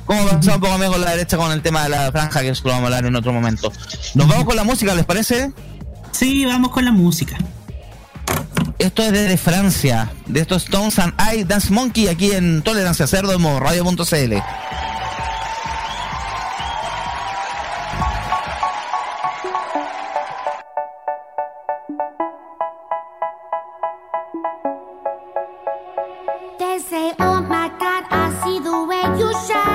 ¿Cómo 0.06 0.26
pasó 0.28 0.54
un 0.56 0.62
poco 0.62 0.78
con 0.78 1.02
la 1.02 1.10
derecha 1.12 1.36
con 1.36 1.52
el 1.52 1.62
tema 1.62 1.84
de 1.84 1.90
la 1.90 2.10
franja? 2.14 2.40
Que 2.40 2.50
eso 2.50 2.62
lo 2.64 2.70
vamos 2.70 2.84
a 2.84 2.86
hablar 2.86 3.06
en 3.06 3.18
otro 3.18 3.34
momento. 3.34 3.70
Nos 4.14 4.30
vamos 4.30 4.46
con 4.46 4.56
la 4.56 4.64
música, 4.64 4.96
¿les 4.96 5.04
parece? 5.04 5.52
Sí, 6.14 6.46
vamos 6.46 6.72
con 6.72 6.86
la 6.86 6.92
música. 6.94 7.36
Esto 8.80 9.04
es 9.04 9.12
desde 9.12 9.36
Francia, 9.36 10.12
de 10.28 10.40
estos 10.40 10.64
Stones 10.64 10.98
and 11.00 11.14
I 11.34 11.44
Dance 11.44 11.70
Monkey 11.74 12.08
aquí 12.08 12.32
en 12.32 12.62
Tolerancia 12.62 13.08
Cerdo 13.08 13.34
en 13.34 13.60
radio.cl. 13.60 14.34
shine. 29.44 29.74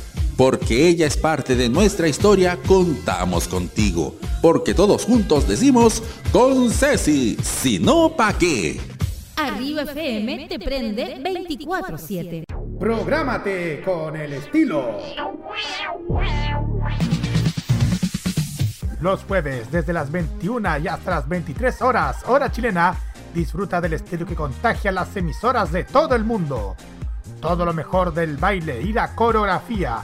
porque 0.41 0.87
ella 0.87 1.05
es 1.05 1.17
parte 1.17 1.55
de 1.55 1.69
nuestra 1.69 2.07
historia, 2.07 2.57
contamos 2.65 3.47
contigo. 3.47 4.15
Porque 4.41 4.73
todos 4.73 5.05
juntos 5.05 5.47
decimos 5.47 6.01
con 6.31 6.71
Ceci, 6.71 7.37
si 7.43 7.77
no 7.77 8.15
pa' 8.15 8.35
qué. 8.39 8.81
Arriba 9.35 9.83
FM 9.83 10.47
te 10.47 10.57
prende 10.57 11.21
24-7. 11.21 12.45
Prográmate 12.79 13.83
con 13.85 14.15
el 14.15 14.33
estilo. 14.33 14.97
Los 18.99 19.23
jueves 19.25 19.71
desde 19.71 19.93
las 19.93 20.11
21 20.11 20.79
y 20.79 20.87
hasta 20.87 21.11
las 21.11 21.29
23 21.29 21.83
horas, 21.83 22.23
hora 22.25 22.51
chilena, 22.51 22.97
disfruta 23.35 23.79
del 23.79 23.93
estilo 23.93 24.25
que 24.25 24.33
contagia 24.33 24.91
las 24.91 25.15
emisoras 25.15 25.71
de 25.71 25.83
todo 25.83 26.15
el 26.15 26.23
mundo. 26.23 26.75
Todo 27.39 27.63
lo 27.63 27.73
mejor 27.73 28.11
del 28.11 28.37
baile 28.37 28.81
y 28.81 28.91
la 28.91 29.15
coreografía, 29.15 30.03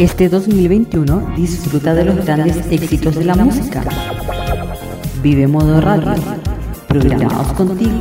Este 0.00 0.30
2021 0.30 1.34
disfruta 1.36 1.92
de 1.92 2.06
los 2.06 2.24
grandes 2.24 2.56
éxitos 2.72 3.16
de 3.16 3.24
la 3.26 3.34
música. 3.34 3.84
Vive 5.22 5.46
Modo 5.46 5.78
Radio, 5.78 6.14
programados 6.88 7.52
contigo. 7.52 8.00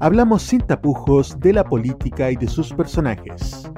Hablamos 0.00 0.42
sin 0.42 0.60
tapujos 0.60 1.40
de 1.40 1.54
la 1.54 1.64
política 1.64 2.30
y 2.30 2.36
de 2.36 2.46
sus 2.46 2.74
personajes. 2.74 3.72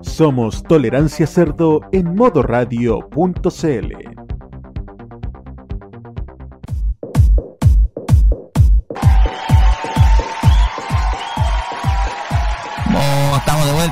Somos 0.00 0.62
Tolerancia 0.62 1.26
Cerdo 1.26 1.82
en 1.92 2.14
modoradio.cl. 2.14 4.23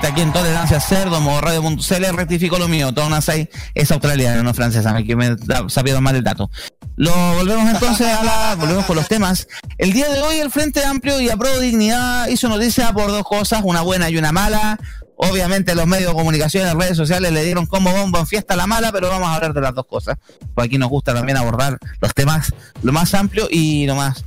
aquí 0.07 0.21
en 0.21 0.33
Tolerancia 0.33 0.81
Cerdo, 0.81 1.21
modo 1.21 1.41
radio.cl, 1.41 2.17
rectifico 2.17 2.59
lo 2.59 2.69
mío, 2.69 2.93
Tona 2.93 3.21
6 3.21 3.49
es 3.75 3.91
australiana, 3.91 4.43
no 4.43 4.53
francesa, 4.53 4.97
que 5.03 5.17
me 5.17 5.37
sabía 5.69 6.01
mal 6.01 6.17
el 6.17 6.25
dato. 6.25 6.51
Lo 6.97 7.13
volvemos 7.35 7.71
entonces 7.71 8.07
a 8.07 8.23
la, 8.23 8.55
volvemos 8.57 8.85
con 8.85 8.97
los 8.97 9.09
temas. 9.09 9.49
El 9.79 9.93
día 9.93 10.09
de 10.09 10.21
hoy 10.21 10.37
el 10.39 10.51
Frente 10.51 10.85
Amplio 10.85 11.21
y 11.21 11.31
Apro 11.31 11.59
Dignidad 11.61 12.29
hizo 12.29 12.49
noticia 12.49 12.93
por 12.93 13.09
dos 13.09 13.25
cosas, 13.25 13.63
una 13.65 13.83
buena 13.83 14.11
y 14.11 14.17
una 14.17 14.33
mala. 14.33 14.79
Obviamente 15.17 15.75
los 15.75 15.87
medios 15.87 16.11
de 16.11 16.17
comunicación 16.17 16.65
las 16.65 16.75
redes 16.75 16.97
sociales 16.97 17.33
le 17.33 17.45
dieron 17.45 17.67
como 17.67 17.93
bombo 17.93 18.19
en 18.19 18.27
fiesta 18.27 18.57
la 18.57 18.67
mala, 18.67 18.91
pero 18.93 19.09
vamos 19.09 19.29
a 19.29 19.37
hablar 19.37 19.55
de 19.55 19.61
las 19.61 19.75
dos 19.75 19.87
cosas. 19.87 20.17
Porque 20.55 20.67
aquí 20.67 20.79
nos 20.79 20.91
gusta 20.91 21.15
también 21.15 21.39
abordar 21.39 21.79
los 22.01 22.13
temas 22.13 22.53
lo 22.83 22.93
más 22.93 23.15
amplio 23.15 23.47
y 23.51 23.87
lo 23.87 23.95
más 23.95 24.25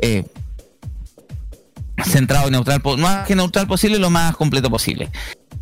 eh, 0.00 0.24
centrado 2.04 2.48
y 2.48 2.50
neutral, 2.50 2.80
más 2.98 3.26
que 3.26 3.34
neutral 3.36 3.66
posible, 3.66 3.98
lo 3.98 4.10
más 4.10 4.36
completo 4.36 4.70
posible. 4.70 5.10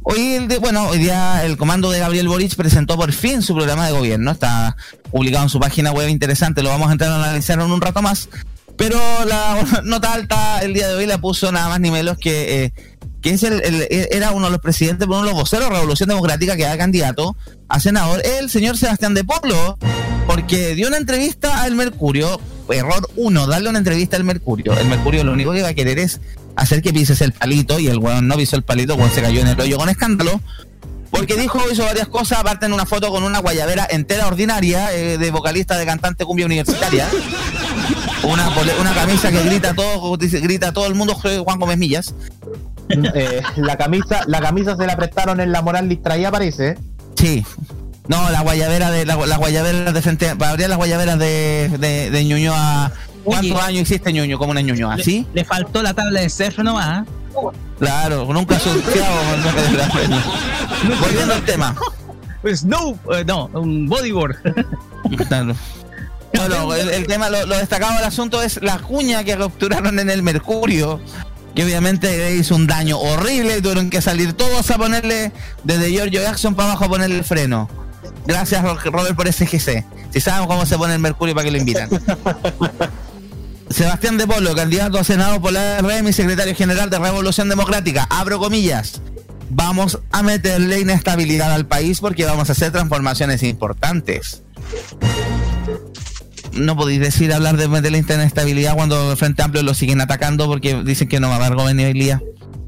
Hoy, 0.03 0.35
el 0.35 0.49
de- 0.49 0.59
bueno, 0.59 0.87
hoy 0.89 0.99
día 0.99 1.45
el 1.45 1.57
comando 1.57 1.91
de 1.91 1.99
Gabriel 1.99 2.29
Boric 2.29 2.55
presentó 2.55 2.97
por 2.97 3.13
fin 3.13 3.43
su 3.43 3.55
programa 3.55 3.87
de 3.87 3.93
gobierno. 3.93 4.31
Está 4.31 4.77
publicado 5.11 5.45
en 5.45 5.51
su 5.51 5.59
página 5.59 5.91
web 5.93 6.09
interesante, 6.09 6.63
lo 6.63 6.69
vamos 6.69 6.89
a 6.89 6.93
entrar 6.93 7.11
a 7.11 7.17
analizar 7.17 7.59
en 7.61 7.71
un 7.71 7.81
rato 7.81 8.03
más. 8.03 8.29
Pero 8.77 8.99
la 9.27 9.65
nota 9.85 10.13
alta 10.13 10.61
el 10.63 10.75
día 10.75 10.87
de 10.89 10.95
hoy 10.95 11.07
la 11.07 11.19
puso 11.19 11.51
nada 11.51 11.69
más 11.69 11.81
ni 11.81 11.91
menos 11.91 12.19
que, 12.19 12.65
eh, 12.65 12.73
que 13.21 13.31
es 13.31 13.43
el, 13.43 13.61
el- 13.63 13.89
era 14.13 14.31
uno 14.31 14.47
de 14.47 14.53
los 14.53 14.61
presidentes, 14.61 15.09
uno 15.09 15.21
de 15.23 15.25
los 15.31 15.35
voceros 15.35 15.69
de 15.71 15.75
Revolución 15.75 16.09
Democrática 16.09 16.55
que 16.57 16.63
era 16.63 16.79
candidato 16.79 17.37
a 17.69 17.81
senador, 17.81 18.23
el 18.39 18.49
señor 18.49 18.77
Sebastián 18.77 19.15
de 19.15 19.25
Polo, 19.25 19.77
porque 20.29 20.75
dio 20.77 20.87
una 20.87 20.99
entrevista 20.99 21.63
al 21.63 21.75
Mercurio. 21.75 22.41
Error 22.69 23.09
uno, 23.17 23.47
darle 23.47 23.69
una 23.71 23.79
entrevista 23.79 24.17
al 24.17 24.25
Mercurio. 24.25 24.77
El 24.79 24.89
Mercurio 24.89 25.25
lo 25.25 25.33
único 25.33 25.53
que 25.53 25.63
va 25.63 25.69
a 25.69 25.75
querer 25.75 25.99
es 25.99 26.21
hacer 26.57 26.83
que 26.83 26.93
pises 26.93 27.21
el 27.21 27.33
palito 27.33 27.79
y 27.79 27.87
el 27.89 27.99
weón 27.99 28.27
no 28.29 28.37
pisó 28.37 28.57
el 28.57 28.63
palito, 28.63 28.95
weón 28.95 29.11
se 29.11 29.23
cayó 29.23 29.41
en 29.41 29.49
el 29.49 29.61
hoyo 29.61 29.77
con 29.79 29.89
escándalo. 29.89 30.41
Porque 31.11 31.37
dijo, 31.37 31.61
hizo 31.71 31.85
varias 31.85 32.09
cosas, 32.09 32.41
aparte 32.41 32.67
en 32.67 32.73
una 32.73 32.85
foto 32.85 33.11
con 33.11 33.23
una 33.23 33.39
guayabera 33.39 33.87
entera 33.89 34.27
ordinaria 34.27 34.93
eh, 34.93 35.17
de 35.17 35.31
vocalista 35.31 35.79
de 35.79 35.87
cantante 35.87 36.25
cumbia 36.25 36.47
universitaria. 36.47 37.09
Una, 38.25 38.95
camisa 38.95 39.31
que 39.31 39.43
grita 39.45 39.73
todo, 39.75 40.19
grita 40.19 40.73
todo 40.73 40.87
el 40.87 40.95
mundo, 40.95 41.15
Juan 41.15 41.59
Gómez 41.59 41.79
Millas. 41.79 42.15
Eh, 42.89 43.43
la 43.57 43.77
camisa 43.77 44.21
la 44.27 44.41
camisa 44.41 44.77
se 44.77 44.87
la 44.87 44.97
prestaron 44.97 45.41
en 45.41 45.51
la 45.51 45.61
moral 45.61 45.89
distraída 45.89 46.31
parece 46.31 46.77
Sí. 47.17 47.45
No, 48.09 48.31
la 48.31 48.41
guayabera 48.43 48.91
de 48.91 49.05
la, 49.05 49.17
la 49.17 49.37
guayabera 49.37 49.93
de 49.93 50.03
frente, 50.03 50.37
para 50.37 50.53
abrir 50.53 50.69
las 50.69 50.79
guayaberas 50.79 51.19
de, 51.19 51.71
de, 51.79 52.11
de 52.11 52.25
Ñuñoa. 52.25 52.93
¿Cuántos 53.25 53.61
años 53.61 53.81
existe 53.83 54.13
Ñuño? 54.13 54.39
como 54.39 54.53
una 54.53 54.61
Ñuñoa? 54.61 54.97
¿Sí? 55.03 55.27
Le 55.35 55.45
faltó 55.45 55.83
la 55.83 55.93
tabla 55.95 56.21
de 56.21 56.31
surf 56.31 56.59
nomás. 56.59 56.87
¿ah? 56.89 57.05
Claro, 57.79 58.27
nunca 58.33 58.59
surfeado. 58.61 59.17
Volviendo 61.01 61.35
al 61.35 61.43
tema. 61.43 61.75
Pues 62.43 62.65
no, 62.65 62.97
eh, 63.13 63.25
no, 63.27 63.47
un 63.55 63.87
bodyboard. 63.89 64.37
Claro. 65.29 65.57
No, 66.33 66.49
no, 66.49 66.75
el, 66.75 66.91
el 66.91 67.07
tema, 67.07 67.29
lo, 67.29 67.45
lo 67.47 67.57
destacado 67.57 67.95
del 67.97 68.05
asunto 68.05 68.43
es 68.43 68.63
la 68.63 68.79
cuña 68.79 69.25
que 69.25 69.37
capturaron 69.37 69.99
en 69.99 70.11
el 70.11 70.23
Mercurio, 70.23 71.01
que 71.55 71.65
obviamente 71.65 72.17
le 72.17 72.37
hizo 72.37 72.55
un 72.55 72.67
daño 72.67 72.99
horrible 72.99 73.59
y 73.59 73.63
tuvieron 73.63 73.91
que 73.91 74.01
salir 74.01 74.35
todos 74.35 74.71
a 74.71 74.77
ponerle, 74.79 75.33
desde 75.65 75.91
Giorgio 75.91 76.23
Jackson 76.23 76.55
para 76.55 76.71
abajo 76.71 76.85
a 76.85 76.89
ponerle 76.89 77.17
el 77.19 77.25
freno. 77.25 77.69
Gracias, 78.27 78.63
Ro- 78.63 78.79
Robert, 78.91 79.15
por 79.17 79.33
SGC. 79.33 79.85
Si 80.13 80.21
sabemos 80.21 80.47
cómo 80.49 80.67
se 80.67 80.77
pone 80.77 80.95
el 80.95 81.01
Mercurio, 81.01 81.35
para 81.35 81.45
que 81.45 81.51
lo 81.51 81.59
invitan. 81.59 81.89
Sebastián 83.71 84.17
de 84.17 84.27
Polo, 84.27 84.55
candidato 84.55 84.99
a 84.99 85.05
Senado 85.05 85.41
por 85.41 85.53
la 85.53 85.79
RM 85.81 86.09
y 86.09 86.13
secretario 86.13 86.55
general 86.55 86.89
de 86.89 86.99
Revolución 86.99 87.49
Democrática. 87.49 88.07
Abro 88.11 88.39
comillas. 88.39 89.01
Vamos 89.51 89.99
a 90.13 90.23
meterle 90.23 90.81
inestabilidad 90.81 91.53
al 91.53 91.67
país 91.67 92.01
porque 92.01 92.25
vamos 92.25 92.49
a 92.49 92.53
hacer 92.53 92.73
transformaciones 92.73 93.43
importantes. 93.43 94.43
No 96.53 96.77
podéis 96.77 97.01
decir 97.01 97.33
hablar 97.33 97.57
de 97.57 97.69
meterle 97.69 97.99
inestabilidad 97.99 98.75
cuando 98.77 99.11
el 99.13 99.17
Frente 99.17 99.43
Amplio 99.43 99.63
lo 99.63 99.75
siguen 99.75 100.01
atacando 100.01 100.47
porque 100.47 100.83
dicen 100.85 101.09
que 101.09 101.21
no 101.21 101.29
va 101.29 101.37
a 101.37 101.41
dar 101.41 101.55
gobernabilidad. 101.55 102.21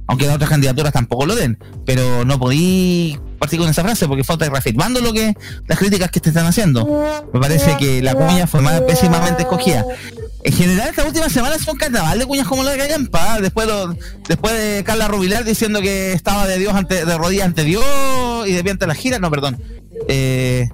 Aunque 0.09 0.27
las 0.27 0.35
otras 0.37 0.51
candidaturas 0.51 0.93
tampoco 0.93 1.27
lo 1.27 1.37
den. 1.37 1.59
Pero 1.87 2.25
no 2.25 2.39
podéis 2.39 3.19
partir 3.39 3.61
con 3.61 3.69
esa 3.69 3.83
frase 3.85 4.09
porque 4.09 4.25
falta 4.25 4.49
reafirmando 4.49 5.01
lo 5.01 5.13
que 5.13 5.35
las 5.69 5.79
críticas 5.79 6.11
que 6.11 6.19
te 6.19 6.31
están 6.31 6.47
haciendo. 6.47 6.85
Me 7.33 7.39
parece 7.39 7.77
que 7.77 8.03
la 8.03 8.15
cuña 8.15 8.47
fue 8.47 8.61
más 8.63 8.81
pésimamente 8.81 9.43
escogida. 9.43 9.85
En 10.45 10.53
general, 10.53 10.89
esta 10.89 11.05
última 11.05 11.29
semana 11.29 11.57
es 11.57 11.69
un 11.69 11.77
carnaval 11.77 12.19
de 12.19 12.25
cuñas 12.27 12.47
como 12.49 12.63
la 12.65 12.71
de 12.73 12.79
Callampa. 12.79 13.39
Después, 13.41 13.67
lo- 13.69 13.95
después 14.29 14.55
de 14.55 14.83
Carla 14.85 15.09
Rubilar 15.09 15.45
diciendo 15.45 15.81
que 15.83 16.13
estaba 16.13 16.47
de 16.47 16.59
Dios 16.59 16.75
ante, 16.75 17.05
de 17.05 17.19
rodillas 17.19 17.47
ante 17.47 17.65
Dios 17.65 17.85
y 18.47 18.53
de 18.53 18.63
pie 18.63 18.73
ante 18.73 18.87
la 18.87 18.95
gira. 18.95 19.19
No, 19.19 19.31
perdón. 19.31 19.61
Eh, 20.09 20.69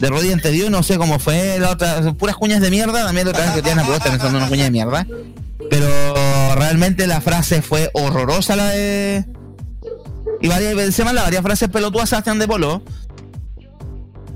de 0.00 0.08
rodillas 0.08 0.34
ante 0.34 0.50
Dios, 0.50 0.70
no 0.70 0.82
sé 0.82 0.96
cómo 0.96 1.18
fue. 1.18 1.58
La 1.58 1.70
otra, 1.72 2.02
son 2.02 2.14
puras 2.16 2.36
cuñas 2.36 2.60
de 2.62 2.70
mierda. 2.70 3.04
También 3.04 3.26
vez 3.26 3.50
que 3.54 3.62
tiene 3.62 3.82
una 3.82 3.98
pensando 3.98 4.28
en 4.28 4.36
una 4.36 4.48
cuña 4.48 4.64
de 4.64 4.70
mierda. 4.70 5.06
Pero 5.68 5.88
realmente 6.58 7.06
la 7.06 7.20
frase 7.20 7.62
fue 7.62 7.90
horrorosa 7.94 8.56
la 8.56 8.68
de. 8.68 9.24
Y 10.40 10.48
varias 10.48 10.74
veces 10.74 11.04
más, 11.04 11.14
la 11.14 11.22
varias 11.22 11.42
frases 11.42 11.68
pelotudas 11.68 12.08
Sebastián 12.08 12.38
de 12.38 12.46
Polo. 12.46 12.82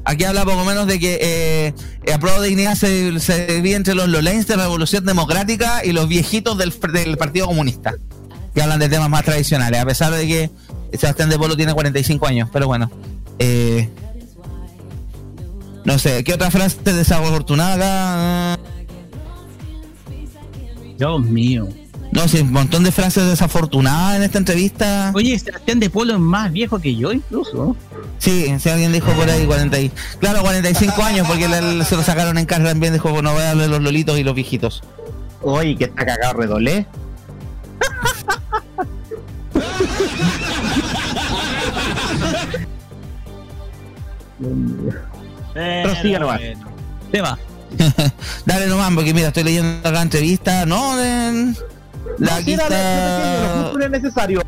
Aquí 0.04 0.24
habla 0.24 0.44
poco 0.44 0.64
menos 0.64 0.86
de 0.88 0.98
que 0.98 1.18
eh, 1.20 1.74
eh, 2.04 2.12
Apruebo 2.12 2.40
de 2.40 2.48
Dignidad 2.48 2.74
se, 2.74 3.46
divide 3.46 3.76
entre 3.76 3.94
los 3.94 4.08
Lolains 4.08 4.48
de 4.48 4.56
Revolución 4.56 5.04
Democrática 5.04 5.84
y 5.84 5.92
los 5.92 6.08
viejitos 6.08 6.58
del, 6.58 6.74
del 6.92 7.16
Partido 7.16 7.46
Comunista, 7.46 7.94
que 8.52 8.62
hablan 8.62 8.80
de 8.80 8.88
temas 8.88 9.08
más 9.08 9.24
tradicionales, 9.24 9.80
a 9.80 9.86
pesar 9.86 10.12
de 10.12 10.26
que 10.26 10.50
Sebastián 10.98 11.30
de 11.30 11.38
Polo 11.38 11.56
tiene 11.56 11.72
45 11.72 12.26
años, 12.26 12.48
pero 12.52 12.66
bueno. 12.66 12.90
eh, 13.38 13.88
no 15.84 15.98
sé, 15.98 16.24
¿qué 16.24 16.34
otra 16.34 16.50
frase 16.50 16.78
desafortunada? 16.82 18.58
Dios 20.98 21.20
mío. 21.22 21.68
No 22.12 22.28
sé, 22.28 22.42
un 22.42 22.52
montón 22.52 22.84
de 22.84 22.92
frases 22.92 23.26
desafortunadas 23.26 24.16
en 24.16 24.22
esta 24.22 24.36
entrevista. 24.38 25.10
Oye, 25.14 25.38
Sebastián 25.38 25.80
de 25.80 25.88
Polo 25.88 26.12
es 26.12 26.20
más 26.20 26.52
viejo 26.52 26.78
que 26.78 26.94
yo 26.94 27.10
incluso. 27.10 27.74
Sí, 28.18 28.54
si 28.60 28.68
alguien 28.68 28.92
dijo 28.92 29.10
por 29.12 29.28
ahí 29.30 29.46
40 29.46 29.80
y, 29.80 29.90
claro, 30.20 30.42
45 30.42 31.02
años 31.02 31.26
porque 31.26 31.48
le- 31.48 31.84
se 31.84 31.96
lo 31.96 32.02
sacaron 32.02 32.36
en 32.36 32.44
casa 32.44 32.64
también, 32.64 32.92
dijo, 32.92 33.08
no 33.22 33.32
voy 33.32 33.42
a 33.42 33.50
hablar 33.52 33.64
de 33.64 33.68
los 33.68 33.80
lolitos 33.82 34.18
y 34.18 34.24
los 34.24 34.34
viejitos. 34.34 34.82
Oye, 35.40 35.74
que 35.74 35.84
está 35.84 36.04
cagado 36.04 36.34
redolé. 36.34 36.86
Prosiga 45.82 46.18
nomás. 46.18 46.40
Tema. 47.10 47.38
Dale 48.46 48.66
nomás, 48.66 48.92
porque 48.94 49.14
mira, 49.14 49.28
estoy 49.28 49.44
leyendo 49.44 49.90
la 49.90 50.02
entrevista, 50.02 50.66
¿no? 50.66 50.96
De- 50.96 51.54
la, 52.18 52.40
lo 52.40 53.70
justo 53.70 53.88
necesario. 53.88 54.42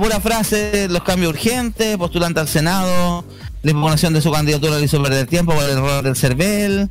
Pura 0.00 0.20
frase, 0.20 0.88
los 0.88 1.02
cambios 1.02 1.32
urgentes, 1.32 1.96
postulante 1.96 2.40
al 2.40 2.48
Senado, 2.48 3.24
la 3.62 3.70
impugnación 3.70 4.12
de 4.12 4.20
su 4.20 4.32
candidatura 4.32 4.78
le 4.78 4.84
hizo 4.84 5.02
perder 5.02 5.26
tiempo 5.26 5.54
por 5.54 5.64
el 5.64 5.70
error 5.70 6.02
del 6.02 6.16
CERVEL. 6.16 6.88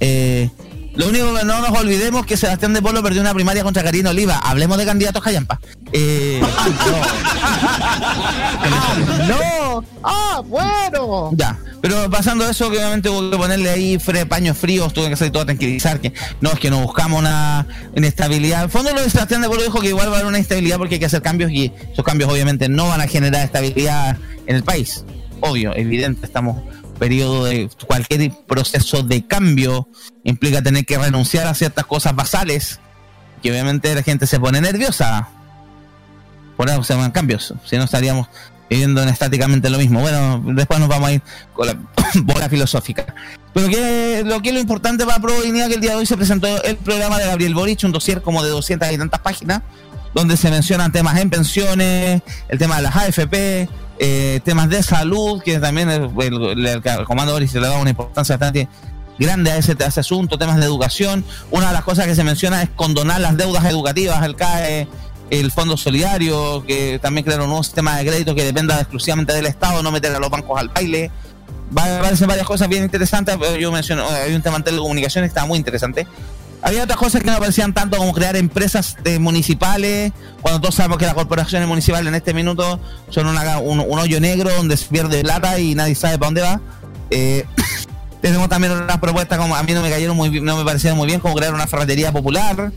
Eh, 0.00 0.50
lo 0.98 1.06
único 1.06 1.32
que 1.32 1.44
no 1.44 1.60
nos 1.60 1.78
olvidemos 1.78 2.22
es 2.22 2.26
que 2.26 2.36
Sebastián 2.36 2.74
de 2.74 2.82
Polo 2.82 3.04
perdió 3.04 3.20
una 3.20 3.32
primaria 3.32 3.62
contra 3.62 3.84
Karina 3.84 4.10
Oliva. 4.10 4.36
Hablemos 4.38 4.76
de 4.78 4.84
candidatos 4.84 5.22
Callampa. 5.22 5.60
Eh, 5.92 6.42
¡No! 9.28 9.84
¡Ah, 10.02 10.42
bueno! 10.44 11.30
Ya, 11.34 11.56
pero 11.80 12.10
pasando 12.10 12.50
eso, 12.50 12.68
que 12.68 12.78
obviamente 12.78 13.10
hubo 13.10 13.30
que 13.30 13.36
ponerle 13.36 13.70
ahí 13.70 14.00
fre 14.00 14.26
paños 14.26 14.58
fríos, 14.58 14.92
tuve 14.92 15.06
que 15.06 15.14
hacer 15.14 15.30
todo 15.30 15.44
a 15.44 15.46
tranquilizar, 15.46 16.00
que 16.00 16.12
no, 16.40 16.50
es 16.50 16.58
que 16.58 16.68
no 16.68 16.82
buscamos 16.82 17.20
una 17.20 17.64
inestabilidad. 17.94 18.64
En 18.64 18.70
fondo 18.70 18.92
lo 18.92 19.00
de 19.00 19.08
Sebastián 19.08 19.42
de 19.42 19.48
Polo 19.48 19.62
dijo 19.62 19.80
que 19.80 19.90
igual 19.90 20.08
va 20.08 20.14
a 20.14 20.16
haber 20.16 20.26
una 20.26 20.38
inestabilidad 20.38 20.78
porque 20.78 20.96
hay 20.96 20.98
que 20.98 21.06
hacer 21.06 21.22
cambios 21.22 21.52
y 21.52 21.72
esos 21.92 22.04
cambios 22.04 22.28
obviamente 22.28 22.68
no 22.68 22.88
van 22.88 23.00
a 23.00 23.06
generar 23.06 23.44
estabilidad 23.44 24.16
en 24.48 24.56
el 24.56 24.64
país. 24.64 25.04
Obvio, 25.40 25.76
evidente, 25.76 26.26
estamos 26.26 26.60
periodo 26.98 27.44
de 27.44 27.70
cualquier 27.86 28.32
proceso 28.46 29.02
de 29.02 29.26
cambio 29.26 29.88
implica 30.24 30.62
tener 30.62 30.84
que 30.84 30.98
renunciar 30.98 31.46
a 31.46 31.54
ciertas 31.54 31.86
cosas 31.86 32.14
basales 32.14 32.80
que 33.42 33.50
obviamente 33.50 33.94
la 33.94 34.02
gente 34.02 34.26
se 34.26 34.40
pone 34.40 34.60
nerviosa. 34.60 35.28
Por 36.56 36.68
eso 36.68 36.82
se 36.82 37.12
cambios, 37.12 37.54
si 37.64 37.76
no 37.76 37.84
estaríamos 37.84 38.26
viviendo 38.68 39.02
en 39.02 39.08
estáticamente 39.08 39.70
lo 39.70 39.78
mismo. 39.78 40.00
Bueno, 40.00 40.42
después 40.44 40.80
nos 40.80 40.88
vamos 40.88 41.08
a 41.08 41.12
ir 41.12 41.22
con 41.54 41.66
la 41.66 41.76
bola 42.22 42.48
filosófica. 42.48 43.14
Pero 43.54 43.68
que 43.68 44.22
lo 44.24 44.42
que 44.42 44.48
es 44.48 44.54
lo 44.54 44.60
importante 44.60 45.06
para 45.06 45.20
Pro 45.20 45.40
Dignidad 45.40 45.68
que 45.68 45.74
el 45.74 45.80
día 45.80 45.92
de 45.92 45.96
hoy 45.96 46.06
se 46.06 46.16
presentó 46.16 46.62
el 46.62 46.76
programa 46.76 47.18
de 47.18 47.26
Gabriel 47.26 47.54
Boric, 47.54 47.82
un 47.84 47.92
dossier 47.92 48.22
como 48.22 48.42
de 48.42 48.50
200 48.50 48.92
y 48.92 48.98
tantas 48.98 49.20
páginas, 49.20 49.62
donde 50.14 50.36
se 50.36 50.50
mencionan 50.50 50.92
temas 50.92 51.18
en 51.18 51.30
pensiones, 51.30 52.22
el 52.48 52.58
tema 52.58 52.76
de 52.76 52.82
las 52.82 52.96
AFP, 52.96 53.68
eh, 53.98 54.40
temas 54.44 54.68
de 54.68 54.82
salud, 54.82 55.42
que 55.42 55.58
también 55.58 55.90
el, 55.90 56.10
el- 56.20 56.66
el- 56.66 57.04
comando 57.04 57.36
se 57.46 57.60
le 57.60 57.66
da 57.66 57.76
una 57.78 57.90
importancia 57.90 58.36
bastante 58.36 58.68
grande 59.18 59.50
a 59.50 59.56
ese, 59.56 59.76
a 59.82 59.86
asunto, 59.86 60.38
temas 60.38 60.56
de 60.58 60.64
educación. 60.64 61.24
Una 61.50 61.68
de 61.68 61.72
las 61.72 61.82
cosas 61.84 62.06
que 62.06 62.14
se 62.14 62.22
menciona 62.24 62.62
es 62.62 62.70
condonar 62.70 63.20
las 63.20 63.36
deudas 63.36 63.64
educativas, 63.64 64.24
el 64.24 64.36
CAE, 64.36 64.86
el 65.30 65.50
Fondo 65.50 65.76
Solidario, 65.76 66.64
que 66.66 66.98
también 67.02 67.24
crearon 67.24 67.44
un 67.46 67.50
nuevo 67.50 67.62
sistema 67.64 67.96
de 67.98 68.06
crédito 68.06 68.34
que 68.34 68.44
dependa 68.44 68.78
exclusivamente 68.80 69.32
del 69.34 69.46
Estado, 69.46 69.82
no 69.82 69.90
meter 69.90 70.14
a 70.14 70.18
los 70.20 70.30
bancos 70.30 70.58
al 70.60 70.68
baile. 70.68 71.10
Va- 71.76 71.98
Aparecen 71.98 72.28
varias 72.28 72.46
cosas 72.46 72.68
bien 72.68 72.82
interesantes. 72.84 73.36
pero 73.38 73.56
Yo 73.56 73.70
menciono, 73.72 74.06
hay 74.08 74.32
un 74.34 74.40
tema 74.42 74.56
en 74.58 74.62
telecomunicaciones 74.64 75.28
que 75.30 75.36
está 75.38 75.44
muy 75.46 75.58
interesante. 75.58 76.06
Había 76.60 76.82
otras 76.84 76.98
cosas 76.98 77.22
que 77.22 77.30
no 77.30 77.36
aparecían 77.36 77.72
tanto 77.72 77.96
como 77.98 78.12
crear 78.12 78.36
empresas 78.36 78.96
de 79.04 79.18
municipales, 79.18 80.12
cuando 80.42 80.60
todos 80.60 80.74
sabemos 80.74 80.98
que 80.98 81.04
las 81.06 81.14
corporaciones 81.14 81.68
municipales 81.68 82.08
en 82.08 82.14
este 82.16 82.34
minuto 82.34 82.80
son 83.10 83.26
una- 83.28 83.58
un, 83.58 83.80
hoyo 83.98 84.20
negro 84.20 84.50
donde 84.56 84.76
se 84.76 84.86
pierde 84.86 85.22
plata 85.22 85.58
y 85.60 85.74
nadie 85.74 85.94
sabe 85.94 86.18
para 86.18 86.26
dónde 86.26 86.40
va. 86.42 86.60
Eh, 87.10 87.44
tenemos 88.20 88.48
también 88.48 88.72
otras 88.72 88.98
propuestas 88.98 89.38
como 89.38 89.54
a 89.54 89.62
mí 89.62 89.72
no 89.72 89.82
me 89.82 89.90
cayeron 89.90 90.16
muy 90.16 90.40
no 90.40 90.56
me 90.56 90.64
parecieron 90.64 90.98
muy 90.98 91.06
bien, 91.06 91.20
como 91.20 91.34
crear 91.36 91.54
una 91.54 91.66
ferretería 91.68 92.10
popular. 92.10 92.72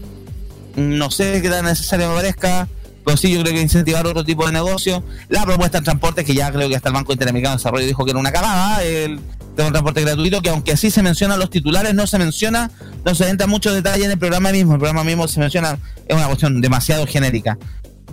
No 0.75 1.09
sé 1.11 1.41
qué 1.41 1.49
tan 1.49 1.65
necesario 1.65 2.07
me 2.09 2.15
parezca, 2.15 2.67
pero 3.03 3.17
sí 3.17 3.31
yo 3.31 3.41
creo 3.41 3.53
que 3.53 3.61
incentivar 3.61 4.05
otro 4.05 4.23
tipo 4.23 4.45
de 4.45 4.51
negocio. 4.51 5.03
La 5.29 5.43
propuesta 5.43 5.79
de 5.79 5.85
transporte, 5.85 6.23
que 6.23 6.33
ya 6.33 6.51
creo 6.51 6.69
que 6.69 6.75
hasta 6.75 6.89
el 6.89 6.93
Banco 6.93 7.13
Interamericano 7.13 7.55
de 7.55 7.57
Desarrollo 7.57 7.85
dijo 7.85 8.05
que 8.05 8.11
era 8.11 8.19
una 8.19 8.31
cagada, 8.31 8.83
el 8.83 9.19
tema 9.55 9.67
de 9.67 9.71
transporte 9.71 10.01
gratuito, 10.01 10.41
que 10.41 10.49
aunque 10.49 10.77
sí 10.77 10.91
se 10.91 11.01
mencionan 11.03 11.39
los 11.39 11.49
titulares, 11.49 11.93
no 11.93 12.07
se 12.07 12.17
menciona, 12.17 12.71
no 13.03 13.15
se 13.15 13.29
entra 13.29 13.47
mucho 13.47 13.73
detalle 13.73 14.05
en 14.05 14.11
el 14.11 14.17
programa 14.17 14.51
mismo. 14.51 14.73
El 14.73 14.79
programa 14.79 15.03
mismo 15.03 15.27
se 15.27 15.39
menciona, 15.39 15.77
es 16.07 16.15
una 16.15 16.27
cuestión 16.27 16.61
demasiado 16.61 17.05
genérica. 17.07 17.57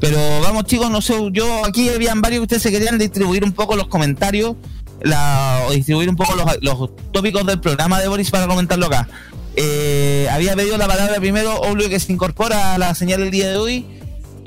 Pero 0.01 0.19
vamos 0.43 0.65
chicos, 0.65 0.91
no 0.91 1.03
sé, 1.03 1.15
yo 1.33 1.65
aquí 1.65 1.89
habían 1.89 2.21
varios 2.21 2.41
que 2.41 2.45
ustedes 2.45 2.63
se 2.63 2.71
querían 2.71 2.99
distribuir 2.99 3.43
un 3.43 3.53
poco 3.53 3.75
los 3.75 3.89
comentarios, 3.89 4.57
la, 5.03 5.65
o 5.69 5.73
distribuir 5.73 6.09
un 6.09 6.17
poco 6.17 6.35
los, 6.37 6.47
los 6.61 6.91
tópicos 7.13 7.45
del 7.47 7.61
programa 7.61 8.01
de 8.01 8.09
Boris 8.09 8.31
para 8.31 8.47
comentarlo 8.47 8.87
acá. 8.87 9.09
Eh, 9.57 10.29
había 10.31 10.55
pedido 10.55 10.79
la 10.79 10.87
palabra 10.87 11.17
primero, 11.19 11.61
obvio 11.63 11.89
que 11.89 11.99
se 11.99 12.13
incorpora 12.13 12.75
a 12.75 12.79
la 12.79 12.95
señal 12.95 13.21
del 13.21 13.33
día 13.33 13.49
de 13.49 13.57
hoy. 13.57 13.87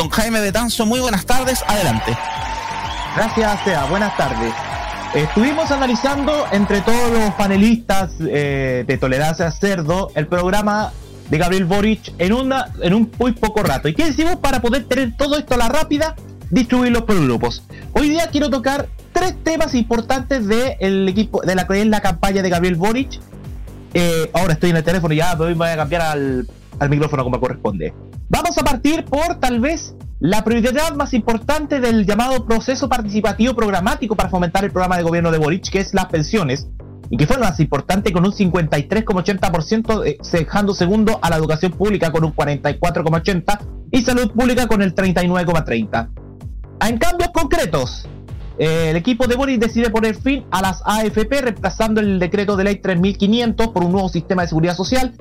Don 0.01 0.09
Jaime 0.09 0.41
Betanzo, 0.41 0.87
muy 0.87 0.99
buenas 0.99 1.27
tardes, 1.27 1.63
adelante. 1.67 2.17
Gracias, 3.15 3.63
Sea. 3.63 3.85
Buenas 3.85 4.17
tardes. 4.17 4.51
Estuvimos 5.13 5.69
analizando 5.69 6.47
entre 6.51 6.81
todos 6.81 7.11
los 7.11 7.35
panelistas 7.35 8.09
eh, 8.19 8.83
de 8.87 8.97
Tolerancia 8.97 9.51
Cerdo 9.51 10.09
el 10.15 10.25
programa 10.25 10.91
de 11.29 11.37
Gabriel 11.37 11.65
Boric 11.65 12.13
en, 12.17 12.33
una, 12.33 12.71
en 12.81 12.95
un 12.95 13.11
muy 13.19 13.33
poco 13.33 13.61
rato. 13.61 13.89
¿Y 13.89 13.93
qué 13.93 14.05
decimos 14.05 14.37
para 14.37 14.59
poder 14.59 14.85
tener 14.85 15.15
todo 15.15 15.37
esto 15.37 15.53
a 15.53 15.57
la 15.57 15.69
rápida? 15.69 16.15
Distribuirlos 16.49 17.03
por 17.03 17.21
grupos. 17.23 17.61
Hoy 17.93 18.09
día 18.09 18.25
quiero 18.31 18.49
tocar 18.49 18.89
tres 19.13 19.35
temas 19.43 19.75
importantes 19.75 20.47
del 20.47 21.09
equipo 21.09 21.41
de 21.41 21.53
la 21.53 21.67
que 21.67 21.85
la 21.85 22.01
campaña 22.01 22.41
de 22.41 22.49
Gabriel 22.49 22.75
Boric. 22.75 23.19
Eh, 23.93 24.31
ahora 24.33 24.53
estoy 24.53 24.71
en 24.71 24.77
el 24.77 24.83
teléfono 24.83 25.13
ya, 25.13 25.33
pero 25.33 25.43
hoy 25.43 25.53
me 25.53 25.59
voy 25.59 25.69
a 25.69 25.77
cambiar 25.77 26.01
al 26.01 26.89
micrófono 26.89 27.23
como 27.23 27.39
corresponde. 27.39 27.93
Vamos 28.31 28.57
a 28.57 28.63
partir 28.63 29.03
por 29.03 29.41
tal 29.41 29.59
vez 29.59 29.93
la 30.21 30.45
prioridad 30.45 30.95
más 30.95 31.13
importante 31.13 31.81
del 31.81 32.05
llamado 32.05 32.45
proceso 32.45 32.87
participativo 32.87 33.53
programático 33.53 34.15
para 34.15 34.29
fomentar 34.29 34.63
el 34.63 34.71
programa 34.71 34.95
de 34.95 35.03
gobierno 35.03 35.31
de 35.31 35.37
Boric, 35.37 35.69
que 35.69 35.79
es 35.79 35.93
las 35.93 36.05
pensiones, 36.05 36.69
y 37.09 37.17
que 37.17 37.27
fue 37.27 37.35
lo 37.35 37.43
más 37.43 37.59
importante 37.59 38.13
con 38.13 38.23
un 38.23 38.31
53,80%, 38.31 40.05
eh, 40.05 40.17
dejando 40.31 40.73
segundo 40.73 41.19
a 41.21 41.29
la 41.29 41.35
educación 41.35 41.73
pública 41.73 42.13
con 42.13 42.23
un 42.23 42.33
44,80% 42.33 43.67
y 43.91 44.01
salud 44.01 44.31
pública 44.31 44.65
con 44.65 44.81
el 44.81 44.95
39,30%. 44.95 46.09
En 46.87 46.97
cambios 46.99 47.31
concretos, 47.31 48.07
eh, 48.57 48.91
el 48.91 48.95
equipo 48.95 49.27
de 49.27 49.35
Boris 49.35 49.59
decide 49.59 49.89
poner 49.89 50.15
fin 50.15 50.45
a 50.51 50.61
las 50.61 50.81
AFP, 50.85 51.41
reemplazando 51.41 51.99
el 51.99 52.17
decreto 52.17 52.55
de 52.55 52.63
ley 52.63 52.75
3500 52.77 53.67
por 53.67 53.83
un 53.83 53.91
nuevo 53.91 54.07
sistema 54.07 54.43
de 54.43 54.47
seguridad 54.47 54.77
social, 54.77 55.15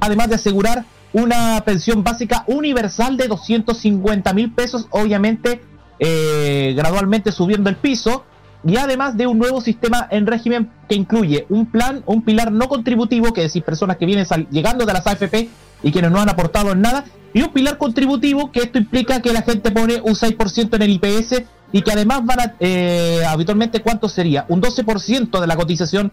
además 0.00 0.30
de 0.30 0.36
asegurar 0.36 0.86
una 1.14 1.62
pensión 1.64 2.02
básica 2.04 2.44
universal 2.48 3.16
de 3.16 3.28
250 3.28 4.34
mil 4.34 4.52
pesos, 4.52 4.88
obviamente 4.90 5.62
eh, 6.00 6.74
gradualmente 6.76 7.32
subiendo 7.32 7.70
el 7.70 7.76
piso, 7.76 8.24
y 8.66 8.76
además 8.76 9.16
de 9.16 9.26
un 9.26 9.38
nuevo 9.38 9.60
sistema 9.60 10.08
en 10.10 10.26
régimen 10.26 10.70
que 10.88 10.96
incluye 10.96 11.46
un 11.50 11.66
plan, 11.66 12.02
un 12.06 12.22
pilar 12.22 12.50
no 12.50 12.68
contributivo, 12.68 13.32
que 13.32 13.42
decir, 13.42 13.62
personas 13.62 13.96
que 13.96 14.06
vienen 14.06 14.26
llegando 14.50 14.84
de 14.84 14.92
las 14.92 15.06
AFP 15.06 15.48
y 15.82 15.92
quienes 15.92 16.10
no 16.10 16.20
han 16.20 16.28
aportado 16.28 16.72
en 16.72 16.80
nada, 16.80 17.04
y 17.32 17.42
un 17.42 17.52
pilar 17.52 17.78
contributivo 17.78 18.50
que 18.50 18.60
esto 18.60 18.78
implica 18.78 19.22
que 19.22 19.32
la 19.32 19.42
gente 19.42 19.70
pone 19.70 20.00
un 20.02 20.14
6% 20.14 20.74
en 20.74 20.82
el 20.82 20.90
IPS 20.90 21.42
y 21.72 21.82
que 21.82 21.92
además 21.92 22.24
van 22.24 22.40
a, 22.40 22.54
eh, 22.58 23.22
habitualmente, 23.28 23.82
¿cuánto 23.82 24.08
sería? 24.08 24.46
Un 24.48 24.60
12% 24.60 25.40
de 25.40 25.46
la 25.46 25.56
cotización 25.56 26.12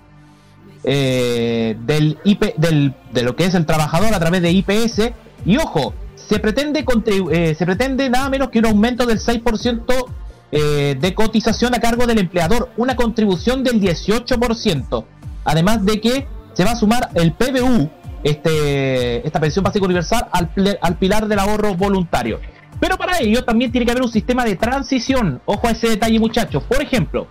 eh, 0.83 1.77
del 1.85 2.17
IP, 2.23 2.55
del, 2.57 2.93
de 3.11 3.23
lo 3.23 3.35
que 3.35 3.45
es 3.45 3.53
el 3.53 3.65
trabajador 3.65 4.13
a 4.13 4.19
través 4.19 4.41
de 4.41 4.51
IPS. 4.51 5.11
Y 5.45 5.57
ojo, 5.57 5.93
se 6.15 6.39
pretende, 6.39 6.85
eh, 7.31 7.55
se 7.55 7.65
pretende 7.65 8.09
nada 8.09 8.29
menos 8.29 8.49
que 8.49 8.59
un 8.59 8.65
aumento 8.65 9.05
del 9.05 9.19
6% 9.19 10.05
eh, 10.51 10.97
de 10.99 11.13
cotización 11.13 11.75
a 11.75 11.79
cargo 11.79 12.05
del 12.05 12.19
empleador, 12.19 12.69
una 12.77 12.95
contribución 12.95 13.63
del 13.63 13.81
18%. 13.81 15.05
Además 15.43 15.85
de 15.85 16.01
que 16.01 16.27
se 16.53 16.63
va 16.65 16.71
a 16.71 16.75
sumar 16.75 17.09
el 17.15 17.33
PBU, 17.33 17.89
este, 18.23 19.25
esta 19.25 19.39
pensión 19.39 19.63
básica 19.63 19.85
universal, 19.85 20.27
al, 20.31 20.51
al 20.81 20.97
pilar 20.97 21.27
del 21.27 21.39
ahorro 21.39 21.75
voluntario. 21.75 22.39
Pero 22.79 22.97
para 22.97 23.19
ello 23.19 23.43
también 23.43 23.71
tiene 23.71 23.85
que 23.85 23.91
haber 23.91 24.03
un 24.03 24.11
sistema 24.11 24.43
de 24.43 24.55
transición. 24.55 25.41
Ojo 25.45 25.67
a 25.67 25.71
ese 25.71 25.89
detalle, 25.89 26.19
muchachos. 26.19 26.63
Por 26.63 26.81
ejemplo, 26.81 27.27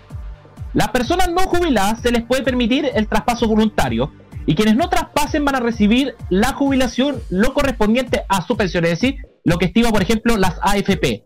las 0.73 0.89
personas 0.91 1.31
no 1.31 1.43
jubiladas 1.43 2.01
se 2.01 2.13
les 2.13 2.23
puede 2.23 2.43
permitir 2.43 2.89
el 2.95 3.09
traspaso 3.09 3.49
voluntario 3.49 4.13
y 4.47 4.55
quienes 4.55 4.77
no 4.77 4.89
traspasen 4.89 5.45
van 5.45 5.57
a 5.57 5.61
recibir 5.61 6.15
la 6.29 6.53
jubilación 6.53 7.21
lo 7.29 7.55
correspondiente 7.55 8.23
a 8.29 8.45
su 8.47 8.57
pensión, 8.57 8.85
es 8.85 8.91
decir, 8.91 9.17
lo 9.45 9.59
que 9.59 9.67
estima, 9.67 9.91
por 9.91 10.03
ejemplo, 10.03 10.37
las 10.37 10.59
AFP. 10.63 11.25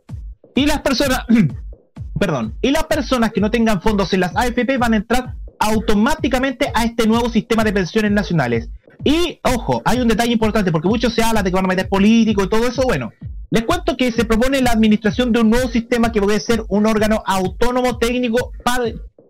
Y 0.55 0.67
las 0.67 0.81
personas, 0.81 1.21
perdón, 2.19 2.55
y 2.61 2.71
las 2.71 2.85
personas 2.85 3.33
que 3.33 3.41
no 3.41 3.51
tengan 3.51 3.83
fondos 3.83 4.13
en 4.13 4.21
las 4.21 4.37
AFP 4.37 4.79
van 4.79 4.95
a 4.95 4.97
entrar 4.97 5.35
automáticamente 5.59 6.71
a 6.75 6.85
este 6.85 7.07
nuevo 7.07 7.29
sistema 7.29 7.65
de 7.65 7.73
pensiones 7.73 8.13
nacionales. 8.13 8.69
Y 9.05 9.41
ojo, 9.43 9.83
hay 9.85 10.01
un 10.01 10.09
detalle 10.09 10.33
importante 10.33 10.73
porque 10.73 10.89
mucho 10.89 11.11
se 11.11 11.23
habla 11.23 11.43
de 11.43 11.51
que 11.51 11.57
van 11.57 11.67
a 11.67 11.69
meter 11.69 11.89
político 11.89 12.45
y 12.45 12.49
todo 12.49 12.67
eso. 12.67 12.83
Bueno, 12.83 13.13
les 13.51 13.65
cuento 13.65 13.97
que 13.97 14.11
se 14.13 14.25
propone 14.25 14.61
la 14.63 14.71
administración 14.71 15.33
de 15.33 15.41
un 15.41 15.51
nuevo 15.51 15.69
sistema 15.69 16.13
que 16.13 16.21
puede 16.21 16.41
ser 16.41 16.65
un 16.69 16.87
órgano 16.87 17.23
autónomo 17.27 17.99
técnico 17.99 18.53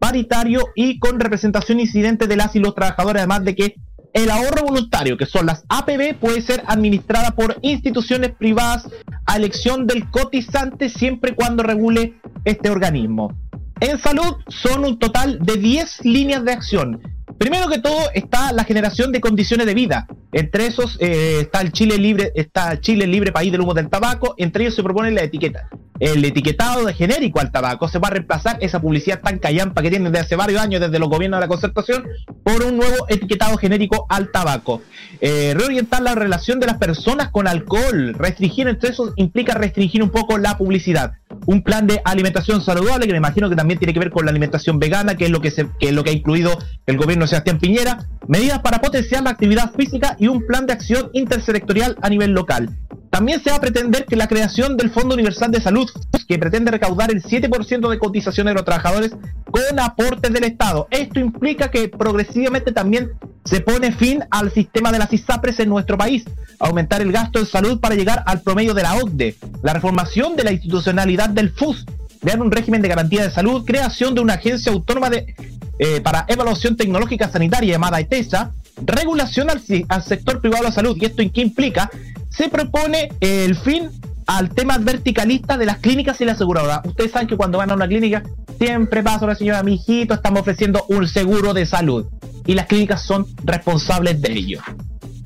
paritario 0.05 0.69
y 0.75 0.99
con 0.99 1.19
representación 1.19 1.81
incidente 1.81 2.27
de 2.27 2.37
las 2.37 2.55
y 2.55 2.59
los 2.59 2.75
trabajadores, 2.75 3.21
además 3.21 3.43
de 3.43 3.55
que 3.55 3.75
el 4.13 4.31
ahorro 4.31 4.67
voluntario, 4.67 5.17
que 5.17 5.25
son 5.25 5.47
las 5.47 5.65
APB, 5.71 6.19
puede 6.21 6.43
ser 6.43 6.63
administrada 6.67 7.31
por 7.31 7.57
instituciones 7.63 8.33
privadas 8.33 8.87
a 9.25 9.37
elección 9.37 9.87
del 9.87 10.11
cotizante 10.11 10.91
siempre 10.91 11.31
y 11.31 11.35
cuando 11.35 11.63
regule 11.63 12.21
este 12.45 12.69
organismo. 12.69 13.35
En 13.81 13.99
salud 13.99 14.37
son 14.49 14.85
un 14.85 14.99
total 14.99 15.39
de 15.41 15.57
10 15.57 16.05
líneas 16.05 16.45
de 16.45 16.53
acción. 16.53 17.01
Primero 17.39 17.69
que 17.69 17.79
todo 17.81 18.11
está 18.15 18.53
la 18.53 18.65
generación 18.65 19.11
de 19.11 19.21
condiciones 19.21 19.67
de 19.67 19.75
vida. 19.75 20.07
Entre 20.33 20.67
esos 20.67 20.97
eh, 21.01 21.41
está 21.41 21.61
el 21.61 21.73
Chile 21.73 21.99
libre, 21.99 22.33
está 22.35 22.81
Chile 22.81 23.07
libre 23.07 23.33
país 23.33 23.51
del 23.51 23.61
humo 23.61 23.75
del 23.75 23.89
tabaco. 23.89 24.35
Entre 24.39 24.65
ellos 24.65 24.75
se 24.75 24.83
propone 24.83 25.11
la 25.11 25.23
etiqueta. 25.23 25.69
El 25.99 26.25
etiquetado 26.25 26.87
genérico 26.89 27.41
al 27.41 27.51
tabaco 27.51 27.89
se 27.89 27.99
va 27.99 28.09
a 28.09 28.13
reemplazar 28.13 28.59
esa 28.61 28.81
publicidad 28.81 29.21
tan 29.21 29.39
callampa 29.39 29.83
que 29.83 29.91
tienen 29.91 30.13
desde 30.13 30.27
hace 30.27 30.37
varios 30.37 30.61
años 30.61 30.81
desde 30.81 30.99
los 30.99 31.09
gobiernos 31.09 31.39
de 31.39 31.43
la 31.43 31.49
concertación 31.49 32.05
por 32.43 32.65
un 32.65 32.77
nuevo 32.77 33.07
etiquetado 33.09 33.57
genérico 33.57 34.07
al 34.09 34.31
tabaco. 34.31 34.83
Eh, 35.21 35.55
reorientar 35.57 36.03
la 36.03 36.15
relación 36.15 36.61
de 36.61 36.67
las 36.67 36.79
personas 36.79 37.31
con 37.31 37.47
alcohol. 37.47 38.15
Restringir 38.15 38.69
entre 38.69 38.91
esos 38.91 39.13
implica 39.17 39.55
restringir 39.55 40.03
un 40.03 40.11
poco 40.11 40.39
la 40.39 40.57
publicidad. 40.57 41.15
Un 41.47 41.63
plan 41.63 41.87
de 41.87 42.01
alimentación 42.05 42.61
saludable 42.63 43.07
que 43.07 43.13
me 43.13 43.19
imagino 43.19 43.51
que 43.51 43.57
también 43.57 43.79
tiene 43.79 43.93
que 43.93 44.01
ver 44.01 44.11
con 44.11 44.25
la 44.25 44.31
alimentación 44.31 44.79
vegana, 44.79 45.17
que 45.17 45.27
es 45.27 45.31
lo 45.31 45.41
que, 45.41 45.51
se, 45.51 45.69
es 45.81 45.93
lo 45.93 46.05
que 46.05 46.11
ha 46.11 46.15
incluido 46.15 46.59
el 46.87 46.97
gobierno 46.97 47.25
de 47.25 47.29
Sebastián 47.29 47.59
Piñera. 47.59 48.07
Medidas 48.27 48.61
para 48.61 48.81
potenciar 48.81 49.23
la 49.23 49.31
actividad 49.31 49.73
física 49.73 50.17
y 50.19 50.29
un 50.29 50.47
plan 50.47 50.67
de 50.67 50.73
acción 50.73 51.11
intersectorial 51.13 51.97
a 52.01 52.09
nivel 52.09 52.33
local. 52.33 52.71
También 53.15 53.41
se 53.41 53.51
va 53.51 53.59
a 53.59 53.61
pretender 53.61 54.07
que 54.07 54.17
la 54.17 54.27
creación 54.27 54.77
del 54.77 54.91
Fondo 54.91 55.15
Universal 55.15 55.53
de 55.53 55.61
Salud, 55.61 55.89
que 56.27 56.37
pretende 56.37 56.73
recaudar 56.73 57.13
el 57.13 57.23
7% 57.23 57.89
de 57.89 57.99
cotizaciones 58.01 58.51
de 58.51 58.55
los 58.55 58.65
trabajadores 58.65 59.13
con 59.53 59.79
aportes 59.79 60.33
del 60.33 60.43
Estado. 60.43 60.89
Esto 60.91 61.21
implica 61.21 61.71
que 61.71 61.89
progresivamente 61.89 62.73
también 62.73 63.13
se 63.45 63.61
pone 63.61 63.93
fin 63.93 64.25
al 64.33 64.51
sistema 64.51 64.91
de 64.91 64.99
las 64.99 65.13
ISAPRES 65.13 65.61
en 65.61 65.69
nuestro 65.69 65.97
país, 65.97 66.25
aumentar 66.59 67.03
el 67.03 67.13
gasto 67.13 67.39
en 67.39 67.47
salud 67.47 67.79
para 67.79 67.95
llegar 67.95 68.25
al 68.27 68.41
promedio 68.41 68.75
de 68.75 68.83
la 68.83 68.97
OCDE, 68.97 69.37
la 69.63 69.75
reformación 69.75 70.35
de 70.35 70.43
la 70.43 70.51
institucionalidad 70.51 71.29
del 71.29 71.51
FUS, 71.51 71.87
crear 72.21 72.41
un 72.41 72.51
régimen 72.51 72.83
de 72.83 72.89
garantía 72.89 73.23
de 73.23 73.31
salud, 73.31 73.65
creación 73.65 74.17
de 74.17 74.23
una 74.23 74.35
agencia 74.35 74.73
autónoma 74.73 75.09
de, 75.09 75.37
eh, 75.79 76.01
para 76.01 76.25
evaluación 76.27 76.77
tecnológica 76.77 77.31
sanitaria 77.31 77.75
llamada 77.75 78.01
ETESA, 78.01 78.55
regulación 78.85 79.51
al, 79.51 79.63
al 79.89 80.03
sector 80.03 80.41
privado 80.41 80.65
de 80.65 80.71
la 80.71 80.75
salud. 80.75 80.97
¿Y 81.01 81.05
esto 81.05 81.23
en 81.23 81.31
qué 81.31 81.43
implica? 81.43 81.89
Se 82.37 82.49
propone 82.49 83.11
el 83.21 83.55
fin 83.57 83.91
al 84.27 84.51
tema 84.51 84.79
verticalista 84.79 85.57
de 85.57 85.67
las 85.67 85.79
clínicas 85.79 86.21
y 86.21 86.25
la 86.25 86.33
aseguradora. 86.33 86.83
Ustedes 86.85 87.13
saben 87.13 87.29
que 87.29 87.37
cuando 87.37 87.59
van 87.59 87.71
a 87.71 87.75
una 87.75 87.87
clínica 87.87 88.23
siempre 88.59 89.03
pasa 89.03 89.25
una 89.25 89.35
señora, 89.35 89.63
mi 89.63 89.75
hijito, 89.75 90.15
estamos 90.15 90.41
ofreciendo 90.41 90.85
un 90.89 91.07
seguro 91.07 91.53
de 91.55 91.67
salud. 91.67 92.07
Y 92.47 92.55
las 92.55 92.67
clínicas 92.67 93.03
son 93.03 93.27
responsables 93.45 94.21
de 94.21 94.33
ello. 94.33 94.61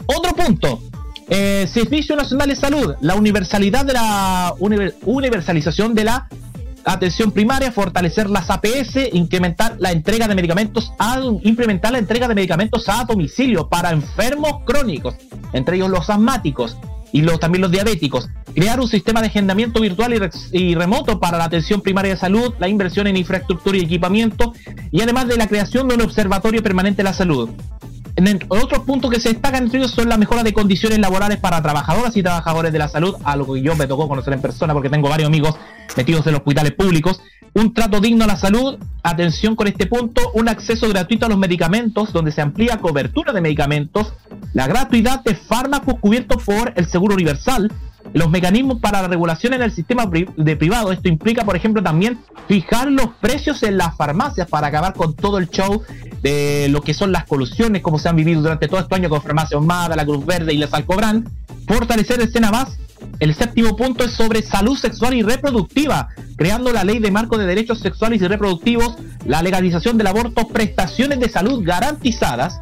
Otro 0.06 0.34
punto, 0.34 0.82
Eh, 1.30 1.68
Servicio 1.70 2.16
Nacional 2.16 2.48
de 2.48 2.56
Salud, 2.56 2.94
la 3.02 3.14
universalidad 3.14 3.84
de 3.84 3.92
la 3.92 4.54
univer- 4.61 4.94
universalización 5.04 5.94
de 5.94 6.04
la 6.04 6.26
atención 6.86 7.32
primaria, 7.32 7.70
fortalecer 7.70 8.30
las 8.30 8.48
APS, 8.48 9.11
incrementar 9.12 9.76
la 9.78 9.92
entrega 9.92 10.26
de 10.26 10.34
medicamentos, 10.34 10.90
a, 10.98 11.20
implementar 11.42 11.92
la 11.92 11.98
entrega 11.98 12.28
de 12.28 12.34
medicamentos 12.34 12.88
a 12.88 13.04
domicilio 13.04 13.68
para 13.68 13.90
enfermos 13.90 14.64
crónicos, 14.64 15.16
entre 15.52 15.76
ellos 15.76 15.90
los 15.90 16.09
asmáticos 16.09 16.78
y 17.12 17.22
los, 17.22 17.40
también 17.40 17.62
los 17.62 17.70
diabéticos, 17.70 18.28
crear 18.54 18.80
un 18.80 18.88
sistema 18.88 19.20
de 19.20 19.28
agendamiento 19.28 19.80
virtual 19.80 20.14
y, 20.14 20.18
re- 20.18 20.30
y 20.52 20.74
remoto 20.74 21.18
para 21.18 21.38
la 21.38 21.44
atención 21.44 21.80
primaria 21.80 22.12
de 22.14 22.18
salud, 22.20 22.54
la 22.59 22.68
inversión 22.68 23.06
en 23.06 23.16
infraestructura 23.16 23.76
y 23.78 23.80
equipamiento, 23.82 24.52
y 24.90 25.00
además 25.00 25.26
de 25.28 25.36
la 25.36 25.46
creación 25.46 25.88
de 25.88 25.94
un 25.94 26.02
observatorio 26.02 26.62
permanente 26.62 26.98
de 26.98 27.04
la 27.04 27.12
salud. 27.14 27.50
En 28.16 28.26
el- 28.26 28.44
otros 28.48 28.80
puntos 28.84 29.11
que 29.12 29.20
se 29.20 29.28
destacan 29.32 29.64
entre 29.64 29.78
ellos 29.78 29.92
son 29.92 30.09
la 30.09 30.16
mejora 30.18 30.42
de 30.42 30.52
condiciones 30.52 30.98
laborales 30.98 31.38
para 31.38 31.62
trabajadoras 31.62 32.16
y 32.16 32.22
trabajadores 32.22 32.72
de 32.72 32.78
la 32.80 32.88
salud, 32.88 33.14
algo 33.24 33.54
que 33.54 33.62
yo 33.62 33.76
me 33.76 33.86
tocó 33.86 34.09
conocer 34.09 34.32
en 34.32 34.40
persona 34.40 34.72
porque 34.74 34.90
tengo 34.90 35.09
varios 35.09 35.28
amigos 35.28 35.54
metidos 35.96 36.26
en 36.26 36.32
los 36.32 36.40
hospitales 36.40 36.72
públicos, 36.72 37.20
un 37.55 37.74
trato 37.74 38.01
digno 38.01 38.24
a 38.24 38.28
la 38.28 38.36
salud, 38.36 38.78
atención 39.03 39.57
con 39.57 39.66
este 39.66 39.86
punto, 39.86 40.30
un 40.34 40.49
acceso 40.49 40.88
gratuito 40.88 41.26
a 41.26 41.28
los 41.28 41.38
medicamentos 41.38 42.12
donde 42.12 42.32
se 42.32 42.40
amplía 42.40 42.78
cobertura 42.78 43.32
de 43.32 43.40
medicamentos, 43.40 44.12
la 44.53 44.66
gratuidad 44.66 45.22
de 45.24 45.34
fármacos 45.34 45.94
cubiertos 46.01 46.42
por 46.44 46.72
el 46.76 46.86
Seguro 46.86 47.14
Universal, 47.14 47.70
los 48.12 48.30
mecanismos 48.30 48.80
para 48.80 49.03
la 49.03 49.09
regulación 49.09 49.55
en 49.55 49.62
el 49.62 49.72
sistema 49.72 50.07
de 50.07 50.57
privado. 50.57 50.92
Esto 50.92 51.09
implica, 51.09 51.44
por 51.44 51.57
ejemplo, 51.57 51.82
también 51.82 52.18
fijar 52.46 52.90
los 52.90 53.09
precios 53.20 53.62
en 53.62 53.76
las 53.76 53.96
farmacias 53.96 54.49
para 54.49 54.68
acabar 54.68 54.94
con 54.94 55.14
todo 55.14 55.38
el 55.38 55.49
show 55.51 55.82
de 56.22 56.68
lo 56.70 56.80
que 56.80 56.94
son 56.94 57.12
las 57.12 57.24
colusiones, 57.24 57.82
como 57.82 57.99
se 57.99 58.09
han 58.09 58.16
vivido 58.16 58.40
durante 58.40 58.68
todo 58.68 58.80
este 58.80 58.94
año 58.94 59.09
con 59.09 59.22
Farmacia 59.22 59.59
Omada, 59.59 59.94
la 59.94 60.05
Cruz 60.05 60.24
Verde 60.24 60.55
y 60.55 60.59
la 60.59 60.68
Salcobrán. 60.68 61.28
Fortalecer 61.66 62.20
el 62.20 62.32
Senabas. 62.32 62.78
El 63.20 63.34
séptimo 63.34 63.76
punto 63.76 64.05
es 64.05 64.12
sobre 64.12 64.42
salud 64.42 64.76
sexual 64.76 65.14
y 65.14 65.22
reproductiva, 65.22 66.09
creando 66.36 66.72
la 66.72 66.84
ley 66.84 66.99
de 66.99 67.11
marco 67.11 67.36
de 67.36 67.46
derechos 67.46 67.80
sexuales 67.80 68.22
y 68.22 68.28
reproductivos, 68.28 68.96
la 69.24 69.42
legalización 69.42 69.99
del 69.99 70.07
aborto, 70.07 70.49
prestaciones 70.49 71.18
de 71.20 71.28
salud 71.28 71.62
garantizadas, 71.64 72.61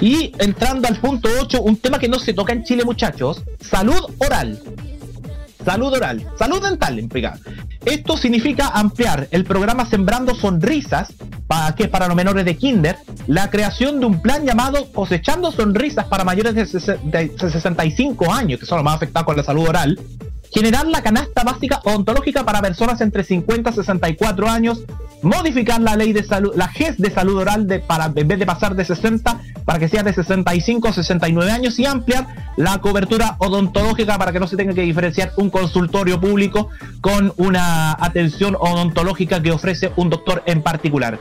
y 0.00 0.32
entrando 0.38 0.88
al 0.88 0.96
punto 1.00 1.28
8, 1.40 1.62
un 1.62 1.76
tema 1.76 1.98
que 1.98 2.08
no 2.08 2.18
se 2.18 2.34
toca 2.34 2.52
en 2.52 2.64
Chile, 2.64 2.84
muchachos, 2.84 3.42
salud 3.60 4.00
oral. 4.18 4.60
Salud 5.66 5.92
oral, 5.92 6.24
salud 6.38 6.62
dental 6.62 6.96
implica. 6.96 7.36
Esto 7.84 8.16
significa 8.16 8.68
ampliar 8.68 9.26
el 9.32 9.44
programa 9.44 9.84
Sembrando 9.84 10.32
Sonrisas, 10.32 11.12
para 11.48 11.74
que 11.74 11.88
para 11.88 12.06
los 12.06 12.14
menores 12.14 12.44
de 12.44 12.56
kinder, 12.56 12.96
la 13.26 13.50
creación 13.50 13.98
de 13.98 14.06
un 14.06 14.22
plan 14.22 14.46
llamado 14.46 14.92
Cosechando 14.92 15.50
Sonrisas 15.50 16.06
para 16.06 16.22
mayores 16.22 16.54
de, 16.54 16.98
de 17.02 17.36
65 17.36 18.32
años, 18.32 18.60
que 18.60 18.66
son 18.66 18.76
los 18.76 18.84
más 18.84 18.94
afectados 18.94 19.26
con 19.26 19.36
la 19.36 19.42
salud 19.42 19.68
oral, 19.68 19.98
generar 20.56 20.86
la 20.86 21.02
canasta 21.02 21.44
básica 21.44 21.82
odontológica 21.84 22.42
para 22.42 22.62
personas 22.62 23.02
entre 23.02 23.24
50 23.24 23.68
y 23.68 23.74
64 23.74 24.48
años, 24.48 24.84
modificar 25.20 25.82
la 25.82 25.96
ley 25.96 26.14
de 26.14 26.24
salud, 26.24 26.54
la 26.56 26.68
GES 26.68 26.96
de 26.96 27.10
salud 27.10 27.36
oral 27.36 27.66
de, 27.66 27.80
para, 27.80 28.06
en 28.06 28.26
vez 28.26 28.38
de 28.38 28.46
pasar 28.46 28.74
de 28.74 28.86
60 28.86 29.38
para 29.66 29.78
que 29.78 29.90
sea 29.90 30.02
de 30.02 30.14
65 30.14 30.88
a 30.88 30.94
69 30.94 31.50
años 31.52 31.78
y 31.78 31.84
ampliar 31.84 32.54
la 32.56 32.78
cobertura 32.78 33.36
odontológica 33.38 34.16
para 34.16 34.32
que 34.32 34.40
no 34.40 34.46
se 34.46 34.56
tenga 34.56 34.72
que 34.72 34.80
diferenciar 34.80 35.32
un 35.36 35.50
consultorio 35.50 36.18
público 36.18 36.70
con 37.02 37.34
una 37.36 37.92
atención 37.92 38.56
odontológica 38.58 39.42
que 39.42 39.52
ofrece 39.52 39.92
un 39.96 40.08
doctor 40.08 40.42
en 40.46 40.62
particular. 40.62 41.20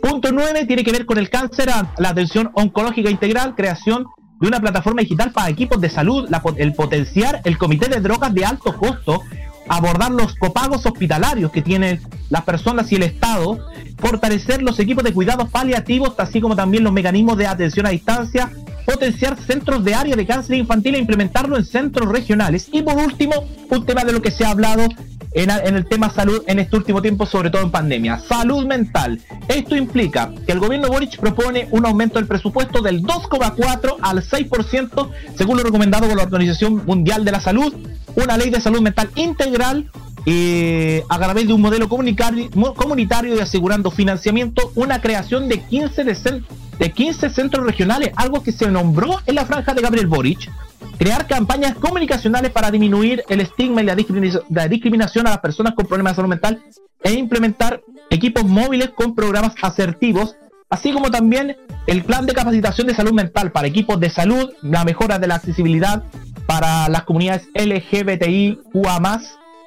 Punto 0.00 0.32
9 0.32 0.64
tiene 0.64 0.84
que 0.84 0.92
ver 0.92 1.04
con 1.04 1.18
el 1.18 1.28
cáncer, 1.28 1.68
la 1.98 2.08
atención 2.08 2.50
oncológica 2.54 3.10
integral, 3.10 3.54
creación 3.54 4.06
de 4.40 4.48
una 4.48 4.60
plataforma 4.60 5.02
digital 5.02 5.32
para 5.32 5.50
equipos 5.50 5.80
de 5.80 5.90
salud, 5.90 6.28
el 6.56 6.72
potenciar 6.72 7.42
el 7.44 7.58
comité 7.58 7.88
de 7.88 8.00
drogas 8.00 8.34
de 8.34 8.44
alto 8.44 8.76
costo, 8.76 9.22
abordar 9.68 10.10
los 10.10 10.34
copagos 10.34 10.86
hospitalarios 10.86 11.52
que 11.52 11.62
tienen 11.62 12.00
las 12.30 12.42
personas 12.42 12.90
y 12.90 12.96
el 12.96 13.02
Estado, 13.02 13.68
fortalecer 13.98 14.62
los 14.62 14.78
equipos 14.80 15.04
de 15.04 15.12
cuidados 15.12 15.48
paliativos, 15.50 16.14
así 16.18 16.40
como 16.40 16.56
también 16.56 16.84
los 16.84 16.92
mecanismos 16.92 17.36
de 17.36 17.46
atención 17.46 17.86
a 17.86 17.90
distancia, 17.90 18.50
potenciar 18.86 19.36
centros 19.38 19.84
de 19.84 19.94
área 19.94 20.16
de 20.16 20.26
cáncer 20.26 20.56
infantil 20.56 20.94
e 20.94 20.98
implementarlo 20.98 21.56
en 21.56 21.64
centros 21.64 22.08
regionales. 22.08 22.68
Y 22.72 22.82
por 22.82 22.96
último, 22.96 23.34
un 23.68 23.84
tema 23.84 24.04
de 24.04 24.12
lo 24.12 24.22
que 24.22 24.30
se 24.30 24.44
ha 24.44 24.50
hablado 24.50 24.88
en, 25.32 25.50
el 25.50 25.86
tema 25.86 26.10
salud 26.10 26.42
en 26.46 26.58
este 26.58 26.76
último 26.76 27.00
tiempo, 27.02 27.26
sobre 27.26 27.50
todo 27.50 27.62
en 27.62 27.70
pandemia. 27.70 28.18
Salud 28.18 28.66
mental. 28.66 29.20
Esto 29.48 29.76
implica 29.76 30.32
que 30.46 30.52
el 30.52 30.58
gobierno 30.58 30.88
Boric 30.88 31.18
propone 31.18 31.68
un 31.70 31.86
aumento 31.86 32.18
del 32.18 32.26
presupuesto 32.26 32.82
del 32.82 33.02
2,4 33.02 33.96
al 34.02 34.22
6%, 34.22 35.10
según 35.36 35.56
lo 35.56 35.62
recomendado 35.62 36.08
por 36.08 36.16
la 36.16 36.24
Organización 36.24 36.84
Mundial 36.84 37.24
de 37.24 37.32
la 37.32 37.40
Salud, 37.40 37.74
una 38.16 38.36
ley 38.36 38.50
de 38.50 38.60
salud 38.60 38.80
mental 38.80 39.10
integral 39.14 39.90
eh, 40.26 41.04
a 41.08 41.18
través 41.18 41.46
de 41.46 41.52
un 41.54 41.60
modelo 41.60 41.88
comunitario 41.88 43.36
y 43.36 43.40
asegurando 43.40 43.90
financiamiento, 43.90 44.72
una 44.74 45.00
creación 45.00 45.48
de 45.48 45.60
15, 45.60 46.04
de, 46.04 46.42
de 46.78 46.92
15 46.92 47.30
centros 47.30 47.64
regionales, 47.64 48.10
algo 48.16 48.42
que 48.42 48.52
se 48.52 48.68
nombró 48.70 49.20
en 49.26 49.36
la 49.36 49.46
franja 49.46 49.74
de 49.74 49.82
Gabriel 49.82 50.08
Boric, 50.08 50.50
crear 50.98 51.26
campañas 51.26 51.74
comunicacionales 51.76 52.50
para 52.50 52.70
disminuir 52.70 53.22
el 53.28 53.40
estigma 53.40 53.82
y 53.82 53.84
la, 53.86 53.94
discrimina- 53.96 54.40
la 54.50 54.68
discriminación 54.68 55.26
a 55.26 55.30
las 55.30 55.40
personas 55.40 55.74
con 55.74 55.86
problemas 55.86 56.12
de 56.12 56.16
salud 56.16 56.28
mental 56.30 56.62
e 57.02 57.12
implementar 57.12 57.80
equipos 58.10 58.44
móviles 58.44 58.90
con 58.90 59.14
programas 59.14 59.54
asertivos, 59.62 60.36
así 60.68 60.92
como 60.92 61.10
también 61.10 61.56
el 61.86 62.04
plan 62.04 62.26
de 62.26 62.34
capacitación 62.34 62.86
de 62.86 62.94
salud 62.94 63.12
mental 63.12 63.52
para 63.52 63.68
equipos 63.68 63.98
de 64.00 64.10
salud, 64.10 64.50
la 64.62 64.84
mejora 64.84 65.18
de 65.18 65.26
la 65.26 65.36
accesibilidad 65.36 66.04
para 66.46 66.88
las 66.88 67.04
comunidades 67.04 67.48
LGBTIQA+, 67.54 69.20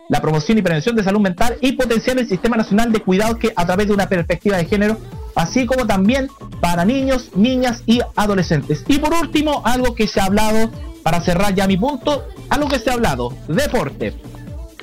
la 0.09 0.21
promoción 0.21 0.57
y 0.57 0.61
prevención 0.61 0.95
de 0.95 1.03
salud 1.03 1.21
mental 1.21 1.55
y 1.61 1.71
potenciar 1.73 2.19
el 2.19 2.27
Sistema 2.27 2.57
Nacional 2.57 2.91
de 2.91 2.99
Cuidados 2.99 3.37
que 3.37 3.53
a 3.55 3.65
través 3.65 3.87
de 3.87 3.93
una 3.93 4.09
perspectiva 4.09 4.57
de 4.57 4.65
género, 4.65 4.97
así 5.35 5.65
como 5.65 5.87
también 5.87 6.27
para 6.59 6.85
niños, 6.85 7.31
niñas 7.35 7.83
y 7.85 8.01
adolescentes. 8.15 8.83
Y 8.87 8.99
por 8.99 9.13
último, 9.13 9.61
algo 9.65 9.95
que 9.95 10.07
se 10.07 10.19
ha 10.19 10.25
hablado, 10.25 10.69
para 11.03 11.21
cerrar 11.21 11.53
ya 11.53 11.67
mi 11.67 11.77
punto, 11.77 12.25
algo 12.49 12.67
que 12.69 12.79
se 12.79 12.89
ha 12.89 12.93
hablado, 12.93 13.35
deporte. 13.47 14.13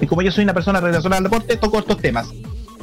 Y 0.01 0.07
como 0.07 0.23
yo 0.23 0.31
soy 0.31 0.45
una 0.45 0.55
persona 0.55 0.81
relacionada 0.81 1.19
al 1.19 1.25
deporte, 1.25 1.57
toco 1.57 1.79
estos 1.79 1.99
temas. 1.99 2.29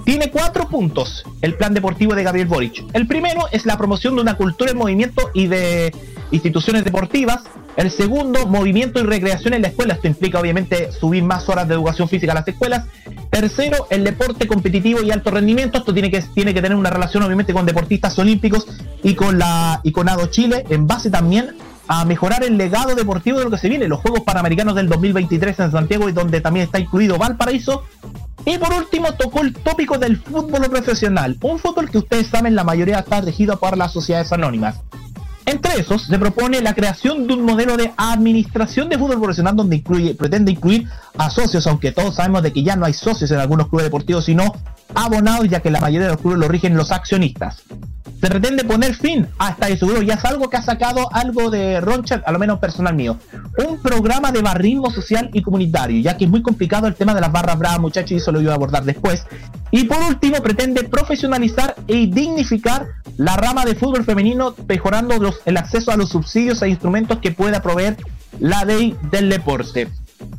Tiene 0.03 0.31
cuatro 0.31 0.69
puntos 0.69 1.25
el 1.41 1.55
plan 1.55 1.73
deportivo 1.73 2.15
de 2.15 2.23
Gabriel 2.23 2.47
Boric. 2.47 2.83
El 2.93 3.07
primero 3.07 3.41
es 3.51 3.65
la 3.65 3.77
promoción 3.77 4.15
de 4.15 4.21
una 4.21 4.37
cultura 4.37 4.71
en 4.71 4.77
movimiento 4.77 5.29
y 5.33 5.47
de 5.47 5.93
instituciones 6.31 6.83
deportivas. 6.83 7.43
El 7.75 7.91
segundo, 7.91 8.47
movimiento 8.47 8.99
y 8.99 9.03
recreación 9.03 9.53
en 9.53 9.63
la 9.63 9.67
escuela. 9.67 9.95
Esto 9.95 10.07
implica 10.07 10.39
obviamente 10.39 10.91
subir 10.91 11.23
más 11.23 11.49
horas 11.49 11.67
de 11.67 11.73
educación 11.73 12.07
física 12.07 12.31
a 12.31 12.35
las 12.35 12.47
escuelas. 12.47 12.85
Tercero, 13.29 13.87
el 13.89 14.03
deporte 14.03 14.47
competitivo 14.47 15.03
y 15.03 15.11
alto 15.11 15.29
rendimiento. 15.29 15.77
Esto 15.77 15.93
tiene 15.93 16.09
que, 16.09 16.21
tiene 16.21 16.53
que 16.53 16.61
tener 16.61 16.77
una 16.77 16.89
relación 16.89 17.23
obviamente 17.23 17.53
con 17.53 17.65
deportistas 17.65 18.17
olímpicos 18.17 18.65
y 19.03 19.13
con 19.13 19.37
la 19.37 19.81
y 19.83 19.93
Chile, 20.29 20.65
en 20.69 20.87
base 20.87 21.09
también 21.09 21.55
a 21.87 22.05
mejorar 22.05 22.43
el 22.43 22.57
legado 22.57 22.95
deportivo 22.95 23.39
de 23.39 23.45
lo 23.45 23.51
que 23.51 23.57
se 23.57 23.69
viene, 23.69 23.87
los 23.87 23.99
Juegos 23.99 24.21
Panamericanos 24.21 24.75
del 24.75 24.89
2023 24.89 25.59
en 25.59 25.71
Santiago 25.71 26.09
y 26.09 26.11
donde 26.11 26.41
también 26.41 26.65
está 26.65 26.79
incluido 26.79 27.17
Valparaíso. 27.17 27.83
Y 28.45 28.57
por 28.57 28.73
último 28.73 29.13
tocó 29.13 29.41
el 29.41 29.53
tópico 29.53 29.97
del 29.97 30.17
fútbol 30.17 30.69
profesional, 30.69 31.37
un 31.41 31.59
fútbol 31.59 31.89
que 31.89 31.97
ustedes 31.97 32.27
saben 32.27 32.55
la 32.55 32.63
mayoría 32.63 32.99
está 32.99 33.21
regido 33.21 33.59
por 33.59 33.77
las 33.77 33.91
sociedades 33.91 34.31
anónimas. 34.31 34.79
Entre 35.45 35.79
esos 35.79 36.03
se 36.03 36.19
propone 36.19 36.61
la 36.61 36.73
creación 36.73 37.25
de 37.25 37.33
un 37.33 37.43
modelo 37.43 37.77
de 37.77 37.93
administración 37.95 38.89
de 38.89 38.97
fútbol 38.97 39.19
profesional 39.19 39.55
donde 39.55 39.77
incluye, 39.77 40.13
pretende 40.13 40.51
incluir 40.51 40.89
a 41.17 41.29
socios, 41.29 41.65
aunque 41.67 41.93
todos 41.93 42.15
sabemos 42.15 42.43
de 42.43 42.51
que 42.51 42.63
ya 42.63 42.75
no 42.75 42.85
hay 42.85 42.91
socios 42.91 43.31
en 43.31 43.39
algunos 43.39 43.69
clubes 43.69 43.85
deportivos, 43.85 44.25
sino 44.25 44.53
abonados, 44.93 45.47
ya 45.47 45.61
que 45.61 45.71
la 45.71 45.79
mayoría 45.79 46.07
de 46.07 46.13
los 46.13 46.21
clubes 46.21 46.39
lo 46.39 46.49
rigen 46.49 46.75
los 46.75 46.91
accionistas. 46.91 47.63
Se 48.19 48.27
pretende 48.29 48.63
poner 48.63 48.95
fin 48.95 49.27
a 49.37 49.49
esta 49.51 49.67
seguro, 49.77 50.01
ya 50.01 50.15
es 50.15 50.25
algo 50.25 50.49
que 50.49 50.57
ha 50.57 50.61
sacado 50.63 51.07
algo 51.13 51.51
de 51.51 51.79
Roncha, 51.79 52.23
a 52.25 52.31
lo 52.31 52.39
menos 52.39 52.57
personal 52.57 52.95
mío. 52.95 53.17
Un 53.67 53.79
programa 53.79 54.31
de 54.31 54.41
barrismo 54.41 54.89
social 54.89 55.29
y 55.33 55.43
comunitario, 55.43 56.01
ya 56.01 56.17
que 56.17 56.25
es 56.25 56.29
muy 56.29 56.41
complicado 56.41 56.87
el 56.87 56.95
tema 56.95 57.13
de 57.13 57.21
las 57.21 57.31
barras 57.31 57.59
bravas, 57.59 57.79
muchachos, 57.79 58.11
y 58.11 58.15
eso 58.15 58.31
lo 58.31 58.39
voy 58.39 58.49
a 58.49 58.55
abordar 58.55 58.83
después. 58.85 59.23
Y 59.69 59.83
por 59.83 60.01
último, 60.01 60.41
pretende 60.41 60.83
profesionalizar 60.83 61.75
e 61.87 62.07
dignificar 62.07 62.87
la 63.17 63.37
rama 63.37 63.65
de 63.65 63.75
fútbol 63.75 64.03
femenino, 64.03 64.55
mejorando 64.67 65.15
el 65.45 65.57
acceso 65.57 65.91
a 65.91 65.95
los 65.95 66.09
subsidios 66.09 66.61
e 66.63 66.69
instrumentos 66.69 67.19
que 67.19 67.31
pueda 67.31 67.61
proveer 67.61 67.97
la 68.39 68.65
ley 68.65 68.95
del 69.11 69.29
deporte. 69.29 69.89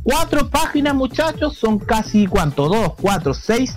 Cuatro 0.02 0.50
páginas, 0.50 0.96
muchachos, 0.96 1.56
son 1.56 1.78
casi 1.78 2.26
cuánto, 2.26 2.68
dos, 2.68 2.94
cuatro, 3.00 3.34
seis, 3.34 3.76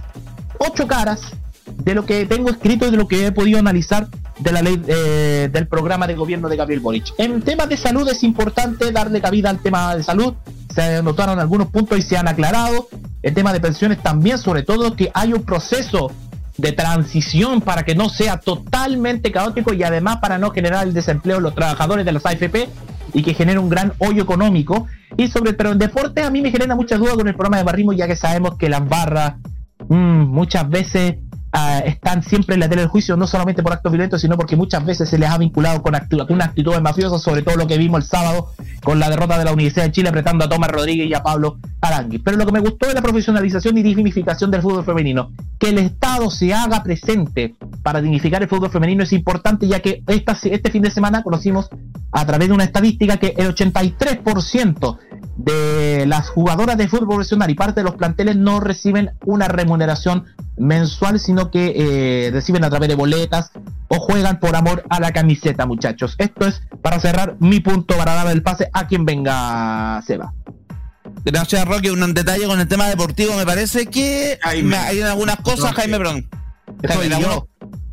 ocho 0.57 0.87
caras 0.87 1.33
de 1.77 1.95
lo 1.95 2.05
que 2.05 2.25
tengo 2.25 2.49
escrito 2.49 2.87
y 2.87 2.91
de 2.91 2.97
lo 2.97 3.07
que 3.07 3.27
he 3.27 3.31
podido 3.31 3.59
analizar 3.59 4.07
de 4.39 4.51
la 4.51 4.61
ley 4.61 4.81
eh, 4.87 5.49
del 5.51 5.67
programa 5.67 6.07
de 6.07 6.15
gobierno 6.15 6.49
de 6.49 6.55
Gabriel 6.55 6.79
Boric. 6.79 7.13
En 7.17 7.41
temas 7.41 7.69
de 7.69 7.77
salud 7.77 8.07
es 8.09 8.23
importante 8.23 8.91
darle 8.91 9.21
cabida 9.21 9.49
al 9.49 9.59
tema 9.59 9.95
de 9.95 10.03
salud. 10.03 10.33
Se 10.73 10.97
anotaron 10.97 11.39
algunos 11.39 11.67
puntos 11.67 11.99
y 11.99 12.01
se 12.01 12.17
han 12.17 12.27
aclarado. 12.27 12.87
El 13.21 13.33
tema 13.33 13.53
de 13.53 13.59
pensiones 13.59 14.01
también, 14.01 14.37
sobre 14.37 14.63
todo 14.63 14.95
que 14.95 15.11
hay 15.13 15.33
un 15.33 15.43
proceso 15.43 16.11
de 16.57 16.71
transición 16.71 17.61
para 17.61 17.83
que 17.83 17.95
no 17.95 18.09
sea 18.09 18.37
totalmente 18.37 19.31
caótico 19.31 19.73
y 19.73 19.83
además 19.83 20.17
para 20.17 20.37
no 20.37 20.51
generar 20.51 20.87
el 20.87 20.93
desempleo 20.93 21.37
de 21.37 21.41
los 21.41 21.55
trabajadores 21.55 22.05
de 22.05 22.11
las 22.11 22.25
AFP 22.25 22.69
y 23.13 23.23
que 23.23 23.33
genera 23.33 23.59
un 23.59 23.69
gran 23.69 23.93
hoyo 23.99 24.23
económico. 24.23 24.87
Y 25.17 25.27
sobre, 25.27 25.53
pero 25.53 25.71
en 25.71 25.77
deporte 25.77 26.23
a 26.23 26.29
mí 26.29 26.41
me 26.41 26.51
genera 26.51 26.75
muchas 26.75 26.99
dudas 26.99 27.15
con 27.15 27.27
el 27.27 27.35
programa 27.35 27.57
de 27.57 27.63
barrismo, 27.63 27.93
ya 27.93 28.07
que 28.07 28.15
sabemos 28.15 28.57
que 28.57 28.69
las 28.69 28.87
barras 28.87 29.35
mm, 29.87 30.23
muchas 30.23 30.69
veces 30.69 31.15
ah, 31.53 31.79
están 31.85 32.23
siempre 32.23 32.55
en 32.55 32.59
la 32.61 32.69
tela 32.69 32.81
del 32.81 32.89
juicio, 32.89 33.15
no 33.17 33.27
solamente 33.27 33.61
por 33.63 33.73
actos 33.73 33.91
violentos, 33.91 34.21
sino 34.21 34.37
porque 34.37 34.55
muchas 34.55 34.85
veces 34.85 35.09
se 35.09 35.17
les 35.17 35.29
ha 35.29 35.37
vinculado 35.37 35.81
con, 35.81 35.93
actu- 35.93 36.25
con 36.27 36.41
actitudes 36.41 36.81
mafiosas, 36.81 37.21
sobre 37.21 37.41
todo 37.41 37.55
lo 37.55 37.67
que 37.67 37.77
vimos 37.77 38.03
el 38.03 38.07
sábado 38.09 38.51
con 38.83 38.99
la 38.99 39.09
derrota 39.09 39.37
de 39.37 39.45
la 39.45 39.53
Universidad 39.53 39.85
de 39.85 39.91
Chile 39.91 40.09
apretando 40.09 40.45
a 40.45 40.49
Tomás 40.49 40.69
Rodríguez 40.71 41.07
y 41.09 41.13
a 41.13 41.21
Pablo 41.23 41.57
Arangui. 41.81 42.19
Pero 42.19 42.37
lo 42.37 42.45
que 42.45 42.51
me 42.51 42.59
gustó 42.59 42.87
es 42.87 42.93
la 42.95 43.01
profesionalización 43.01 43.77
y 43.77 43.83
dignificación 43.83 44.49
del 44.51 44.61
fútbol 44.61 44.83
femenino. 44.85 45.31
Que 45.59 45.69
el 45.69 45.77
Estado 45.77 46.29
se 46.31 46.53
haga 46.53 46.81
presente 46.83 47.55
para 47.83 48.01
dignificar 48.01 48.41
el 48.41 48.47
fútbol 48.49 48.69
femenino 48.71 49.03
es 49.03 49.13
importante, 49.13 49.67
ya 49.67 49.79
que 49.79 50.03
esta, 50.07 50.37
este 50.43 50.71
fin 50.71 50.81
de 50.81 50.89
semana 50.91 51.21
conocimos 51.23 51.69
a 52.11 52.25
través 52.25 52.47
de 52.47 52.53
una 52.53 52.63
estadística 52.63 53.17
que 53.17 53.33
el 53.37 53.53
83% 53.53 54.97
de 55.37 56.05
las 56.07 56.29
jugadoras 56.29 56.77
de 56.77 56.87
fútbol 56.87 57.07
profesional 57.09 57.49
y 57.49 57.55
parte 57.55 57.81
de 57.81 57.85
los 57.85 57.95
planteles 57.95 58.35
no 58.35 58.59
reciben 58.59 59.11
una 59.25 59.47
remuneración 59.47 60.25
mensual, 60.61 61.19
sino 61.19 61.49
que 61.51 61.73
eh, 61.75 62.29
reciben 62.31 62.63
a 62.63 62.69
través 62.69 62.87
de 62.89 62.95
boletas 62.95 63.51
o 63.87 63.99
juegan 63.99 64.39
por 64.39 64.55
amor 64.55 64.83
a 64.89 64.99
la 64.99 65.11
camiseta, 65.11 65.65
muchachos. 65.65 66.15
Esto 66.17 66.45
es 66.47 66.61
para 66.81 66.99
cerrar 66.99 67.35
mi 67.39 67.59
punto 67.59 67.97
para 67.97 68.13
dar 68.13 68.27
el 68.27 68.43
pase 68.43 68.69
a 68.71 68.87
quien 68.87 69.05
venga, 69.05 70.01
Seba. 70.05 70.33
Gracias, 71.25 71.67
Roque. 71.67 71.91
Un 71.91 72.13
detalle 72.13 72.45
con 72.45 72.59
el 72.59 72.67
tema 72.67 72.87
deportivo. 72.87 73.35
Me 73.35 73.45
parece 73.45 73.87
que 73.87 74.37
hay 74.43 74.61
algunas 75.01 75.37
cosas. 75.37 75.73
Jaime, 75.73 75.97
perdón. 75.97 76.29
Jaime, 76.87 77.09
yo. 77.09 77.15
algunos- 77.17 77.43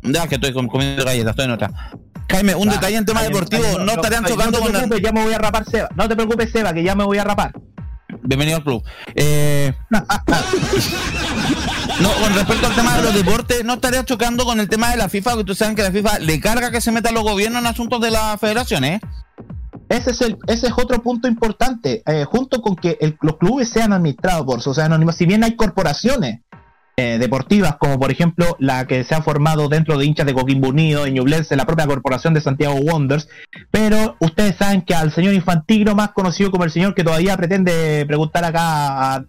Ya, 0.03 0.27
que 0.27 0.35
estoy 0.35 0.53
com- 0.53 0.67
comiendo 0.67 1.03
galletas, 1.03 1.31
estoy 1.31 1.45
en 1.45 1.51
otra. 1.51 1.71
Jaime, 2.31 2.55
un 2.55 2.69
Ah, 2.69 2.73
detalle 2.73 2.95
en 2.97 3.05
tema 3.05 3.23
deportivo. 3.23 3.63
No 3.79 3.91
estarían 3.93 4.23
no 4.23 4.29
chocando 4.29 4.59
te 4.59 4.63
con 4.63 4.71
la- 4.71 4.79
preocupes, 4.79 5.01
ya 5.03 5.11
me 5.11 5.23
voy 5.23 5.33
a 5.33 5.37
rapar, 5.39 5.65
Seba. 5.69 5.89
No 5.95 6.07
te 6.07 6.15
preocupes, 6.15 6.51
Seba, 6.51 6.71
que 6.73 6.83
ya 6.83 6.95
me 6.95 7.03
voy 7.03 7.17
a 7.17 7.23
rapar. 7.23 7.51
Bienvenido 8.23 8.57
al 8.57 8.63
club. 8.63 8.83
Eh, 9.15 9.73
no, 12.01 12.09
con 12.21 12.33
respecto 12.33 12.67
al 12.67 12.75
tema 12.75 12.97
de 12.97 13.03
los 13.03 13.13
deportes, 13.13 13.63
no 13.65 13.73
estaría 13.73 14.05
chocando 14.05 14.45
con 14.45 14.59
el 14.59 14.69
tema 14.69 14.89
de 14.91 14.97
la 14.97 15.09
FIFA, 15.09 15.31
porque 15.31 15.45
tú 15.45 15.55
sabes 15.55 15.75
que 15.75 15.83
la 15.83 15.91
FIFA 15.91 16.19
le 16.19 16.39
carga 16.39 16.71
que 16.71 16.81
se 16.81 16.91
metan 16.91 17.13
los 17.13 17.23
gobiernos 17.23 17.61
en 17.61 17.67
asuntos 17.67 17.99
de 18.01 18.11
las 18.11 18.39
federaciones. 18.39 19.01
¿eh? 19.01 19.07
Ese 19.89 20.11
es, 20.11 20.21
el, 20.21 20.37
ese 20.47 20.67
es 20.67 20.73
otro 20.77 21.01
punto 21.01 21.27
importante, 21.27 22.03
eh, 22.05 22.23
junto 22.25 22.61
con 22.61 22.75
que 22.75 22.97
los 23.21 23.37
clubes 23.37 23.69
sean 23.69 23.91
administrados 23.91 24.45
por 24.45 24.61
sociedades 24.61 24.91
anónimas, 24.91 25.15
si 25.17 25.25
bien 25.25 25.43
hay 25.43 25.55
corporaciones 25.55 26.41
eh, 26.95 27.17
deportivas, 27.19 27.77
como 27.77 27.97
por 27.97 28.11
ejemplo 28.11 28.55
la 28.59 28.85
que 28.85 29.03
se 29.03 29.15
ha 29.15 29.21
formado 29.21 29.67
dentro 29.69 29.97
de 29.97 30.05
hinchas 30.05 30.25
de 30.25 30.33
Coquimbo 30.33 30.67
Unido, 30.69 31.05
de 31.05 31.11
Ñublense, 31.11 31.55
la 31.55 31.65
propia 31.65 31.87
corporación 31.87 32.33
de 32.33 32.41
Santiago 32.41 32.75
Wonders, 32.75 33.27
pero 33.71 34.15
ustedes 34.19 34.57
saben 34.57 34.81
que 34.83 34.93
al 34.93 35.11
señor 35.11 35.33
Infantino, 35.33 35.95
más 35.95 36.09
conocido 36.11 36.51
como 36.51 36.65
el 36.65 36.71
señor 36.71 36.93
que 36.93 37.03
todavía 37.03 37.35
pretende 37.37 38.05
preguntar 38.05 38.43
acá 38.45 39.15
a- 39.15 39.25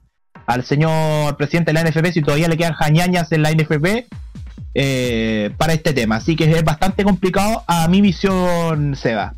al 0.50 0.64
señor 0.64 1.36
presidente 1.36 1.72
de 1.72 1.74
la 1.74 1.88
NFP 1.88 2.12
si 2.12 2.22
todavía 2.22 2.48
le 2.48 2.56
quedan 2.56 2.72
jañañas 2.74 3.30
en 3.30 3.42
la 3.42 3.52
NFP, 3.52 4.08
eh, 4.74 5.50
para 5.56 5.72
este 5.72 5.92
tema. 5.92 6.16
Así 6.16 6.34
que 6.36 6.50
es 6.50 6.64
bastante 6.64 7.04
complicado 7.04 7.64
a 7.66 7.86
mi 7.88 8.00
visión, 8.00 8.96
Seba. 8.96 9.34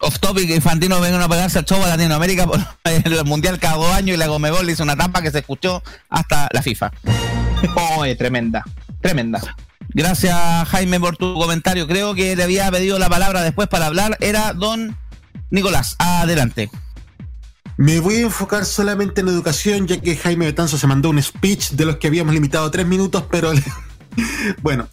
Off 0.00 0.18
topic, 0.18 0.50
Infantino 0.50 1.00
vengan 1.00 1.22
a 1.22 1.28
pegarse 1.28 1.58
al 1.58 1.64
show 1.64 1.82
a 1.82 1.88
Latinoamérica 1.88 2.46
por 2.46 2.58
el 2.84 3.24
Mundial 3.24 3.58
cada 3.58 3.76
dos 3.76 3.92
años 3.94 4.14
y 4.14 4.18
la 4.18 4.26
Gomebol 4.26 4.66
le 4.66 4.72
hizo 4.72 4.82
una 4.82 4.96
trampa 4.96 5.22
que 5.22 5.30
se 5.30 5.38
escuchó 5.38 5.82
hasta 6.08 6.48
la 6.52 6.62
FIFA. 6.62 6.90
Oh, 7.76 8.04
tremenda, 8.18 8.62
tremenda. 9.00 9.40
Gracias, 9.88 10.68
Jaime, 10.68 11.00
por 11.00 11.16
tu 11.16 11.32
comentario. 11.32 11.88
Creo 11.88 12.14
que 12.14 12.36
le 12.36 12.42
había 12.42 12.70
pedido 12.70 12.98
la 12.98 13.08
palabra 13.08 13.40
después 13.40 13.68
para 13.68 13.86
hablar. 13.86 14.18
Era 14.20 14.52
don 14.52 14.94
Nicolás. 15.48 15.96
Adelante. 15.98 16.68
Me 17.76 17.98
voy 18.00 18.16
a 18.16 18.20
enfocar 18.20 18.64
solamente 18.64 19.20
en 19.20 19.28
educación, 19.28 19.86
ya 19.86 20.00
que 20.00 20.16
Jaime 20.16 20.46
Betanzo 20.46 20.78
se 20.78 20.86
mandó 20.86 21.10
un 21.10 21.20
speech 21.22 21.70
de 21.72 21.84
los 21.84 21.96
que 21.96 22.06
habíamos 22.06 22.32
limitado 22.34 22.66
a 22.66 22.70
tres 22.70 22.86
minutos, 22.86 23.24
pero 23.30 23.50
bueno, 24.62 24.88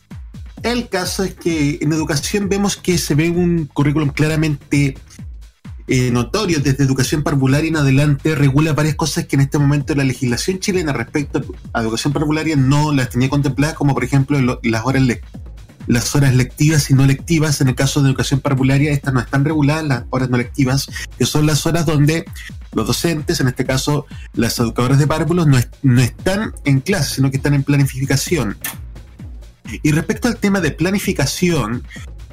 el 0.63 0.89
caso 0.89 1.23
es 1.23 1.35
que 1.35 1.77
en 1.81 1.93
educación 1.93 2.49
vemos 2.49 2.75
que 2.77 2.97
se 2.97 3.13
ve 3.15 3.29
un 3.29 3.67
currículum 3.71 4.09
claramente 4.09 4.97
eh, 5.87 6.09
notorio. 6.11 6.59
Desde 6.59 6.83
educación 6.83 7.21
parvularia 7.21 7.69
en 7.69 7.77
adelante, 7.77 8.33
regula 8.33 8.73
varias 8.73 8.95
cosas 8.95 9.25
que 9.25 9.35
en 9.35 9.41
este 9.41 9.59
momento 9.59 9.93
la 9.93 10.03
legislación 10.03 10.59
chilena 10.59 10.91
respecto 10.93 11.41
a 11.73 11.81
educación 11.81 12.13
parvularia 12.13 12.55
no 12.55 12.91
las 12.93 13.09
tenía 13.09 13.29
contempladas, 13.29 13.75
como 13.75 13.93
por 13.93 14.03
ejemplo 14.03 14.39
lo- 14.41 14.59
las 14.63 14.85
horas 14.85 15.03
las 15.87 16.15
horas 16.15 16.35
lectivas 16.35 16.89
y 16.89 16.93
no 16.93 17.05
lectivas. 17.05 17.61
En 17.61 17.69
el 17.69 17.75
caso 17.75 18.01
de 18.01 18.09
educación 18.09 18.39
parvularia, 18.39 18.91
estas 18.91 19.13
no 19.13 19.19
están 19.19 19.45
reguladas, 19.45 19.85
las 19.85 20.03
horas 20.09 20.29
no 20.29 20.37
lectivas, 20.37 20.87
que 21.17 21.25
son 21.25 21.45
las 21.45 21.65
horas 21.65 21.85
donde 21.85 22.25
los 22.73 22.87
docentes, 22.87 23.39
en 23.39 23.47
este 23.47 23.65
caso 23.65 24.05
las 24.33 24.59
educadoras 24.59 24.99
de 24.99 25.07
párvulos, 25.07 25.47
no, 25.47 25.57
no 25.83 26.01
están 26.01 26.53
en 26.65 26.79
clase, 26.79 27.15
sino 27.15 27.31
que 27.31 27.37
están 27.37 27.53
en 27.53 27.63
planificación. 27.63 28.57
Y 29.83 29.91
respecto 29.91 30.27
al 30.27 30.37
tema 30.37 30.59
de 30.59 30.71
planificación, 30.71 31.83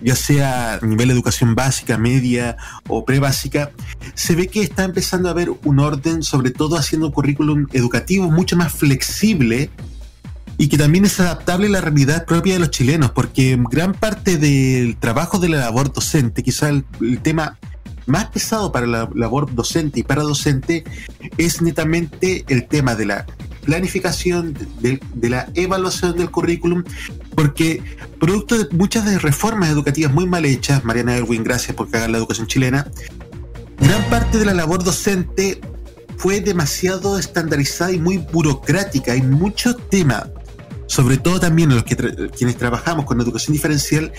ya 0.01 0.16
sea 0.16 0.74
a 0.74 0.86
nivel 0.86 1.09
de 1.09 1.14
educación 1.14 1.55
básica, 1.55 1.99
media 1.99 2.57
o 2.88 3.05
prebásica, 3.05 3.70
se 4.14 4.34
ve 4.34 4.49
que 4.49 4.62
está 4.62 4.84
empezando 4.84 5.28
a 5.28 5.32
haber 5.32 5.51
un 5.51 5.81
orden, 5.81 6.22
sobre 6.22 6.51
todo 6.51 6.77
haciendo 6.77 7.09
un 7.09 7.12
currículum 7.12 7.66
educativo 7.72 8.31
mucho 8.31 8.56
más 8.56 8.72
flexible 8.72 9.70
y 10.59 10.68
que 10.68 10.76
también 10.76 11.05
es 11.05 11.18
adaptable 11.20 11.68
a 11.68 11.70
la 11.70 11.80
realidad 11.80 12.26
propia 12.26 12.55
de 12.55 12.59
los 12.59 12.70
chilenos, 12.70 13.12
porque 13.12 13.56
gran 13.70 13.94
parte 13.94 14.36
del 14.36 14.97
trabajo 14.97 15.39
de 15.39 15.48
la 15.48 15.59
labor 15.59 15.93
docente, 15.93 16.43
quizá 16.43 16.68
el, 16.68 16.85
tema 17.22 17.56
más 18.06 18.26
pesado 18.26 18.72
para 18.72 18.86
la 18.86 19.09
labor 19.14 19.55
docente 19.55 20.01
y 20.01 20.02
para 20.02 20.22
docente 20.22 20.82
es 21.36 21.62
netamente 21.62 22.44
el 22.48 22.66
tema 22.66 22.97
de 22.97 23.06
la 23.06 23.26
planificación, 23.64 24.56
de, 24.80 25.01
la 25.28 25.48
evaluación 25.55 26.16
del 26.16 26.30
currículum, 26.30 26.82
porque 27.36 27.82
producto 28.18 28.59
de 28.59 28.74
muchas 28.74 29.05
de 29.05 29.18
reformas 29.18 29.70
educativas 29.70 30.12
muy 30.12 30.26
mal 30.26 30.44
hechas, 30.44 30.85
Mariana 30.85 31.16
Erwin, 31.16 31.44
gracias 31.44 31.76
por 31.76 31.89
cagar 31.89 32.10
la 32.10 32.18
educación 32.18 32.48
chilena, 32.48 32.90
gran 33.78 34.02
parte 34.10 34.39
de 34.39 34.47
la 34.47 34.55
labor 34.55 34.82
docente 34.82 35.60
fue 36.16 36.40
demasiado 36.40 37.16
estandarizada 37.16 37.93
y 37.93 37.98
muy 37.98 38.18
burocrática. 38.18 39.12
Hay 39.12 39.22
muchos 39.22 39.76
temas, 39.89 40.24
sobre 40.89 41.19
todo 41.19 41.39
también 41.39 41.69
los 41.70 41.85
que 41.85 41.97
tra- 41.97 42.31
quienes 42.36 42.56
trabajamos 42.56 43.05
con 43.05 43.20
educación 43.20 43.52
diferencial, 43.52 44.12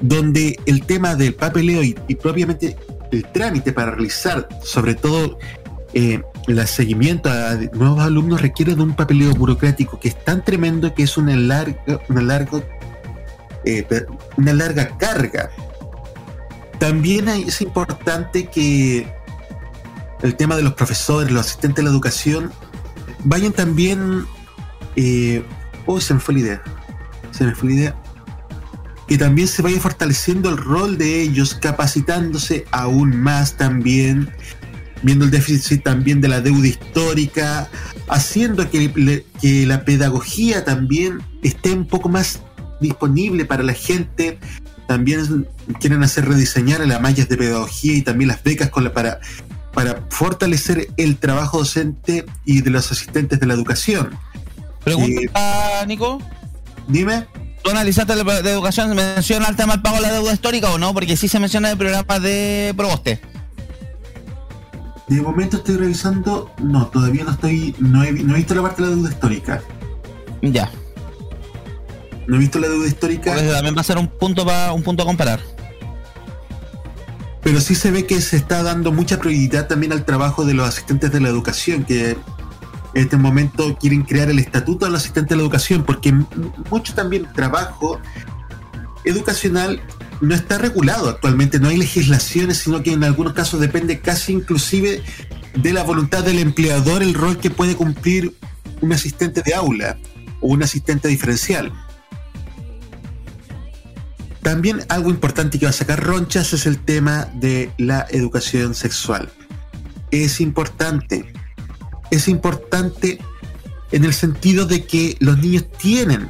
donde 0.00 0.58
el 0.64 0.86
tema 0.86 1.14
del 1.14 1.34
papeleo 1.34 1.82
y, 1.82 1.94
y 2.08 2.14
propiamente 2.14 2.76
el 3.12 3.30
trámite 3.32 3.72
para 3.72 3.90
realizar, 3.90 4.48
sobre 4.62 4.94
todo 4.94 5.38
eh, 5.92 6.22
el 6.46 6.66
seguimiento 6.66 7.28
a 7.30 7.54
nuevos 7.72 8.00
alumnos, 8.00 8.40
requiere 8.40 8.74
de 8.74 8.82
un 8.82 8.94
papeleo 8.94 9.34
burocrático 9.34 10.00
que 10.00 10.08
es 10.08 10.24
tan 10.24 10.44
tremendo 10.44 10.94
que 10.94 11.02
es 11.02 11.16
una 11.16 11.36
larga, 11.36 12.00
una 12.08 12.22
larga, 12.22 12.62
eh, 13.64 13.86
una 14.36 14.52
larga 14.52 14.96
carga. 14.96 15.50
También 16.78 17.28
es 17.28 17.60
importante 17.60 18.46
que 18.46 19.06
el 20.22 20.36
tema 20.36 20.56
de 20.56 20.62
los 20.62 20.74
profesores, 20.74 21.30
los 21.30 21.46
asistentes 21.46 21.76
de 21.76 21.82
la 21.84 21.90
educación, 21.90 22.52
vayan 23.24 23.52
también. 23.52 24.26
Eh, 24.96 25.42
uy, 25.86 26.00
se 26.00 26.14
me 26.14 26.20
fue 26.20 26.34
la 26.34 26.40
idea. 26.40 26.62
Se 27.30 27.44
me 27.44 27.54
fue 27.54 27.70
la 27.70 27.74
idea. 27.74 28.02
Que 29.06 29.18
también 29.18 29.48
se 29.48 29.62
vaya 29.62 29.80
fortaleciendo 29.80 30.48
el 30.48 30.56
rol 30.56 30.96
de 30.96 31.20
ellos, 31.20 31.54
capacitándose 31.54 32.64
aún 32.70 33.20
más 33.20 33.56
también, 33.56 34.30
viendo 35.02 35.26
el 35.26 35.30
déficit 35.30 35.82
también 35.82 36.20
de 36.20 36.28
la 36.28 36.40
deuda 36.40 36.66
histórica, 36.66 37.68
haciendo 38.08 38.68
que, 38.70 39.24
la 39.66 39.84
pedagogía 39.84 40.64
también 40.64 41.22
esté 41.42 41.72
un 41.72 41.86
poco 41.86 42.08
más 42.08 42.40
disponible 42.80 43.44
para 43.44 43.62
la 43.62 43.74
gente. 43.74 44.38
También 44.88 45.46
quieren 45.80 46.02
hacer 46.02 46.26
rediseñar 46.26 46.86
las 46.86 47.00
mallas 47.00 47.28
de 47.28 47.36
pedagogía 47.36 47.94
y 47.94 48.02
también 48.02 48.28
las 48.28 48.42
becas 48.42 48.70
para 49.74 50.06
fortalecer 50.08 50.88
el 50.96 51.16
trabajo 51.16 51.58
docente 51.58 52.24
y 52.44 52.62
de 52.62 52.70
los 52.70 52.90
asistentes 52.90 53.40
de 53.40 53.46
la 53.46 53.54
educación. 53.54 54.10
Pregunta, 54.84 55.84
Nico. 55.86 56.18
Dime. 56.88 57.26
¿Tú 57.62 57.70
analizaste 57.70 58.14
la 58.14 58.42
de 58.42 58.50
educación? 58.50 58.94
¿Menciona 58.94 59.48
el 59.48 59.56
tema 59.56 59.72
del 59.72 59.82
pago 59.82 59.96
de 59.96 60.02
la 60.02 60.12
deuda 60.12 60.32
histórica 60.34 60.70
o 60.70 60.78
no? 60.78 60.92
Porque 60.92 61.16
sí 61.16 61.28
se 61.28 61.40
menciona 61.40 61.68
en 61.68 61.72
el 61.72 61.78
programa 61.78 62.18
de 62.18 62.74
Proboste. 62.76 63.20
De 65.08 65.20
momento 65.22 65.56
estoy 65.58 65.76
revisando. 65.78 66.50
No, 66.62 66.86
todavía 66.88 67.24
no 67.24 67.30
estoy. 67.32 67.74
No 67.78 68.04
he, 68.04 68.12
vi- 68.12 68.22
no 68.22 68.34
he 68.34 68.38
visto 68.38 68.54
la 68.54 68.62
parte 68.62 68.82
de 68.82 68.88
la 68.90 68.94
deuda 68.96 69.10
histórica. 69.10 69.62
Ya. 70.42 70.70
No 72.26 72.36
he 72.36 72.38
visto 72.38 72.58
la 72.58 72.68
deuda 72.68 72.86
histórica. 72.86 73.32
Porque 73.32 73.48
también 73.50 73.74
va 73.76 73.80
a 73.80 73.84
ser 73.84 73.96
un 73.98 74.08
punto 74.08 74.44
para 74.44 74.72
un 74.72 74.82
punto 74.82 75.02
a 75.02 75.06
comparar. 75.06 75.40
Pero 77.42 77.60
sí 77.60 77.74
se 77.74 77.90
ve 77.90 78.06
que 78.06 78.20
se 78.22 78.36
está 78.36 78.62
dando 78.62 78.92
mucha 78.92 79.18
prioridad 79.18 79.66
también 79.68 79.92
al 79.92 80.04
trabajo 80.06 80.44
de 80.46 80.54
los 80.54 80.66
asistentes 80.68 81.12
de 81.12 81.20
la 81.20 81.28
educación, 81.28 81.84
que 81.84 82.16
en 82.94 83.02
este 83.02 83.16
momento 83.16 83.76
quieren 83.78 84.02
crear 84.02 84.30
el 84.30 84.38
estatuto 84.38 84.86
de 84.86 84.92
los 84.92 85.02
asistentes 85.02 85.30
de 85.30 85.36
la 85.36 85.42
educación, 85.42 85.84
porque 85.84 86.12
mucho 86.70 86.94
también 86.94 87.26
trabajo 87.34 88.00
educacional 89.04 89.82
no 90.20 90.34
está 90.34 90.58
regulado 90.58 91.08
actualmente, 91.08 91.58
no 91.58 91.68
hay 91.68 91.76
legislaciones, 91.76 92.58
sino 92.58 92.82
que 92.82 92.92
en 92.92 93.04
algunos 93.04 93.32
casos 93.32 93.60
depende 93.60 94.00
casi 94.00 94.32
inclusive 94.32 95.02
de 95.54 95.72
la 95.72 95.82
voluntad 95.82 96.24
del 96.24 96.38
empleador 96.38 97.02
el 97.02 97.14
rol 97.14 97.38
que 97.38 97.50
puede 97.50 97.76
cumplir 97.76 98.34
un 98.80 98.92
asistente 98.92 99.42
de 99.42 99.54
aula 99.54 99.98
o 100.40 100.48
un 100.48 100.62
asistente 100.62 101.08
diferencial. 101.08 101.72
También 104.42 104.84
algo 104.88 105.10
importante 105.10 105.58
que 105.58 105.66
va 105.66 105.70
a 105.70 105.72
sacar 105.72 106.04
ronchas 106.04 106.52
es 106.52 106.66
el 106.66 106.78
tema 106.78 107.28
de 107.34 107.70
la 107.78 108.06
educación 108.10 108.74
sexual. 108.74 109.32
Es 110.10 110.40
importante, 110.40 111.32
es 112.10 112.28
importante 112.28 113.18
en 113.92 114.04
el 114.04 114.12
sentido 114.12 114.66
de 114.66 114.84
que 114.84 115.16
los 115.20 115.38
niños 115.38 115.64
tienen 115.78 116.28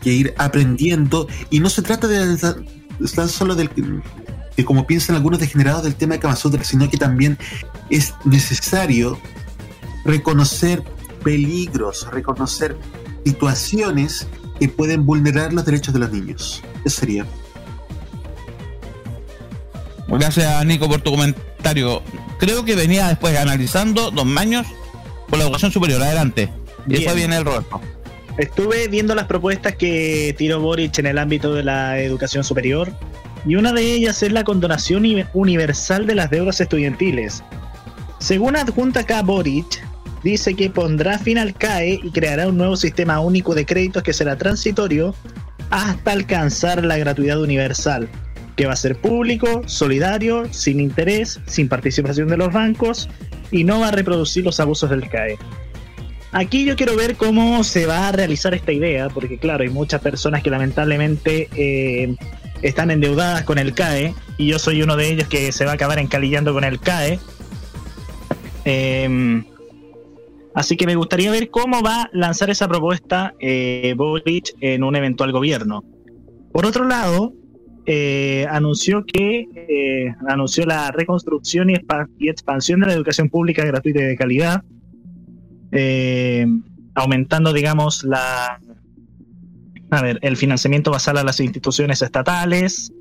que 0.00 0.12
ir 0.12 0.34
aprendiendo 0.38 1.28
y 1.50 1.60
no 1.60 1.70
se 1.70 1.82
trata 1.82 2.06
de 2.08 2.36
tan 3.14 3.28
solo 3.28 3.54
del 3.54 3.70
que 4.56 4.64
como 4.64 4.86
piensan 4.86 5.16
algunos 5.16 5.38
degenerados 5.38 5.82
del 5.82 5.94
tema 5.94 6.14
de 6.14 6.20
Kama 6.20 6.36
Sutra, 6.36 6.64
sino 6.64 6.88
que 6.88 6.96
también 6.96 7.38
es 7.90 8.14
necesario 8.24 9.18
reconocer 10.04 10.82
peligros, 11.22 12.08
reconocer 12.10 12.76
situaciones 13.24 14.26
que 14.58 14.68
pueden 14.68 15.04
vulnerar 15.04 15.52
los 15.52 15.64
derechos 15.64 15.92
de 15.92 16.00
los 16.00 16.10
niños. 16.10 16.62
Eso 16.84 17.00
sería. 17.00 17.26
Gracias, 20.08 20.64
Nico, 20.64 20.88
por 20.88 21.00
tu 21.00 21.10
comentario. 21.10 22.02
Creo 22.38 22.64
que 22.64 22.74
venía 22.74 23.08
después 23.08 23.36
analizando 23.36 24.10
dos 24.10 24.26
años 24.36 24.66
por 25.28 25.38
la 25.38 25.44
educación 25.44 25.72
superior. 25.72 26.02
Adelante. 26.02 26.50
Y 26.86 26.92
después 26.92 27.16
viene 27.16 27.36
el 27.36 27.44
Roberto. 27.44 27.80
Estuve 28.38 28.86
viendo 28.88 29.14
las 29.14 29.26
propuestas 29.26 29.74
que 29.76 30.34
tiró 30.36 30.60
Boric 30.60 30.98
en 30.98 31.06
el 31.06 31.18
ámbito 31.18 31.54
de 31.54 31.64
la 31.64 31.98
educación 31.98 32.44
superior 32.44 32.92
y 33.46 33.56
una 33.56 33.72
de 33.72 33.94
ellas 33.94 34.22
es 34.22 34.30
la 34.30 34.44
condonación 34.44 35.00
uni- 35.04 35.24
universal 35.32 36.06
de 36.06 36.14
las 36.14 36.30
deudas 36.30 36.60
estudiantiles. 36.60 37.42
Según 38.18 38.56
adjunta 38.56 39.00
acá 39.00 39.22
Boric, 39.22 39.82
dice 40.22 40.54
que 40.54 40.68
pondrá 40.68 41.18
fin 41.18 41.38
al 41.38 41.54
CAE 41.54 42.00
y 42.02 42.10
creará 42.10 42.48
un 42.48 42.58
nuevo 42.58 42.76
sistema 42.76 43.20
único 43.20 43.54
de 43.54 43.64
créditos 43.64 44.02
que 44.02 44.12
será 44.12 44.36
transitorio 44.36 45.14
hasta 45.70 46.12
alcanzar 46.12 46.84
la 46.84 46.98
gratuidad 46.98 47.40
universal, 47.40 48.08
que 48.56 48.66
va 48.66 48.72
a 48.72 48.76
ser 48.76 48.96
público, 48.96 49.62
solidario, 49.66 50.52
sin 50.52 50.80
interés, 50.80 51.40
sin 51.46 51.68
participación 51.68 52.28
de 52.28 52.38
los 52.38 52.52
bancos 52.52 53.08
y 53.50 53.64
no 53.64 53.80
va 53.80 53.88
a 53.88 53.90
reproducir 53.90 54.44
los 54.44 54.58
abusos 54.60 54.90
del 54.90 55.08
CAE. 55.08 55.38
Aquí 56.32 56.64
yo 56.64 56.76
quiero 56.76 56.96
ver 56.96 57.16
cómo 57.16 57.62
se 57.64 57.86
va 57.86 58.08
a 58.08 58.12
realizar 58.12 58.54
esta 58.54 58.72
idea, 58.72 59.08
porque 59.08 59.38
claro, 59.38 59.62
hay 59.62 59.70
muchas 59.70 60.00
personas 60.00 60.42
que 60.42 60.50
lamentablemente 60.50 61.48
eh, 61.56 62.16
están 62.62 62.90
endeudadas 62.90 63.44
con 63.44 63.58
el 63.58 63.74
CAE, 63.74 64.14
y 64.36 64.48
yo 64.48 64.58
soy 64.58 64.82
uno 64.82 64.96
de 64.96 65.12
ellos 65.12 65.28
que 65.28 65.52
se 65.52 65.64
va 65.64 65.72
a 65.72 65.74
acabar 65.74 65.98
encalillando 65.98 66.52
con 66.52 66.64
el 66.64 66.80
CAE. 66.80 67.18
Eh, 68.64 69.42
así 70.54 70.76
que 70.76 70.86
me 70.86 70.96
gustaría 70.96 71.30
ver 71.30 71.50
cómo 71.50 71.82
va 71.82 72.02
a 72.02 72.10
lanzar 72.12 72.50
esa 72.50 72.66
propuesta 72.66 73.34
eh, 73.38 73.94
Boric 73.96 74.54
en 74.60 74.82
un 74.82 74.96
eventual 74.96 75.32
gobierno. 75.32 75.84
Por 76.52 76.66
otro 76.66 76.84
lado, 76.84 77.32
eh, 77.86 78.46
anunció 78.50 79.04
que 79.04 79.46
eh, 79.54 80.14
anunció 80.28 80.66
la 80.66 80.90
reconstrucción 80.90 81.70
y, 81.70 81.74
expa- 81.74 82.08
y 82.18 82.28
expansión 82.28 82.80
de 82.80 82.86
la 82.86 82.92
educación 82.94 83.28
pública 83.30 83.64
gratuita 83.64 84.00
y 84.00 84.04
de 84.04 84.16
calidad, 84.16 84.62
eh, 85.72 86.46
aumentando, 86.94 87.52
digamos, 87.52 88.04
la 88.04 88.60
a 89.90 90.02
ver, 90.02 90.18
el 90.22 90.36
financiamiento 90.36 90.90
basal 90.90 91.16
a 91.18 91.22
las 91.24 91.38
instituciones 91.38 92.02
estatales, 92.02 92.92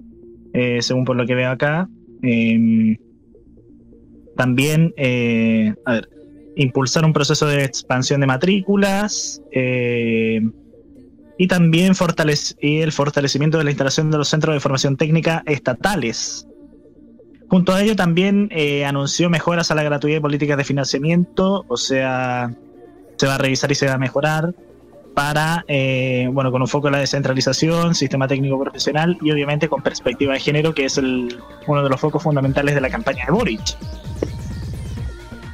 según 0.80 1.04
por 1.04 1.16
lo 1.16 1.26
que 1.26 1.34
veo 1.36 1.50
acá. 1.50 1.90
Eh, 2.22 2.98
también, 4.38 4.94
a 5.86 5.92
ver, 5.94 6.10
impulsar 6.56 7.04
un 7.04 7.12
proceso 7.12 7.48
de 7.48 7.64
expansión 7.64 8.22
de 8.22 8.28
matrículas 8.28 9.42
y 11.38 11.48
también 11.48 11.94
el 12.60 12.92
fortalecimiento 12.92 13.58
de 13.58 13.64
la 13.64 13.70
instalación 13.72 14.12
de 14.12 14.18
los 14.18 14.30
centros 14.30 14.56
de 14.56 14.60
formación 14.60 14.98
técnica 14.98 15.44
estatales. 15.46 16.48
Junto 17.48 17.74
a 17.74 17.82
ello 17.82 17.96
también 17.96 18.50
eh, 18.52 18.86
anunció 18.86 19.30
mejoras 19.30 19.70
a 19.70 19.76
la 19.76 19.84
gratuidad 19.84 20.18
de 20.18 20.22
políticas 20.22 20.58
de 20.58 20.64
financiamiento, 20.64 21.66
o 21.68 21.78
sea, 21.78 22.54
se 23.18 23.28
va 23.28 23.36
a 23.36 23.38
revisar 23.38 23.72
y 23.72 23.76
se 23.76 23.88
va 23.88 23.94
a 23.94 23.98
mejorar 23.98 24.54
para, 25.14 25.64
eh, 25.68 26.28
bueno, 26.32 26.52
con 26.52 26.62
un 26.62 26.68
foco 26.68 26.88
en 26.88 26.94
la 26.94 27.00
descentralización, 27.00 27.96
sistema 27.96 28.28
técnico 28.28 28.60
profesional 28.60 29.18
y 29.22 29.32
obviamente 29.32 29.70
con 29.70 29.82
perspectiva 29.82 30.34
de 30.34 30.40
género, 30.40 30.74
que 30.74 30.86
es 30.86 30.98
el, 30.98 31.40
uno 31.68 31.84
de 31.84 31.90
los 31.90 32.00
focos 32.00 32.24
fundamentales 32.24 32.76
de 32.76 32.82
la 32.82 32.90
campaña 32.90 33.26
de 33.26 33.32
Boric. 33.32 33.78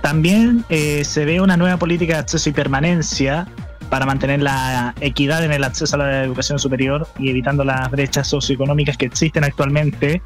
También 0.02 0.66
eh, 0.70 1.04
se 1.04 1.26
ve 1.26 1.42
una 1.42 1.58
nueva 1.58 1.78
política 1.78 2.14
de 2.14 2.20
acceso 2.22 2.50
y 2.50 2.54
permanencia 2.54 3.48
para 3.92 4.06
mantener 4.06 4.42
la 4.42 4.96
equidad 5.02 5.44
en 5.44 5.52
el 5.52 5.66
acceso 5.66 5.96
a 5.98 6.00
la 6.00 6.24
educación 6.24 6.58
superior 6.60 7.08
y 7.20 7.30
evitando 7.30 7.66
las 7.66 7.92
brechas 7.92 8.26
socioeconómicas 8.28 8.96
que 8.96 9.06
existen 9.06 9.44
actualmente. 9.44 10.22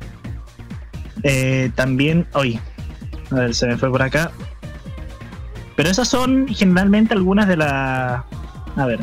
Eh, 1.23 1.71
también, 1.73 2.27
hoy, 2.33 2.59
a 3.31 3.35
ver, 3.35 3.55
se 3.55 3.65
me 3.65 3.75
fue 3.75 3.89
por 3.89 4.03
acá. 4.03 4.29
Pero 5.75 5.89
esas 5.89 6.07
son 6.07 6.47
generalmente 6.47 7.15
algunas 7.15 7.47
de 7.47 7.57
las... 7.57 8.21
A 8.77 8.85
ver, 8.85 8.99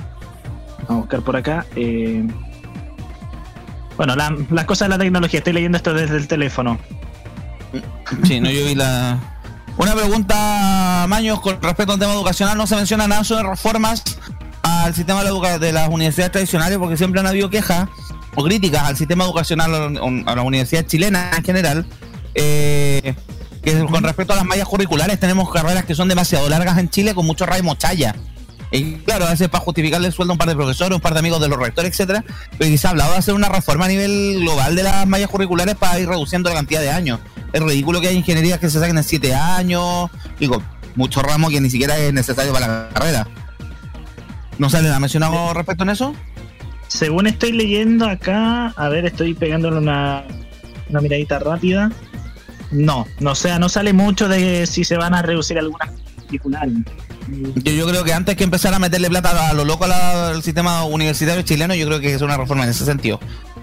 vamos 0.89 0.90
a 0.90 0.94
buscar 0.94 1.20
por 1.22 1.36
acá. 1.36 1.66
eh, 1.74 2.24
Bueno, 3.97 4.14
la- 4.14 4.36
las 4.51 4.64
cosas 4.64 4.89
de 4.89 4.94
la 4.97 4.98
tecnología, 4.98 5.39
estoy 5.39 5.55
leyendo 5.55 5.76
esto 5.76 5.93
desde 5.93 6.16
el 6.16 6.28
teléfono. 6.28 6.78
Sí, 8.24 8.40
no, 8.40 8.48
yo 8.48 8.64
vi 8.64 8.74
la. 8.76 9.18
Una 9.76 9.94
pregunta, 9.94 11.06
Maños, 11.09 11.40
con 11.40 11.60
respecto 11.60 11.94
al 11.94 11.98
tema 11.98 12.12
educacional, 12.12 12.56
no 12.59 12.66
se 12.66 12.76
menciona 12.76 13.09
nada 13.09 13.24
sobre 13.24 13.48
reformas 13.48 14.05
al 14.62 14.94
sistema 14.94 15.22
de, 15.24 15.72
las 15.72 15.89
universidades 15.89 16.32
tradicionales, 16.32 16.78
porque 16.78 16.97
siempre 16.97 17.20
han 17.20 17.26
habido 17.26 17.51
quejas 17.51 17.89
o 18.34 18.44
críticas 18.44 18.84
al 18.84 18.97
sistema 18.97 19.24
educacional 19.24 19.74
a 20.26 20.34
las 20.34 20.44
universidades 20.44 20.89
chilenas 20.89 21.36
en 21.39 21.44
general. 21.44 21.86
eh, 22.34 23.14
que 23.62 23.78
con 23.86 24.02
respecto 24.02 24.32
a 24.32 24.36
las 24.36 24.44
mallas 24.44 24.66
curriculares, 24.66 25.20
tenemos 25.20 25.51
carreras 25.51 25.84
que 25.84 25.94
son 25.94 26.09
demasiado 26.09 26.48
largas 26.48 26.78
en 26.78 26.90
Chile 26.90 27.14
con 27.14 27.24
mucho 27.24 27.47
ray 27.47 27.62
mochalla. 27.62 28.14
Y 28.72 28.94
claro, 28.94 29.26
a 29.26 29.30
veces 29.30 29.48
para 29.48 29.62
justificarle 29.62 30.09
el 30.09 30.12
sueldo 30.12 30.32
a 30.32 30.34
un 30.34 30.39
par 30.39 30.48
de 30.48 30.56
profesores, 30.56 30.97
un 30.97 31.01
par 31.01 31.12
de 31.12 31.20
amigos 31.20 31.40
de 31.40 31.48
los 31.48 31.59
rectores, 31.59 31.93
etcétera, 31.93 32.24
pero 32.59 32.70
quizá 32.70 32.89
ha 32.89 32.90
hablado 32.93 33.12
de 33.12 33.18
hacer 33.18 33.34
una 33.34 33.48
reforma 33.48 33.84
a 33.84 33.89
nivel 33.89 34.40
global 34.40 34.74
de 34.74 34.82
las 34.82 35.06
mallas 35.06 35.28
curriculares 35.28 35.76
para 35.76 36.01
ir 36.01 36.09
reduciendo 36.09 36.48
la 36.48 36.56
cantidad 36.56 36.80
de 36.80 36.90
años. 36.90 37.20
Es 37.52 37.62
ridículo 37.62 38.01
que 38.01 38.09
hay 38.09 38.16
ingenierías 38.16 38.59
que 38.59 38.70
se 38.70 38.80
saquen 38.80 38.97
en 38.97 39.05
7 39.05 39.34
años, 39.34 40.10
digo, 40.40 40.62
muchos 40.97 41.22
ramos 41.22 41.51
que 41.51 41.60
ni 41.60 41.70
siquiera 41.70 41.98
es 41.98 42.14
necesario 42.14 42.52
para 42.52 42.66
la 42.66 42.89
carrera. 42.89 43.28
¿No 44.62 44.70
sale 44.70 44.86
nada 44.86 45.01
mencionado 45.01 45.52
respecto 45.55 45.82
en 45.82 45.90
eso? 45.90 46.14
Según 46.86 47.26
estoy 47.26 47.51
leyendo 47.51 48.09
acá, 48.09 48.68
a 48.68 48.89
ver, 48.89 49.06
estoy 49.06 49.34
pegándole 49.34 49.76
una, 49.78 50.22
una 50.89 51.01
miradita 51.01 51.40
rápida. 51.40 51.90
No, 52.70 53.09
no 53.18 53.32
o 53.32 53.34
sea, 53.34 53.59
no 53.59 53.68
sale 53.68 53.93
mucho 53.93 54.28
de 54.28 54.68
si 54.68 54.84
se 54.84 54.97
van 54.97 55.14
a 55.14 55.22
reducir 55.22 55.59
algunas 55.59 55.90
particulares. 56.16 56.74
Yo, 57.56 57.72
yo 57.72 57.89
creo 57.89 58.05
que 58.05 58.12
antes 58.12 58.36
que 58.36 58.44
empezar 58.44 58.72
a 58.72 58.78
meterle 58.78 59.09
plata 59.09 59.48
a 59.48 59.52
lo 59.52 59.64
loco 59.64 59.84
al 59.84 60.40
sistema 60.44 60.84
universitario 60.84 61.43
chileno, 61.43 61.74
yo 61.74 61.84
creo 61.89 61.98
que 61.98 62.14
es 62.14 62.22
una 62.22 62.36
reforma 62.36 62.62
en 62.62 62.70
ese 62.70 62.84
sentido. 62.84 63.18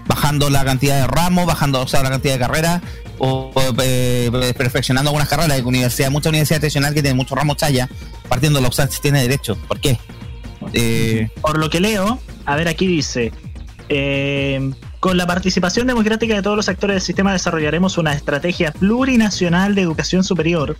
Bajando 0.06 0.50
la 0.50 0.66
cantidad 0.66 1.00
de 1.00 1.06
ramos, 1.06 1.46
bajando 1.46 1.80
o 1.80 1.88
sea, 1.88 2.02
la 2.02 2.10
cantidad 2.10 2.34
de 2.34 2.40
carreras, 2.40 2.82
o 3.16 3.50
eh, 3.82 4.52
perfeccionando 4.54 5.08
algunas 5.08 5.30
carreras. 5.30 5.52
Hay 5.52 5.62
universidades, 5.62 6.12
muchas 6.12 6.28
universidades 6.28 6.60
tradicionales 6.60 6.94
que 6.94 7.00
tienen 7.00 7.16
muchos 7.16 7.38
ramos 7.38 7.56
chaya, 7.56 7.88
partiendo 8.28 8.60
de 8.60 8.66
los 8.66 8.76
si 8.76 9.00
tiene 9.00 9.22
derecho. 9.22 9.56
¿Por 9.66 9.80
qué? 9.80 9.98
Eh, 10.72 11.28
Por 11.40 11.58
lo 11.58 11.68
que 11.70 11.80
leo, 11.80 12.18
a 12.46 12.56
ver, 12.56 12.68
aquí 12.68 12.86
dice: 12.86 13.32
eh, 13.88 14.70
Con 15.00 15.16
la 15.16 15.26
participación 15.26 15.86
democrática 15.86 16.34
de 16.34 16.42
todos 16.42 16.56
los 16.56 16.68
actores 16.68 16.94
del 16.94 17.02
sistema, 17.02 17.32
desarrollaremos 17.32 17.98
una 17.98 18.12
estrategia 18.12 18.72
plurinacional 18.72 19.74
de 19.74 19.82
educación 19.82 20.22
superior 20.24 20.76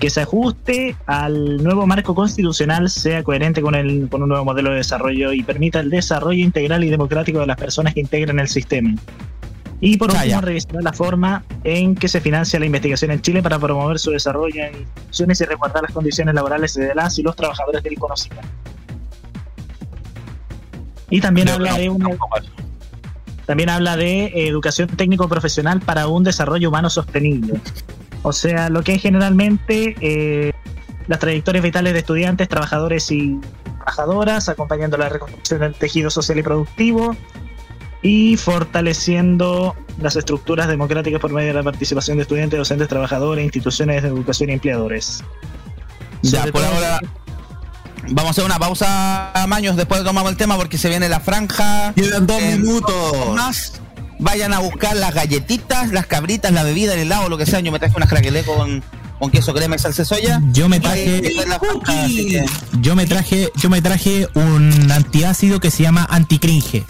que 0.00 0.10
se 0.10 0.20
ajuste 0.20 0.94
al 1.06 1.56
nuevo 1.62 1.84
marco 1.84 2.14
constitucional, 2.14 2.88
sea 2.88 3.24
coherente 3.24 3.60
con, 3.60 3.74
el, 3.74 4.08
con 4.08 4.22
un 4.22 4.28
nuevo 4.28 4.44
modelo 4.44 4.70
de 4.70 4.76
desarrollo 4.76 5.32
y 5.32 5.42
permita 5.42 5.80
el 5.80 5.90
desarrollo 5.90 6.44
integral 6.44 6.84
y 6.84 6.88
democrático 6.88 7.40
de 7.40 7.48
las 7.48 7.56
personas 7.56 7.94
que 7.94 8.00
integran 8.00 8.38
el 8.38 8.46
sistema. 8.48 8.94
Y 9.80 9.96
por 9.96 10.10
Ah, 10.10 10.14
último, 10.14 10.30
ya. 10.30 10.40
revisar 10.40 10.82
la 10.82 10.92
forma 10.92 11.44
en 11.64 11.96
que 11.96 12.06
se 12.08 12.20
financia 12.20 12.60
la 12.60 12.66
investigación 12.66 13.10
en 13.10 13.20
Chile 13.22 13.42
para 13.42 13.58
promover 13.58 13.98
su 13.98 14.10
desarrollo 14.12 14.62
en 14.64 14.76
instituciones 14.76 15.40
y 15.40 15.44
resguardar 15.44 15.82
las 15.82 15.92
condiciones 15.92 16.32
laborales 16.34 16.74
de 16.74 16.94
las 16.94 17.18
y 17.18 17.22
los 17.24 17.34
trabajadores 17.34 17.82
del 17.82 17.96
conocimiento. 17.98 18.48
Y 21.10 21.20
también 21.20 21.48
habla 21.48 21.76
de 21.76 21.88
una, 21.88 22.10
también 23.46 23.70
habla 23.70 23.96
de 23.96 24.46
educación 24.46 24.88
técnico 24.88 25.28
profesional 25.28 25.80
para 25.80 26.06
un 26.06 26.22
desarrollo 26.22 26.68
humano 26.68 26.90
sostenible. 26.90 27.60
O 28.22 28.32
sea, 28.32 28.68
lo 28.68 28.82
que 28.82 28.94
es 28.94 29.02
generalmente 29.02 29.94
eh, 30.00 30.52
las 31.06 31.18
trayectorias 31.18 31.64
vitales 31.64 31.94
de 31.94 32.00
estudiantes, 32.00 32.48
trabajadores 32.48 33.10
y 33.10 33.40
trabajadoras, 33.76 34.48
acompañando 34.50 34.98
la 34.98 35.08
reconstrucción 35.08 35.60
del 35.60 35.74
tejido 35.74 36.10
social 36.10 36.38
y 36.38 36.42
productivo, 36.42 37.16
y 38.02 38.36
fortaleciendo 38.36 39.74
las 40.00 40.14
estructuras 40.16 40.68
democráticas 40.68 41.20
por 41.20 41.32
medio 41.32 41.48
de 41.48 41.54
la 41.54 41.62
participación 41.62 42.18
de 42.18 42.24
estudiantes, 42.24 42.58
docentes, 42.58 42.88
trabajadores, 42.88 43.44
instituciones 43.44 44.02
de 44.02 44.08
educación 44.08 44.50
y 44.50 44.52
empleadores. 44.52 45.24
Ya, 46.22 46.44
por 46.46 46.62
ahora 46.62 47.00
vamos 48.08 48.26
a 48.26 48.30
hacer 48.30 48.44
una 48.44 48.58
pausa, 48.58 49.32
Maños, 49.48 49.76
después 49.76 50.02
tomamos 50.04 50.30
el 50.30 50.36
tema 50.36 50.56
porque 50.56 50.78
se 50.78 50.88
viene 50.88 51.08
la 51.08 51.20
franja. 51.20 51.92
Quedan 51.94 52.26
dos 52.26 52.40
En 52.40 52.62
minutos. 52.62 53.34
Más. 53.34 53.72
Vayan 54.20 54.52
a 54.52 54.58
buscar 54.58 54.96
las 54.96 55.14
galletitas, 55.14 55.92
las 55.92 56.06
cabritas, 56.06 56.52
la 56.52 56.64
bebida, 56.64 56.94
el 56.94 57.00
helado, 57.00 57.28
lo 57.28 57.38
que 57.38 57.46
sea. 57.46 57.60
Yo 57.60 57.70
me 57.70 57.78
traje 57.78 57.94
una 57.96 58.06
craquelé 58.06 58.42
con, 58.42 58.82
con 59.20 59.30
queso 59.30 59.54
crema 59.54 59.76
y 59.76 59.78
salsa 59.78 60.02
de 60.02 60.06
soya. 60.06 60.40
Yo 60.52 60.68
me 60.68 60.80
traje- 60.80 61.20
franja, 61.20 61.60
que- 61.84 62.44
Yo 62.80 62.96
me 62.96 63.06
traje, 63.06 63.50
yo 63.56 63.70
me 63.70 63.80
traje 63.80 64.28
un 64.34 64.90
antiácido 64.90 65.60
que 65.60 65.70
se 65.70 65.84
llama 65.84 66.06
anticringe 66.10 66.84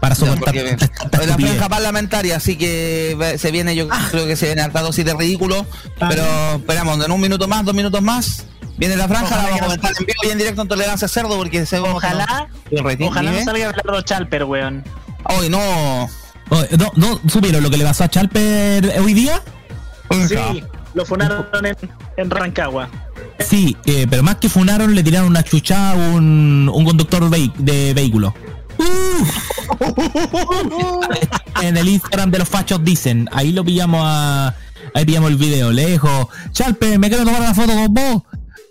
para 0.00 0.14
soportar 0.14 0.54
es 0.56 1.26
la 1.26 1.36
franja 1.38 1.68
parlamentaria, 1.68 2.36
así 2.36 2.56
que 2.56 3.34
se 3.36 3.50
viene, 3.50 3.74
yo 3.74 3.88
creo 4.10 4.26
que 4.26 4.36
se 4.36 4.46
viene 4.46 4.62
harta 4.62 4.80
dosis 4.80 5.04
de 5.04 5.12
ridículo, 5.14 5.66
pero 5.98 6.22
esperamos, 6.56 7.04
en 7.04 7.10
un 7.10 7.20
minuto 7.20 7.48
más, 7.48 7.64
dos 7.64 7.74
minutos 7.74 8.00
más, 8.00 8.44
viene 8.78 8.96
la 8.96 9.06
franja, 9.08 9.26
Ojalá 9.26 9.42
la 9.42 9.48
vamos 9.50 9.60
a 9.60 9.62
no- 9.62 9.66
comentar 9.68 9.92
en 10.00 10.06
vivo 10.06 10.18
y 10.24 10.28
en 10.30 10.38
directo 10.38 10.62
en 10.62 10.68
Tolerancia 10.68 11.08
Cerdo, 11.08 11.36
porque 11.36 11.66
se 11.66 11.78
Ojalá, 11.78 12.48
rating, 12.70 13.06
ojalá 13.06 13.30
no 13.30 13.36
dime. 13.38 13.44
salga 13.44 13.66
Bernardo 13.72 14.00
Chalper, 14.02 14.44
weón. 14.44 14.84
Hoy 15.24 15.48
no. 15.50 16.08
No, 16.50 16.92
no, 16.96 17.20
¿supieron 17.28 17.62
lo 17.62 17.68
que 17.70 17.76
le 17.76 17.84
pasó 17.84 18.04
a 18.04 18.08
Chalper 18.08 19.00
hoy 19.00 19.12
día? 19.12 19.42
Sí, 20.26 20.64
lo 20.94 21.04
funaron 21.04 21.46
en, 21.64 21.76
en 22.16 22.30
Rancagua. 22.30 22.88
Sí, 23.40 23.76
eh, 23.84 24.06
pero 24.08 24.22
más 24.22 24.36
que 24.36 24.48
funaron, 24.48 24.94
le 24.94 25.02
tiraron 25.02 25.28
una 25.28 25.42
chucha 25.42 25.90
a 25.90 25.94
un, 25.94 26.70
un 26.72 26.84
conductor 26.86 27.28
de 27.28 27.92
vehículo. 27.94 28.32
en 31.62 31.76
el 31.76 31.88
Instagram 31.88 32.30
de 32.30 32.38
los 32.38 32.48
fachos 32.48 32.82
dicen, 32.84 33.28
ahí 33.32 33.52
lo 33.52 33.64
pillamos 33.64 34.00
a. 34.04 34.54
Ahí 34.94 35.04
pillamos 35.04 35.30
el 35.30 35.36
video. 35.36 35.70
Le 35.70 35.86
dijo, 35.86 36.30
Chalper, 36.52 36.98
me 36.98 37.08
quiero 37.08 37.24
tomar 37.24 37.40
una 37.42 37.54
foto 37.54 37.72
con 37.74 37.92
vos. 37.92 38.22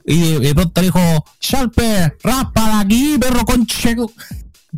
Y 0.10 0.40
de, 0.40 0.56
pronto 0.56 0.80
le 0.80 0.88
dijo, 0.88 1.26
Chalper, 1.42 2.18
raspa 2.24 2.66
de 2.66 2.82
aquí, 2.82 3.18
perro 3.20 3.44
concheco. 3.46 4.10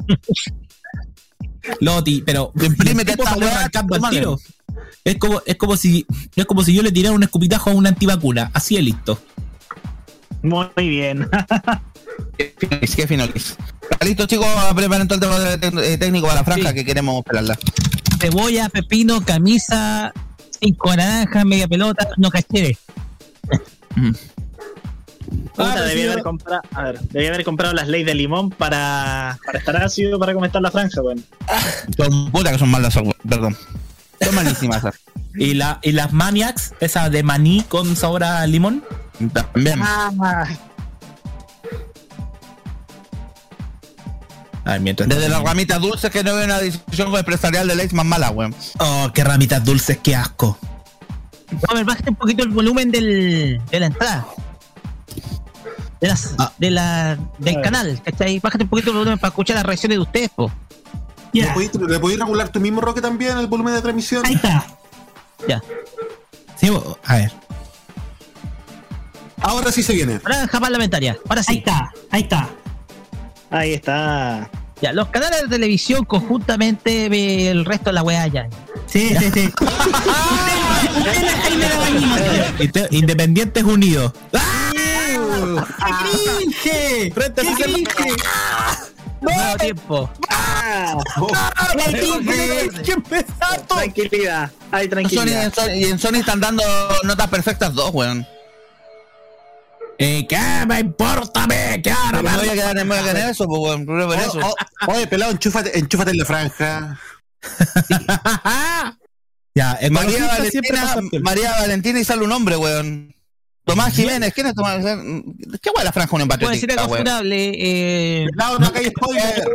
Loti, 1.82 2.24
pero 2.26 2.52
Imprímete 2.60 3.12
esta 3.12 3.36
weá, 3.36 3.70
al 3.72 4.10
tiro. 4.10 4.40
Es 5.04 5.18
como, 5.18 5.42
es 5.46 5.56
como 5.56 5.78
si, 5.78 6.06
es 6.36 6.46
como 6.46 6.64
si 6.64 6.74
yo 6.74 6.82
le 6.82 6.92
tirara 6.92 7.16
un 7.16 7.22
escupitajo 7.22 7.70
a 7.70 7.74
una 7.74 7.90
antivacuna. 7.90 8.50
Así 8.54 8.76
es 8.78 8.84
listo. 8.84 9.22
Muy 10.42 10.68
bien. 10.76 11.30
Qué 12.38 13.08
finolis. 13.08 13.56
Listo, 14.04 14.26
chicos, 14.26 14.48
preparen 14.76 15.08
todo 15.08 15.16
el 15.54 15.60
tema 15.60 15.82
de- 15.82 15.98
técnico 15.98 16.26
para 16.28 16.40
la 16.40 16.44
franja 16.46 16.74
que 16.74 16.84
queremos 16.84 17.18
esperarla. 17.20 17.58
Cebolla, 18.20 18.70
pepino, 18.70 19.24
camisa, 19.24 20.12
cinco 20.60 20.96
naranjas, 20.96 21.46
media 21.46 21.68
pelota, 21.68 22.08
no 22.18 22.32
Puta, 25.30 25.74
Ah, 25.74 25.82
debía 25.82 26.06
sí, 26.06 26.12
haber 26.12 26.24
comprado, 26.24 26.62
a 26.74 26.84
ver, 26.84 27.00
debía 27.02 27.30
haber 27.30 27.44
comprado 27.44 27.74
las 27.74 27.88
leyes 27.88 28.08
de 28.08 28.16
limón 28.16 28.50
para, 28.50 29.38
para 29.46 29.60
estar 29.60 29.78
ácido 29.78 30.18
para 30.20 30.34
comentar 30.34 30.62
la 30.62 30.72
franja, 30.72 31.02
weón. 31.02 31.24
Son 31.98 32.32
puta 32.32 32.52
que 32.52 32.58
son 32.60 32.70
malas, 32.70 32.98
perdón. 33.28 33.56
Son 34.22 34.36
malísimas. 34.36 34.78
esas. 34.80 34.96
Y, 35.36 35.54
la, 35.54 35.80
y 35.84 35.92
las 35.92 36.12
Maniacs, 36.12 36.74
esa 36.80 37.10
de 37.10 37.24
maní 37.24 37.64
con 37.68 37.96
sabor 37.96 38.24
a 38.24 38.46
limón. 38.48 38.84
También. 39.34 39.80
Ah, 39.84 40.46
A 44.66 44.74
ver, 44.74 44.82
mientras 44.82 45.10
Desde 45.10 45.30
las 45.30 45.42
ramitas 45.42 45.80
dulces 45.82 46.12
que 46.12 46.24
no 46.24 46.36
veo 46.36 46.46
una 46.46 46.60
decisión 46.60 47.16
empresarial 47.16 47.68
de 47.68 47.76
ley 47.76 47.88
más 47.92 48.06
mala, 48.06 48.30
weón. 48.32 48.54
Oh, 48.80 49.10
qué 49.14 49.24
ramitas 49.24 49.64
dulces, 49.64 49.98
qué 50.04 50.16
asco. 50.16 50.58
A 51.68 51.74
ver, 51.74 51.86
bájate 51.86 52.10
un 52.12 52.16
poquito 52.16 52.44
el 52.44 52.50
volumen 52.50 52.92
del, 52.92 53.60
de 53.72 53.80
la 53.80 53.86
entrada. 53.88 54.28
De, 56.00 56.08
las, 56.08 56.36
de 56.58 56.72
la, 56.72 57.18
del 57.38 57.62
canal, 57.62 58.02
¿cachai? 58.04 58.40
Bájate 58.40 58.64
un 58.64 58.70
poquito 58.70 58.92
el 58.92 58.98
volumen 58.98 59.20
para 59.20 59.30
escuchar 59.30 59.58
las 59.58 59.66
reacciones 59.66 59.98
de 59.98 60.02
ustedes, 60.02 60.30
po. 60.30 60.52
¿Le 61.34 61.48
podéis, 61.48 61.76
le 61.76 62.00
podéis 62.00 62.20
regular 62.20 62.50
tu 62.50 62.60
mismo 62.60 62.82
Roque 62.82 63.02
también 63.02 63.38
el 63.38 63.48
volumen 63.48 63.74
de 63.74 63.82
transmisión? 63.82 64.26
Ahí 64.26 64.36
está. 64.36 64.66
Ya. 65.48 65.62
Sí, 66.56 66.72
a 67.06 67.16
ver. 67.16 67.32
Ahora 69.42 69.72
sí 69.72 69.84
se 69.84 69.94
viene. 69.94 70.20
Franja 70.20 70.60
parlamentaria. 70.60 71.18
Ahora 71.28 71.44
sí. 71.44 71.52
Ahí 71.52 71.58
está. 71.60 71.92
Ahí 72.10 72.22
está. 72.22 72.50
ahí 73.50 73.74
está. 73.74 74.50
Ya, 74.82 74.94
los 74.94 75.10
canales 75.10 75.42
de 75.44 75.48
televisión 75.50 76.06
conjuntamente 76.06 77.10
ve 77.10 77.50
el 77.50 77.66
resto 77.66 77.90
de 77.90 77.94
la 77.94 78.04
weá 78.04 78.28
ya. 78.28 78.48
Sí, 78.86 79.14
sí, 79.20 79.32
sí. 79.34 79.54
Independientes 82.92 83.64
Unidos. 83.64 84.14
¡Qué 86.64 87.12
Frente 87.14 87.42
a 87.42 87.44
Sistema- 87.44 87.78
Nuevo 89.22 89.58
tiempo. 89.58 90.10
Tranquilidad. 93.68 94.52
Hay 94.72 94.86
Sony, 94.86 94.90
tranquilidad. 94.90 95.54
Sony- 95.54 95.70
y 95.76 95.84
en 95.86 96.00
Sony 96.00 96.16
están 96.20 96.40
dando 96.40 96.64
notas 97.04 97.28
perfectas 97.28 97.74
dos, 97.74 97.92
weón. 97.94 98.26
Eh, 99.98 100.26
¿Qué 100.30 100.40
me 100.66 100.80
importa, 100.80 101.46
me? 101.48 101.82
¿Qué 101.82 101.92
ahora? 101.92 102.22
Me 102.22 102.38
voy 102.38 102.48
a 102.50 102.54
quedar, 102.54 102.76
me 102.76 102.84
voy 102.86 102.98
a 102.98 103.02
quedar 103.02 103.18
en 103.18 103.30
eso, 103.30 103.46
pues, 103.46 103.60
weón. 103.62 103.86
Por 103.86 104.00
eso. 104.14 104.40
Oh, 104.42 104.56
oh, 104.88 104.92
oye, 104.94 105.08
pelado, 105.08 105.32
enchúfate, 105.32 105.78
enchúfate 105.78 106.12
en 106.12 106.18
la 106.18 106.26
franja. 106.26 107.00
Ya, 109.56 109.78
María 109.92 110.26
Valentina. 110.28 110.96
María 111.22 111.52
Valentina 111.60 112.00
y 112.00 112.06
sale 112.06 112.24
un 112.24 112.32
hombre, 112.32 112.56
weón. 112.56 113.14
Tomás 113.70 113.96
Jiménez, 113.96 114.34
¿quién 114.34 114.48
es 114.48 114.56
Tomás? 114.56 114.84
¿Qué 114.84 115.70
weón 115.70 115.86
la 115.86 115.92
franja 115.92 116.16
un 116.16 116.22
empatriótica, 116.24 116.74
algo 116.74 116.94
weón? 116.94 117.06
funable. 117.06 117.52
Eh, 117.56 118.28
no 118.38 118.72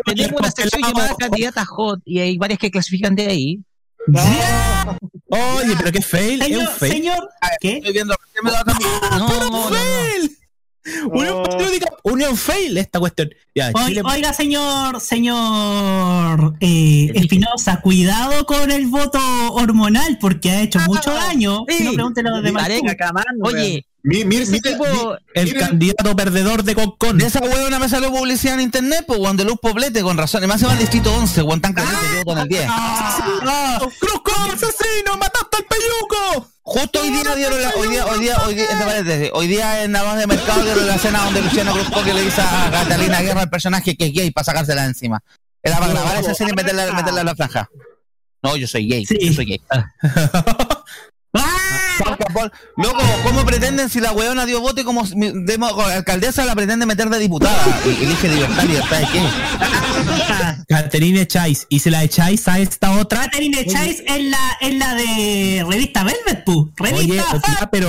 tenemos 0.04 0.40
una 0.40 0.50
sección 0.50 0.82
llamada 0.82 1.14
Candidata 1.18 1.64
Hot 1.64 2.00
y 2.04 2.20
hay 2.20 2.38
varias 2.38 2.58
que 2.58 2.70
clasifican 2.70 3.14
de 3.14 3.26
ahí. 3.26 3.60
Oye, 5.28 5.74
pero 5.78 5.92
qué 5.92 6.02
fail. 6.02 6.42
Es 6.42 6.48
un 6.48 6.54
Señor, 6.54 6.68
fail. 6.78 6.92
señor, 6.92 7.28
¿qué? 7.60 7.76
Estoy 7.78 7.92
viendo 7.92 8.14
¿qué 8.34 8.42
me 8.42 8.50
da 8.50 8.64
también? 8.64 8.90
No, 9.10 9.28
no, 9.28 9.50
no. 9.50 9.76
fail. 9.76 10.38
Unión 11.10 11.42
Patriótica, 11.42 11.86
Unión 12.02 12.36
fail 12.36 12.76
esta 12.76 12.98
cuestión. 13.00 13.30
Ya, 13.54 13.72
Chile. 13.72 14.02
Oiga, 14.04 14.32
señor, 14.34 15.00
señor 15.00 16.56
eh, 16.60 17.10
Espinosa, 17.14 17.80
cuidado 17.80 18.44
con 18.44 18.70
el 18.70 18.86
voto 18.88 19.18
hormonal 19.54 20.18
porque 20.20 20.50
ha 20.50 20.60
hecho 20.60 20.78
mucho 20.80 21.12
daño. 21.14 21.64
sí. 21.68 21.78
Si 21.78 21.84
no, 21.84 21.92
pregúntele 21.94 22.28
a 22.28 22.32
los 22.32 22.42
demás. 22.42 22.64
Areca, 22.64 23.12
Oye, 23.42 23.86
Mi- 24.06 24.22
mire, 24.24 24.44
tipo, 24.46 24.84
mi- 24.84 25.16
El 25.34 25.54
candidato 25.54 26.14
perdedor 26.14 26.62
de 26.62 26.74
Concon. 26.74 27.16
De 27.16 27.24
esa 27.26 27.40
weona 27.40 27.78
me 27.78 27.88
salió 27.88 28.12
publicidad 28.12 28.54
en 28.54 28.60
internet, 28.60 29.04
pues, 29.06 29.18
weón, 29.18 29.36
de 29.38 29.44
Luz 29.44 29.56
Poblete, 29.62 30.02
con 30.02 30.18
razón. 30.18 30.44
Y 30.44 30.46
más 30.46 30.60
se 30.60 30.66
va 30.66 30.72
al 30.72 30.78
distrito 30.78 31.10
11, 31.14 31.40
weón, 31.42 31.60
tan 31.62 31.72
caliente 31.72 32.00
que 32.12 32.18
voto 32.18 32.32
en 32.32 32.38
el 32.40 32.48
10. 32.48 32.66
¡Ah! 32.68 33.78
¡Cruzco, 33.98 34.32
asesino! 34.52 35.16
¡Mataste 35.18 35.56
al 35.56 35.64
peyuco! 35.64 36.50
Justo 36.66 37.00
hoy 37.00 37.10
día 37.10 37.34
dieron 37.34 37.60
la, 37.62 37.70
hoy 37.76 37.88
día, 37.88 38.06
hoy 38.06 38.20
día, 38.20 38.36
hoy 38.46 38.54
día, 38.54 39.30
hoy 39.32 39.46
día 39.48 39.84
en 39.84 39.92
la 39.92 40.02
más 40.04 40.18
de 40.18 40.26
mercado 40.26 40.62
dieron 40.62 40.86
la 40.86 40.94
escena 40.96 41.24
donde 41.24 41.42
Luciano 41.42 41.72
Cruzco 41.72 42.02
que 42.04 42.14
le 42.14 42.22
dice 42.22 42.40
a 42.40 42.70
Catalina 42.70 43.20
Guerra 43.22 43.42
el 43.42 43.50
personaje 43.50 43.96
que 43.96 44.06
es 44.06 44.12
gay 44.12 44.30
para 44.30 44.44
sacársela 44.46 44.82
de 44.82 44.88
encima. 44.88 45.22
Era 45.62 45.78
para 45.78 45.92
grabar 45.92 46.16
esa 46.20 46.32
escena 46.32 46.50
y 46.50 46.54
meterla, 46.54 46.92
meterla 46.92 47.20
en 47.20 47.26
la 47.26 47.34
franja. 47.34 47.70
No, 48.42 48.56
yo 48.56 48.66
soy 48.66 48.86
gay, 48.88 49.04
Sí. 49.06 49.16
yo 49.20 49.32
soy 49.32 49.44
gay. 49.46 49.60
Loco, 52.76 53.02
¿cómo 53.22 53.44
pretenden 53.46 53.88
si 53.88 54.00
la 54.00 54.12
weona 54.12 54.44
dio 54.46 54.60
voto 54.60 54.80
y 54.80 54.84
como 54.84 55.02
mi- 55.14 55.32
demo- 55.44 55.80
alcaldesa 55.80 56.44
la 56.44 56.54
pretende 56.54 56.86
meter 56.86 57.08
de 57.08 57.18
diputada? 57.18 57.56
Y 57.86 58.04
elige 58.04 58.28
libertad, 58.28 58.62
libertad 58.64 58.98
de 59.00 59.06
qué? 59.12 59.22
Caterine 60.68 61.20
echáis. 61.22 61.66
Y 61.68 61.78
si 61.80 61.90
la 61.90 62.02
echáis 62.04 62.46
a 62.48 62.58
esta 62.58 62.98
otra. 62.98 63.22
Catherine 63.24 63.64
Chase 63.66 64.04
es 64.06 64.24
la, 64.24 64.56
es 64.60 64.74
la 64.74 64.94
de 64.94 65.64
revista 65.68 66.04
Velvet, 66.04 66.44
pu. 66.44 66.70
Oye, 66.80 66.92
Revista 66.92 67.40
ya, 67.60 67.70
pero, 67.70 67.88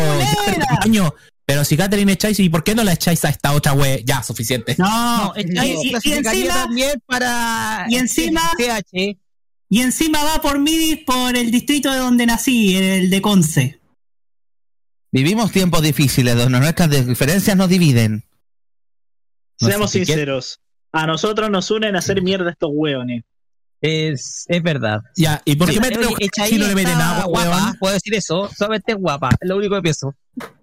ya, 0.91 1.13
pero, 1.45 1.63
si 1.63 1.77
Catherine 1.77 2.11
echáis, 2.11 2.39
¿y 2.39 2.49
por 2.49 2.63
qué 2.63 2.73
no 2.75 2.83
la 2.83 2.93
echáis 2.93 3.23
a 3.25 3.29
esta 3.29 3.53
otra 3.53 3.73
wea? 3.73 3.99
Ya, 4.03 4.23
suficiente. 4.23 4.75
No, 4.77 5.33
no, 5.33 5.33
y, 5.35 5.93
esta 5.93 6.09
y- 6.09 6.13
encima, 6.13 6.53
también 6.53 7.01
para 7.05 7.85
y 7.89 7.95
encima- 7.97 8.51
TH. 8.57 9.17
y 9.69 9.81
encima 9.81 10.23
va 10.23 10.41
por 10.41 10.59
mí 10.59 10.95
por 11.05 11.35
el 11.35 11.51
distrito 11.51 11.91
de 11.91 11.99
donde 11.99 12.25
nací, 12.25 12.75
el 12.75 13.09
de 13.09 13.21
Conce. 13.21 13.79
Vivimos 15.15 15.49
tiempos 15.49 15.81
difíciles 15.81 16.35
donde 16.35 16.59
nuestras 16.59 16.89
diferencias 17.07 17.55
nos 17.55 17.69
dividen. 17.69 18.25
No 19.61 19.69
Seamos 19.69 19.91
sé, 19.91 19.99
¿qué- 19.99 20.05
sinceros. 20.07 20.59
A 20.91 21.07
nosotros 21.07 21.49
nos 21.49 21.71
unen 21.71 21.95
a 21.95 21.99
hacer 21.99 22.21
mierda 22.21 22.51
estos 22.51 22.69
hueones. 22.73 23.23
Es, 23.79 24.43
es 24.49 24.61
verdad. 24.61 24.99
Ya, 25.15 25.41
¿y 25.45 25.55
por 25.55 25.69
qué 25.71 25.79
me 25.79 25.87
Oye, 25.87 25.97
tengo 25.99 26.15
que 26.15 26.27
si 26.47 26.57
no 26.57 26.67
le 26.67 26.75
meten 26.75 26.99
agua, 26.99 27.25
guapa, 27.27 27.49
weón? 27.49 27.77
Puedo 27.79 27.93
decir 27.93 28.13
eso, 28.13 28.49
solamente 28.57 28.91
es 28.91 28.97
guapa, 28.97 29.29
es 29.39 29.47
lo 29.47 29.55
único 29.55 29.75
que 29.75 29.81
pienso. 29.83 30.13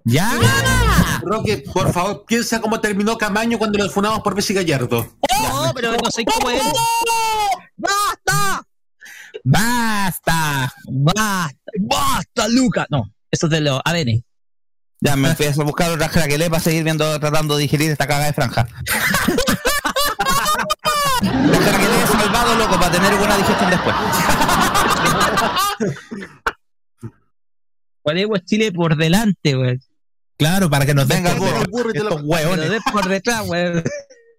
Ya. 0.05 0.31
Roque, 1.23 1.65
por 1.73 1.91
favor, 1.91 2.25
piensa 2.27 2.61
cómo 2.61 2.79
terminó 2.79 3.17
Camaño 3.17 3.57
cuando 3.59 3.79
lo 3.79 3.89
funamos 3.89 4.21
por 4.21 4.35
Bessi 4.35 4.53
Gallardo. 4.53 5.17
No, 5.49 5.73
pero 5.75 5.93
no 5.93 6.11
soy 6.11 6.27
como 6.27 6.51
él. 6.51 6.61
¡Basta! 7.79 8.67
Basta. 9.45 10.73
Basta, 10.91 11.53
basta, 11.81 12.49
Luca. 12.49 12.87
No, 12.91 13.05
eso 13.31 13.47
es 13.47 13.51
de 13.51 13.61
los 13.63 13.81
ADN. 13.83 14.23
Ya 15.05 15.17
me 15.17 15.35
fui 15.35 15.47
a 15.47 15.51
buscar 15.65 15.91
otra 15.91 16.09
craquelé 16.09 16.49
para 16.49 16.63
seguir 16.63 16.85
viendo, 16.85 17.19
tratando 17.19 17.57
de 17.57 17.63
digerir 17.63 17.91
esta 17.91 18.07
cagada 18.07 18.27
de 18.27 18.33
franja. 18.33 18.69
La 21.23 21.59
craquelé 21.59 22.03
he 22.03 22.07
salvado, 22.07 22.55
loco, 22.55 22.79
para 22.79 22.93
tener 22.93 23.17
buena 23.17 23.37
digestión 23.37 23.71
después. 23.71 23.97
Ponemos 28.03 28.45
Chile 28.45 28.71
por 28.71 28.97
delante, 28.97 29.57
weón. 29.57 29.81
Claro, 30.39 30.71
para 30.71 30.87
que 30.87 30.95
nos 30.95 31.09
den 31.09 31.25
Venga, 31.25 31.37
por 31.71 31.97
estos 31.97 32.21
Que 32.21 32.23
hueones. 32.23 32.59
nos 32.59 32.71
den 32.71 32.83
por 32.93 33.09
detrás, 33.09 33.49
weón. 33.49 33.83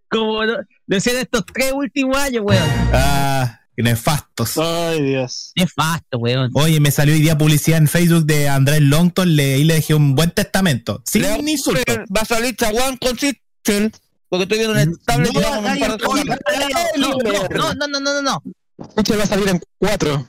Como 0.10 0.40
decían 0.86 1.18
estos 1.18 1.44
tres 1.46 1.74
últimos 1.74 2.16
años, 2.16 2.44
weón. 2.46 2.70
Ah, 2.94 3.60
nefastos. 3.82 4.58
Ay, 4.58 5.02
Dios. 5.02 5.52
Nefasto, 5.56 6.18
weón. 6.20 6.52
Oye, 6.54 6.80
me 6.80 6.92
salió 6.92 7.16
hoy 7.16 7.22
día 7.22 7.38
publicidad 7.38 7.80
en 7.80 7.88
Facebook 7.88 8.26
de 8.26 8.48
Andrés 8.50 8.82
Longton, 8.82 9.36
le, 9.36 9.58
y 9.58 9.64
le 9.64 9.76
dejé 9.76 9.96
un 9.96 10.14
buen 10.16 10.30
testamento. 10.32 11.02
Sin 11.06 11.24
Le- 11.24 11.52
insulto. 11.52 11.82
Va 12.16 12.22
a 12.22 12.26
salir 12.26 12.56
chaguán 12.56 12.98
con 12.98 13.18
Sichel. 13.18 13.92
Porque 14.30 14.44
estoy 14.44 14.58
viendo 14.60 14.78
en 14.80 14.90
el 14.90 15.00
tablet 15.06 15.32
y 15.32 15.38
llevamos 15.38 15.72
un 15.72 15.98
cosas. 16.00 16.26
No, 16.26 17.74
no, 17.74 17.88
no, 17.88 17.88
no, 17.88 18.00
no, 18.00 18.14
no, 18.14 18.22
no. 18.22 18.44
Escucha, 18.88 19.16
va 19.18 19.24
a 19.24 19.28
salir 19.28 19.50
en 19.50 19.62
cuatro. 19.78 20.28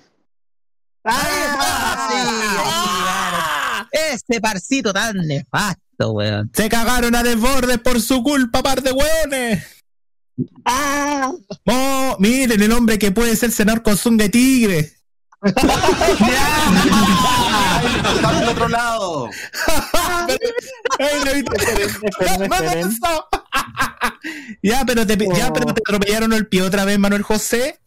Ah, 1.05 2.09
sí, 2.11 2.17
ahí, 2.17 2.29
claro. 2.55 3.89
Ese 3.93 4.41
parcito 4.41 4.93
tan 4.93 5.17
nefasto, 5.27 6.13
weón. 6.13 6.51
Se 6.55 6.69
cagaron 6.69 7.15
a 7.15 7.23
desbordes 7.23 7.79
por 7.79 8.01
su 8.01 8.23
culpa, 8.23 8.63
par 8.63 8.83
de 8.83 8.93
hueones. 10.37 11.41
Oh, 11.67 12.17
miren 12.19 12.63
el 12.63 12.73
hombre 12.73 12.99
que 12.99 13.11
puede 13.13 13.37
ser 13.37 13.51
senador 13.53 13.83
con 13.83 13.97
zunga 13.97 14.25
de 14.25 14.31
tigre. 14.31 14.93
Está 15.45 15.63
del 18.41 18.49
otro 18.49 18.69
lado. 18.69 19.31
Ya, 24.63 24.85
pero 24.87 25.07
te, 25.07 25.17
ya, 25.37 25.53
pero 25.53 25.67
te 25.67 25.83
atropellaron 25.87 26.33
el 26.33 26.47
pie 26.49 26.63
otra 26.63 26.85
vez, 26.85 26.99
Manuel 26.99 27.23
José. 27.23 27.79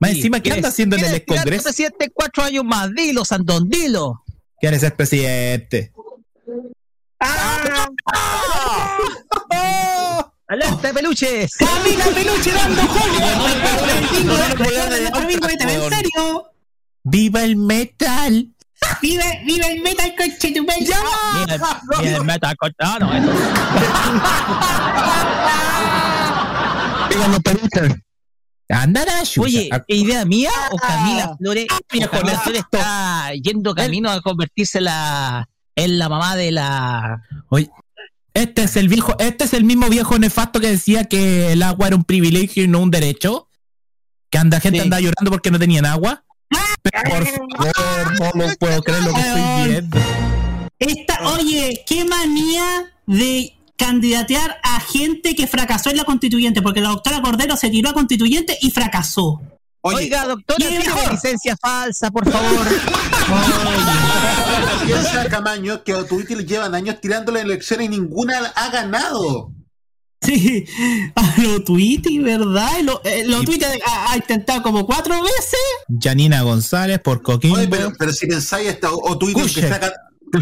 Más 0.00 0.10
encima, 0.10 0.40
¿qué 0.40 0.52
anda 0.52 0.68
haciendo 0.68 0.96
en 0.96 1.04
el 1.04 1.08
¿Quieres 1.08 1.24
tirar 1.24 1.42
Congreso? 1.44 1.64
presidente 1.64 2.10
cuatro 2.12 2.42
años 2.42 2.64
más? 2.64 2.92
Dilo, 2.92 3.24
Sandón, 3.24 3.68
dilo. 3.68 4.22
Quiere 4.60 4.78
ser 4.78 4.94
presidente. 4.94 5.92
¡Alerta 10.46 10.88
de 10.88 10.94
peluches! 10.94 11.56
¡Camila 11.56 12.04
Peluche 12.04 12.52
dando! 12.52 12.82
El 14.60 15.50
el 15.50 15.58
TV, 15.58 15.74
¿En 15.74 15.90
serio? 15.90 16.50
¡Viva 17.02 17.44
el 17.44 17.56
metal! 17.56 18.50
¡Viva, 19.00 19.24
viva 19.46 19.66
el 19.68 19.80
metal 19.80 20.14
coche 20.16 20.52
tu 20.52 20.62
Mira, 20.62 20.98
mira 21.98 22.16
el 22.16 22.24
meta 22.24 22.54
cortado, 22.56 23.10
esto. 23.12 23.32
Digan 27.08 27.32
los 27.32 27.40
peluches. 27.40 27.94
Anda 28.68 29.04
la 29.04 29.22
chucha. 29.22 29.40
Oye, 29.40 29.70
¿idea 29.88 30.24
mía 30.24 30.50
o 30.70 30.76
Camila 30.76 31.36
Flores? 31.38 31.66
viejo 31.90 32.10
Camila 32.10 32.40
Flores 32.40 32.62
está 32.62 33.32
yendo 33.34 33.74
camino 33.74 34.10
a 34.10 34.20
convertirse 34.20 34.78
en 34.78 34.84
la, 34.84 35.48
en 35.76 35.98
la 35.98 36.08
mamá 36.08 36.36
de 36.36 36.52
la. 36.52 37.22
Oye, 37.48 37.70
este 38.32 38.64
es 38.64 38.76
el 38.76 38.88
viejo, 38.88 39.14
este 39.18 39.44
es 39.44 39.54
el 39.54 39.64
mismo 39.64 39.88
viejo 39.88 40.18
nefasto 40.18 40.60
que 40.60 40.68
decía 40.68 41.04
que 41.04 41.52
el 41.52 41.62
agua 41.62 41.88
era 41.88 41.96
un 41.96 42.04
privilegio 42.04 42.64
y 42.64 42.68
no 42.68 42.80
un 42.80 42.90
derecho. 42.90 43.48
Que 44.30 44.38
anda 44.38 44.58
gente 44.60 44.78
Sí. 44.78 44.84
anda 44.84 44.98
llorando 44.98 45.30
porque 45.30 45.50
no 45.50 45.58
tenían 45.58 45.86
agua. 45.86 46.24
Por 46.82 47.26
favor, 47.26 48.20
no 48.34 48.46
lo 48.46 48.56
puedo 48.56 48.82
creer 48.82 49.02
lo 49.04 49.14
que 49.14 49.20
estoy 49.20 49.68
viendo. 49.70 49.98
Esta, 50.78 51.28
oye, 51.28 51.82
qué 51.86 52.04
manía 52.04 52.92
de 53.06 53.54
candidatear 53.76 54.56
a 54.62 54.80
gente 54.80 55.34
que 55.34 55.46
fracasó 55.46 55.90
en 55.90 55.96
la 55.98 56.04
constituyente, 56.04 56.62
porque 56.62 56.80
la 56.80 56.88
doctora 56.90 57.22
Cordero 57.22 57.56
se 57.56 57.70
tiró 57.70 57.90
a 57.90 57.94
constituyente 57.94 58.58
y 58.60 58.70
fracasó. 58.70 59.40
Oye, 59.86 59.96
Oiga, 59.96 60.24
doctora, 60.24 60.56
¿qué 60.58 60.66
tiene 60.68 60.84
mejor? 60.86 61.12
licencia 61.12 61.56
falsa, 61.60 62.10
por 62.10 62.30
favor. 62.30 62.66
piensa 64.86 65.28
Camaño 65.28 65.82
que 65.84 65.92
a 65.92 66.06
Twitter 66.06 66.44
llevan 66.46 66.74
años 66.74 67.00
tirándole 67.00 67.40
elecciones 67.42 67.86
y 67.86 67.88
ninguna 67.90 68.38
ha 68.54 68.70
ganado. 68.70 69.52
Sí, 70.22 70.64
a 71.16 71.34
lo 71.42 71.62
Twitty, 71.64 72.18
¿verdad? 72.20 72.80
Lo, 72.82 73.02
eh, 73.04 73.24
lo 73.26 73.42
Twitty 73.44 73.64
ha, 73.86 74.12
ha 74.12 74.16
intentado 74.16 74.62
como 74.62 74.86
cuatro 74.86 75.22
veces. 75.22 75.60
Janina 76.00 76.40
González 76.40 76.98
por 77.00 77.20
Coquimbo. 77.22 77.58
Oye, 77.58 77.68
pero, 77.68 77.92
pero 77.98 78.10
si 78.12 78.26
pensáis 78.26 78.68
esto, 78.70 78.98
o 79.02 79.18
Twitter 79.18 79.44
que 79.44 79.68
saca, 79.68 79.92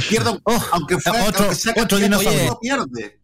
pierda, 0.08 0.38
aunque 0.70 1.00
fue, 1.00 1.20
otro- 1.22 1.46
aunque 1.46 1.56
saca 1.56 1.82
otro 1.82 1.98
dinosaurio. 1.98 2.44
no 2.44 2.58
pierde. 2.60 3.18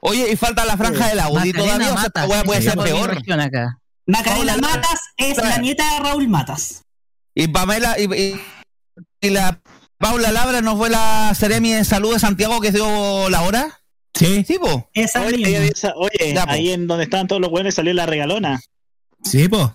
Oye, 0.00 0.32
y 0.32 0.36
falta 0.36 0.64
la 0.64 0.78
franja 0.78 1.08
del 1.08 1.20
Audi 1.20 1.52
Macarena 1.52 1.74
todavía. 1.74 1.92
O 2.24 2.28
sea, 2.32 2.44
puede 2.44 2.62
ser 2.62 2.78
peor. 2.78 3.18
acá. 3.42 3.78
Macarena 4.06 4.56
Matas 4.56 4.98
es 5.18 5.36
la 5.36 5.58
nieta 5.58 5.84
de 5.94 6.00
Raúl 6.00 6.28
Matas. 6.28 6.82
Y 7.34 7.48
Pamela 7.48 7.96
y, 7.98 8.04
y- 8.14 8.40
y 9.20 9.30
la 9.30 9.60
Paula 9.98 10.30
Labra 10.32 10.60
no 10.60 10.76
fue 10.76 10.90
la 10.90 11.34
Seremi 11.34 11.72
de 11.72 11.84
Salud 11.84 12.12
de 12.14 12.20
Santiago 12.20 12.60
que 12.60 12.72
dio 12.72 13.28
la 13.28 13.42
hora. 13.42 13.80
Sí, 14.14 14.44
Sí, 14.46 14.58
po. 14.58 14.88
Esa 14.94 15.20
Oye, 15.22 15.36
ella 15.48 15.60
dice- 15.60 15.92
oye, 15.96 16.34
Ya, 16.34 16.44
po. 16.46 16.52
ahí 16.52 16.70
en 16.72 16.86
donde 16.86 17.04
estaban 17.04 17.26
todos 17.28 17.40
los 17.40 17.50
buenos 17.50 17.74
salió 17.74 17.92
la 17.94 18.06
regalona. 18.06 18.60
sí, 19.22 19.48
po. 19.48 19.74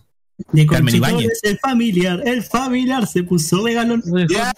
De 0.51 0.65
Carmen 0.65 0.85
Conchitores, 0.99 1.13
Ibáñez. 1.13 1.39
el 1.43 1.59
familiar, 1.59 2.21
el 2.25 2.43
familiar 2.43 3.05
se 3.07 3.23
puso 3.23 3.61
de 3.63 3.73
galón. 3.75 4.03
Ya, 4.29 4.51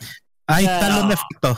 Ahí 0.48 0.66
están 0.66 0.96
los 1.00 1.10
defectos. 1.10 1.58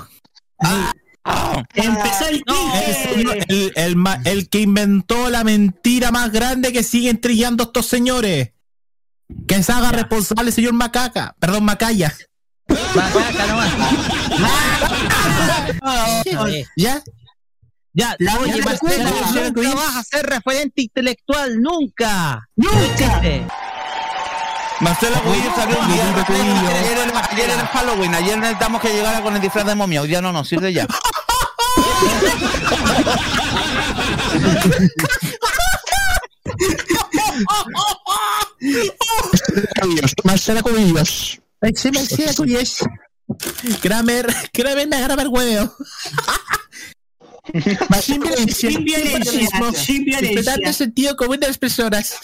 Empezó 1.75 2.27
el 2.27 2.35
El, 2.37 2.43
quince. 2.43 3.43
el- 3.47 3.73
el 3.75 3.95
el 4.25 4.49
que 4.49 4.59
inventó 4.61 5.29
la 5.29 5.43
mentira 5.43 6.11
más 6.11 6.31
grande 6.31 6.71
que 6.73 6.83
siguen 6.83 7.19
trillando 7.21 7.63
estos 7.65 7.85
señores. 7.85 8.51
Que 9.47 9.63
se 9.63 9.71
haga 9.71 9.91
responsable, 9.91 10.51
señor 10.51 10.73
Macaca. 10.73 11.35
Perdón, 11.39 11.65
Macaya. 11.65 12.13
Macaca 12.67 13.47
nomás. 13.47 13.73
¿Ya? 16.75 17.01
Ya, 17.93 18.15
La 18.19 18.37
oye, 18.37 18.61
Marcela, 18.61 19.09
nunca 19.49 19.73
vas 19.73 19.95
a 19.95 20.03
ser 20.03 20.23
referente 20.27 20.83
intelectual, 20.83 21.59
nunca. 21.59 22.47
¡Nunca! 22.55 23.21
Marcela 24.79 25.19
Cubillo 25.21 25.51
salió 25.55 25.79
un 25.79 25.87
día. 25.87 26.13
Ayer 26.79 26.97
era, 26.99 27.27
ayer 27.31 27.49
era 27.49 27.65
Halloween. 27.65 28.13
Ayer 28.13 28.37
necesitamos 28.37 28.81
que 28.81 28.89
llegara 28.89 29.23
con 29.23 29.35
el 29.35 29.41
disfraz 29.41 29.65
de 29.65 29.73
momia. 29.73 30.03
Hoy 30.03 30.09
día 30.09 30.21
no 30.21 30.31
nos 30.31 30.47
sirve 30.47 30.71
ya. 30.73 30.85
Marcela 40.27 40.61
Cubillos. 40.61 41.39
Sí, 41.73 41.89
me 41.91 42.01
decía 42.01 42.33
Cuyes. 42.35 42.79
Kramer, 43.81 44.27
Kramer 44.51 44.87
me 44.89 44.97
agarra 44.97 45.21
el 45.21 45.29
huevo. 45.29 45.73
Sin 48.01 48.19
violencia. 48.19 48.69
Sin 48.69 48.83
violencia, 48.83 49.49
sin 49.73 50.03
violencia. 50.03 50.35
Respetando 50.35 50.67
el 50.67 50.73
sentido 50.73 51.15
común 51.15 51.39
de 51.39 51.47
las 51.47 51.57
personas. 51.57 52.19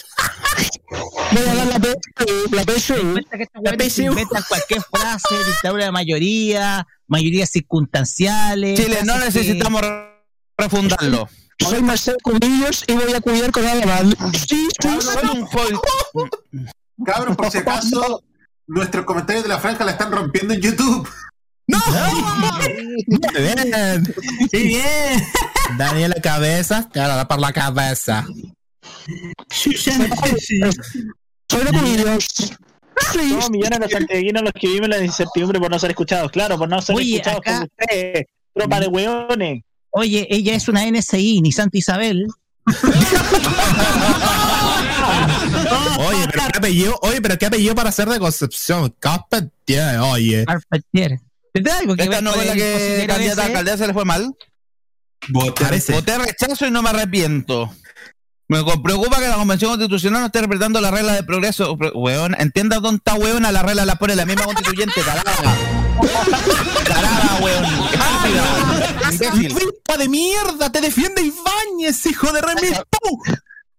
Voy 1.32 1.42
a 1.48 1.54
dar 1.54 1.66
la, 1.66 1.78
la 1.78 2.62
PSU. 2.62 3.20
La 3.62 3.72
PSU. 3.72 4.02
inventan 4.02 4.44
cualquier 4.46 4.82
frase, 4.82 5.34
dictadura 5.46 5.86
de 5.86 5.92
mayoría, 5.92 6.86
mayorías 7.06 7.50
circunstanciales. 7.50 8.78
Chile, 8.78 8.98
no 9.04 9.18
necesitamos 9.18 9.80
refundarlo. 10.58 11.26
Soy 11.58 11.80
Marcela 11.80 12.18
Cubillos 12.22 12.84
y 12.86 12.92
voy 12.92 13.14
a 13.14 13.22
cuidar 13.22 13.50
con 13.50 13.64
Alemán. 13.66 14.14
Sí, 14.46 14.68
sí, 14.78 14.88
Soy 15.00 15.38
un 15.38 15.46
joven. 15.46 15.78
cabros, 17.04 17.36
por 17.36 17.50
si 17.50 17.58
acaso, 17.58 18.22
nuestros 18.66 19.04
comentarios 19.04 19.42
de 19.44 19.48
la 19.48 19.58
franja 19.58 19.84
la 19.84 19.92
están 19.92 20.12
rompiendo 20.12 20.54
en 20.54 20.60
YouTube. 20.60 21.08
Bien. 23.34 24.04
Sí, 24.50 24.62
bien. 24.64 25.22
Daniela 25.78 26.14
Cabeza, 26.22 26.86
te 26.92 27.00
agarra 27.00 27.26
por 27.26 27.40
la 27.40 27.52
cabeza. 27.54 28.26
Soy 29.50 29.74
de 29.74 31.70
Cubillos. 31.72 32.26
Somos 33.12 33.50
millones 33.50 33.80
de 33.80 33.88
santiaguinos 33.88 34.42
los 34.42 34.52
que 34.52 34.68
viven 34.68 34.90
la 34.90 34.98
incertidumbre 35.02 35.58
por 35.58 35.70
no 35.70 35.78
ser 35.78 35.90
escuchados. 35.90 36.30
Claro, 36.30 36.58
por 36.58 36.68
no 36.68 36.82
ser 36.82 36.96
Oye, 36.96 37.16
escuchados 37.16 37.40
acá- 37.40 37.58
por 37.60 37.68
ustedes. 37.80 38.24
Tropa 38.54 38.80
de 38.80 38.86
hueones. 38.88 39.62
Oye, 39.90 40.26
ella 40.30 40.54
es 40.54 40.68
una 40.68 40.84
NSI, 40.86 41.40
ni 41.40 41.50
Santa 41.50 41.78
Isabel. 41.78 42.26
Oye, 45.98 46.26
pero 46.30 46.44
qué 46.52 46.58
apellido, 46.58 46.98
oye, 47.02 47.20
pero 47.20 47.38
qué 47.38 47.46
apellido 47.46 47.74
para 47.74 47.92
ser 47.92 48.08
de 48.08 48.18
Concepción. 48.18 48.94
Carpentier, 48.98 49.98
oye. 49.98 50.44
Carpentier. 50.44 51.20
¿Tendrá 51.52 51.78
algo 51.78 51.94
que 51.94 52.02
Esta 52.02 52.16
ver 52.16 52.22
no 52.24 52.30
con 52.30 52.40
fue 52.40 52.46
la 52.46 52.52
el 52.52 52.58
que 52.58 53.06
candidata 53.06 53.42
a 53.42 53.46
alcaldesa 53.46 53.86
le 53.86 53.92
fue 53.92 54.04
mal. 54.04 54.34
Parece. 55.58 55.92
Voté 55.92 56.18
rechazo 56.18 56.66
y 56.66 56.70
no 56.70 56.82
me 56.82 56.90
arrepiento. 56.90 57.70
Me 58.46 58.62
preocupa 58.62 59.20
que 59.20 59.28
la 59.28 59.36
Convención 59.36 59.70
Constitucional 59.70 60.20
no 60.20 60.26
esté 60.26 60.40
respetando 60.40 60.80
la 60.80 60.90
regla 60.90 61.14
de 61.14 61.22
progreso. 61.22 61.78
Weón, 61.94 62.36
entienda 62.38 62.78
dónde 62.78 62.98
está 62.98 63.14
weón, 63.14 63.46
a 63.46 63.52
la 63.52 63.62
regla 63.62 63.86
la 63.86 63.96
pone 63.96 64.14
la 64.16 64.26
misma 64.26 64.44
constituyente, 64.44 65.00
tarada. 65.02 65.24
Tarada, 66.86 67.38
weón. 67.42 67.64
Imbécil. 69.12 69.52
¡Culpa 69.54 69.96
de 69.96 70.08
mierda! 70.08 70.70
¡Te 70.70 70.80
defiende 70.82 71.22
Ibáñez, 71.22 72.04
hijo 72.06 72.32
de 72.32 72.42
remil! 72.42 72.74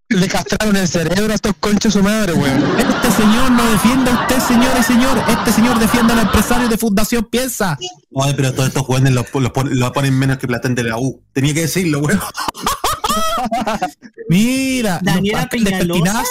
Le 0.07 0.27
castraron 0.27 0.75
el 0.75 0.87
cerebro 0.87 1.31
a 1.31 1.35
estos 1.35 1.53
conchos 1.59 1.93
su 1.93 2.03
madre, 2.03 2.33
weón. 2.33 2.63
Este 2.79 3.11
señor 3.11 3.51
no 3.51 3.65
defiende 3.71 4.11
a 4.11 4.21
usted, 4.21 4.39
señor 4.39 4.71
y 4.79 4.83
señor. 4.83 5.17
Este 5.27 5.51
señor 5.51 5.79
defiende 5.79 6.13
a 6.13 6.15
los 6.17 6.25
empresarios 6.25 6.69
de 6.69 6.77
Fundación 6.77 7.25
Piensa. 7.25 7.77
Oye, 8.13 8.33
pero 8.35 8.53
todos 8.53 8.67
estos 8.69 8.83
jóvenes 8.83 9.13
lo, 9.13 9.25
lo 9.39 9.51
pon- 9.51 9.77
lo 9.79 9.91
ponen 9.91 10.17
menos 10.17 10.37
que 10.37 10.47
Platón 10.47 10.75
de 10.75 10.83
la 10.83 10.97
U. 10.97 11.23
Tenía 11.33 11.53
que 11.55 11.61
decirlo, 11.61 11.99
weón. 11.99 12.21
Mira, 14.29 14.99
Daniela 15.01 15.41
los 15.41 15.49
Peñalosa. 15.49 16.23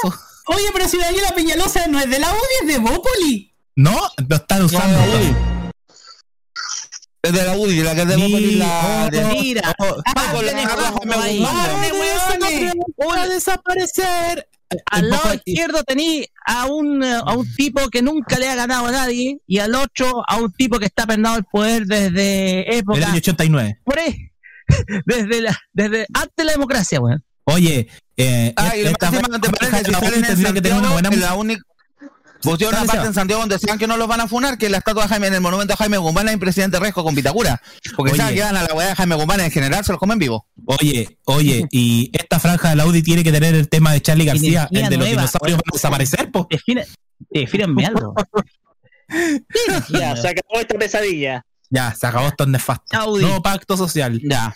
Oye, 0.47 0.65
pero 0.73 0.89
si 0.89 0.99
Daniela 0.99 1.31
Peñalosa 1.35 1.87
no 1.89 1.99
es 1.99 2.09
de 2.09 2.19
la 2.19 2.29
UDI, 2.31 2.39
es 2.63 2.67
de 2.69 2.79
Bópoli. 2.79 3.55
No, 3.77 3.97
lo 4.29 4.37
están 4.37 4.63
usando. 4.65 4.99
Es 4.99 5.35
de 7.33 7.45
la 7.45 7.57
UDI, 7.57 7.83
la 7.83 7.95
que 7.95 8.05
debo 8.07 8.23
poner 8.23 8.43
la. 8.55 9.09
de- 9.11 9.25
Mira, 9.25 9.75
Oh, 9.79 9.97
ah, 10.05 10.29
con 10.33 10.45
la 10.47 10.53
tiene 10.53 10.67
Carla 10.69 10.93
como 10.93 11.13
Jaime 11.13 11.25
ahí. 11.27 11.39
Guzmán, 11.39 11.71
¡Órale, 11.71 11.93
weones! 11.93 12.73
Va 13.01 13.23
a 13.23 13.29
desaparecer. 13.29 14.49
Al 14.91 15.09
lado 15.11 15.35
izquierdo 15.35 15.85
tení 15.85 16.25
a 16.47 16.67
un, 16.67 17.05
a 17.05 17.33
un 17.35 17.55
tipo 17.55 17.89
que 17.91 18.03
nunca 18.03 18.39
le 18.39 18.49
ha 18.49 18.57
ganado 18.57 18.87
a 18.87 18.91
nadie 18.93 19.39
y 19.47 19.59
al 19.61 19.73
otro 19.77 20.25
a 20.27 20.37
un 20.39 20.53
tipo 20.53 20.79
que 20.81 20.87
está 20.87 21.07
perdiendo 21.07 21.37
el 21.37 21.45
poder 21.45 21.85
desde 21.87 22.79
época 22.79 23.07
año 23.07 23.17
89. 23.19 23.79
por 23.85 23.99
ahí, 24.01 24.17
desde 25.07 25.43
la, 25.43 25.57
desde 25.73 26.07
antes 26.13 26.33
de 26.37 26.45
la 26.45 26.53
democracia, 26.53 27.01
weón. 27.01 27.23
Oye, 27.45 27.87
eh, 28.17 28.53
Ah, 28.57 28.75
y 28.77 28.81
esta 28.81 29.11
más 29.13 29.21
encima, 30.29 30.53
tener 32.45 32.69
una 32.75 32.85
parte 32.85 33.07
en 33.07 33.15
Santiago 33.15 33.41
donde 33.41 33.59
saben 33.59 33.79
que 33.79 33.87
no 33.87 33.97
los 33.97 34.07
van 34.09 34.21
a 34.21 34.29
funar, 34.29 34.57
que 34.59 34.69
la 34.69 34.79
estatua 34.79 35.03
de 35.05 35.09
Jaime, 35.09 35.27
en 35.29 35.35
el 35.35 35.41
monumento 35.41 35.75
a 35.75 35.77
Jaime 35.77 35.97
Guzmán 35.99 36.29
hay 36.29 36.35
un 36.35 36.41
presidente 36.41 36.79
Resco 36.79 37.03
con 37.03 37.15
Vitacura. 37.15 37.61
Porque 37.97 38.12
Oye. 38.12 38.21
saben 38.21 38.35
que 38.37 38.43
van 38.43 38.57
a 38.57 38.62
la 38.65 38.75
weá 38.75 38.89
de 38.89 38.95
Jaime 38.95 39.15
Guzmán 39.15 39.41
en 39.41 39.51
general, 39.51 39.85
se 39.85 39.93
los 39.93 39.99
comen 39.99 40.19
vivo. 40.19 40.47
Oye, 40.66 41.19
oye, 41.25 41.66
y 41.71 42.11
esta 42.12 42.39
franja 42.39 42.71
de 42.71 42.77
la 42.77 42.87
UDI 42.87 43.03
tiene 43.03 43.25
que 43.25 43.33
tener 43.33 43.55
el 43.55 43.69
tema 43.69 43.93
de 43.93 44.01
Charlie 44.03 44.25
García, 44.27 44.69
el 44.71 44.83
de 44.89 44.97
los 44.97 45.07
nueva. 45.07 45.23
dinosaurios 45.23 45.59
van 45.59 45.65
a 45.71 45.73
desaparecer, 45.75 46.31
po. 46.31 46.49
Defínenme 47.31 47.87
algo. 47.87 48.15
Ya, 49.91 50.16
se 50.16 50.29
acabó 50.29 50.61
esta 50.61 50.79
pesadilla. 50.79 51.45
Ya, 51.71 51.95
se 51.95 52.07
acabó 52.07 52.29
esto 52.29 52.47
nefasto. 52.47 52.85
Audi. 52.97 53.23
Nuevo 53.23 53.43
pacto 53.43 53.77
social. 53.77 54.19
Ya. 54.23 54.53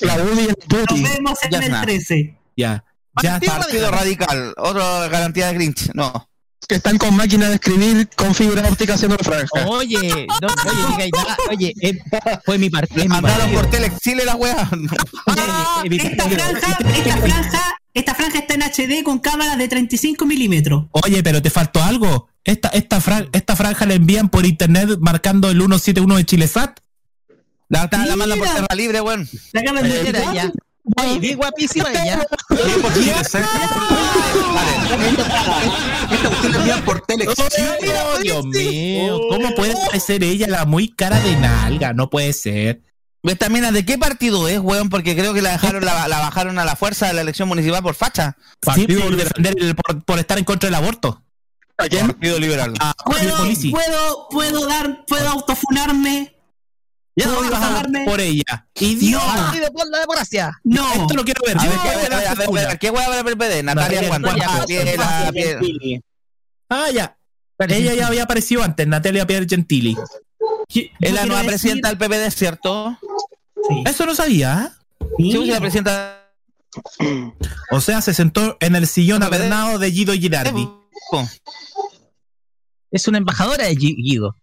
La 0.00 0.16
UDI 0.16 0.40
y 0.40 0.44
el 0.46 0.56
Nos 0.68 0.80
Puti. 0.86 1.02
vemos 1.02 1.38
en 1.42 1.50
Ya 1.50 1.58
el 1.58 1.64
está. 1.64 1.82
13. 1.82 2.38
Ya. 2.56 2.84
Ya. 3.22 3.40
Partido 3.40 3.90
radical, 3.90 4.54
otra 4.56 5.08
garantía 5.08 5.48
de 5.48 5.54
Grinch. 5.54 5.90
No. 5.94 6.29
Que 6.70 6.76
están 6.76 6.98
con 6.98 7.16
máquina 7.16 7.48
de 7.48 7.54
escribir 7.56 8.08
con 8.14 8.32
fibra 8.32 8.62
óptica 8.68 8.94
haciendo 8.94 9.16
la 9.16 9.24
franja. 9.24 9.66
Oye, 9.66 10.28
no, 10.40 10.46
oye, 10.46 10.86
diga, 11.04 11.18
ya, 11.26 11.36
oye, 11.50 11.74
eh, 11.82 11.98
fue 12.44 12.58
mi 12.58 12.70
partido. 12.70 13.06
Mandaron 13.06 13.50
por 13.50 13.68
Telexile 13.68 14.24
la 14.24 14.36
weá. 14.36 14.70
Ah, 15.26 15.82
esta 15.84 16.28
franja, 16.28 16.78
esta 16.94 17.16
franja, 17.16 17.78
esta 17.92 18.14
franja 18.14 18.38
está 18.38 18.54
en 18.54 18.62
HD 18.62 19.02
con 19.02 19.18
cámaras 19.18 19.58
de 19.58 19.66
35 19.66 20.24
milímetros. 20.26 20.84
Oye, 20.92 21.24
pero 21.24 21.42
te 21.42 21.50
faltó 21.50 21.82
algo. 21.82 22.28
Esta, 22.44 22.68
esta, 22.68 23.00
fran- 23.00 23.28
esta 23.32 23.56
franja 23.56 23.84
la 23.84 23.94
envían 23.94 24.28
por 24.28 24.46
internet 24.46 24.96
marcando 25.00 25.50
el 25.50 25.56
171 25.58 26.16
de 26.18 26.24
Chilesat. 26.24 26.78
La, 27.68 27.88
la, 27.90 28.06
la 28.06 28.14
mandan 28.16 28.38
por. 28.38 28.46
Terra 28.48 28.74
Libre, 28.76 29.00
weón. 29.00 29.28
La 29.52 29.60
acaban 29.62 29.82
de 29.82 30.00
ella. 30.08 30.52
Oye, 30.96 31.18
bien 31.18 31.36
guapísima 31.36 31.88
ella. 31.90 32.26
Esta 36.10 36.28
cuestión 36.28 36.52
la 36.52 36.58
envían 36.58 36.82
por 36.84 37.00
Telex. 37.02 37.34
Oh, 37.38 38.18
Dios 38.22 38.44
mío, 38.46 39.20
¿cómo 39.30 39.54
puede 39.54 39.74
ser 40.00 40.22
ella 40.24 40.46
la 40.48 40.64
muy 40.64 40.88
cara 40.88 41.20
de 41.20 41.36
nalga? 41.36 41.92
No 41.92 42.10
puede 42.10 42.32
ser. 42.32 42.82
Esta 43.22 43.48
mina, 43.50 43.70
¿de 43.70 43.84
qué 43.84 43.98
partido 43.98 44.48
es, 44.48 44.58
weón? 44.60 44.88
Porque 44.88 45.14
creo 45.14 45.34
que 45.34 45.42
la 45.42 45.52
dejaron, 45.52 45.84
la, 45.84 46.08
la 46.08 46.20
bajaron 46.20 46.58
a 46.58 46.64
la 46.64 46.74
fuerza 46.74 47.06
de 47.06 47.12
la 47.12 47.20
elección 47.20 47.48
municipal 47.48 47.82
por 47.82 47.94
facha. 47.94 48.36
Sí, 48.74 48.86
por, 48.86 49.14
defender 49.14 49.54
el- 49.58 49.74
por, 49.76 50.02
por 50.04 50.18
estar 50.18 50.38
en 50.38 50.44
contra 50.44 50.68
del 50.68 50.74
aborto. 50.76 51.22
Partido 51.76 52.38
Liberal. 52.38 52.74
Ah, 52.80 52.94
¿Puedo, 53.04 53.36
puedo, 53.70 54.28
puedo 54.30 54.66
dar, 54.66 55.04
puedo 55.06 55.28
autofunarme? 55.30 56.34
Ya 57.16 57.24
¿Puedo 57.26 57.44
ibas 57.46 57.62
a 57.62 57.68
votar 57.82 58.04
por 58.04 58.20
ella. 58.20 58.68
Idiota. 58.78 59.26
Partido 59.34 59.72
por 59.72 59.88
la 59.90 59.98
democracia. 59.98 60.60
No. 60.64 60.92
Esto 60.94 61.14
lo 61.14 61.24
quiero 61.24 61.42
ver. 61.46 61.58
A 61.58 61.62
ver, 61.62 61.70
voy 61.70 61.78
¿qué, 61.82 61.88
a 61.88 61.96
ver 61.96 62.12
a 62.12 62.16
ver, 62.16 62.24
la 62.24 62.30
a 62.30 62.34
ver, 62.34 62.44
figura. 62.46 62.76
¿qué 62.78 62.90
weá 62.90 63.08
va 63.08 63.18
a 63.18 63.22
ver 63.22 63.36
PPD? 63.36 63.62
Natalia 63.64 64.02
Natalia 64.02 64.08
Juan. 64.08 66.02
Ah, 66.68 66.90
ya. 66.92 67.16
Ella 67.68 67.94
ya 67.94 68.06
había 68.06 68.22
aparecido 68.22 68.62
antes, 68.62 68.86
Natalia 68.86 69.26
Pierre 69.26 69.46
Gentili. 69.48 69.96
Yo- 70.68 70.82
Es 71.00 71.12
la 71.12 71.26
nueva 71.26 71.42
presidenta 71.44 71.88
del 71.92 71.98
PPD, 71.98 72.30
¿cierto? 72.30 72.96
Sí. 73.68 73.82
Eso 73.86 74.06
no 74.06 74.14
sabía. 74.14 74.72
Sí, 75.18 75.32
sí, 75.32 75.46
la 75.46 75.60
presidenta. 75.60 76.16
O 77.72 77.80
sea, 77.80 78.00
se 78.00 78.14
sentó 78.14 78.56
en 78.60 78.76
el 78.76 78.86
sillón 78.86 79.20
PPD. 79.20 79.34
adornado 79.34 79.78
de 79.78 79.90
Guido 79.90 80.14
Girardi. 80.14 80.68
Es 82.90 83.06
una 83.08 83.18
embajadora 83.18 83.64
de 83.66 83.74
Gui- 83.76 83.96
Guido. 83.96 84.34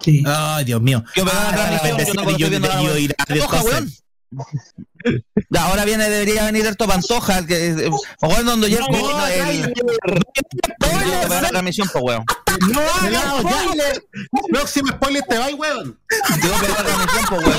Sí. 0.00 0.22
Ay, 0.26 0.64
Dios 0.64 0.80
mío. 0.80 1.02
Yo 1.14 1.24
me 1.24 1.30
Ah, 1.32 1.50
la 1.54 1.80
transmisión, 1.80 2.36
yo 2.36 2.50
no 2.50 2.68
weón. 3.62 3.92
Ya, 5.50 5.64
ahora 5.64 5.84
viene, 5.84 6.08
debería 6.08 6.44
venir 6.46 6.66
Erto 6.66 6.86
Pantoja, 6.86 7.46
que, 7.46 7.68
eh, 7.68 7.90
weón, 8.22 8.44
donde 8.46 8.70
yo 8.70 8.80
no, 8.80 9.26
el, 9.28 9.72
la 11.28 11.48
transmisión, 11.48 11.88
pues, 11.92 12.04
weón. 12.04 12.24
No 12.72 12.80
hagas 12.80 13.40
spoiler. 13.40 14.04
Próximo 14.50 14.88
spoiler 14.88 15.22
te 15.28 15.38
va, 15.38 15.46
weón. 15.48 15.98
La 16.08 16.84
transmisión, 16.84 17.24
pues, 17.28 17.46
weón. 17.46 17.58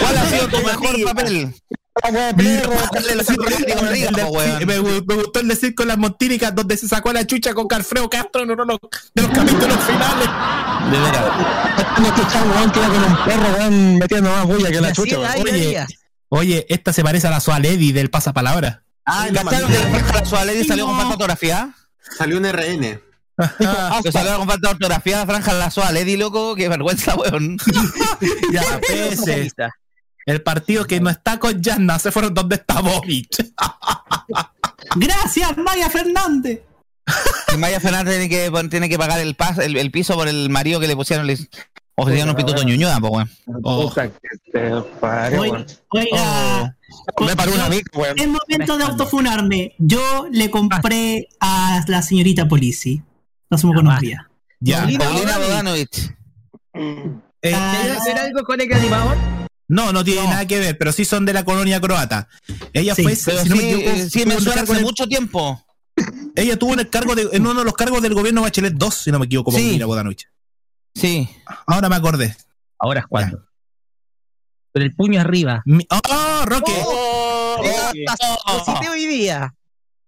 ¿Cuál 0.00 0.16
ha 0.18 0.26
sido 0.26 0.48
tu 0.48 0.58
mejor 0.58 1.04
papel? 1.04 1.54
Me, 4.66 4.80
gu- 4.80 5.04
me 5.06 5.14
gustó 5.14 5.40
el 5.40 5.48
decir 5.48 5.74
con 5.74 5.86
las 5.88 5.96
montínicas 5.98 6.54
donde 6.54 6.76
se 6.76 6.88
sacó 6.88 7.12
la 7.12 7.26
chucha 7.26 7.54
con 7.54 7.68
Carfreo 7.68 8.10
Castro 8.10 8.42
en 8.42 8.50
uno 8.50 8.64
de 8.66 8.78
los, 9.22 9.30
capítulos 9.30 9.78
finales. 9.86 10.28
De 10.90 10.98
veras. 10.98 11.24
Weón, 12.56 12.70
que 12.72 12.78
iba 12.80 12.88
con 12.88 13.04
un 13.04 13.24
perro, 13.24 13.48
weón, 13.58 13.98
metiendo 13.98 14.30
más 14.30 14.46
bulla 14.46 14.70
que 14.70 14.80
la 14.80 14.92
chucha, 14.92 15.16
era, 15.34 15.34
Oye. 15.42 15.86
Oye, 16.30 16.66
esta 16.68 16.92
se 16.92 17.02
parece 17.04 17.28
a 17.28 17.30
la 17.30 17.40
Sualedi 17.40 17.92
del 17.92 18.10
pasapalabra. 18.10 18.82
Ah, 19.06 19.28
la 19.30 19.44
¿Cacharon 19.44 19.70
mamita. 19.70 20.06
que 20.06 20.12
la 20.18 20.24
Suárez 20.24 20.66
salió 20.66 20.86
con 20.86 20.94
falta 20.96 21.08
de 21.08 21.14
ortografía? 21.14 21.74
Salió 22.18 22.38
un 22.38 22.44
RN. 22.50 23.00
Que 24.02 24.12
salió 24.12 24.38
con 24.38 24.48
falta 24.48 24.68
de 24.68 24.72
ortografía 24.74 25.18
la 25.18 25.26
franja 25.26 25.52
la 25.52 25.70
Suárez, 25.70 26.18
loco, 26.18 26.56
qué 26.56 26.68
vergüenza, 26.68 27.14
weón. 27.14 27.56
ya, 28.52 28.62
pese. 28.88 29.50
El 30.26 30.42
partido 30.42 30.86
que 30.86 31.00
no 31.00 31.10
está 31.10 31.38
con 31.38 31.60
Yanna 31.62 31.98
se 31.98 32.10
fueron 32.10 32.32
donde 32.34 32.56
está 32.56 32.80
Boric. 32.80 33.28
Gracias, 34.96 35.56
Maya 35.58 35.90
Fernández. 35.90 36.60
Y 37.52 37.56
Maya 37.58 37.80
Fernández 37.80 38.18
tiene 38.18 38.28
que, 38.28 38.68
tiene 38.68 38.88
que 38.88 38.98
pagar 38.98 39.20
el, 39.20 39.34
pas, 39.34 39.58
el, 39.58 39.76
el 39.76 39.90
piso 39.90 40.14
por 40.14 40.28
el 40.28 40.48
marido 40.50 40.80
que 40.80 40.86
le 40.86 40.96
pusieron, 40.96 41.26
le 41.26 41.36
ofrecieron 41.96 42.30
un 42.30 42.36
pituto 42.36 42.62
ñuñuda, 42.62 42.98
pues, 43.00 43.12
weón. 43.12 43.30
Oh. 43.62 43.88
Puta 43.88 44.08
que 44.08 44.28
te 44.52 44.70
parió, 45.00 45.40
Oiga, 45.42 45.52
weón. 45.54 45.66
oiga, 45.90 46.76
Me 47.20 47.36
paró 47.36 47.52
una 47.54 47.68
mica, 47.68 47.98
weón. 47.98 48.18
es 48.18 48.26
momento 48.28 48.78
de 48.78 48.84
autofunarme. 48.84 49.74
Yo 49.78 50.26
le 50.30 50.50
compré 50.50 51.28
a 51.40 51.84
la 51.86 52.00
señorita 52.02 52.48
Polici. 52.48 53.02
No 53.50 53.58
somos 53.58 53.74
buenos 53.74 54.00
días. 54.00 54.22
Ya. 54.60 54.88
Paulina 54.98 55.38
Bodanovich. 55.38 56.10
Eh, 56.72 57.52
Ah, 57.54 57.76
¿Quiere 57.78 57.96
hacer 57.98 58.18
algo 58.18 58.42
con 58.44 58.58
el 58.58 58.72
animador? 58.72 59.16
No, 59.68 59.92
no 59.92 60.04
tiene 60.04 60.22
nada 60.24 60.46
que 60.46 60.58
ver, 60.58 60.76
pero 60.78 60.92
sí 60.92 61.04
son 61.04 61.24
de 61.24 61.32
la 61.32 61.44
colonia 61.44 61.80
croata. 61.80 62.28
Ella 62.72 62.94
Sí, 62.94 63.02
fue, 63.02 63.16
Pero 63.24 63.42
si 63.42 63.48
no 63.48 63.56
me 63.56 63.62
sí, 63.62 63.68
equivoco, 63.70 63.90
eh, 63.96 64.10
sí 64.10 64.26
me 64.26 64.34
el 64.34 64.40
suena 64.42 64.62
hace 64.62 64.74
de- 64.74 64.80
mucho 64.82 65.06
tiempo. 65.06 65.64
ella 66.36 66.58
tuvo 66.58 66.74
en 66.74 66.80
el 66.80 66.90
cargo 66.90 67.14
de, 67.14 67.28
en 67.32 67.46
uno 67.46 67.60
de 67.60 67.64
los 67.64 67.74
cargos 67.74 68.02
del 68.02 68.14
gobierno 68.14 68.42
Bachelet 68.42 68.74
2, 68.74 68.94
si 68.94 69.10
no 69.12 69.18
me 69.18 69.26
equivoco, 69.26 69.50
Sí. 69.52 69.58
Paulina 69.58 69.86
Bodanovich. 69.86 70.28
Sí. 70.94 71.28
Ahora 71.66 71.88
me 71.88 71.96
acordé. 71.96 72.36
Ahora 72.78 73.00
es 73.00 73.06
cuando. 73.06 73.44
Con 74.72 74.82
el 74.82 74.94
puño 74.94 75.20
arriba. 75.20 75.62
Mi- 75.66 75.86
¡Oh, 75.90 76.42
Roque! 76.46 76.72
Positivo 78.46 78.92
hoy 78.92 79.06
día. 79.06 79.54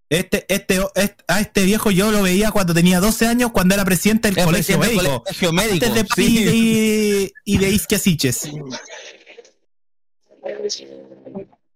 Este, 0.08 0.46
este, 0.48 0.80
este, 0.94 1.24
a 1.26 1.40
este 1.40 1.64
viejo 1.64 1.90
yo 1.90 2.12
lo 2.12 2.22
veía 2.22 2.52
cuando 2.52 2.72
tenía 2.72 3.00
12 3.00 3.26
años, 3.26 3.50
cuando 3.50 3.74
era 3.74 3.84
presidente 3.84 4.28
del 4.28 4.38
El 4.38 4.44
colegio 4.44 4.78
presidente 4.78 5.02
del 5.02 5.12
médico. 5.12 5.22
colegio 5.24 5.52
médico. 5.52 5.86
Antes 5.86 5.94
de 5.94 6.08
sí. 6.14 6.38
y 6.38 6.44
de, 6.44 7.32
y 7.44 7.58
de 7.58 7.70
Isquiasiches. 7.70 8.50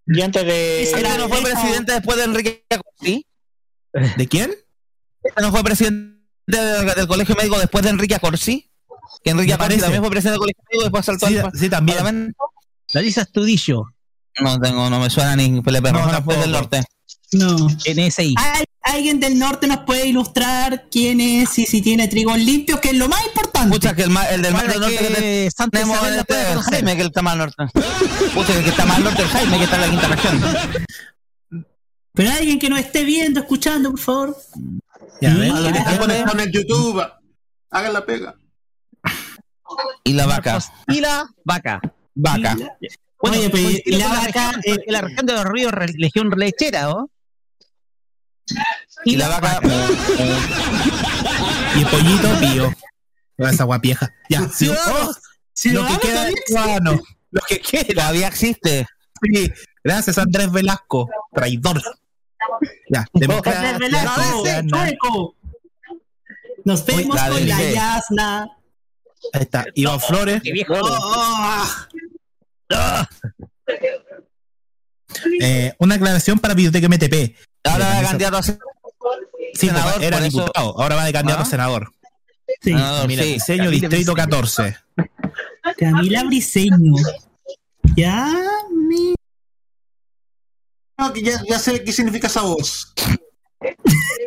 Y 0.07 0.21
antes 0.23 0.45
de. 0.45 0.83
Ese 0.83 0.97
¿Este 0.97 1.19
no 1.19 1.29
fue 1.29 1.43
presidente 1.43 1.93
después 1.93 2.17
de 2.19 2.25
Enrique 2.25 2.65
Acorsi? 2.71 3.27
¿De 4.17 4.29
quién? 4.29 4.55
¿Este 5.23 5.43
no 5.43 5.51
fue 5.51 5.63
presidente 5.63 6.19
del, 6.47 6.87
del 6.95 7.07
colegio 7.07 7.35
médico 7.37 7.59
después 7.59 7.85
de 7.85 7.91
Enrique 7.91 8.15
Acorsi? 8.15 8.71
Que 9.23 9.31
Enrique 9.31 9.53
Acorsi 9.53 9.79
también 9.79 10.03
fue 10.03 10.11
presidente 10.11 10.33
del 10.33 10.39
colegio 10.41 10.63
médico 10.71 10.83
después 10.85 11.05
saltó 11.07 11.27
Sí, 11.27 11.39
al 11.39 11.51
sí, 11.55 11.69
también. 11.69 11.99
parlamento. 11.99 12.45
La 12.93 13.01
Lisa 13.03 13.23
Estudillo. 13.23 13.85
No 14.41 14.59
tengo, 14.61 14.89
no 14.91 14.99
me 15.01 15.11
suena 15.11 15.37
ni 15.37 15.63
Felipe 15.63 15.93
Rojas 15.93 16.25
fue 16.25 16.37
del 16.37 16.53
norte. 16.53 16.83
No. 17.33 17.69
NSI. 17.87 18.35
¿Al- 18.37 18.65
¿Alguien 18.83 19.21
del 19.21 19.39
norte 19.39 19.67
nos 19.67 19.81
puede 19.81 20.07
ilustrar 20.07 20.87
quién 20.91 21.21
es 21.21 21.59
y 21.59 21.67
si 21.67 21.83
tiene 21.83 22.09
trigos 22.09 22.39
limpios? 22.39 22.81
Que 22.81 22.89
es 22.89 22.97
lo 22.97 23.09
más 23.09 23.25
importante. 23.27 23.71
Pucha, 23.71 23.95
que 23.95 24.03
el, 24.05 24.11
ma- 24.11 24.25
el 24.31 24.41
del 24.43 24.53
mar 24.55 24.67
del 24.69 24.81
norte 24.81 24.97
que 24.97 25.05
te- 25.15 25.51
Santa 25.51 25.79
tenemos 25.81 26.03
este, 26.09 26.25
puede 26.25 26.41
el 26.43 26.49
conocer. 26.49 26.73
Jaime, 26.75 26.97
que 26.97 27.03
está 27.03 27.23
más 27.23 27.33
al 27.35 27.39
norte. 27.39 27.65
Pucha, 28.35 28.57
el 28.59 28.65
que 28.65 28.71
está 28.71 28.87
más 28.87 28.97
al 28.97 29.05
norte 29.05 29.23
el 29.23 29.29
Jaime, 29.29 29.59
que 29.59 29.65
está 29.65 29.77
en 29.77 29.83
la 29.83 29.91
quinta 29.91 30.09
región. 30.09 31.65
Pero 32.15 32.31
alguien 32.33 32.59
que 32.59 32.69
nos 32.71 32.81
esté 32.81 33.05
viendo, 33.05 33.41
escuchando, 33.41 33.91
por 33.91 34.01
favor. 34.01 34.37
Ya, 35.21 35.35
Sí, 35.35 35.41
ven, 35.41 35.55
que 35.73 35.79
está 35.79 35.91
ah, 35.95 35.99
conectado 35.99 36.33
en 36.33 36.41
el 36.41 36.53
YouTube. 36.53 37.03
Hagan 37.71 37.93
la 37.93 38.05
pega. 38.07 38.35
Y 40.05 40.15
la 40.15 40.27
vaca. 40.27 40.59
Y 40.89 41.01
la 41.01 41.29
vaca. 41.45 41.81
Vaca. 42.15 42.57
Bueno, 43.23 43.37
Oye, 43.39 43.51
pero 43.51 43.63
coincido 43.65 43.83
y 43.85 44.01
la 44.01 44.07
con 44.09 44.17
vaca, 44.17 44.53
región, 44.53 44.61
eh, 44.79 44.85
en 44.87 44.93
la 44.93 45.01
región 45.03 45.27
de 45.27 45.33
los 45.35 45.45
ríos, 45.45 45.73
re- 45.73 45.95
región 45.99 46.31
lechera, 46.37 46.83
¿no? 46.85 47.11
Y 49.05 49.17
la 49.17 49.29
vaca. 49.29 49.61
Y 51.77 51.81
el 51.83 51.87
pollito 51.87 52.29
pío. 52.41 52.75
Toda 53.37 53.51
esa 53.51 53.65
guapieja. 53.65 54.13
Ya, 54.29 54.49
sí. 54.49 54.69
Oh, 54.69 55.13
lo 55.73 55.87
que 55.87 55.99
queda 55.99 56.25
de 56.25 56.35
ciudadano. 56.47 57.01
Lo 57.31 57.41
que 57.49 57.61
queda. 57.61 57.95
Todavía 57.95 58.29
existe. 58.29 58.87
Sí. 59.23 59.53
Gracias, 59.85 60.19
Andrés 60.19 60.51
Velasco. 60.51 61.09
Traidor. 61.33 61.81
Ya, 62.89 63.07
democracia. 63.15 63.71
Andrés 63.71 63.91
Velasco, 63.91 64.45
chueco. 64.67 65.37
Nos 66.65 66.85
vemos 66.85 67.17
la 67.17 67.29
con 67.29 67.49
la. 67.49 67.71
Yasna. 67.73 68.43
Ahí 69.33 69.43
está. 69.43 69.65
Iván 69.75 70.01
Flores. 70.01 70.43
Qué 70.43 70.53
viejo. 70.53 70.75
Eh, 75.41 75.75
una 75.79 75.95
aclaración 75.97 76.39
para 76.39 76.55
Biblioteca 76.55 76.89
MTP. 76.89 77.37
Ahora 77.65 77.89
va 77.89 78.03
candidato 78.03 78.37
a 78.39 78.43
Sí, 78.43 79.67
senador, 79.67 80.03
era 80.03 80.21
diputado. 80.21 80.81
Ahora 80.81 80.97
va 80.97 81.05
de 81.05 81.13
candidato 81.13 81.43
¿Ah? 81.43 81.47
a 81.47 81.51
senador. 81.51 81.93
Sí. 82.63 82.71
senador, 82.71 83.07
Mira, 83.09 83.23
sí. 83.23 83.33
diseño 83.35 83.65
Camila 83.65 83.81
distrito 83.81 84.13
Briceño. 84.13 84.15
14. 84.15 84.77
Camila 85.79 86.25
Briseño. 86.25 86.95
Ya, 87.97 88.33
mi. 88.73 89.15
Ya, 91.23 91.43
ya 91.49 91.59
sé 91.59 91.83
qué 91.83 91.93
significa 91.93 92.27
esa 92.27 92.43
voz. 92.43 92.93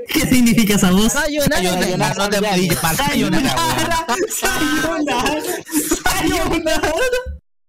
¿Qué 0.08 0.22
significa 0.22 0.76
esa 0.76 0.92
voz? 0.92 1.14
Sayonara. 1.14 1.62
Sayonara, 1.62 2.14
no 2.16 2.30
te 2.30 2.40
sayonara, 2.76 3.56
weón. 3.56 4.18
Sayonara. 4.30 5.26
Sayonara. 6.02 6.94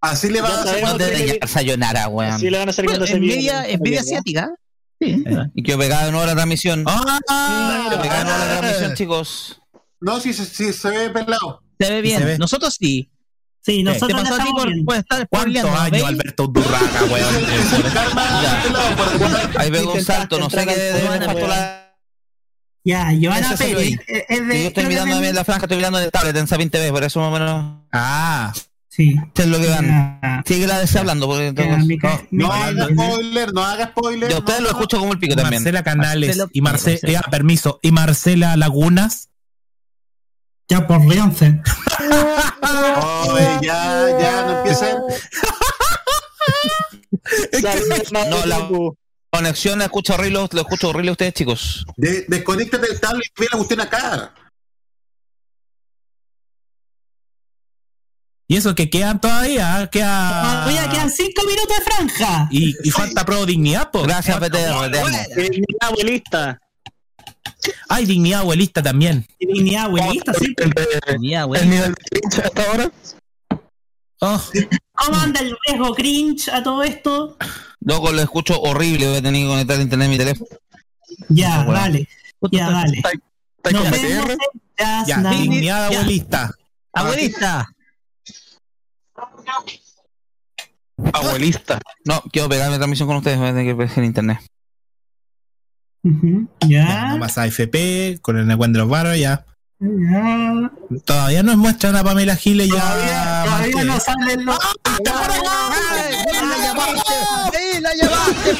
Así 0.01 0.29
le 0.31 0.41
va 0.41 0.49
a 0.49 0.63
hacer. 0.63 0.83
No 0.83 0.97
te 0.97 1.41
sayonara, 1.47 2.09
weón. 2.09 2.39
Sí, 2.39 2.51
le 2.51 2.59
van 2.59 2.69
a 2.69 2.71
hacer 2.71 2.85
cuando 2.85 3.07
se 3.07 3.15
envidia 3.15 4.01
asiática. 4.01 4.55
Sí. 5.01 5.25
Y 5.55 5.63
que 5.63 5.77
pegado 5.77 6.09
en 6.09 6.15
hora 6.15 6.29
de 6.29 6.35
transmisión. 6.35 6.85
¡Ah! 6.87 7.89
Que 7.91 7.97
pegado 7.99 8.23
en 8.23 8.29
hora 8.29 8.47
de 8.47 8.57
transmisión, 8.59 8.95
chicos. 8.95 9.61
No, 10.01 10.21
si 10.21 10.33
se 10.33 10.45
si, 10.45 10.73
se 10.73 10.91
ve 10.91 11.11
pelado. 11.11 11.63
Se 11.79 11.91
ve 11.91 12.01
bien. 12.01 12.19
Se 12.19 12.25
ve. 12.25 12.39
Nosotros 12.39 12.77
sí. 12.79 13.11
Sí, 13.61 13.79
¿Qué 13.79 13.83
nosotros 13.85 14.21
pasó 14.23 14.37
la 14.37 14.43
a 14.43 14.45
ti 14.45 14.51
estamos 14.51 14.75
por, 14.77 14.85
por 14.85 14.97
estar 14.97 15.29
¿Cuántos 15.31 15.65
años. 15.81 16.03
Alberto 16.07 16.47
Durraga, 16.49 17.05
weón? 17.11 17.35
Ahí 19.57 19.71
pegó 19.71 19.95
un 19.95 20.05
salto, 20.05 20.39
no 20.39 20.51
sé 20.51 20.67
qué 20.67 20.77
de 20.77 21.49
la. 21.49 21.81
Ya, 22.87 23.05
salió 23.05 23.31
Pérez. 23.79 23.99
eh, 24.07 24.27
es 24.29 24.47
de- 24.47 24.55
Sí, 24.55 24.63
yo 24.63 24.69
estoy 24.69 24.85
mirando 24.85 25.07
de- 25.07 25.13
también 25.15 25.35
la 25.35 25.45
franja, 25.45 25.65
estoy 25.65 25.79
mirando 25.79 25.99
en 25.99 26.05
el 26.05 26.11
tablet 26.11 26.37
en 26.37 26.47
Sapin 26.47 26.69
TV, 26.69 26.91
por 26.93 27.03
eso 27.03 27.19
más 27.21 27.29
o 27.29 27.33
menos. 27.33 27.79
Ah, 27.93 28.53
Sí. 28.95 29.17
¿Qué 29.35 29.43
es 29.43 29.49
lo 29.49 29.59
que 29.59 29.67
van? 29.69 30.43
Sigue 30.47 30.69
la 30.69 30.85
hablando, 31.01 31.27
porque 31.27 31.49
entonces- 31.49 31.99
No 32.31 32.53
haga 32.53 32.87
spoiler, 32.87 33.53
no 33.53 33.65
haga 33.65 33.87
spoiler. 33.89 34.29
De 34.29 34.37
ustedes 34.39 34.61
lo 34.61 34.69
escucho 34.69 35.01
como 35.01 35.13
el 35.13 35.19
pico 35.19 35.35
también. 35.35 35.63
Marcela 35.63 35.83
Canales 35.83 36.37
Marcelo- 36.37 36.51
y 36.53 36.61
Marcela, 36.61 36.99
Marcelo. 37.03 37.23
permiso, 37.31 37.81
y 37.83 37.91
Marcela 37.91 38.57
Lagunas. 38.57 39.31
Ya 40.69 40.87
por. 40.87 41.01
Oye, 41.03 41.19
ya, 43.63 44.07
ya, 44.21 44.47
no 44.47 44.59
empiecen. 44.59 44.97
No, 48.31 48.47
la 48.47 48.69
conexión 49.31 49.79
la 49.81 49.87
escucho 49.87 50.15
horrible, 50.15 50.47
lo 50.53 50.61
escucho 50.61 50.91
horrible 50.91 51.09
a 51.09 51.13
ustedes, 51.13 51.35
chicos. 51.35 51.85
De, 51.97 52.25
desconéctate 52.29 52.87
del 52.87 53.01
tablet 53.01 53.27
y 53.37 53.41
ve 53.41 53.49
la 53.51 53.57
cuestión 53.57 53.81
acá. 53.81 54.35
Y 58.47 58.57
eso 58.57 58.75
que 58.75 58.91
quedan 58.91 59.21
todavía, 59.21 59.89
queda. 59.91 60.43
Todavía 60.65 60.91
quedan 60.91 61.11
cinco 61.11 61.43
minutos 61.47 61.77
de 61.79 61.85
franja. 61.85 62.49
Y, 62.51 62.75
y 62.87 62.91
falta 62.91 63.25
pro 63.25 63.47
dignidad, 63.47 63.91
po. 63.91 64.03
Gracias, 64.03 64.37
amo. 64.37 64.47
Dignidad 64.49 65.67
abuelista. 65.81 66.61
Hay 67.89 68.05
dignidad 68.05 68.41
abuelista 68.41 68.83
también. 68.83 69.27
Y 69.39 69.47
dignidad 69.47 69.85
abuelita, 69.87 70.35
sí. 70.35 70.55
Ya, 71.23 71.45
güey. 71.45 71.63
El 71.63 71.71
nivel 71.71 71.95
de 71.95 72.21
pinche 72.21 72.43
hasta 72.43 72.63
ahora. 72.71 72.91
Oh, 74.21 74.43
¿Cómo 74.93 75.19
anda 75.19 75.41
el 75.41 75.57
riesgo 75.67 75.95
cringe 75.95 76.49
a 76.51 76.63
todo 76.63 76.83
esto? 76.83 77.37
Loco, 77.81 78.13
lo 78.13 78.21
escucho 78.23 78.61
horrible, 78.61 79.09
voy 79.09 79.17
a 79.19 79.23
tener 79.23 79.43
que 79.43 79.49
conectar 79.49 79.81
internet 79.81 80.05
en 80.07 80.11
mi 80.11 80.19
teléfono. 80.19 80.51
Ya, 81.29 81.65
Bueno. 81.65 81.81
dale. 81.81 82.09
Ya, 82.51 82.71
dale. 82.71 82.97
¿Está 82.99 83.11
está 83.57 83.71
Nos 83.71 83.83
con 83.83 83.93
PTR? 83.93 84.37
ya, 85.07 85.19
dignidad 85.31 85.91
Ya. 85.91 85.99
abuelista. 85.99 86.51
Abuelista. 91.13 91.81
No, 92.05 92.23
quiero 92.33 92.49
pegar 92.49 92.71
mi 92.71 92.77
transmisión 92.77 93.09
con 93.09 93.17
ustedes, 93.19 93.39
voy 93.39 93.49
a 93.49 93.51
tener 93.51 93.67
que 93.67 93.75
pegar 93.75 93.99
en 93.99 94.05
internet. 94.05 94.39
Ya, 96.61 97.15
no 97.15 97.19
pasa 97.21 97.47
FP, 97.47 98.19
con 98.21 98.37
el 98.37 98.51
encuentro 98.51 98.83
de 98.83 98.85
los 98.85 98.91
barros, 98.91 99.19
ya. 99.19 99.47
Ya. 99.81 100.71
Todavía 101.05 101.43
nos 101.43 101.57
muestran 101.57 101.97
a 101.97 102.05
Pamela 102.05 102.37
Giles 102.37 102.69
ya. 102.69 102.81
Todavía, 102.81 103.43
todavía 103.45 103.85
no 103.85 104.01
salen 104.01 104.45
los. 104.45 104.59
¡Ay, 104.85 105.03
la 106.43 106.57
llamaste! 106.59 107.15
¡Sí, 107.53 107.81
la 107.81 107.95
llamaste! 107.95 108.51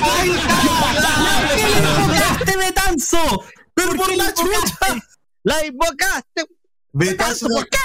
¿Qué 1.55 1.63
le 1.63 1.79
invocaste, 1.79 2.57
Betanzo? 2.57 3.45
¡Pero 3.75 3.95
por 3.95 4.17
la 4.17 4.35
chucha! 4.35 5.03
¡La 5.45 5.67
invocaste! 5.67 6.47
Betanzo, 6.93 7.49
¿Por 7.49 7.69
qué? 7.69 7.79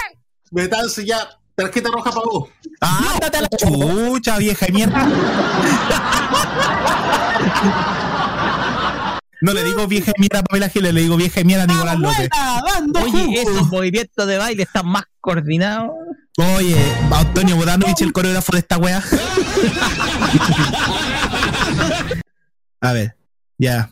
Betanzo 0.51 1.01
ya. 1.01 1.38
Tarjeta 1.59 1.89
roja 1.91 2.09
para 2.11 2.25
vos. 2.25 2.49
¡Ándate 2.79 3.37
a 3.37 3.41
la 3.41 3.49
chucha, 3.49 4.37
vieja 4.37 4.65
de 4.67 4.71
mierda! 4.71 5.07
No 9.41 9.53
le 9.53 9.63
digo 9.63 9.87
vieja 9.87 10.07
de 10.15 10.19
mierda 10.19 10.39
a 10.39 10.43
Pamela 10.43 10.69
Giles, 10.69 10.93
le 10.93 11.01
digo 11.01 11.17
vieja 11.17 11.41
de 11.41 11.45
mierda 11.45 11.63
a 11.63 11.67
Nicolás 11.67 11.99
López. 11.99 12.29
Oye, 13.03 13.41
esos 13.41 13.67
movimientos 13.69 14.27
de 14.27 14.37
baile 14.37 14.63
están 14.63 14.87
más 14.87 15.03
coordinados. 15.19 15.91
Oye, 16.57 16.77
Antonio 17.11 17.55
Bodanovich, 17.57 18.01
el 18.01 18.13
coreógrafo 18.13 18.53
de 18.53 18.59
esta 18.59 18.77
wea. 18.77 19.03
A 22.81 22.93
ver, 22.93 23.17
ya. 23.57 23.91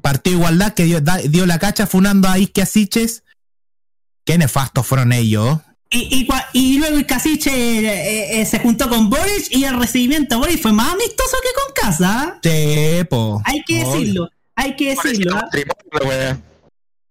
Partido 0.00 0.36
Igualdad 0.38 0.72
que 0.72 0.84
dio, 0.84 1.00
da- 1.02 1.18
dio 1.18 1.44
la 1.44 1.58
cacha 1.58 1.86
funando 1.86 2.28
a 2.28 2.38
Isque 2.38 2.62
Asiches. 2.62 3.22
Qué 4.24 4.38
nefastos 4.38 4.86
fueron 4.86 5.12
ellos. 5.12 5.58
Y, 5.94 6.26
y, 6.54 6.78
luego 6.78 6.96
el 6.96 7.04
casiche 7.04 7.50
eh, 7.50 8.40
eh, 8.40 8.46
se 8.46 8.58
juntó 8.60 8.88
con 8.88 9.10
Boris 9.10 9.50
y 9.50 9.64
el 9.64 9.78
recibimiento 9.78 10.36
a 10.36 10.38
Boris 10.38 10.60
fue 10.60 10.72
más 10.72 10.94
amistoso 10.94 11.36
que 11.42 11.48
con 11.52 11.90
casa. 11.90 12.40
Sí, 12.42 13.04
po. 13.10 13.42
Hay 13.44 13.62
que 13.62 13.84
decirlo, 13.84 14.30
hay 14.54 14.74
que 14.74 14.90
decirlo. 14.90 15.36
¿ah? 15.36 16.38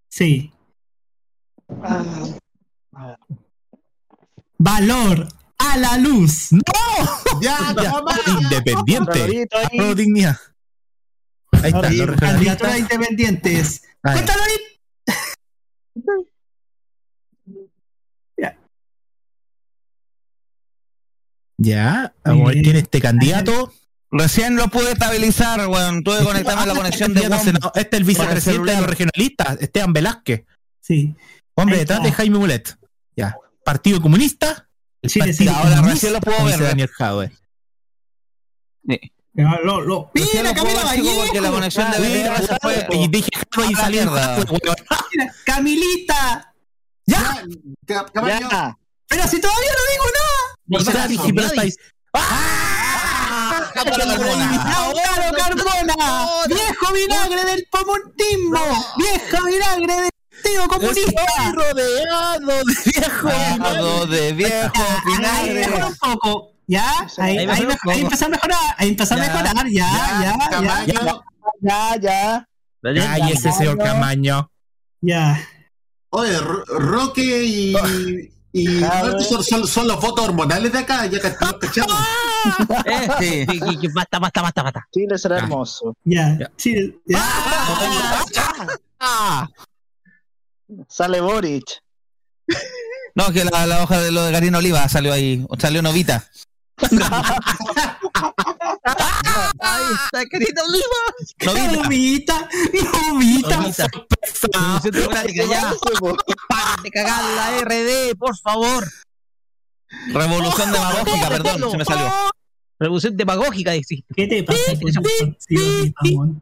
Sí. 0.09 0.51
Valor 4.57 5.27
a 5.59 5.77
la 5.77 5.97
luz. 5.97 6.49
Ya, 7.39 7.75
Ya, 7.75 7.75
toma. 7.75 8.15
Independiente. 8.41 9.47
Dignidad. 9.95 10.37
Ahí 11.51 11.71
está, 11.71 11.89
Sí, 11.89 11.97
los 11.97 12.07
regionalistas. 12.07 12.57
Candidatura 12.57 12.77
independientes. 12.79 13.83
Ahí. 14.01 14.13
Cuéntalo 14.13 14.43
Ya, 21.63 22.13
vamos 22.25 22.41
a 22.41 22.45
ver 22.47 22.53
Bien. 22.55 22.63
quién 22.63 22.75
es 22.77 22.83
este 22.83 23.01
candidato. 23.01 23.71
Recién 24.09 24.55
lo 24.55 24.67
pude 24.69 24.91
estabilizar, 24.91 25.67
weón. 25.67 26.03
Tuve 26.03 26.17
que 26.19 26.23
conectarme 26.25 26.63
a 26.63 26.65
la 26.65 26.75
conexión 26.75 27.13
de 27.13 27.29
WOM. 27.29 27.39
senador. 27.43 27.71
Este 27.75 27.95
es 27.97 28.01
el 28.01 28.03
vicepresidente 28.07 28.71
de 28.71 28.77
los 28.77 28.87
regionalistas, 28.87 29.57
Esteban 29.61 29.93
Velázquez. 29.93 30.43
Sí. 30.79 31.15
Hombre 31.53 31.77
detrás 31.77 32.01
de 32.01 32.11
Jaime 32.11 32.39
Mulet. 32.39 32.77
Ya. 33.15 33.37
Partido 33.63 34.01
Comunista. 34.01 34.67
El 35.03 35.09
Chile, 35.11 35.25
Partido 35.27 35.51
sí, 35.51 35.57
ahora 35.57 35.75
Comunista, 35.77 35.91
recién 35.93 36.13
lo 36.13 36.19
puedo 36.21 36.45
ver, 36.45 36.61
¿eh? 36.61 36.63
Daniel 36.63 36.89
Jadwe. 36.89 37.31
Sí. 38.87 38.99
Lo, 39.33 39.81
lo, 39.81 40.11
mira, 40.13 40.53
Camila 40.53 40.93
chico, 40.93 41.09
porque 41.15 41.41
la 41.41 41.49
Vallejo. 41.49 41.53
conexión 41.53 41.91
de 41.91 41.97
se 42.47 42.57
fue. 42.61 42.87
Y 42.91 43.07
dije 43.07 43.29
y 43.69 43.75
mira, 43.89 44.37
Camilita. 45.45 46.53
Ya. 47.05 47.45
Ya. 47.87 48.77
Pero 49.07 49.27
si 49.27 49.39
todavía 49.39 49.71
no 49.71 49.91
digo 49.91 50.05
nada. 50.05 50.30
Pero 50.71 51.47
estáis- 51.47 51.77
¡Claro, 53.73 55.31
Carmona! 55.35 56.27
¡Viejo 56.47 56.93
vinagre 56.93 57.45
del 57.45 57.67
comunismo! 57.69 58.59
¡Viejo 58.97 59.45
vinagre 59.45 59.95
del 60.01 60.09
tío 60.43 60.67
comunista! 60.67 61.21
Estoy 61.23 61.53
rodeado 61.53 62.47
de 62.47 62.73
viejo 62.91 63.27
Rodeado 63.29 64.05
de 64.07 64.33
viejo 64.33 64.71
Ahí 64.75 65.49
vinagre. 65.49 65.83
un 65.85 65.95
poco. 65.95 66.51
¿Ya? 66.67 67.07
Ahí, 67.17 67.37
Ahí 67.39 67.47
ahí, 67.49 68.01
empezó 68.01 68.25
a 68.25 68.29
mejorar. 68.29 68.57
Ahí 68.77 68.89
empezó 68.89 69.13
a 69.13 69.17
Ya, 69.17 69.23
mejorar. 69.23 69.67
Ya, 69.67 69.71
ya, 69.71 70.37
ya. 70.37 70.49
Camaño. 70.49 71.23
Ya, 71.61 71.95
ya. 71.99 72.47
Cállese, 72.81 73.51
señor 73.51 73.77
Camaño. 73.77 74.49
Ya. 75.01 75.47
Oye, 76.11 76.37
Ro- 76.39 76.63
Roque 76.65 77.43
y. 77.43 77.73
Y 78.53 78.83
Ah, 78.83 79.11
son, 79.27 79.43
son- 79.43 79.67
son 79.67 79.87
los 79.87 79.99
votos 80.01 80.25
hormonales 80.25 80.71
de 80.73 80.79
acá, 80.79 81.05
ya 81.05 81.19
cachamos. 81.21 81.95
Eh, 82.85 83.07
Sí. 83.19 83.45
y- 83.47 83.63
y- 83.71 83.77
y- 83.85 83.87
Basta, 83.93 84.17
basta, 84.19 84.41
basta, 84.41 84.63
basta. 84.63 84.87
Chile 84.91 85.17
será 85.17 85.37
Ya. 85.37 85.43
hermoso. 85.43 85.95
Ya. 86.03 86.37
Sí, 86.57 86.95
ya. 87.05 87.19
Ah, 88.99 89.47
Sale 90.87 91.21
Boric. 91.21 91.65
No, 93.15 93.31
que 93.31 93.43
la, 93.45 93.65
la 93.67 93.83
hoja 93.83 93.99
de 93.99 94.11
lo 94.11 94.23
de 94.23 94.31
Karina 94.31 94.57
Oliva 94.57 94.87
salió 94.89 95.13
ahí, 95.13 95.45
salió 95.59 95.81
novita. 95.81 96.23
Está, 99.93 100.25
querido 100.25 100.63
Oliva. 100.63 100.85
Democrática, 104.91 105.45
ya. 105.45 105.73
Paren 106.47 106.83
de 106.83 106.91
cagar 106.91 107.23
la 107.23 107.61
RD, 107.61 108.15
por 108.17 108.37
favor. 108.37 108.87
Revolución 110.13 110.71
demagógica, 110.71 111.29
perdón, 111.29 111.71
se 111.71 111.77
me 111.77 111.85
salió. 111.85 112.11
Revolución 112.79 113.15
demagógica, 113.15 113.71
dice. 113.71 114.03
¿Qué 114.15 114.27
te 114.27 114.43
pasa? 114.43 114.73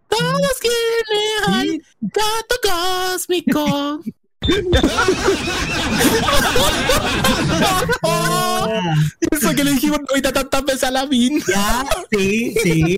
Todos 0.08 0.58
quieren 0.62 1.84
gato 2.02 2.56
cósmico. 2.64 4.02
Eso 9.32 9.56
que 9.56 9.64
le 9.64 9.72
dijimos 9.74 10.00
ahorita 10.10 10.34
tantas 10.34 10.64
veces 10.66 10.84
a 10.84 10.92
la 10.92 11.06
min. 11.06 11.42
Ya, 11.48 11.86
sí, 12.12 12.54
sí. 12.64 12.98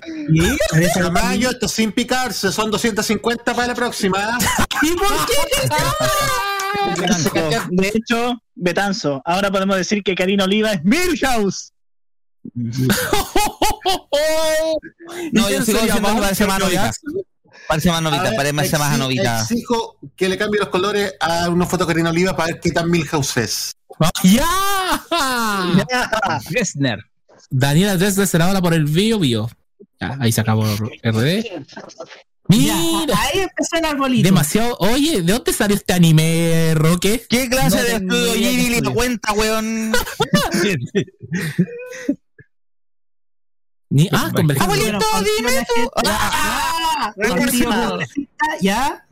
Que- 0.72 0.88
Camaño, 1.00 1.50
esto 1.50 1.68
sin 1.68 1.92
picarse, 1.92 2.50
son 2.52 2.70
250 2.70 3.54
para 3.54 3.68
la 3.68 3.74
próxima. 3.74 4.38
¿Y 4.82 4.90
por 4.96 5.08
qué? 7.32 7.60
De 7.70 7.88
hecho, 7.94 8.42
Betanzo, 8.54 9.22
ahora 9.24 9.50
podemos 9.50 9.76
decir 9.76 10.02
que 10.02 10.14
Karina 10.14 10.44
Oliva 10.44 10.72
es 10.72 10.82
Milhouse. 10.84 11.72
No, 15.32 15.42
yo 15.42 15.48
¿Quién 15.48 15.66
sigo 15.66 15.80
diciendo 15.80 16.14
que 16.14 16.20
parece 16.20 16.46
novita. 16.46 16.90
Parece 17.68 17.90
más 17.90 18.02
novita, 18.02 18.22
ver, 18.24 18.34
parece 18.36 18.52
más 18.78 18.90
a 18.90 18.94
exi- 18.94 18.98
novita. 18.98 19.40
Exijo 19.42 19.96
que 20.16 20.28
le 20.28 20.36
cambie 20.36 20.60
los 20.60 20.68
colores 20.68 21.14
a 21.20 21.48
una 21.48 21.66
foto 21.66 21.86
Karina 21.86 22.10
Oliva 22.10 22.36
para 22.36 22.52
ver 22.52 22.60
qué 22.60 22.70
tan 22.70 22.90
Milhouse 22.90 23.36
es. 23.38 23.72
¡Ya! 24.24 24.48
Gessner. 26.50 26.98
Daniela 27.50 27.96
Dresden 27.96 28.26
será 28.26 28.46
ahora 28.46 28.60
por 28.60 28.74
el 28.74 28.84
bio 28.84 29.18
bio. 29.18 29.50
Ya, 30.00 30.16
ahí 30.20 30.32
se 30.32 30.40
acabó 30.40 30.64
RD. 30.64 31.44
Ya, 32.48 32.74
Mira, 32.76 33.16
ahí 33.18 33.40
empezó 33.40 33.76
el 33.76 33.84
arbolito. 33.84 34.24
demasiado. 34.28 34.76
Oye, 34.80 35.22
¿de 35.22 35.32
dónde 35.32 35.52
salió 35.52 35.76
este 35.76 35.92
anime, 35.92 36.72
Roque? 36.74 37.24
¿Qué 37.28 37.48
clase 37.48 37.76
No 37.76 37.82
de 37.84 37.92
estudio 37.94 38.34
Ghibli 38.34 38.80
le 38.80 38.92
cuenta, 38.92 39.32
weón? 39.32 39.92
Ni, 43.92 44.08
ah, 44.10 44.30
convergencia. 44.34 44.66
Bueno, 44.66 44.98
dime 45.36 45.66
tú. 45.68 45.90
Ah, 46.06 47.12
Ya. 47.14 47.98
Ya. 48.62 49.06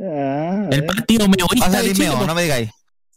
Ah, 0.00 0.68
El 0.72 0.86
partido 0.86 1.28
meoísta 1.28 1.66
Pasa 1.66 1.82
de 1.82 1.90
el 1.90 1.94
Chile. 1.94 2.08
Limeo, 2.08 2.26
no 2.26 2.34
me 2.34 2.42
digáis. 2.42 2.70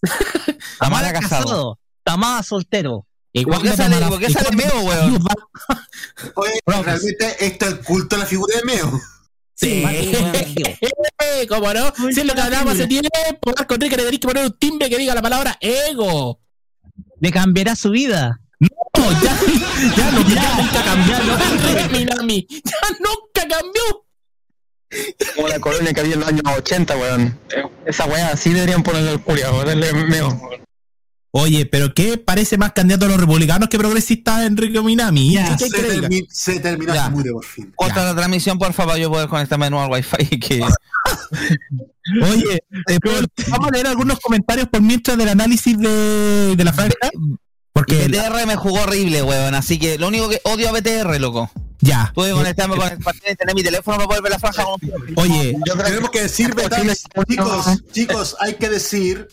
Tamara 0.80 1.12
casado. 1.12 1.80
Tamara 2.04 2.44
soltero. 2.44 3.08
¿Por 3.34 3.62
qué 3.62 3.76
sale, 3.76 3.98
por 4.06 4.20
qué 4.20 4.30
sale 4.30 4.56
Meo, 4.56 4.80
weón? 4.82 5.20
Oye, 6.36 6.60
realmente 6.66 7.46
esto 7.46 7.66
es 7.66 7.72
el 7.72 7.80
culto 7.82 8.16
a 8.16 8.20
la 8.20 8.26
figura 8.26 8.56
de 8.58 8.64
Meo. 8.64 9.02
Sí, 9.56 9.84
¿cómo 11.50 11.74
no? 11.74 11.92
Si 12.12 12.20
es 12.20 12.26
lo 12.26 12.36
que 12.36 12.42
hablábamos 12.42 12.76
hace 12.76 12.86
tiempo, 12.86 13.10
Marco 13.58 13.74
Enrique 13.74 13.98
le 13.98 14.04
tenéis 14.04 14.20
que 14.20 14.28
poner 14.28 14.46
un 14.46 14.58
timbre 14.58 14.88
que 14.90 14.98
diga 15.00 15.16
la 15.16 15.22
palabra 15.22 15.58
ego. 15.60 16.40
Le 17.20 17.32
cambiará 17.32 17.76
su 17.76 17.90
vida. 17.90 18.40
No, 18.98 19.12
ya, 19.22 19.38
ya 19.96 20.12
no, 20.12 20.30
ya 20.30 20.56
nunca 20.58 20.84
cambió. 20.84 21.18
No, 21.20 21.90
Minami, 21.98 22.48
ya 22.50 22.78
nunca 23.00 23.48
cambió. 23.48 24.06
Como 25.36 25.48
la 25.50 25.60
colonia 25.60 25.94
que 25.94 26.00
había 26.00 26.14
en 26.14 26.20
los 26.22 26.30
años 26.30 26.42
80, 26.58 26.98
weón. 26.98 27.40
Esa 27.86 28.06
weá 28.06 28.30
así 28.30 28.52
deberían 28.54 28.84
ponerle 28.84 29.12
el 29.14 29.22
culiao, 29.22 29.64
darle 29.64 29.94
meo. 29.94 30.50
Oye, 31.32 31.66
pero 31.66 31.94
¿qué 31.94 32.18
parece 32.18 32.58
más 32.58 32.72
candidato 32.72 33.06
a 33.06 33.10
los 33.10 33.20
republicanos 33.20 33.70
que 33.70 33.78
progresista 33.78 34.46
Enrique 34.46 34.82
Minami? 34.82 35.34
Ya, 35.34 35.56
¿Qué 35.58 35.70
Se, 35.70 36.00
termi- 36.02 36.26
se 36.30 36.60
terminó 36.60 36.94
Ya. 36.96 37.04
se 37.06 37.10
mure 37.12 37.32
por 37.32 37.46
fin. 37.46 37.72
Corta 37.76 38.06
la 38.06 38.16
transmisión, 38.16 38.58
por 38.58 38.74
favor, 38.74 38.98
yo 38.98 39.10
puedo 39.12 39.28
conectarme 39.30 39.66
de 39.66 39.72
nuevo 39.72 39.86
al 39.86 39.92
wifi. 39.92 40.40
Que... 40.40 40.62
Oye, 42.24 42.64
eh, 42.88 43.00
¿puedo- 43.02 43.28
vamos 43.50 43.68
a 43.68 43.72
leer 43.72 43.88
algunos 43.88 44.20
comentarios 44.20 44.70
por 44.70 44.82
mientras 44.82 45.18
del 45.18 45.30
análisis 45.30 45.78
de, 45.78 46.56
de 46.56 46.64
la 46.64 46.74
franja. 46.74 46.96
Porque 47.78 48.08
BTR 48.08 48.46
me 48.48 48.56
jugó 48.56 48.82
horrible, 48.82 49.22
weón. 49.24 49.54
Así 49.56 49.78
que 49.78 49.98
lo 49.98 50.08
único 50.08 50.30
que 50.30 50.42
odio 50.44 50.70
a 50.70 50.72
BTR, 50.72 51.20
loco. 51.20 51.52
ya. 51.80 52.12
Tuve 52.16 52.28
que 52.30 52.34
conectarme 52.34 52.76
con 52.76 52.92
el 52.92 52.98
partido 52.98 53.32
y 53.32 53.36
tener 53.36 53.56
mi 53.56 53.64
teléfono 53.64 53.98
para 53.98 54.08
poder 54.08 54.24
ver 54.24 54.32
la 54.32 54.40
franja. 54.40 54.64
con- 54.64 54.80
Oye, 55.16 55.56
Tenemos 55.86 56.10
que 56.10 56.22
decir, 56.24 56.54
chicos, 57.30 57.66
chicos, 57.94 58.36
hay 58.40 58.56
que 58.56 58.70
decir 58.70 59.28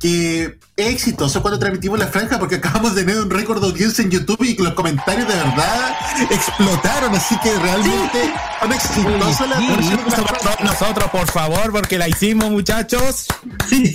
que 0.00 0.58
es 0.76 0.86
exitoso 0.88 1.40
cuando 1.42 1.58
transmitimos 1.58 1.98
la 1.98 2.06
franja 2.08 2.38
porque 2.38 2.56
acabamos 2.56 2.94
de 2.94 3.04
tener 3.04 3.20
un 3.20 3.30
récord 3.30 3.60
de 3.60 3.66
audiencia 3.68 4.02
en 4.02 4.10
YouTube 4.10 4.42
y 4.42 4.56
los 4.56 4.72
comentarios 4.74 5.28
de 5.28 5.34
verdad 5.34 5.96
explotaron, 6.30 7.14
así 7.14 7.36
que 7.42 7.52
realmente 7.58 8.32
son 8.60 8.72
exitosos 8.72 9.48
las 9.48 9.60
la 9.60 10.26
franja. 10.26 10.64
nosotros, 10.64 11.10
por 11.10 11.30
favor, 11.30 11.70
porque 11.72 11.98
la 11.98 12.08
hicimos, 12.08 12.50
muchachos. 12.50 13.26
Sí, 13.68 13.86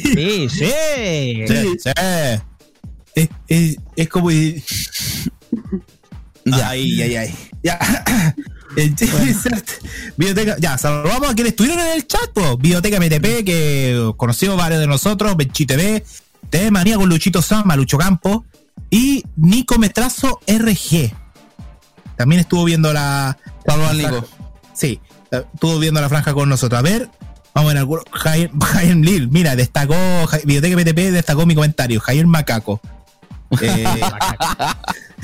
sí. 0.50 0.50
Sí, 1.48 1.78
sí. 1.80 1.92
Es, 3.16 3.30
es, 3.48 3.78
es 3.96 4.10
como. 4.10 4.32
Ya, 6.46 6.70
ay, 6.70 7.02
ay, 7.02 7.16
ay. 7.16 7.36
Ya. 7.64 7.80
El- 8.76 8.96
ya, 10.60 10.78
saludamos 10.78 11.30
a 11.30 11.36
quienes 11.36 11.52
estuvieron 11.52 11.80
en 11.80 11.94
el 11.94 12.08
chat, 12.08 12.32
po. 12.34 12.58
Biblioteca 12.58 13.00
MTP, 13.00 13.46
que 13.46 14.12
conoció 14.18 14.56
varios 14.58 14.80
de 14.80 14.88
nosotros, 14.88 15.38
Benchi 15.38 15.66
TV, 15.66 16.04
TV 16.50 16.72
Manía 16.72 16.98
con 16.98 17.08
Luchito 17.08 17.42
Sama, 17.42 17.76
Lucho 17.76 17.98
Campo, 17.98 18.46
y 18.90 19.24
Nico 19.36 19.78
Metrazo 19.78 20.40
RG. 20.48 21.14
También 22.18 22.42
estuvo 22.42 22.64
viendo 22.64 22.92
la. 22.94 23.38
Saludos 23.66 23.90
al 23.92 23.98
Nico. 23.98 24.28
Sí, 24.74 25.00
estuvo 25.32 25.80
viendo 25.80 26.02
la 26.02 26.10
franja 26.10 26.34
con 26.34 26.50
nosotros. 26.50 26.80
A 26.80 26.82
ver, 26.82 27.10
vamos 27.54 27.70
a 27.70 27.74
ver 27.74 27.78
algunos. 27.78 28.06
Jair, 28.12 28.52
Jair 28.60 28.96
Lil, 28.96 29.30
mira, 29.30 29.56
destacó, 29.56 29.96
Biblioteca 30.46 30.76
MTP 30.76 31.12
destacó 31.12 31.46
mi 31.46 31.56
comentario. 31.56 32.00
Jair 32.00 32.26
Macaco. 32.28 32.82
Eh, 33.62 33.86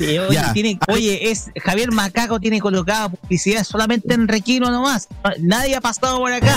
oye, 0.20 0.34
Ya. 0.34 0.52
tiene- 0.52 0.78
oye, 0.88 1.30
es 1.30 1.50
Javier 1.62 1.92
Macaco 1.92 2.40
tiene 2.40 2.60
colocada 2.60 3.08
publicidad 3.10 3.64
solamente 3.64 4.14
en 4.14 4.28
Requino 4.28 4.70
nomás. 4.70 5.08
Nadie 5.40 5.76
ha 5.76 5.80
pasado 5.80 6.18
por 6.18 6.32
acá. 6.32 6.54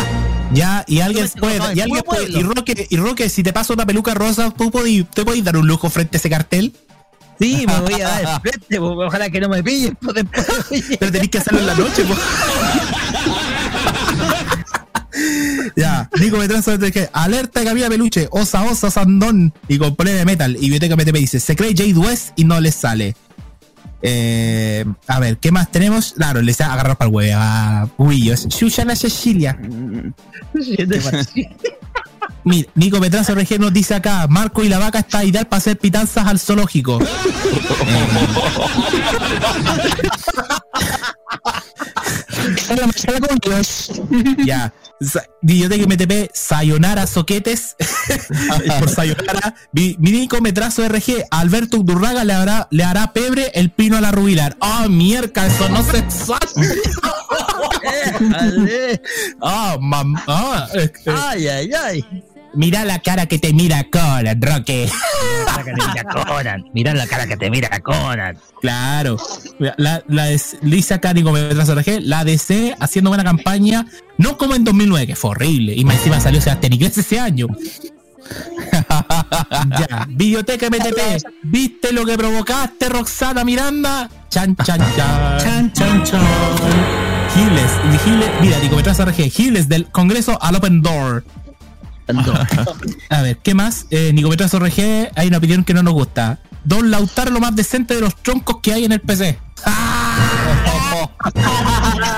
Ya, 0.54 0.84
y 0.88 1.00
alguien 1.00 1.28
puede, 1.40 1.58
y 1.76 1.82
alguien 1.82 2.04
puede, 2.04 2.30
y. 2.30 2.44
Roque, 2.44 2.88
y 2.90 2.98
Roque, 2.98 3.28
si 3.30 3.42
te 3.44 3.52
paso 3.52 3.74
una 3.74 3.86
peluca 3.86 4.14
rosa, 4.14 4.52
tú 4.52 4.70
te 4.72 5.26
podís 5.26 5.44
dar 5.44 5.58
un 5.58 5.68
lujo 5.68 5.90
frente 5.90 6.18
a 6.18 6.20
ese 6.20 6.30
cartel, 6.30 6.74
Sí, 7.40 7.66
me 7.68 7.80
voy 7.80 8.00
a 8.00 8.08
dar 8.08 8.22
el 8.22 8.42
frente, 8.52 8.78
po, 8.78 8.90
ojalá 9.06 9.30
que 9.30 9.42
no 9.42 9.50
me 9.50 9.64
pillen 9.64 9.98
oye. 10.08 10.24
pero 11.00 11.12
tenés 11.12 11.30
que 11.30 11.40
hacerlo 11.40 11.60
en 11.60 11.66
la 11.66 11.76
noche, 11.76 12.04
po. 12.06 12.14
Ya, 15.76 16.10
Nico 16.20 16.38
Metrazo 16.38 16.78
que 16.80 17.10
alerta 17.14 17.60
de 17.60 17.66
Camila 17.66 17.90
Peluche, 17.90 18.28
osa 18.32 18.64
osa 18.64 18.92
sandón 18.92 19.54
y 19.68 19.78
compré 19.78 20.14
de 20.14 20.26
metal. 20.26 20.56
Y 20.58 20.70
Biblioteca 20.70 20.96
MTP 20.96 21.18
dice, 21.18 21.40
se 21.40 21.56
cree 21.56 21.74
Jade 21.76 21.94
West 21.94 22.30
y 22.36 22.46
no 22.46 22.60
le 22.60 22.72
sale. 22.72 23.16
Eh, 24.06 24.84
a 25.08 25.20
ver, 25.20 25.38
¿qué 25.38 25.52
más 25.52 25.72
tenemos? 25.72 26.14
Claro, 26.14 26.42
les 26.42 26.60
ha 26.60 26.74
agarrado 26.74 26.96
para 26.96 27.10
el 27.10 27.16
huevo 27.16 27.40
a 27.42 27.90
Huillos. 27.98 28.48
Susana 28.50 28.96
Cecilia. 28.96 29.58
Mira, 32.46 32.70
Nico 32.76 33.00
Petrazo 33.00 33.34
RG 33.34 33.58
nos 33.60 33.72
dice 33.72 33.96
acá, 33.96 34.28
Marco 34.28 34.64
y 34.64 34.70
la 34.70 34.78
vaca 34.78 35.00
está 35.00 35.24
ideal 35.24 35.48
para 35.48 35.60
hacer 35.60 35.80
pitanzas 35.80 36.28
al 36.28 36.40
zoológico. 36.40 37.00
ya. 44.46 44.74
Videoteca 45.42 45.86
MTP, 45.86 46.30
Sayonara 46.34 47.06
Soquetes. 47.08 47.76
por 48.80 48.90
Sayonara. 48.90 49.56
Vi- 49.74 49.96
Minico 50.00 50.40
Metrazo 50.40 50.88
RG, 50.88 51.26
Alberto 51.32 51.78
Durraga 51.80 52.24
le 52.24 52.34
hará, 52.34 52.68
le 52.72 52.84
hará 52.84 53.12
pebre 53.14 53.52
el 53.56 53.70
pino 53.72 53.98
a 53.98 54.02
la 54.02 54.12
rubilar. 54.12 54.56
¡Ah, 54.62 54.88
mierda! 54.90 55.48
Eso 55.48 55.68
no 55.70 55.84
se. 55.84 56.04
¡Ah, 59.42 59.78
mamá! 59.80 60.24
Ah, 60.28 60.68
Ay, 61.30 61.48
ay, 61.48 61.70
ay. 61.74 62.24
Mira 62.54 62.86
la 62.86 63.00
cara 63.00 63.26
que 63.26 63.40
te 63.40 63.54
mira 63.54 63.84
Conan, 63.86 64.42
Roque. 64.42 64.90
Mira 65.66 66.04
Conan. 66.04 66.64
Mira 66.74 66.94
la 66.94 67.08
cara 67.08 67.28
que 67.28 67.36
te 67.36 67.50
mira 67.50 67.80
Conan. 67.80 68.38
Claro. 68.62 69.18
La, 69.60 70.04
la 70.08 70.26
de 70.26 70.40
Lisa 70.62 71.00
Cari 71.00 71.24
RG, 71.24 72.02
la 72.02 72.24
DC 72.24 72.76
haciendo 72.80 73.10
buena 73.10 73.24
campaña, 73.24 73.88
no 74.18 74.38
como 74.38 74.56
en 74.56 74.64
2009, 74.64 75.08
que 75.08 75.16
fue 75.16 75.32
horrible. 75.32 75.74
Y 75.76 75.84
más 75.84 75.98
encima 75.98 76.20
salió 76.20 76.42
Sebastián 76.42 76.74
Inglés 76.74 76.98
ese 76.98 77.20
año. 77.20 77.48
ya. 79.80 80.06
Videoteca 80.10 80.68
MTP, 80.68 81.24
¿viste 81.44 81.92
lo 81.92 82.06
que 82.06 82.18
provocaste, 82.18 82.90
Roxana 82.90 83.44
Miranda? 83.44 84.10
Chan, 84.30 84.56
chan, 84.64 84.80
chan. 84.96 85.38
Chan, 85.40 85.74
chan, 85.74 86.04
chan. 86.04 86.22
Giles, 87.34 88.02
Giles, 88.04 88.30
mira, 88.42 88.60
Nicometrazo 88.60 89.06
RG, 89.06 89.32
Giles 89.32 89.68
del 89.68 89.88
Congreso 89.88 90.38
al 90.42 90.56
Open 90.56 90.82
Door. 90.82 91.24
A 93.10 93.22
ver, 93.22 93.38
¿qué 93.38 93.54
más? 93.54 93.86
Eh, 93.90 94.12
Nicometrazo 94.14 94.60
RG, 94.60 95.12
hay 95.16 95.28
una 95.28 95.38
opinión 95.38 95.64
que 95.64 95.74
no 95.74 95.84
nos 95.84 95.94
gusta. 95.94 96.40
Don 96.64 96.92
Lautaro 96.92 97.32
lo 97.32 97.40
más 97.40 97.56
decente 97.56 97.96
de 97.96 98.02
los 98.02 98.16
troncos 98.16 98.58
que 98.62 98.74
hay 98.74 98.86
en 98.86 98.92
el 98.92 99.02
PC. 99.02 99.38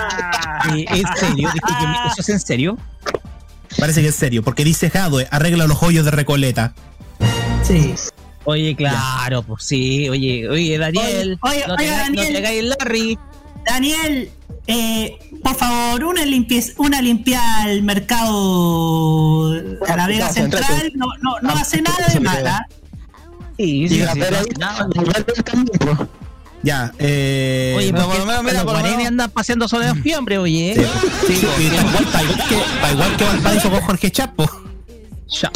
Eh, 0.73 0.85
¿En 0.89 1.03
serio? 1.15 1.49
¿Eso 2.07 2.21
es 2.21 2.29
en 2.29 2.39
serio? 2.39 2.77
Parece 3.77 4.01
que 4.01 4.07
es 4.07 4.15
serio, 4.15 4.41
porque 4.41 4.63
dice 4.63 4.89
Jadwe, 4.89 5.27
arregla 5.29 5.67
los 5.67 5.81
hoyos 5.83 6.05
de 6.05 6.11
Recoleta. 6.11 6.73
Sí. 7.61 7.93
Oye, 8.45 8.75
claro, 8.75 9.43
pues 9.43 9.63
sí. 9.63 10.09
Oye, 10.09 10.49
oye, 10.49 10.77
Daniel. 10.77 11.37
Oye, 11.41 11.57
oye, 11.57 11.67
no, 11.67 11.75
te 11.75 11.83
oye, 11.83 11.91
no 11.91 11.97
Daniel. 11.97 12.31
te 12.33 12.37
hagáis 12.39 12.59
el 12.59 12.69
Larry. 12.69 13.19
Daniel, 13.65 14.31
eh, 14.67 15.17
por 15.43 15.55
favor, 15.55 16.05
una 16.05 16.25
limpieza, 16.25 16.73
una 16.77 17.01
limpia 17.01 17.63
al 17.63 17.83
mercado 17.83 19.51
a 19.87 19.95
la 19.95 20.07
Vega 20.07 20.29
Central, 20.29 20.91
no, 20.95 21.07
no, 21.21 21.35
no 21.41 21.49
hace 21.51 21.81
nada 21.81 22.07
de 22.11 22.19
mala. 22.19 22.67
Sí, 23.57 23.87
sí. 23.87 24.03
Ya, 26.63 26.91
eh. 26.97 27.75
Oye, 27.77 27.93
porque 27.93 28.07
por 28.07 28.17
lo 28.17 28.25
menos, 28.25 28.43
mira, 28.43 28.63
por 28.65 28.73
lo 28.73 29.07
andan 29.07 29.29
paseando 29.29 29.67
sobre 29.67 29.87
los 29.87 29.99
fiambres, 29.99 30.39
oye. 30.39 30.73
Sí, 31.27 31.35
sí, 31.35 31.69
igual 32.91 33.17
que 33.17 33.23
Valparaíso 33.23 33.69
con 33.69 33.81
Jorge 33.81 34.11
Chapo. 34.11 34.49
Ya. 35.27 35.51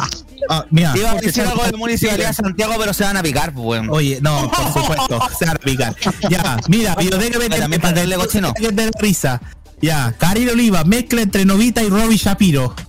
Ah, 0.48 0.64
mira, 0.70 0.92
Iba 0.96 1.12
a 1.12 1.14
decir 1.14 1.44
algo 1.46 1.64
de 1.64 1.76
Municipalidad 1.76 2.28
de 2.28 2.34
Santiago, 2.34 2.74
pero 2.78 2.92
se 2.92 3.04
van 3.04 3.16
a 3.16 3.22
picar, 3.22 3.52
pues, 3.52 3.66
weón. 3.66 3.90
Oye, 3.90 4.18
no, 4.20 4.50
por 4.72 4.72
supuesto, 4.72 5.20
se 5.38 5.46
van 5.46 5.56
a 5.56 5.60
picar. 5.60 5.94
Ya, 6.28 6.58
mira, 6.68 6.96
tenerle 6.96 8.16
cochino. 8.16 8.52
que 8.54 8.70
de 8.70 8.90
risa. 8.98 9.40
Ya, 9.80 10.14
Karina 10.18 10.52
Oliva, 10.52 10.84
mezcla 10.84 11.22
entre 11.22 11.44
Novita 11.44 11.82
y 11.82 11.88
Robbie 11.88 12.18
Shapiro. 12.18 12.74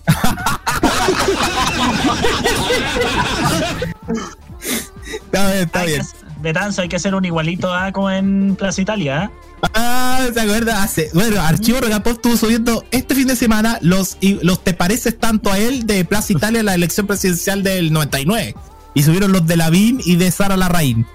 Está 5.31 5.51
bien, 5.51 5.63
está 5.63 5.83
bien. 5.83 6.01
Betanzo, 6.41 6.81
hay 6.81 6.89
que 6.89 6.95
hacer 6.95 7.15
un 7.15 7.25
igualito 7.25 7.73
a 7.73 7.91
como 7.91 8.09
en 8.09 8.55
Plaza 8.55 8.81
Italia. 8.81 9.25
¿eh? 9.25 9.29
Ah, 9.73 10.27
¿se 10.33 10.39
acuerda? 10.39 10.83
Hace, 10.83 11.09
bueno, 11.13 11.41
Archivo 11.41 11.79
Regapó 11.79 12.11
estuvo 12.11 12.35
subiendo 12.37 12.83
este 12.91 13.15
fin 13.15 13.27
de 13.27 13.35
semana 13.35 13.77
los, 13.81 14.17
los 14.41 14.63
te 14.63 14.73
pareces 14.73 15.17
tanto 15.17 15.51
a 15.51 15.59
él 15.59 15.85
de 15.85 16.03
Plaza 16.05 16.33
Italia 16.33 16.59
en 16.59 16.65
la 16.65 16.75
elección 16.75 17.07
presidencial 17.07 17.63
del 17.63 17.93
99. 17.93 18.55
Y 18.93 19.03
subieron 19.03 19.31
los 19.31 19.47
de 19.47 19.55
Lavín 19.55 20.01
y 20.03 20.15
de 20.17 20.31
Sara 20.31 20.57
Larraín. 20.57 21.05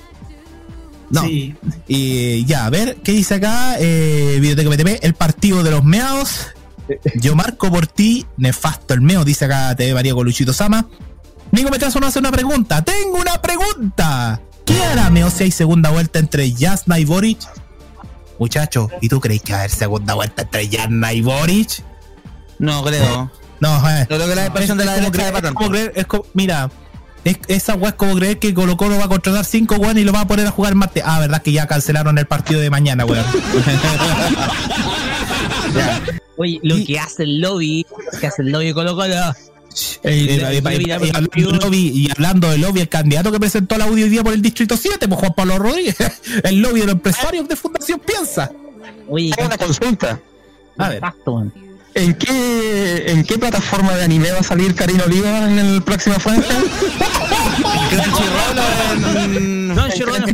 No. 1.11 1.25
Y 1.27 2.45
ya, 2.47 2.67
a 2.67 2.71
ver, 2.71 2.97
¿qué 2.97 3.13
dice 3.13 3.35
acá? 3.35 3.77
Eh, 3.79 4.39
Videoteca 4.41 4.71
BTP, 4.71 5.05
el 5.05 5.15
partido 5.15 5.63
de 5.63 5.71
los 5.71 5.85
meados. 5.85 6.49
Yo 7.17 7.35
marco 7.35 7.71
por 7.71 7.87
ti, 7.87 8.27
nefasto 8.37 8.95
el 8.95 9.01
meo, 9.01 9.25
dice 9.25 9.45
acá 9.45 9.75
TV 9.75 9.93
María 9.93 10.15
con 10.15 10.25
Luchito 10.25 10.53
Sama. 10.53 10.87
Nico 11.53 11.71
Metrazo 11.71 12.01
nos 12.01 12.09
hace 12.09 12.19
una 12.19 12.33
pregunta. 12.33 12.83
¡Tengo 12.83 13.19
una 13.19 13.41
pregunta! 13.41 14.41
¿Qué 14.77 14.83
hará 14.85 15.09
Meo 15.11 15.31
si 15.31 15.45
hay 15.45 15.51
segunda 15.51 15.91
vuelta 15.91 16.19
entre 16.19 16.53
Jasna 16.55 16.99
y 16.99 17.05
Boric? 17.05 17.39
Muchacho, 18.39 18.91
¿y 19.01 19.09
tú 19.09 19.21
crees 19.21 19.41
que 19.43 19.53
va 19.53 19.59
a 19.61 19.63
haber 19.63 19.71
segunda 19.71 20.13
vuelta 20.15 20.43
entre 20.43 20.69
Jasna 20.69 21.13
y 21.15 21.23
Boric? 21.23 21.83
No 22.59 22.83
creo. 22.85 23.31
No, 23.61 23.89
eh. 23.91 24.07
Yo 24.11 24.17
creo 24.17 24.29
que 24.29 24.35
la 24.35 24.45
expresión 24.47 24.77
de 24.77 24.85
la 24.85 24.95
derecha 24.95 25.13
creer- 25.13 25.41
de 25.43 25.49
es 25.49 25.55
como 25.55 25.71
creer- 25.71 25.93
es 25.95 26.07
como- 26.07 26.27
mira, 26.35 26.71
es- 27.25 27.39
esa 27.49 27.75
weá 27.75 27.89
es 27.91 27.95
como 27.95 28.15
creer 28.17 28.39
que 28.39 28.53
Colo 28.53 28.77
Colo 28.77 28.99
va 28.99 29.05
a 29.05 29.09
contratar 29.09 29.47
cinco 29.47 29.77
weones 29.77 30.03
y 30.03 30.05
lo 30.05 30.13
va 30.13 30.21
a 30.21 30.27
poner 30.29 30.47
a 30.47 30.51
jugar 30.51 30.75
martes. 30.75 31.03
Ah, 31.07 31.21
verdad 31.21 31.41
que 31.41 31.53
ya 31.53 31.67
cancelaron 31.67 32.19
el 32.19 32.27
partido 32.27 32.61
de 32.61 32.69
mañana, 32.69 33.07
weón. 33.07 33.25
Oye, 36.37 36.61
lo 36.63 36.77
que 36.85 36.99
hace 36.99 37.23
el 37.23 37.41
lobby, 37.41 37.87
que 38.21 38.27
hace 38.27 38.43
el 38.43 38.51
lobby 38.53 38.75
Colo 38.75 38.95
Colo. 38.95 39.15
Y 40.05 40.41
hablando 40.41 41.29
del 41.31 41.59
lobby, 41.59 41.91
y 41.95 42.11
hablando 42.11 42.51
del 42.51 42.61
lobby, 42.63 42.81
el 42.81 42.89
candidato 42.89 43.31
que 43.33 43.41
presentó 43.41 43.75
el 43.75 43.83
audio 43.83 44.05
hoy 44.05 44.11
día 44.11 44.25
por 44.25 44.33
el 44.33 44.43
Distrito 44.43 44.77
7, 44.77 45.09
pues 45.09 45.21
Juan 45.21 45.35
Pablo 45.35 45.59
Rodríguez, 45.59 45.97
el 46.45 46.61
lobby 46.61 46.81
de 46.81 46.87
los 46.87 46.95
empresarios 46.95 47.49
de 47.49 47.57
Fundación 47.57 48.01
Piensa. 48.01 48.51
Oye, 49.09 49.33
Tengo 49.35 49.49
una 49.49 49.59
consulta. 49.59 50.21
A 50.79 50.89
ver. 50.89 51.03
¿En 51.95 52.15
qué, 52.15 53.05
¿En 53.07 53.25
qué 53.25 53.39
plataforma 53.39 53.95
de 53.97 54.05
anime 54.05 54.31
va 54.31 54.41
a 54.41 54.43
salir 54.43 54.75
Karina 54.75 55.05
Oliva 55.05 55.51
en 55.51 55.59
el 55.59 55.83
próximo 55.83 56.17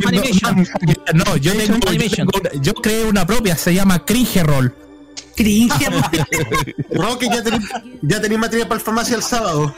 Animation. 0.05 0.67
No, 1.13 1.37
yo, 1.37 1.53
tengo, 1.53 1.79
yo, 1.91 2.25
yo 2.61 2.73
creé 2.73 3.05
una 3.05 3.25
propia, 3.25 3.55
se 3.55 3.73
llama 3.73 4.03
Cringeroll. 4.03 4.73
Cringeroll. 5.35 6.01
Roque, 6.91 7.27
ya 7.27 7.43
tenéis 7.43 7.63
ya 8.01 8.21
tenéis 8.21 8.39
material 8.39 8.67
para 8.67 8.79
el 8.79 8.85
farmacia 8.85 9.15
el 9.15 9.23
sábado. 9.23 9.73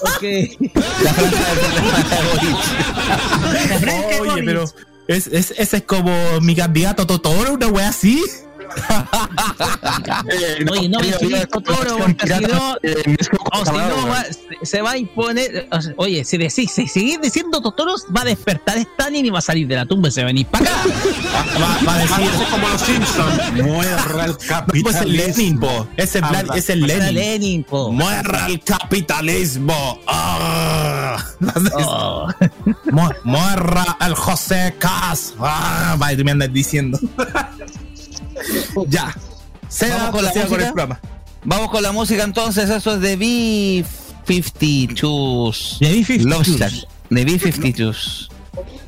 Ok. 0.00 0.22
Oye, 4.20 4.42
pero 4.44 4.64
es, 5.08 5.26
es, 5.26 5.52
ese 5.56 5.76
es 5.78 5.82
como 5.84 6.12
mi 6.40 6.54
candidato 6.54 7.06
Totoro, 7.06 7.54
una 7.54 7.68
wea 7.68 7.88
así. 7.88 8.22
Oye, 10.70 10.88
no 10.88 11.00
me 11.00 11.12
sigas 11.12 11.48
Totoro, 11.48 11.98
porque 11.98 12.26
si 12.26 12.42
no, 12.44 12.74
o 13.52 13.64
si 13.66 13.72
no 13.72 14.06
va- 14.08 14.24
se- 14.24 14.66
se 14.66 14.82
va 14.82 14.92
a 14.92 14.96
imponer. 14.98 15.68
o 15.70 15.80
sea, 15.82 15.92
Oye, 15.96 16.24
si 16.24 16.38
decís, 16.38 16.70
si 16.70 16.86
seguís 16.86 17.20
diciendo 17.20 17.60
Totoro, 17.60 17.94
va 18.16 18.22
a 18.22 18.24
despertar 18.24 18.78
Stalin 18.78 19.26
y 19.26 19.30
va 19.30 19.38
a 19.38 19.42
salir 19.42 19.66
de 19.66 19.76
la 19.76 19.86
tumba 19.86 20.08
y 20.08 20.12
se 20.12 20.20
va 20.22 20.26
a 20.26 20.28
venir 20.28 20.46
para 20.46 20.64
acá. 20.64 20.82
Va, 21.60 21.78
va 21.86 21.94
a 21.94 21.98
decir 21.98 22.46
como 22.50 22.68
los 22.68 22.80
Simpsons. 22.80 23.52
Muerra 23.62 24.24
el 24.26 24.32
No, 24.72 24.82
pues 24.82 24.96
el 24.96 25.12
Lenin, 25.16 25.58
po. 25.60 25.86
Es 25.96 26.14
el, 26.16 26.24
es 26.54 26.70
el 26.70 26.80
Lenin. 26.82 27.14
Lenin, 27.14 27.64
po. 27.64 27.90
Muerra 27.92 28.46
el 28.46 28.60
capitalismo. 28.60 30.00
Ah. 30.06 31.22
Mu- 32.92 33.10
Muerra 33.24 33.96
el 34.00 34.14
José 34.14 34.74
Cas. 34.78 35.34
Ah, 35.38 35.96
me 35.98 36.30
andas 36.30 36.52
diciendo. 36.52 36.98
ya. 38.88 39.14
Sea 39.68 39.96
Vamos 39.96 40.10
con 40.12 40.24
la 40.24 40.30
con 40.32 40.40
el 40.42 40.48
música. 40.48 40.72
programa. 40.72 41.00
Vamos 41.44 41.70
con 41.70 41.82
la 41.82 41.92
música 41.92 42.22
entonces, 42.24 42.70
eso 42.70 42.94
es 42.94 43.00
de 43.00 43.18
B52. 43.18 45.78
De 45.80 45.92
B52. 46.00 46.22
Love 46.24 46.46
Shack, 46.48 46.72
De 47.10 47.26
B52. 47.26 48.28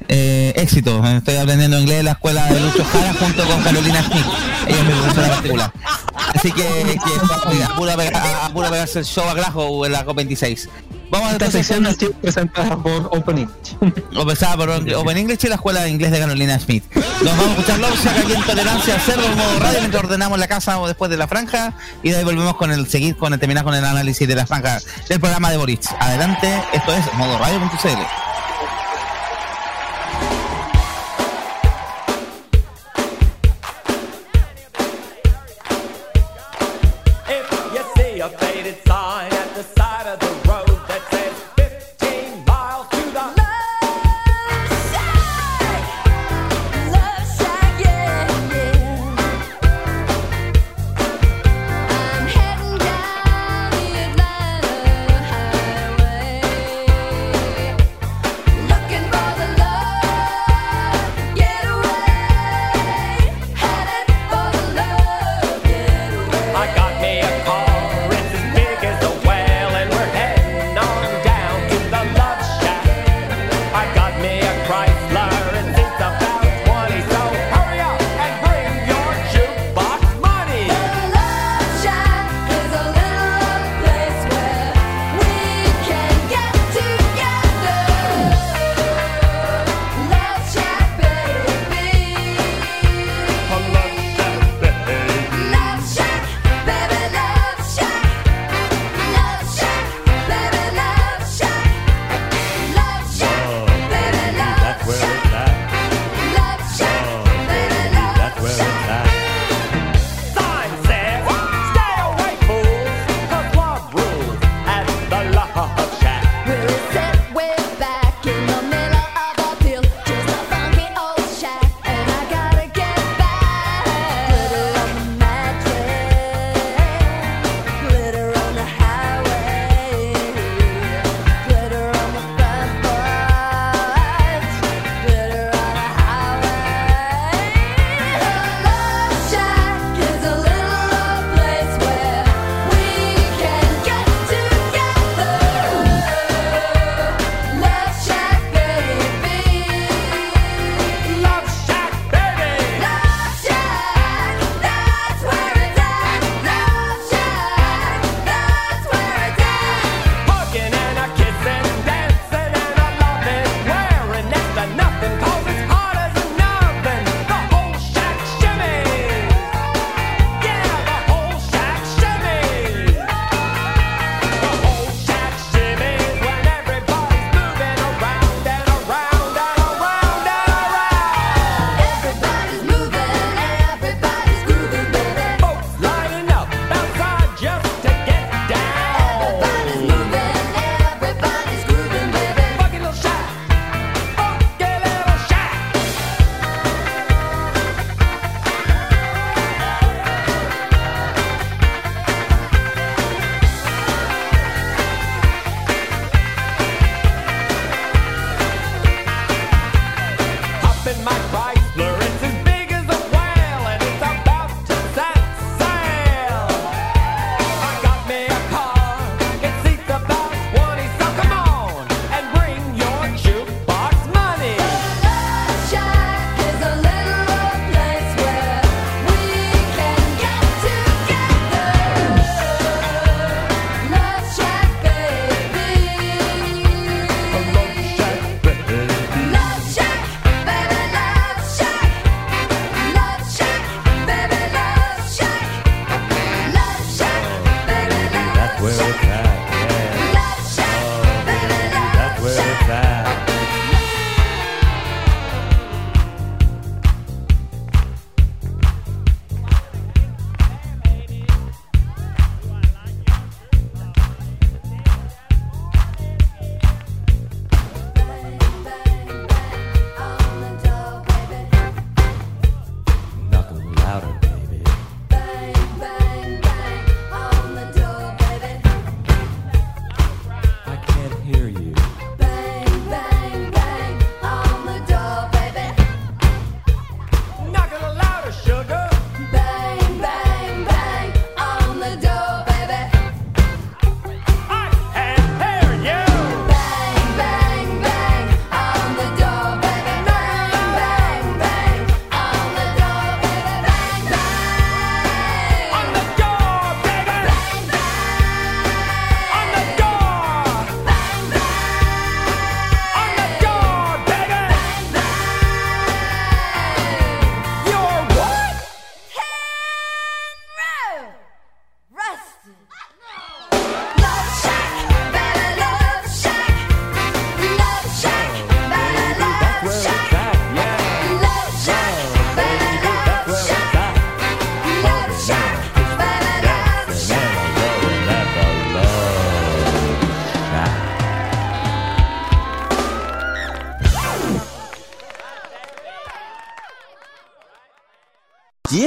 Eh, 0.08 0.52
éxito, 0.56 1.02
estoy 1.06 1.36
aprendiendo 1.36 1.78
inglés 1.78 2.00
en 2.00 2.04
la 2.06 2.10
escuela 2.12 2.44
de 2.46 2.60
Lucho 2.60 2.84
Jara 2.84 3.14
junto 3.14 3.44
con 3.46 3.62
Carolina 3.62 4.02
Smith. 4.02 4.24
Ella 4.66 4.78
es 4.78 4.84
mi 4.84 4.92
profesora 4.92 5.28
particular. 5.28 5.72
Así 6.34 6.52
que, 6.52 6.62
que 6.62 7.62
apura, 7.64 7.92
a 7.94 8.46
a 8.46 8.70
pegarse 8.70 8.98
el 8.98 9.04
show 9.04 9.26
a 9.28 9.34
Glasgow 9.34 9.84
en 9.86 9.92
la 9.92 10.04
COP26. 10.04 10.68
Vamos 11.10 11.32
Esta 11.32 11.46
entonces 11.46 11.66
sección 11.66 11.84
con- 11.84 11.92
ha 11.92 11.96
sido 11.96 12.12
presentada 12.12 12.76
por 12.76 13.08
Opening. 13.16 13.46
o 14.16 14.26
pensaba 14.26 14.56
por 14.56 14.70
Open 14.70 15.16
English 15.16 15.44
y 15.44 15.48
la 15.48 15.54
escuela 15.54 15.82
de 15.82 15.90
inglés 15.90 16.10
de 16.10 16.18
Carolina 16.18 16.58
Smith. 16.58 16.84
Nos 16.94 17.24
vamos 17.36 17.46
a 17.46 17.50
escuchar 17.50 17.78
Love 17.78 18.04
Shack 18.04 18.18
aquí 18.18 18.32
en 18.32 18.42
Tolerancia 18.42 19.00
Cerdo 19.00 19.24
en 19.24 19.36
modo 19.38 19.58
radio 19.60 19.78
mientras 19.80 20.04
ordenamos 20.04 20.38
la 20.38 20.48
casa 20.48 20.78
o 20.80 20.86
después 20.88 21.10
de 21.10 21.16
la 21.16 21.28
franja 21.28 21.72
y 22.02 22.10
de 22.10 22.18
ahí 22.18 22.24
volvemos 22.24 22.56
con 22.56 22.72
el 22.72 22.88
seguir 22.88 23.16
con 23.16 23.32
el 23.32 23.38
terminar 23.38 23.64
con 23.64 23.74
el 23.74 23.84
análisis 23.84 24.26
de 24.26 24.34
la 24.34 24.46
franja 24.46 24.80
del 25.08 25.20
programa 25.20 25.50
de 25.50 25.56
Boris. 25.56 25.80
Adelante, 26.00 26.62
esto 26.72 26.92
es 26.94 27.14
modo 27.14 27.38
radio.cl. 27.38 28.33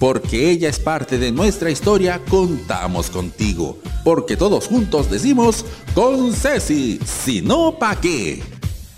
Porque 0.00 0.50
ella 0.50 0.70
es 0.70 0.78
parte 0.78 1.18
de 1.18 1.30
nuestra 1.30 1.70
historia, 1.70 2.22
contamos 2.30 3.10
contigo. 3.10 3.76
Porque 4.02 4.34
todos 4.34 4.66
juntos 4.66 5.10
decimos 5.10 5.66
con 5.94 6.32
Ceci, 6.32 6.98
si 7.04 7.42
no 7.42 7.78
pa' 7.78 8.00
qué. 8.00 8.42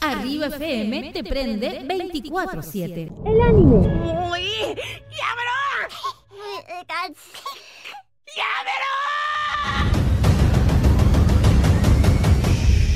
Arriba 0.00 0.46
FM 0.46 1.12
te 1.12 1.24
prende 1.24 1.82
24-7. 1.88 3.12
El 3.26 3.40
anime. 3.42 3.78
Uy, 4.30 4.46
¡Ya 5.10 5.32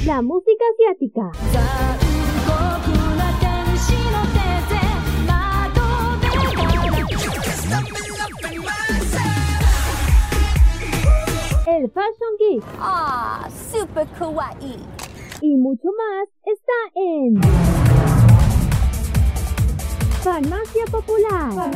La 0.07 0.23
música 0.23 0.65
asiática. 0.75 1.33
El 11.67 11.91
Fashion 11.91 12.37
Geek. 12.39 12.65
Ah, 12.79 13.49
super 13.73 14.07
kawaii. 14.19 14.79
Y 15.41 15.57
mucho 15.57 15.89
más 15.89 16.29
está 16.45 16.73
en 16.95 17.41
Farmacia 20.23 20.85
Popular. 20.93 21.71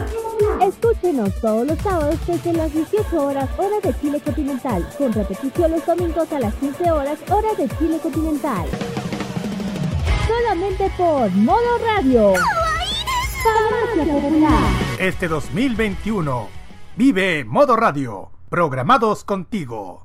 Escúchenos 0.62 1.34
todos 1.40 1.66
los 1.66 1.78
sábados 1.78 2.24
desde 2.24 2.52
las 2.52 2.72
18 2.72 3.20
horas 3.20 3.50
hora 3.58 3.80
de 3.82 3.92
Chile 4.00 4.20
continental, 4.20 4.88
con 4.96 5.12
repetición 5.12 5.72
los 5.72 5.84
domingos 5.84 6.32
a 6.32 6.38
las 6.38 6.54
15 6.54 6.92
horas 6.92 7.18
hora 7.28 7.52
de 7.58 7.68
Chile 7.76 7.98
continental. 8.00 8.68
Solamente 10.28 10.88
por 10.96 11.30
Modo 11.32 11.78
Radio. 11.84 12.34
Farmacia 13.42 14.14
Popular. 14.14 14.70
Este 15.00 15.26
2021 15.26 16.48
vive 16.96 17.44
Modo 17.44 17.74
Radio, 17.74 18.30
programados 18.50 19.22
contigo. 19.22 20.04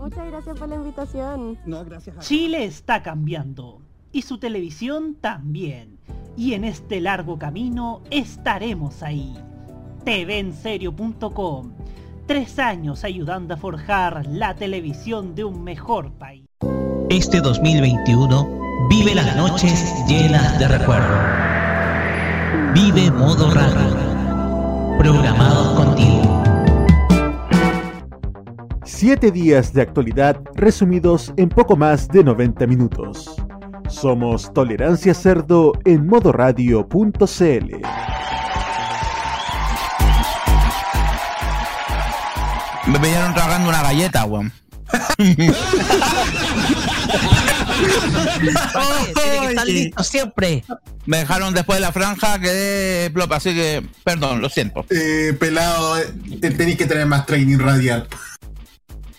Muchas 0.00 0.26
gracias 0.30 0.58
por 0.58 0.68
la 0.68 0.76
invitación. 0.76 1.58
No, 1.66 1.84
gracias 1.84 2.16
a 2.16 2.20
Chile 2.20 2.64
está 2.64 3.02
cambiando 3.02 3.82
y 4.12 4.22
su 4.22 4.38
televisión 4.38 5.16
también. 5.20 5.98
Y 6.36 6.54
en 6.54 6.64
este 6.64 7.00
largo 7.00 7.38
camino 7.38 8.00
estaremos 8.10 9.02
ahí. 9.02 9.34
TVenserio.com. 10.04 11.72
Tres 12.26 12.58
años 12.58 13.04
ayudando 13.04 13.54
a 13.54 13.56
forjar 13.56 14.26
la 14.26 14.54
televisión 14.54 15.34
de 15.34 15.44
un 15.44 15.62
mejor 15.62 16.12
país. 16.12 16.46
Este 17.10 17.40
2021 17.40 18.88
vive 18.88 19.14
las 19.14 19.36
noches 19.36 19.92
llenas 20.06 20.58
de 20.58 20.68
recuerdo. 20.68 21.18
Vive 22.72 23.10
modo 23.10 23.50
radio. 23.50 24.96
Programados 24.96 25.76
contigo. 25.76 26.29
Siete 28.92 29.30
días 29.30 29.72
de 29.72 29.82
actualidad 29.82 30.36
resumidos 30.56 31.32
en 31.36 31.48
poco 31.48 31.76
más 31.76 32.08
de 32.08 32.24
90 32.24 32.66
minutos. 32.66 33.30
Somos 33.88 34.52
Tolerancia 34.52 35.14
Cerdo 35.14 35.72
en 35.84 36.06
modoradio.cl. 36.06 37.76
Me 42.86 42.98
pillaron 42.98 43.32
tragando 43.34 43.68
una 43.68 43.82
galleta, 43.82 44.24
weón. 44.24 44.52
Tiene 45.16 45.52
que 49.14 49.46
estar 49.50 49.66
listo 49.66 50.02
siempre. 50.04 50.64
Me 51.06 51.18
dejaron 51.18 51.54
después 51.54 51.76
de 51.78 51.80
la 51.80 51.92
franja, 51.92 52.38
quedé 52.40 53.10
plop, 53.10 53.32
así 53.32 53.54
que, 53.54 53.86
perdón, 54.04 54.42
lo 54.42 54.48
siento. 54.48 54.84
Eh, 54.90 55.34
pelado, 55.38 55.98
eh, 55.98 56.12
te- 56.40 56.50
tenéis 56.50 56.76
que 56.76 56.86
tener 56.86 57.06
más 57.06 57.24
training 57.26 57.58
radial. 57.58 58.08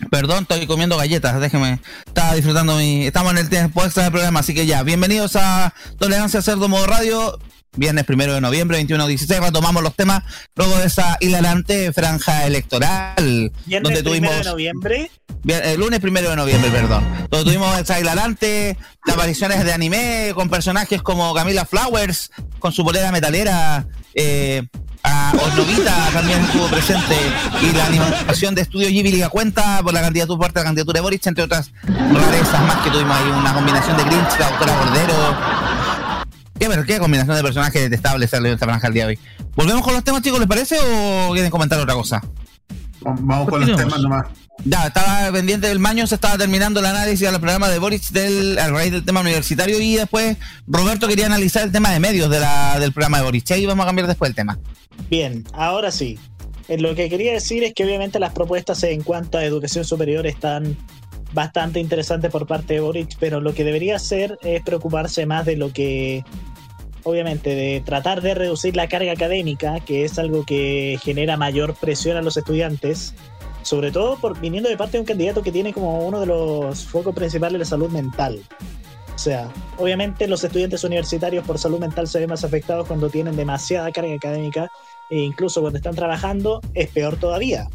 Perdón, 0.10 0.44
estoy 0.50 0.66
comiendo 0.68 0.98
galletas, 0.98 1.40
déjeme. 1.40 1.80
Estaba 2.06 2.34
disfrutando 2.34 2.76
mi. 2.76 3.06
Estamos 3.06 3.32
en 3.34 3.38
el 3.38 3.50
tiempo 3.50 3.84
extra 3.84 4.04
del 4.04 4.12
programa, 4.12 4.40
así 4.40 4.54
que 4.54 4.66
ya. 4.66 4.84
Bienvenidos 4.84 5.36
a 5.36 5.74
Tolerancia 5.98 6.42
Cerdo 6.42 6.68
Modo 6.68 6.86
Radio. 6.88 7.40
Viernes 7.78 8.04
primero 8.04 8.34
de 8.34 8.42
noviembre, 8.42 8.86
21-16. 8.86 9.40
Retomamos 9.40 9.82
los 9.82 9.96
temas 9.96 10.24
luego 10.56 10.78
de 10.78 10.88
esa 10.88 11.18
hilarante 11.22 11.94
franja 11.94 12.46
electoral. 12.46 13.52
Viernes 13.66 13.94
donde 13.94 14.10
primero 14.10 14.34
tuvimos. 14.34 14.38
de 14.46 14.52
noviembre. 14.52 15.12
El 15.48 15.80
lunes 15.80 16.00
primero 16.02 16.30
de 16.30 16.36
noviembre, 16.36 16.70
perdón. 16.70 17.06
Donde 17.30 17.46
tuvimos 17.46 17.80
esa 17.80 18.00
hilarante 18.00 18.78
de 19.06 19.12
apariciones 19.14 19.64
de 19.64 19.72
anime 19.72 20.32
con 20.36 20.50
personajes 20.50 21.02
como 21.02 21.34
Camila 21.34 21.66
Flowers, 21.66 22.32
con 22.60 22.74
su 22.74 22.84
bolera 22.84 23.12
metalera. 23.12 23.88
Eh, 24.14 24.64
a 25.04 25.34
Osnovita 25.34 26.10
también 26.14 26.40
estuvo 26.42 26.68
presente. 26.68 27.16
Y 27.62 27.76
la 27.76 27.86
animación 27.86 28.56
de 28.56 28.62
estudio 28.62 28.90
Ghibli 28.90 29.24
cuenta 29.30 29.82
por 29.84 29.94
la 29.94 30.02
candidatura, 30.02 30.48
por 30.48 30.56
la 30.56 30.64
candidatura 30.64 30.98
de 30.98 31.02
Boric, 31.02 31.26
entre 31.28 31.44
otras 31.44 31.72
rarezas 31.84 32.62
más 32.68 32.78
que 32.78 32.92
tuvimos 32.92 33.16
ahí. 33.16 33.30
Una 33.32 33.54
combinación 33.54 33.98
de 33.98 34.04
Grinch, 34.04 34.40
la 34.40 34.50
doctora 34.50 34.78
Cordero. 34.78 35.38
¿Qué, 36.60 36.68
pero 36.70 36.86
qué 36.86 37.00
combinación 37.00 37.36
de 37.36 37.42
personajes 37.42 37.82
detestables 37.82 38.30
salió 38.30 38.50
en 38.50 38.54
esta 38.54 38.68
franja 38.68 38.88
el 38.88 38.94
día 38.94 39.08
de 39.08 39.10
hoy? 39.10 39.20
¿Volvemos 39.56 39.84
con 39.84 39.94
los 39.94 40.04
temas, 40.04 40.22
chicos, 40.22 40.40
les 40.40 40.48
parece? 40.48 40.78
¿O 40.80 41.32
quieren 41.34 41.50
comentar 41.50 41.80
otra 41.80 41.96
cosa? 41.96 42.22
Vamos 43.02 43.50
con 43.50 43.66
los 43.66 43.78
temas 43.78 44.00
nomás. 44.00 44.28
Ya, 44.64 44.88
estaba 44.88 45.32
pendiente 45.32 45.68
del 45.68 45.80
Maño, 45.80 46.06
se 46.06 46.16
estaba 46.16 46.38
terminando 46.38 46.80
el 46.80 46.86
análisis 46.86 47.22
del 47.22 47.40
programa 47.40 47.68
de 47.70 47.80
Boric 47.80 48.10
del, 48.10 48.60
a 48.60 48.68
raíz 48.70 48.92
del 48.92 49.04
tema 49.04 49.22
universitario 49.22 49.80
y 49.80 49.96
después 49.96 50.38
Roberto 50.68 51.08
quería 51.08 51.26
analizar 51.26 51.64
el 51.64 51.72
tema 51.72 51.92
de 51.92 52.00
medios 52.00 52.30
de 52.30 52.40
la, 52.40 52.80
del 52.80 52.92
programa 52.94 53.18
de 53.18 53.24
Boric. 53.24 53.50
Ahí 53.52 53.66
vamos 53.66 53.84
a 53.84 53.88
cambiar 53.88 54.08
después 54.08 54.30
el 54.30 54.36
tema. 54.36 54.60
Bien, 55.10 55.44
ahora 55.54 55.92
sí. 55.92 56.20
Eh, 56.68 56.78
Lo 56.78 56.94
que 56.94 57.10
quería 57.10 57.34
decir 57.34 57.64
es 57.64 57.74
que 57.74 57.84
obviamente 57.84 58.20
las 58.20 58.34
propuestas 58.34 58.84
en 58.84 59.02
cuanto 59.02 59.40
a 59.40 59.44
educación 59.44 59.84
superior 59.84 60.28
están 60.28 60.78
bastante 61.34 61.80
interesantes 61.80 62.30
por 62.30 62.46
parte 62.46 62.76
de 62.76 62.82
Boric, 62.82 63.18
pero 63.20 63.42
lo 63.42 63.54
que 63.54 63.64
debería 63.64 63.96
hacer 63.96 64.38
es 64.44 64.62
preocuparse 64.62 65.26
más 65.26 65.46
de 65.46 65.56
lo 65.56 65.74
que, 65.74 66.24
obviamente, 67.04 67.56
de 67.56 67.82
tratar 67.82 68.22
de 68.22 68.34
reducir 68.34 68.76
la 68.76 68.88
carga 68.88 69.12
académica, 69.12 69.80
que 69.80 70.06
es 70.06 70.20
algo 70.20 70.46
que 70.46 71.00
genera 71.02 71.38
mayor 71.38 71.76
presión 71.76 72.18
a 72.18 72.22
los 72.22 72.38
estudiantes, 72.38 73.14
sobre 73.64 73.92
todo 73.92 74.18
por 74.18 74.40
viniendo 74.40 74.70
de 74.70 74.78
parte 74.78 74.94
de 74.94 75.02
un 75.02 75.06
candidato 75.06 75.42
que 75.42 75.52
tiene 75.52 75.74
como 75.74 76.06
uno 76.06 76.20
de 76.20 76.26
los 76.26 76.86
focos 76.86 77.14
principales 77.14 77.60
la 77.60 77.66
salud 77.66 77.90
mental. 77.90 78.42
O 79.16 79.20
sea, 79.20 79.52
obviamente 79.78 80.28
los 80.28 80.44
estudiantes 80.44 80.84
universitarios 80.84 81.46
por 81.46 81.60
salud 81.60 81.80
mental 81.80 82.08
se 82.08 82.20
ven 82.20 82.30
más 82.30 82.44
afectados 82.44 82.88
cuando 82.88 83.10
tienen 83.10 83.36
demasiada 83.36 83.92
carga 83.92 84.16
académica 84.16 84.72
e 85.10 85.20
incluso 85.20 85.62
cuando 85.62 85.78
están 85.78 85.96
trabajando 85.96 86.62
es 86.74 86.90
peor 86.90 87.18
todavía. 87.18 87.68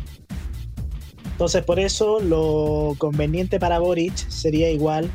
Entonces 1.25 1.63
por 1.63 1.79
eso 1.79 2.19
lo 2.19 2.95
conveniente 2.99 3.61
para 3.61 3.79
Boric 3.79 4.17
sería 4.17 4.71
igual 4.71 5.11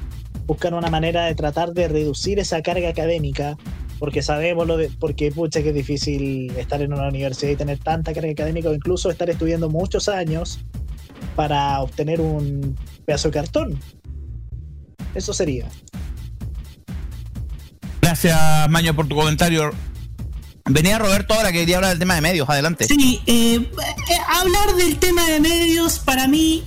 buscar 0.46 0.74
una 0.74 0.90
manera 0.90 1.26
de 1.26 1.36
tratar 1.36 1.74
de 1.74 1.88
reducir 1.88 2.40
esa 2.40 2.62
carga 2.62 2.90
académica 2.90 3.58
porque 4.02 4.24
sabemos 4.24 4.66
lo 4.66 4.78
de, 4.78 4.90
porque 5.00 5.32
pucha 5.32 5.62
que 5.62 5.70
es 5.70 5.76
difícil 5.76 6.50
estar 6.58 6.82
en 6.82 6.92
una 6.92 7.08
universidad 7.08 7.52
y 7.52 7.56
tener 7.56 7.78
tanta 7.78 8.12
carga 8.14 8.32
académica 8.32 8.68
o 8.68 8.74
incluso 8.74 9.12
estar 9.12 9.30
estudiando 9.30 9.70
muchos 9.70 10.10
años 10.10 10.60
para 11.36 11.80
obtener 11.82 12.20
un 12.20 12.76
pedazo 13.06 13.28
de 13.28 13.34
cartón. 13.36 13.80
Eso 15.14 15.36
sería. 15.36 15.68
Gracias, 18.02 18.40
Maño, 18.72 18.96
por 18.96 19.08
tu 19.08 19.16
comentario. 19.16 19.70
Venía 20.66 20.98
Roberto 20.98 21.36
ahora 21.36 21.52
que 21.52 21.60
quería 21.60 21.76
hablar 21.76 21.92
del 21.92 22.00
tema 22.00 22.16
de 22.16 22.22
medios. 22.22 22.50
Adelante. 22.50 22.86
Sí, 22.86 23.22
eh, 23.28 23.54
eh, 23.54 23.70
hablar 24.28 24.78
del 24.78 24.98
tema 24.98 25.28
de 25.28 25.40
medios 25.40 26.00
para 26.00 26.28
mí 26.28 26.64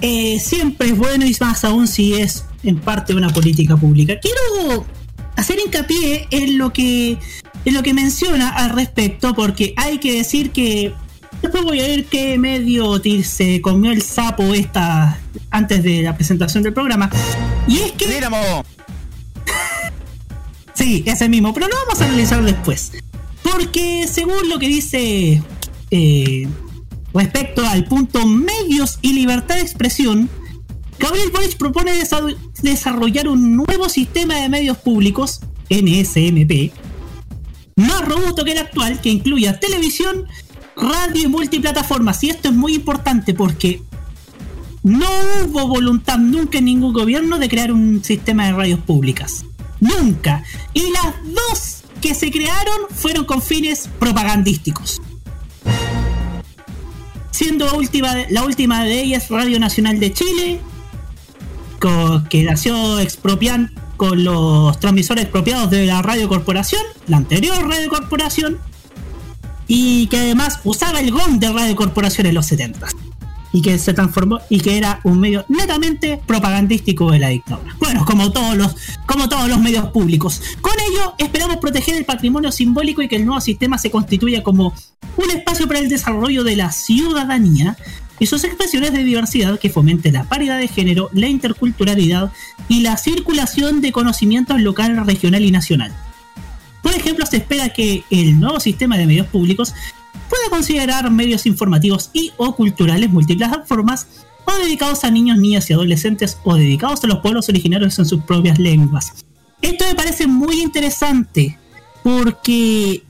eh, 0.00 0.40
siempre 0.40 0.88
es 0.88 0.96
bueno 0.96 1.26
y 1.26 1.36
más 1.38 1.66
aún 1.66 1.86
si 1.86 2.14
es 2.14 2.46
en 2.62 2.80
parte 2.80 3.14
una 3.14 3.28
política 3.28 3.76
pública. 3.76 4.14
Quiero 4.18 4.86
hacer 5.36 5.58
hincapié 5.64 6.28
en 6.30 6.58
lo 6.58 6.72
que 6.72 7.18
en 7.64 7.74
lo 7.74 7.82
que 7.82 7.94
menciona 7.94 8.48
al 8.50 8.70
respecto 8.70 9.34
porque 9.34 9.72
hay 9.76 9.98
que 9.98 10.16
decir 10.16 10.50
que 10.50 10.92
después 11.40 11.62
voy 11.62 11.80
a 11.80 11.86
ver 11.86 12.06
qué 12.06 12.38
medio 12.38 13.00
se 13.22 13.60
comió 13.60 13.92
el 13.92 14.02
sapo 14.02 14.54
esta 14.54 15.18
antes 15.50 15.82
de 15.82 16.02
la 16.02 16.16
presentación 16.16 16.62
del 16.62 16.72
programa 16.72 17.10
y 17.68 17.78
es 17.78 17.92
que 17.92 18.06
Sí, 20.74 21.04
ese 21.06 21.28
mismo, 21.28 21.52
pero 21.52 21.68
lo 21.68 21.76
vamos 21.86 22.00
a 22.00 22.06
analizar 22.06 22.42
después. 22.42 22.92
Porque 23.42 24.08
según 24.10 24.48
lo 24.48 24.58
que 24.58 24.68
dice 24.68 25.42
eh, 25.90 26.48
respecto 27.12 27.66
al 27.66 27.84
punto 27.84 28.26
medios 28.26 28.98
y 29.02 29.12
libertad 29.12 29.56
de 29.56 29.60
expresión, 29.60 30.30
Gabriel 31.02 31.30
Boric 31.32 31.56
propone 31.56 31.92
desa- 32.00 32.36
desarrollar 32.62 33.26
un 33.28 33.56
nuevo 33.56 33.88
sistema 33.88 34.36
de 34.36 34.48
medios 34.48 34.76
públicos, 34.78 35.40
NSMP, 35.68 36.70
más 37.76 38.06
robusto 38.06 38.44
que 38.44 38.52
el 38.52 38.58
actual, 38.58 39.00
que 39.00 39.10
incluya 39.10 39.58
televisión, 39.58 40.26
radio 40.76 41.22
y 41.24 41.26
multiplataformas. 41.26 42.22
Y 42.22 42.30
esto 42.30 42.50
es 42.50 42.54
muy 42.54 42.74
importante 42.74 43.34
porque 43.34 43.82
no 44.84 45.08
hubo 45.44 45.66
voluntad 45.66 46.18
nunca 46.18 46.58
en 46.58 46.66
ningún 46.66 46.92
gobierno 46.92 47.38
de 47.38 47.48
crear 47.48 47.72
un 47.72 48.04
sistema 48.04 48.46
de 48.46 48.52
radios 48.52 48.80
públicas. 48.80 49.44
Nunca. 49.80 50.44
Y 50.72 50.82
las 50.92 51.14
dos 51.34 51.82
que 52.00 52.14
se 52.14 52.30
crearon 52.30 52.76
fueron 52.94 53.24
con 53.24 53.42
fines 53.42 53.88
propagandísticos. 53.98 55.02
Siendo 57.32 57.66
la 58.30 58.42
última 58.44 58.84
de 58.84 59.02
ellas 59.02 59.28
Radio 59.30 59.58
Nacional 59.58 59.98
de 59.98 60.12
Chile, 60.12 60.60
que 62.28 62.42
nació 62.44 62.98
expropian 62.98 63.72
con 63.96 64.24
los 64.24 64.78
transmisores 64.80 65.24
expropiados 65.24 65.70
de 65.70 65.86
la 65.86 66.02
Radio 66.02 66.28
Corporación, 66.28 66.82
la 67.06 67.18
anterior 67.18 67.68
Radio 67.68 67.88
Corporación, 67.88 68.58
y 69.66 70.06
que 70.08 70.18
además 70.18 70.60
usaba 70.64 71.00
el 71.00 71.10
GOM 71.10 71.38
de 71.38 71.52
Radio 71.52 71.76
Corporación 71.76 72.26
en 72.26 72.34
los 72.34 72.46
70 72.46 72.88
y 73.52 73.62
que 73.62 73.78
se 73.78 73.92
transformó 73.92 74.40
y 74.48 74.60
que 74.60 74.78
era 74.78 75.00
un 75.04 75.20
medio 75.20 75.44
netamente 75.48 76.20
propagandístico 76.26 77.10
de 77.10 77.18
la 77.18 77.28
dictadura. 77.28 77.76
Bueno, 77.78 78.04
como 78.04 78.32
todos 78.32 78.56
los, 78.56 78.74
como 79.06 79.28
todos 79.28 79.48
los 79.48 79.60
medios 79.60 79.88
públicos. 79.88 80.40
Con 80.60 80.74
ello, 80.90 81.14
esperamos 81.18 81.58
proteger 81.58 81.96
el 81.96 82.04
patrimonio 82.04 82.50
simbólico 82.50 83.02
y 83.02 83.08
que 83.08 83.16
el 83.16 83.26
nuevo 83.26 83.40
sistema 83.40 83.78
se 83.78 83.90
constituya 83.90 84.42
como 84.42 84.74
un 85.16 85.30
espacio 85.30 85.66
para 85.66 85.80
el 85.80 85.88
desarrollo 85.88 86.44
de 86.44 86.56
la 86.56 86.72
ciudadanía 86.72 87.76
y 88.18 88.26
sus 88.26 88.44
expresiones 88.44 88.92
de 88.92 89.02
diversidad 89.02 89.58
que 89.58 89.70
fomente 89.70 90.12
la 90.12 90.24
paridad 90.24 90.58
de 90.58 90.68
género, 90.68 91.10
la 91.12 91.26
interculturalidad 91.26 92.32
y 92.68 92.80
la 92.80 92.96
circulación 92.96 93.80
de 93.80 93.92
conocimientos 93.92 94.60
local, 94.60 95.04
regional 95.04 95.44
y 95.44 95.50
nacional. 95.50 95.92
Por 96.82 96.92
ejemplo, 96.94 97.26
se 97.26 97.38
espera 97.38 97.70
que 97.70 98.04
el 98.10 98.38
nuevo 98.38 98.60
sistema 98.60 98.96
de 98.96 99.06
medios 99.06 99.26
públicos 99.26 99.74
pueda 100.32 100.48
considerar 100.48 101.10
medios 101.10 101.44
informativos 101.44 102.08
y 102.14 102.32
o 102.38 102.56
culturales 102.56 103.10
multiplataformas 103.10 104.06
o 104.46 104.52
dedicados 104.54 105.04
a 105.04 105.10
niños, 105.10 105.36
niñas 105.36 105.68
y 105.68 105.74
adolescentes 105.74 106.38
o 106.42 106.54
dedicados 106.54 107.04
a 107.04 107.06
los 107.06 107.18
pueblos 107.18 107.50
originarios 107.50 107.98
en 107.98 108.06
sus 108.06 108.22
propias 108.22 108.58
lenguas. 108.58 109.12
Esto 109.60 109.84
me 109.84 109.94
parece 109.94 110.26
muy 110.26 110.62
interesante 110.62 111.58
porque 112.02 113.02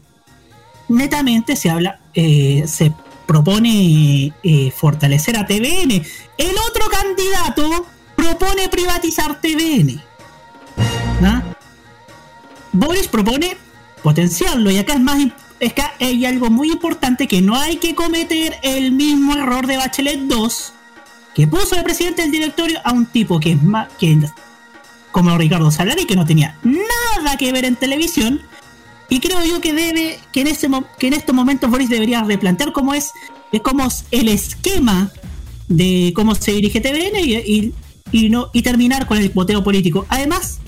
netamente 0.89 1.55
se 1.55 1.71
habla, 1.71 2.01
eh, 2.13 2.65
se 2.67 2.93
propone 3.25 4.33
eh, 4.43 4.73
fortalecer 4.73 5.37
a 5.37 5.47
TVN. 5.47 6.03
El 6.39 6.57
otro 6.69 6.89
candidato 6.91 7.87
propone 8.17 8.69
privatizar 8.69 9.41
TVN. 9.41 10.03
¿no? 11.21 11.43
Boris 12.73 13.07
propone 13.07 13.57
potenciarlo 14.03 14.73
y 14.73 14.79
acá 14.79 14.95
es 14.95 15.01
más 15.01 15.21
es 15.63 15.73
que 15.75 15.83
hay 16.01 16.25
algo 16.27 16.51
muy 16.51 16.71
importante 16.73 17.29
que 17.29 17.41
no 17.41 17.55
hay 17.57 17.77
que 17.77 17.95
cometer 17.95 18.57
el 18.63 18.91
mismo 18.93 19.35
error 19.37 19.67
de 19.67 19.77
Bachelet 19.77 20.19
2 20.23 20.73
que 21.37 21.47
puso 21.47 21.77
de 21.77 21.83
presidente 21.85 22.23
del 22.23 22.33
directorio 22.33 22.81
a 22.85 22.93
un 22.93 23.07
tipo 23.07 23.39
que 23.39 23.53
es 23.53 23.63
más 23.63 23.89
que 23.99 24.19
como 25.13 25.39
Ricardo 25.39 25.71
Salari 25.71 26.05
que 26.05 26.17
no 26.17 26.25
tenía 26.27 26.59
nada 26.65 27.37
que 27.39 27.53
ver 27.53 27.65
en 27.65 27.77
televisión 27.77 28.41
y 29.09 29.21
creo 29.21 29.45
yo 29.45 29.61
que 29.61 29.73
debe 29.73 30.19
que 30.33 30.41
en 30.41 30.49
mo- 30.69 30.85
que 30.99 31.07
en 31.07 31.13
estos 31.13 31.33
momentos 31.35 31.71
Boris 31.71 31.89
debería 31.89 32.25
replantear 32.25 32.73
cómo 32.73 32.93
es, 32.93 33.13
cómo 33.63 33.87
es 33.87 34.05
el 34.11 34.29
esquema 34.29 35.13
de 35.69 36.13
cómo 36.17 36.35
se 36.35 36.53
dirige 36.53 36.81
TVN 36.81 37.21
y, 37.21 37.35
y- 37.37 37.75
y 38.11 38.31
no 38.31 38.49
y 38.53 38.63
terminar 38.63 39.07
con 39.07 39.17
el 39.19 39.29
boteo 39.31 39.63
político. 39.63 40.07
Además, 40.09 40.59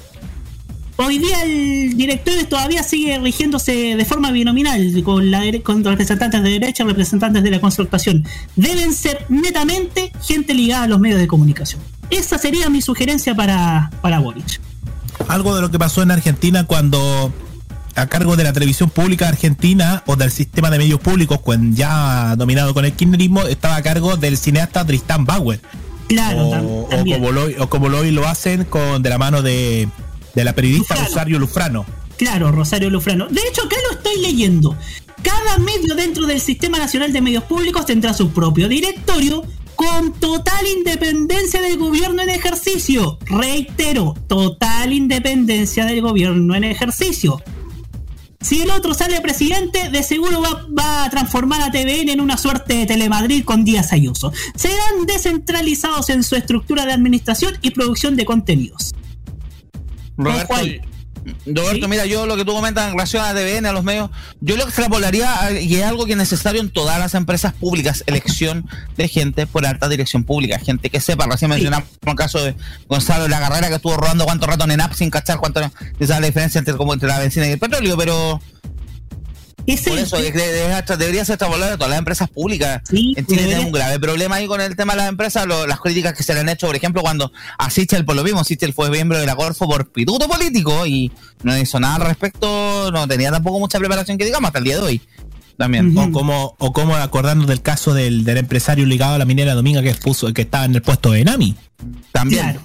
hoy 0.96 1.18
día 1.18 1.42
el 1.42 1.96
directorio 1.96 2.46
todavía 2.46 2.82
sigue 2.82 3.18
rigiéndose 3.18 3.96
de 3.96 4.04
forma 4.04 4.30
binominal 4.30 5.02
con, 5.04 5.30
la, 5.30 5.42
con 5.62 5.84
representantes 5.84 6.42
de 6.42 6.50
derecha 6.50 6.84
y 6.84 6.86
representantes 6.86 7.42
de 7.42 7.50
la 7.50 7.60
concertación. 7.60 8.24
Deben 8.56 8.92
ser 8.92 9.26
netamente 9.28 10.12
gente 10.22 10.54
ligada 10.54 10.84
a 10.84 10.88
los 10.88 11.00
medios 11.00 11.20
de 11.20 11.26
comunicación. 11.26 11.80
Esa 12.10 12.38
sería 12.38 12.68
mi 12.70 12.82
sugerencia 12.82 13.34
para, 13.34 13.90
para 14.02 14.18
Boric. 14.18 14.60
Algo 15.28 15.54
de 15.54 15.62
lo 15.62 15.70
que 15.70 15.78
pasó 15.78 16.02
en 16.02 16.10
Argentina 16.10 16.64
cuando 16.64 17.32
a 17.96 18.06
cargo 18.06 18.36
de 18.36 18.44
la 18.44 18.52
televisión 18.52 18.90
pública 18.90 19.28
argentina 19.28 20.02
o 20.06 20.16
del 20.16 20.30
sistema 20.30 20.70
de 20.70 20.78
medios 20.78 21.00
públicos, 21.00 21.40
ya 21.70 22.34
dominado 22.36 22.74
con 22.74 22.84
el 22.84 22.92
kirchnerismo, 22.92 23.42
estaba 23.42 23.76
a 23.76 23.82
cargo 23.82 24.16
del 24.16 24.36
cineasta 24.36 24.84
Tristan 24.84 25.24
Bauer. 25.24 25.60
Claro, 26.08 26.48
o, 26.48 26.80
o 26.82 26.88
como 26.88 27.32
lo, 27.32 27.46
o 27.62 27.68
como 27.70 27.88
lo 27.88 28.00
hoy 28.00 28.10
lo 28.10 28.28
hacen 28.28 28.64
con 28.64 29.02
de 29.02 29.08
la 29.08 29.16
mano 29.16 29.40
de, 29.40 29.88
de 30.34 30.44
la 30.44 30.54
periodista 30.54 30.94
Lufrano. 30.94 31.08
Rosario 31.08 31.38
Lufrano. 31.38 31.86
Claro, 32.16 32.52
Rosario 32.52 32.90
Lufrano. 32.90 33.26
De 33.28 33.40
hecho, 33.48 33.62
acá 33.62 33.76
lo 33.88 33.96
estoy 33.96 34.20
leyendo. 34.20 34.76
Cada 35.22 35.58
medio 35.58 35.94
dentro 35.94 36.26
del 36.26 36.40
Sistema 36.40 36.78
Nacional 36.78 37.12
de 37.12 37.20
Medios 37.20 37.44
Públicos 37.44 37.86
tendrá 37.86 38.12
su 38.14 38.30
propio 38.30 38.68
directorio 38.68 39.42
con 39.74 40.12
total 40.12 40.66
independencia 40.66 41.60
del 41.60 41.78
gobierno 41.78 42.22
en 42.22 42.30
ejercicio. 42.30 43.18
Reitero, 43.26 44.14
total 44.28 44.92
independencia 44.92 45.84
del 45.86 46.00
gobierno 46.02 46.54
en 46.54 46.64
ejercicio. 46.64 47.42
Si 48.40 48.60
el 48.60 48.70
otro 48.70 48.92
sale 48.92 49.20
presidente, 49.22 49.88
de 49.88 50.02
seguro 50.02 50.42
va, 50.42 50.66
va 50.78 51.04
a 51.04 51.10
transformar 51.10 51.62
a 51.62 51.70
TVN 51.70 52.10
en 52.10 52.20
una 52.20 52.36
suerte 52.36 52.74
de 52.74 52.86
Telemadrid 52.86 53.42
con 53.42 53.64
Díaz 53.64 53.92
Ayuso. 53.92 54.32
Serán 54.54 55.06
descentralizados 55.06 56.10
en 56.10 56.22
su 56.22 56.36
estructura 56.36 56.84
de 56.84 56.92
administración 56.92 57.54
y 57.62 57.70
producción 57.70 58.16
de 58.16 58.26
contenidos. 58.26 58.94
Roberto, 60.16 60.54
Roberto, 61.46 61.88
mira, 61.88 62.04
yo 62.04 62.26
lo 62.26 62.36
que 62.36 62.44
tú 62.44 62.52
comentas 62.52 62.86
en 62.86 62.92
relación 62.92 63.24
a 63.24 63.32
TVN, 63.32 63.66
a 63.66 63.72
los 63.72 63.82
medios, 63.82 64.10
yo 64.40 64.56
lo 64.56 64.64
extrapolaría 64.64 65.58
y 65.58 65.76
es 65.76 65.84
algo 65.84 66.04
que 66.04 66.12
es 66.12 66.18
necesario 66.18 66.60
en 66.60 66.70
todas 66.70 66.98
las 66.98 67.14
empresas 67.14 67.54
públicas, 67.54 68.04
elección 68.06 68.68
de 68.96 69.08
gente 69.08 69.46
por 69.46 69.64
alta 69.64 69.88
dirección 69.88 70.24
pública, 70.24 70.58
gente 70.58 70.90
que 70.90 71.00
sepa, 71.00 71.26
recién 71.26 71.50
mencionamos 71.50 71.88
el 72.04 72.14
caso 72.14 72.44
de 72.44 72.54
Gonzalo 72.88 73.24
de 73.24 73.30
la 73.30 73.40
Carrera 73.40 73.68
que 73.68 73.76
estuvo 73.76 73.96
rodando 73.96 74.24
cuánto 74.24 74.46
rato 74.46 74.64
en 74.64 74.72
ENAP 74.72 74.92
sin 74.92 75.10
cachar 75.10 75.38
cuánto 75.38 75.60
esa 75.60 75.72
es 75.98 76.08
la 76.08 76.20
diferencia 76.20 76.58
entre, 76.58 76.74
como 76.76 76.92
entre 76.92 77.08
la 77.08 77.18
benzina 77.18 77.46
y 77.46 77.52
el 77.52 77.58
petróleo, 77.58 77.96
pero 77.96 78.40
por 79.90 79.98
eso 79.98 80.16
de- 80.18 80.30
de- 80.32 80.96
debería 80.98 81.24
ser 81.24 81.34
extrapolado 81.34 81.72
a 81.72 81.76
todas 81.76 81.90
las 81.90 81.98
empresas 81.98 82.28
públicas. 82.28 82.82
en 83.16 83.26
Chile 83.26 83.42
tenemos 83.44 83.64
un 83.66 83.72
grave 83.72 83.98
problema 83.98 84.36
ahí 84.36 84.46
con 84.46 84.60
el 84.60 84.76
tema 84.76 84.92
de 84.92 84.98
las 84.98 85.08
empresas, 85.08 85.46
lo- 85.46 85.66
las 85.66 85.80
críticas 85.80 86.12
que 86.14 86.22
se 86.22 86.34
le 86.34 86.40
han 86.40 86.48
hecho, 86.48 86.66
por 86.66 86.76
ejemplo, 86.76 87.00
cuando 87.02 87.32
a 87.58 87.70
Sichel, 87.70 88.04
por 88.04 88.14
lo 88.16 88.22
mismo, 88.24 88.44
Sichel 88.44 88.72
fue 88.74 88.90
miembro 88.90 89.18
de 89.18 89.26
la 89.26 89.34
Corfo 89.36 89.66
por 89.66 89.90
pituto 89.90 90.28
político 90.28 90.86
y 90.86 91.10
no 91.42 91.56
hizo 91.58 91.80
nada 91.80 91.96
al 91.96 92.02
respecto, 92.02 92.90
no 92.92 93.08
tenía 93.08 93.30
tampoco 93.30 93.58
mucha 93.58 93.78
preparación 93.78 94.18
que 94.18 94.24
digamos 94.26 94.48
hasta 94.48 94.58
el 94.58 94.64
día 94.64 94.76
de 94.76 94.82
hoy. 94.82 95.00
También. 95.56 95.96
O 95.96 96.10
como, 96.10 96.56
o 96.58 96.72
como 96.72 96.96
acordarnos 96.96 97.46
del 97.46 97.62
caso 97.62 97.94
del, 97.94 98.24
del 98.24 98.38
empresario 98.38 98.84
ligado 98.86 99.14
a 99.14 99.18
la 99.18 99.24
minera 99.24 99.54
Dominga 99.54 99.82
que 99.82 99.90
expuso, 99.90 100.32
que 100.34 100.42
estaba 100.42 100.64
en 100.64 100.74
el 100.74 100.82
puesto 100.82 101.12
de 101.12 101.24
Nami. 101.24 101.54
También. 102.12 102.58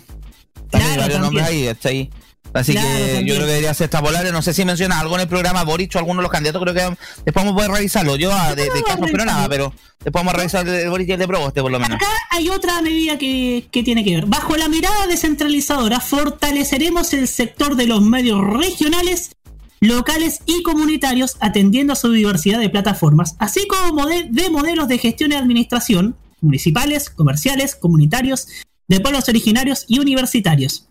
También 0.71 0.91
hay 0.93 0.97
varios 0.97 1.21
también. 1.21 1.21
nombres 1.21 1.45
ahí, 1.47 1.67
está 1.67 1.89
ahí. 1.89 2.09
Así 2.53 2.71
Claro, 2.71 2.87
que 2.89 3.25
yo 3.25 3.35
creo 3.35 3.45
que 3.45 3.51
debería 3.51 3.73
ser 3.73 3.85
extrapolable. 3.85 4.31
No 4.31 4.41
sé 4.41 4.53
si 4.53 4.65
menciona 4.65 4.99
algo 4.99 5.15
en 5.15 5.21
el 5.21 5.27
programa 5.27 5.63
Boric 5.63 5.95
o 5.95 5.99
alguno 5.99 6.21
de 6.21 6.23
los 6.23 6.31
candidatos. 6.31 6.61
Creo 6.61 6.73
que 6.73 6.97
después 7.25 7.45
vamos 7.45 7.53
a 7.53 7.55
poder 7.55 7.71
revisarlo. 7.71 8.15
Yo 8.15 8.31
ah, 8.33 8.55
de, 8.55 8.63
de 8.69 8.83
caso, 8.83 9.01
pero 9.11 9.25
nada, 9.25 9.47
pero 9.47 9.73
después 10.03 10.13
vamos 10.13 10.33
a 10.33 10.37
revisar 10.37 10.67
el 10.67 10.73
de 10.73 10.89
Boric 10.89 11.09
y 11.09 11.11
el 11.11 11.19
de 11.19 11.27
Proboste, 11.27 11.61
por 11.61 11.71
lo 11.71 11.79
menos. 11.79 11.97
Acá 11.97 12.07
hay 12.31 12.49
otra 12.49 12.81
medida 12.81 13.17
que, 13.17 13.67
que 13.71 13.83
tiene 13.83 14.03
que 14.03 14.15
ver. 14.15 14.25
Bajo 14.25 14.55
la 14.57 14.67
mirada 14.67 15.07
descentralizadora, 15.07 15.99
fortaleceremos 15.99 17.13
el 17.13 17.27
sector 17.27 17.75
de 17.75 17.85
los 17.85 18.01
medios 18.01 18.41
regionales, 18.41 19.31
locales 19.79 20.41
y 20.45 20.63
comunitarios, 20.63 21.37
atendiendo 21.39 21.93
a 21.93 21.95
su 21.95 22.11
diversidad 22.11 22.59
de 22.59 22.69
plataformas, 22.69 23.35
así 23.39 23.67
como 23.67 24.07
de 24.07 24.49
modelos 24.49 24.87
de 24.87 24.97
gestión 24.97 25.31
y 25.31 25.35
administración, 25.35 26.15
municipales, 26.41 27.09
comerciales, 27.09 27.75
comunitarios, 27.75 28.47
de 28.87 28.99
pueblos 28.99 29.29
originarios 29.29 29.85
y 29.87 29.99
universitarios. 29.99 30.88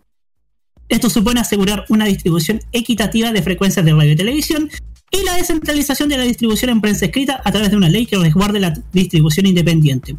Esto 0.89 1.11
supone 1.11 1.41
asegurar 1.41 1.85
una 1.89 2.07
distribución 2.07 2.61
equitativa 2.73 3.33
de 3.33 3.43
frecuencias 3.43 3.85
de 3.85 3.93
radio 3.93 4.13
y 4.13 4.17
televisión 4.17 4.71
y 5.11 5.23
la 5.25 5.35
descentralización 5.35 6.09
de 6.09 6.19
la 6.19 6.25
distribución 6.25 6.71
en 6.71 6.81
prensa 6.81 7.07
escrita 7.07 7.41
a 7.45 7.53
través 7.53 7.71
de 7.71 7.77
una 7.77 7.89
ley 7.89 8.07
que 8.07 8.17
resguarde 8.17 8.61
la 8.61 8.75
distribución 8.93 9.47
independiente. 9.47 10.17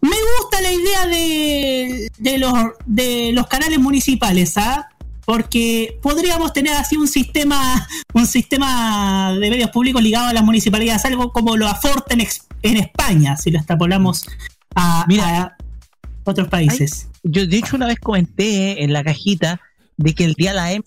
Me 0.00 0.16
gusta 0.40 0.60
la 0.60 0.72
idea 0.72 1.06
de, 1.06 2.10
de 2.18 2.38
los, 2.38 2.52
de 2.86 3.30
los 3.32 3.46
canales 3.46 3.78
municipales, 3.78 4.56
¿ah? 4.56 4.88
Porque 5.24 5.98
podríamos 6.02 6.52
tener 6.52 6.74
así 6.74 6.96
un 6.96 7.06
sistema, 7.06 7.86
un 8.12 8.26
sistema 8.26 9.32
de 9.38 9.48
medios 9.48 9.70
públicos 9.70 10.02
ligado 10.02 10.26
a 10.26 10.32
las 10.32 10.42
municipalidades, 10.42 11.04
algo 11.04 11.32
como 11.32 11.56
lo 11.56 11.68
aforta 11.68 12.16
en, 12.62 12.76
España, 12.76 13.36
si 13.36 13.52
lo 13.52 13.58
extrapolamos 13.58 14.26
a, 14.74 15.06
a 15.08 15.56
otros 16.24 16.48
países. 16.48 17.08
Yo 17.22 17.46
de 17.46 17.56
hecho 17.56 17.76
una 17.76 17.86
vez 17.86 18.00
comenté 18.00 18.82
en 18.82 18.92
la 18.92 19.04
cajita 19.04 19.60
de 19.96 20.14
que 20.14 20.24
el 20.24 20.34
día 20.34 20.52
la 20.52 20.72
hemos 20.72 20.86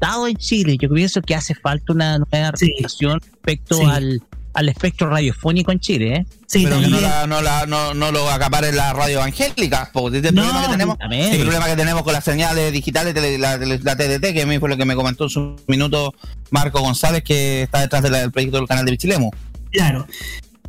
dado 0.00 0.26
en 0.26 0.36
Chile. 0.36 0.76
Yo 0.80 0.88
pienso 0.90 1.20
que 1.22 1.34
hace 1.34 1.54
falta 1.54 1.92
una 1.92 2.18
nueva 2.18 2.52
regulación 2.52 3.20
respecto 3.20 3.76
Sí. 3.76 3.84
al, 3.84 4.22
al 4.54 4.68
espectro 4.68 5.08
radiofónico 5.10 5.70
en 5.72 5.78
Chile, 5.80 6.14
¿eh? 6.16 6.26
pero 6.52 6.80
que 6.80 6.88
no, 6.88 7.00
la- 7.00 7.26
no, 7.26 7.40
la- 7.42 7.66
no, 7.66 7.94
no 7.94 8.10
lo 8.10 8.28
acapare 8.30 8.72
la 8.72 8.92
radio 8.92 9.18
evangélica, 9.18 9.90
porque 9.92 10.16
este 10.18 10.28
es 10.28 10.34
el 10.34 10.36
No, 10.36 10.42
problema 10.42 10.66
que 10.66 10.72
tenemos, 10.72 10.96
el 11.00 11.40
problema 11.42 11.66
que 11.66 11.76
tenemos 11.76 12.02
con 12.02 12.12
las 12.12 12.24
señales 12.24 12.72
digitales, 12.72 13.14
tele- 13.14 13.38
la, 13.38 13.56
la 13.58 13.96
TDT, 13.96 14.32
que 14.32 14.42
a 14.42 14.46
mí 14.46 14.58
fue 14.58 14.68
lo 14.68 14.76
que 14.76 14.84
me 14.84 14.94
comentó 14.96 15.24
en 15.24 15.30
su 15.30 15.56
minuto 15.68 16.14
Marco 16.50 16.80
González, 16.80 17.22
que 17.22 17.62
está 17.62 17.80
detrás 17.80 18.02
de 18.02 18.10
del 18.10 18.32
proyecto 18.32 18.56
del 18.56 18.66
canal 18.66 18.84
de 18.84 18.90
Bichilemo. 18.92 19.30
Claro. 19.70 20.06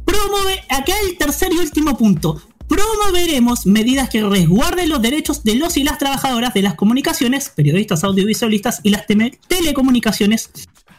Promover, 0.05 0.59
acá 0.69 0.93
el 1.07 1.17
tercer 1.17 1.51
y 1.53 1.57
último 1.57 1.97
punto. 1.97 2.41
Promoveremos 2.71 3.65
medidas 3.65 4.09
que 4.09 4.23
resguarden 4.23 4.87
los 4.87 5.01
derechos 5.01 5.43
de 5.43 5.55
los 5.55 5.75
y 5.75 5.83
las 5.83 5.97
trabajadoras 5.97 6.53
de 6.53 6.61
las 6.61 6.75
comunicaciones, 6.75 7.49
periodistas 7.49 8.05
audiovisualistas 8.05 8.79
y 8.81 8.91
las 8.91 9.03
telecomunicaciones, 9.49 10.49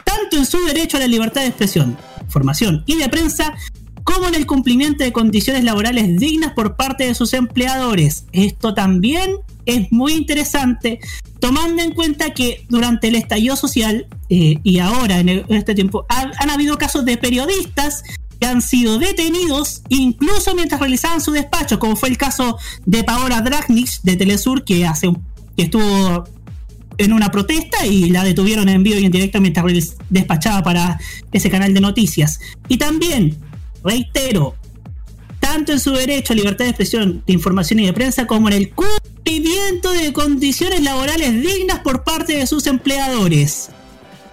tanto 0.04 0.36
en 0.36 0.44
su 0.44 0.62
derecho 0.66 0.98
a 0.98 1.00
la 1.00 1.06
libertad 1.06 1.40
de 1.40 1.46
expresión, 1.46 1.96
formación 2.28 2.84
y 2.84 2.96
de 2.96 3.08
prensa, 3.08 3.54
como 4.04 4.28
en 4.28 4.34
el 4.34 4.44
cumplimiento 4.44 5.02
de 5.02 5.14
condiciones 5.14 5.64
laborales 5.64 6.18
dignas 6.18 6.52
por 6.52 6.76
parte 6.76 7.06
de 7.06 7.14
sus 7.14 7.32
empleadores. 7.32 8.26
Esto 8.32 8.74
también 8.74 9.36
es 9.64 9.90
muy 9.90 10.12
interesante, 10.12 11.00
tomando 11.40 11.82
en 11.82 11.94
cuenta 11.94 12.34
que 12.34 12.66
durante 12.68 13.08
el 13.08 13.14
estallido 13.14 13.56
social 13.56 14.08
eh, 14.28 14.56
y 14.62 14.78
ahora 14.80 15.20
en, 15.20 15.46
este 15.48 15.74
tiempo 15.74 16.04
han 16.10 16.50
habido 16.50 16.76
casos 16.76 17.06
de 17.06 17.16
periodistas 17.16 18.02
que 18.42 18.48
han 18.48 18.60
sido 18.60 18.98
detenidos 18.98 19.82
incluso 19.88 20.56
mientras 20.56 20.80
realizaban 20.80 21.20
su 21.20 21.30
despacho, 21.30 21.78
como 21.78 21.94
fue 21.94 22.08
el 22.08 22.18
caso 22.18 22.58
de 22.84 23.04
Paola 23.04 23.40
Dragnich 23.40 24.00
de 24.02 24.16
Telesur, 24.16 24.64
que, 24.64 24.84
hace 24.84 25.12
que 25.56 25.62
estuvo 25.62 26.24
en 26.98 27.12
una 27.12 27.30
protesta 27.30 27.86
y 27.86 28.10
la 28.10 28.24
detuvieron 28.24 28.68
en 28.68 28.82
vivo 28.82 28.98
y 28.98 29.04
en 29.04 29.12
directo 29.12 29.40
mientras 29.40 29.94
despachaba 30.10 30.60
para 30.64 30.98
ese 31.30 31.50
canal 31.50 31.72
de 31.72 31.80
noticias. 31.80 32.40
Y 32.66 32.78
también, 32.78 33.38
reitero, 33.84 34.56
tanto 35.38 35.70
en 35.70 35.78
su 35.78 35.92
derecho 35.92 36.32
a 36.32 36.36
libertad 36.36 36.64
de 36.64 36.70
expresión, 36.70 37.22
de 37.24 37.32
información 37.34 37.78
y 37.78 37.86
de 37.86 37.92
prensa, 37.92 38.26
como 38.26 38.48
en 38.48 38.54
el 38.54 38.70
cumplimiento 38.70 39.92
de 39.92 40.12
condiciones 40.12 40.82
laborales 40.82 41.40
dignas 41.40 41.78
por 41.78 42.02
parte 42.02 42.38
de 42.38 42.48
sus 42.48 42.66
empleadores. 42.66 43.70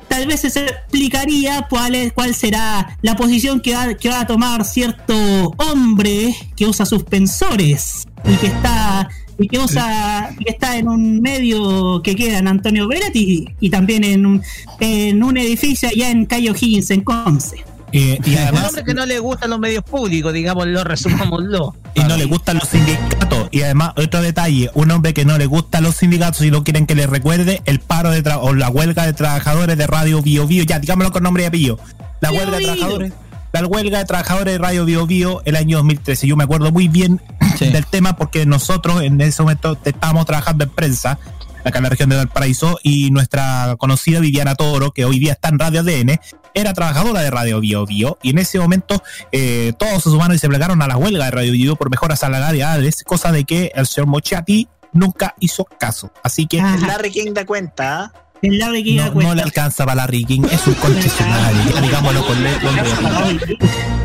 Tal 0.09 0.25
vez 0.25 0.41
se 0.41 0.47
explicaría 0.47 1.67
cuál, 1.69 1.95
es, 1.95 2.11
cuál 2.13 2.33
será 2.33 2.97
la 3.01 3.15
posición 3.15 3.61
que 3.61 3.75
va, 3.75 3.93
que 3.93 4.09
va 4.09 4.21
a 4.21 4.27
tomar 4.27 4.65
cierto 4.65 5.13
hombre 5.57 6.35
que 6.57 6.65
usa 6.65 6.85
suspensores 6.85 8.07
y 8.25 8.35
que 8.35 8.47
está 8.47 9.07
y 9.37 9.47
que 9.47 9.57
usa 9.57 10.35
y 10.37 10.43
que 10.43 10.51
está 10.51 10.77
en 10.77 10.89
un 10.89 11.21
medio 11.21 12.01
que 12.03 12.15
queda 12.15 12.39
en 12.39 12.47
Antonio 12.47 12.87
Beretti 12.87 13.47
y, 13.59 13.67
y 13.67 13.69
también 13.69 14.03
en 14.03 14.25
un, 14.25 14.41
en 14.81 15.23
un 15.23 15.37
edificio 15.37 15.87
allá 15.87 16.09
en 16.09 16.25
Cayo 16.25 16.53
Higgins 16.59 16.91
en 16.91 17.01
Conce. 17.01 17.68
Eh, 17.91 18.19
y 18.23 18.29
Un 18.35 18.37
además, 18.37 18.65
hombre 18.67 18.83
que 18.83 18.93
no 18.93 19.05
le 19.05 19.19
gustan 19.19 19.49
los 19.49 19.59
medios 19.59 19.83
públicos, 19.83 20.33
digámoslo, 20.33 20.83
resumámoslo. 20.83 21.75
y 21.95 22.01
no 22.01 22.17
le 22.17 22.25
gustan 22.25 22.57
los 22.59 22.69
sindicatos. 22.69 23.49
Y 23.51 23.61
además, 23.61 23.93
otro 23.97 24.21
detalle, 24.21 24.69
un 24.73 24.91
hombre 24.91 25.13
que 25.13 25.25
no 25.25 25.37
le 25.37 25.45
gustan 25.45 25.83
los 25.83 25.95
sindicatos 25.95 26.41
y 26.41 26.51
no 26.51 26.63
quieren 26.63 26.85
que 26.85 26.95
le 26.95 27.07
recuerde 27.07 27.61
el 27.65 27.79
paro 27.79 28.11
de 28.11 28.23
o 28.41 28.53
la 28.53 28.69
huelga 28.69 29.05
de 29.05 29.13
trabajadores 29.13 29.77
de 29.77 29.87
Radio 29.87 30.21
Bio 30.21 30.45
Bio, 30.45 30.63
ya 30.63 30.79
digámoslo 30.79 31.11
con 31.11 31.23
nombre 31.23 31.43
y 31.43 31.45
apellido. 31.47 31.79
La 32.21 32.31
huelga 32.31 32.57
de 32.57 32.63
trabajadores, 32.63 33.13
la 33.51 33.65
huelga 33.65 33.97
de 33.99 34.05
trabajadores 34.05 34.53
de 34.53 34.57
Radio 34.59 34.85
Bio 34.85 35.07
Bio 35.07 35.41
el 35.45 35.55
año 35.55 35.77
2013. 35.77 36.27
Yo 36.27 36.35
me 36.35 36.43
acuerdo 36.43 36.71
muy 36.71 36.87
bien 36.87 37.21
del 37.59 37.85
tema 37.85 38.15
porque 38.15 38.45
nosotros 38.45 39.01
en 39.01 39.19
ese 39.21 39.41
momento 39.41 39.77
estábamos 39.83 40.25
trabajando 40.25 40.63
en 40.63 40.69
prensa 40.69 41.19
acá 41.63 41.77
en 41.79 41.83
la 41.83 41.89
región 41.89 42.09
de 42.09 42.15
Valparaíso 42.17 42.79
y 42.83 43.11
nuestra 43.11 43.75
conocida 43.77 44.19
Viviana 44.19 44.55
Toro, 44.55 44.91
que 44.91 45.05
hoy 45.05 45.19
día 45.19 45.33
está 45.33 45.49
en 45.49 45.59
Radio 45.59 45.81
ADN, 45.81 46.19
era 46.53 46.73
trabajadora 46.73 47.21
de 47.21 47.29
Radio 47.31 47.59
Bio 47.59 47.85
Bio 47.85 48.17
y 48.23 48.31
en 48.31 48.39
ese 48.39 48.59
momento 48.59 49.01
eh, 49.31 49.73
todos 49.77 50.03
se 50.03 50.09
sumaron 50.09 50.35
y 50.35 50.39
se 50.39 50.47
plegaron 50.49 50.81
a 50.81 50.87
la 50.87 50.97
huelga 50.97 51.25
de 51.25 51.31
Radio 51.31 51.51
Bio 51.51 51.61
Bio 51.63 51.75
por 51.75 51.89
mejoras 51.89 52.19
salariales, 52.19 53.03
cosa 53.03 53.31
de 53.31 53.43
que 53.43 53.71
el 53.75 53.85
señor 53.87 54.07
Mochati 54.07 54.67
nunca 54.93 55.35
hizo 55.39 55.65
caso. 55.65 56.11
Así 56.23 56.47
que 56.47 56.57
El 56.59 56.81
Larry 56.81 57.11
King 57.11 57.33
da 57.33 57.45
cuenta. 57.45 58.03
¿ah? 58.05 58.13
El 58.41 58.57
Larry 58.57 58.83
King 58.83 58.95
no, 58.97 59.21
no 59.21 59.35
le 59.35 59.41
alcanza 59.41 59.85
para 59.85 60.05
la 60.05 60.07
King, 60.07 60.43
es 60.49 60.65
un 60.65 60.73
concesionario, 60.81 61.81
digámoslo 61.81 62.25
con 62.25 62.41
le- 62.43 62.57
con 62.59 62.75
le- 62.75 63.57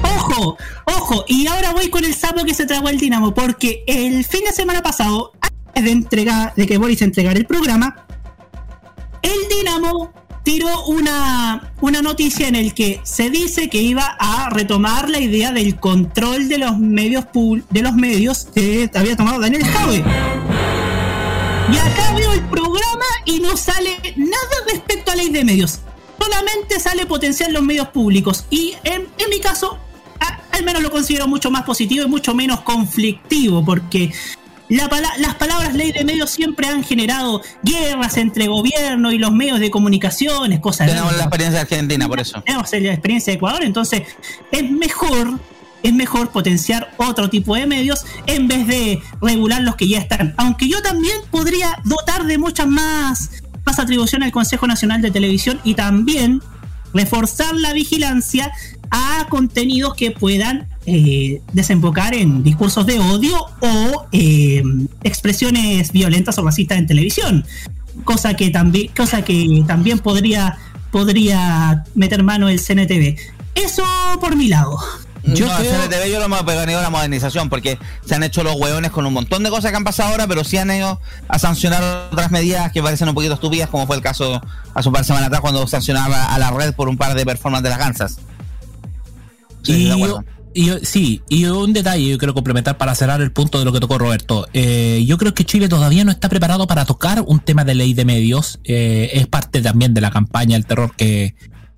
Ojo, 0.02 0.56
ojo, 0.86 1.24
y 1.28 1.46
ahora 1.46 1.72
voy 1.72 1.88
con 1.90 2.04
el 2.04 2.14
sapo 2.14 2.44
que 2.44 2.54
se 2.54 2.66
tragó 2.66 2.88
el 2.88 2.98
Dinamo, 2.98 3.32
porque 3.34 3.84
el 3.86 4.24
fin 4.24 4.40
de 4.44 4.52
semana 4.52 4.82
pasado, 4.82 5.32
de 5.82 5.90
entregar, 5.90 6.54
de 6.54 6.66
que 6.66 6.78
Boris 6.78 7.02
entregara 7.02 7.38
el 7.38 7.46
programa, 7.46 8.06
el 9.22 9.48
Dinamo 9.48 10.12
tiró 10.44 10.84
una, 10.84 11.72
una 11.80 12.02
noticia 12.02 12.46
en 12.46 12.54
el 12.54 12.74
que 12.74 13.00
se 13.02 13.30
dice 13.30 13.68
que 13.70 13.78
iba 13.78 14.16
a 14.18 14.50
retomar 14.50 15.08
la 15.08 15.18
idea 15.18 15.52
del 15.52 15.76
control 15.76 16.48
de 16.48 16.58
los 16.58 16.78
medios 16.78 17.24
de 17.70 17.82
los 17.82 17.94
medios 17.94 18.46
que 18.54 18.90
había 18.94 19.16
tomado 19.16 19.40
Daniel 19.40 19.64
Jaue. 19.64 20.04
Y 21.72 21.76
acá 21.78 22.14
veo 22.14 22.32
el 22.32 22.42
programa 22.42 23.06
y 23.24 23.40
no 23.40 23.56
sale 23.56 23.96
nada 24.16 24.56
respecto 24.70 25.10
a 25.10 25.16
ley 25.16 25.30
de 25.30 25.44
medios. 25.44 25.80
Solamente 26.18 26.78
sale 26.78 27.06
potenciar 27.06 27.50
los 27.50 27.62
medios 27.62 27.88
públicos. 27.88 28.44
Y 28.50 28.74
en, 28.84 29.08
en 29.18 29.30
mi 29.30 29.40
caso, 29.40 29.78
al 30.52 30.62
menos 30.62 30.82
lo 30.82 30.90
considero 30.90 31.26
mucho 31.26 31.50
más 31.50 31.62
positivo 31.62 32.04
y 32.04 32.08
mucho 32.08 32.34
menos 32.34 32.60
conflictivo, 32.60 33.64
porque 33.64 34.12
la 34.68 34.88
pala- 34.88 35.12
las 35.18 35.34
palabras 35.34 35.74
ley 35.74 35.92
de 35.92 36.04
medios 36.04 36.30
siempre 36.30 36.66
han 36.68 36.82
generado 36.84 37.42
guerras 37.62 38.16
entre 38.16 38.46
gobierno 38.48 39.12
y 39.12 39.18
los 39.18 39.32
medios 39.32 39.60
de 39.60 39.70
comunicaciones, 39.70 40.60
cosas 40.60 40.86
Tenemos 40.86 41.12
la 41.16 41.24
experiencia 41.24 41.60
argentina, 41.60 42.08
por 42.08 42.20
eso. 42.20 42.40
tenemos 42.42 42.70
la 42.72 42.92
experiencia 42.92 43.30
de 43.32 43.36
Ecuador, 43.36 43.62
entonces 43.62 44.02
es 44.50 44.70
mejor, 44.70 45.38
es 45.82 45.92
mejor 45.92 46.30
potenciar 46.30 46.92
otro 46.96 47.28
tipo 47.28 47.54
de 47.56 47.66
medios 47.66 48.04
en 48.26 48.48
vez 48.48 48.66
de 48.66 49.02
regular 49.20 49.60
los 49.62 49.76
que 49.76 49.86
ya 49.86 49.98
están. 49.98 50.34
Aunque 50.38 50.68
yo 50.68 50.80
también 50.82 51.16
podría 51.30 51.78
dotar 51.84 52.24
de 52.24 52.38
muchas 52.38 52.66
más, 52.66 53.30
más 53.66 53.78
atribuciones 53.78 54.26
al 54.26 54.32
Consejo 54.32 54.66
Nacional 54.66 55.02
de 55.02 55.10
Televisión 55.10 55.60
y 55.62 55.74
también 55.74 56.40
reforzar 56.94 57.54
la 57.54 57.72
vigilancia 57.72 58.50
a 58.90 59.26
contenidos 59.28 59.94
que 59.94 60.10
puedan 60.12 60.68
eh, 60.86 61.40
desembocar 61.52 62.14
en 62.14 62.42
discursos 62.42 62.84
de 62.84 62.98
odio 62.98 63.34
o 63.60 64.06
eh, 64.12 64.62
expresiones 65.02 65.92
violentas 65.92 66.38
o 66.38 66.42
racistas 66.42 66.78
en 66.78 66.86
televisión 66.86 67.46
cosa 68.04 68.34
que 68.34 68.50
también 68.50 68.90
cosa 68.94 69.22
que 69.22 69.64
también 69.66 69.98
podría 69.98 70.58
podría 70.90 71.84
meter 71.94 72.22
mano 72.22 72.48
el 72.48 72.60
CNTV 72.60 73.16
eso 73.54 73.84
por 74.20 74.36
mi 74.36 74.48
lado 74.48 74.78
Yo 75.22 75.46
no, 75.46 75.56
CNTV 75.56 76.10
yo 76.12 76.20
no 76.20 76.28
me 76.28 76.38
he 76.38 76.56
venido 76.56 76.82
la 76.82 76.90
modernización 76.90 77.48
porque 77.48 77.78
se 78.04 78.14
han 78.14 78.22
hecho 78.22 78.42
los 78.42 78.54
hueones 78.56 78.90
con 78.90 79.06
un 79.06 79.14
montón 79.14 79.42
de 79.42 79.48
cosas 79.48 79.70
que 79.70 79.78
han 79.78 79.84
pasado 79.84 80.10
ahora, 80.10 80.26
pero 80.26 80.44
sí 80.44 80.58
han 80.58 80.70
ido 80.70 81.00
a 81.28 81.38
sancionar 81.38 82.10
otras 82.12 82.30
medidas 82.30 82.70
que 82.72 82.82
parecen 82.82 83.08
un 83.08 83.14
poquito 83.14 83.32
estúpidas, 83.32 83.70
como 83.70 83.86
fue 83.86 83.96
el 83.96 84.02
caso 84.02 84.42
hace 84.74 84.88
un 84.88 84.92
par 84.92 85.00
de 85.00 85.06
semanas 85.06 85.28
atrás 85.28 85.40
cuando 85.40 85.66
sancionaba 85.66 86.26
a 86.26 86.38
la 86.38 86.50
red 86.50 86.74
por 86.74 86.90
un 86.90 86.98
par 86.98 87.14
de 87.14 87.24
performances 87.24 87.62
de 87.62 87.70
las 87.70 87.78
Gansas. 87.78 88.18
Sí, 89.62 89.90
y. 89.90 90.33
y 90.54 90.70
sí, 90.84 91.22
y 91.28 91.46
un 91.46 91.72
detalle 91.72 92.08
yo 92.08 92.18
quiero 92.18 92.32
complementar 92.32 92.78
para 92.78 92.94
cerrar 92.94 93.20
el 93.20 93.32
punto 93.32 93.58
de 93.58 93.64
lo 93.64 93.72
que 93.72 93.80
tocó 93.80 93.98
Roberto. 93.98 94.46
Eh, 94.52 95.04
yo 95.06 95.18
creo 95.18 95.34
que 95.34 95.44
Chile 95.44 95.68
todavía 95.68 96.04
no 96.04 96.12
está 96.12 96.28
preparado 96.28 96.66
para 96.66 96.84
tocar 96.84 97.22
un 97.26 97.40
tema 97.40 97.64
de 97.64 97.74
ley 97.74 97.92
de 97.92 98.04
medios. 98.04 98.60
Eh, 98.64 99.10
es 99.14 99.26
parte 99.26 99.60
también 99.60 99.94
de 99.94 100.00
la 100.00 100.10
campaña 100.10 100.54
del 100.54 100.64
terror 100.64 100.94
que, 100.96 101.34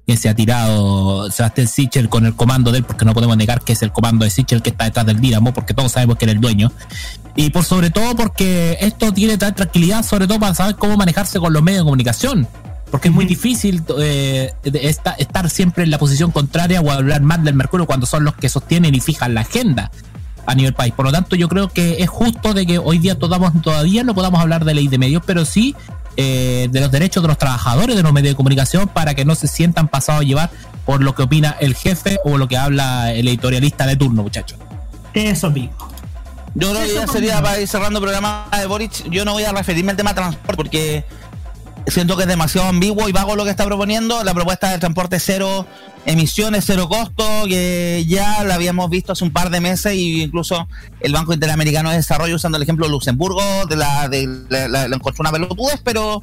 que 0.06 0.16
se 0.16 0.28
ha 0.28 0.34
tirado 0.34 1.30
Sebastián 1.30 1.66
Sichel 1.66 2.08
con 2.08 2.26
el 2.26 2.36
comando 2.36 2.70
de 2.70 2.78
él, 2.78 2.84
porque 2.84 3.04
no 3.04 3.14
podemos 3.14 3.36
negar 3.36 3.62
que 3.62 3.72
es 3.72 3.82
el 3.82 3.92
comando 3.92 4.24
de 4.24 4.30
Sichel 4.30 4.62
que 4.62 4.70
está 4.70 4.84
detrás 4.84 5.06
del 5.06 5.20
Dinamo, 5.20 5.54
porque 5.54 5.74
todos 5.74 5.92
sabemos 5.92 6.16
que 6.16 6.26
era 6.26 6.32
el 6.32 6.40
dueño. 6.40 6.70
Y 7.34 7.50
por 7.50 7.64
sobre 7.64 7.90
todo 7.90 8.14
porque 8.14 8.76
esto 8.80 9.12
tiene 9.12 9.38
tal 9.38 9.54
tranquilidad, 9.54 10.04
sobre 10.04 10.26
todo 10.26 10.38
para 10.38 10.54
saber 10.54 10.76
cómo 10.76 10.96
manejarse 10.96 11.40
con 11.40 11.52
los 11.52 11.62
medios 11.62 11.80
de 11.80 11.84
comunicación. 11.84 12.46
Porque 12.90 13.08
es 13.08 13.14
muy 13.14 13.24
difícil 13.24 13.82
eh, 13.98 14.52
de 14.62 14.88
esta- 14.88 15.12
estar 15.12 15.50
siempre 15.50 15.84
en 15.84 15.90
la 15.90 15.98
posición 15.98 16.30
contraria 16.30 16.80
o 16.80 16.90
hablar 16.90 17.20
más 17.22 17.42
del 17.42 17.54
Mercurio 17.54 17.86
cuando 17.86 18.06
son 18.06 18.24
los 18.24 18.34
que 18.34 18.48
sostienen 18.48 18.94
y 18.94 19.00
fijan 19.00 19.34
la 19.34 19.40
agenda 19.42 19.90
a 20.46 20.54
nivel 20.54 20.72
país. 20.74 20.92
Por 20.94 21.04
lo 21.06 21.12
tanto, 21.12 21.34
yo 21.34 21.48
creo 21.48 21.68
que 21.68 21.96
es 22.02 22.08
justo 22.08 22.54
de 22.54 22.64
que 22.64 22.78
hoy 22.78 22.98
día 22.98 23.18
todavía, 23.18 23.52
todavía 23.62 24.04
no 24.04 24.14
podamos 24.14 24.40
hablar 24.40 24.64
de 24.64 24.74
ley 24.74 24.86
de 24.86 24.98
medios, 24.98 25.22
pero 25.26 25.44
sí 25.44 25.74
eh, 26.16 26.68
de 26.70 26.80
los 26.80 26.90
derechos 26.90 27.22
de 27.22 27.28
los 27.28 27.36
trabajadores 27.36 27.94
de 27.96 28.02
los 28.02 28.12
medios 28.12 28.32
de 28.32 28.36
comunicación 28.36 28.88
para 28.88 29.14
que 29.14 29.24
no 29.24 29.34
se 29.34 29.48
sientan 29.48 29.88
pasados 29.88 30.22
a 30.22 30.24
llevar 30.24 30.50
por 30.86 31.02
lo 31.02 31.14
que 31.14 31.22
opina 31.24 31.56
el 31.60 31.74
jefe 31.74 32.18
o 32.24 32.38
lo 32.38 32.46
que 32.48 32.56
habla 32.56 33.12
el 33.12 33.26
editorialista 33.28 33.84
de 33.86 33.96
turno, 33.96 34.22
muchachos. 34.22 34.56
Eso 35.12 35.50
mismo. 35.50 35.76
Yo 36.54 36.70
creo 36.72 36.86
que 36.86 36.94
ya 36.94 37.06
sería 37.06 37.42
para 37.42 37.60
ir 37.60 37.68
cerrando 37.68 37.98
el 37.98 38.02
programa 38.04 38.46
de 38.58 38.64
Boric. 38.66 39.10
Yo 39.10 39.24
no 39.26 39.32
voy 39.32 39.42
a 39.42 39.52
referirme 39.52 39.90
al 39.90 39.96
tema 39.98 40.14
transporte 40.14 40.56
porque 40.56 41.04
siento 41.86 42.16
que 42.16 42.22
es 42.24 42.28
demasiado 42.28 42.68
ambiguo 42.68 43.08
y 43.08 43.12
vago 43.12 43.36
lo 43.36 43.44
que 43.44 43.50
está 43.50 43.64
proponiendo. 43.64 44.22
La 44.24 44.34
propuesta 44.34 44.70
del 44.70 44.80
transporte 44.80 45.18
cero 45.20 45.66
emisiones, 46.04 46.64
cero 46.66 46.88
costo, 46.88 47.24
que 47.48 48.04
ya 48.08 48.44
la 48.44 48.54
habíamos 48.54 48.88
visto 48.90 49.12
hace 49.12 49.24
un 49.24 49.32
par 49.32 49.50
de 49.50 49.60
meses 49.60 49.94
y 49.94 50.22
incluso 50.22 50.68
el 51.00 51.12
Banco 51.12 51.32
Interamericano 51.32 51.90
de 51.90 51.96
Desarrollo, 51.96 52.36
usando 52.36 52.56
el 52.56 52.62
ejemplo 52.62 52.86
de 52.86 52.92
Luxemburgo, 52.92 53.42
de 53.68 53.76
la, 53.76 54.08
de, 54.08 54.26
la, 54.48 54.68
la- 54.68 54.88
la 54.88 54.96
encontró 54.96 55.22
una 55.22 55.32
pelotudez, 55.32 55.80
pero 55.84 56.22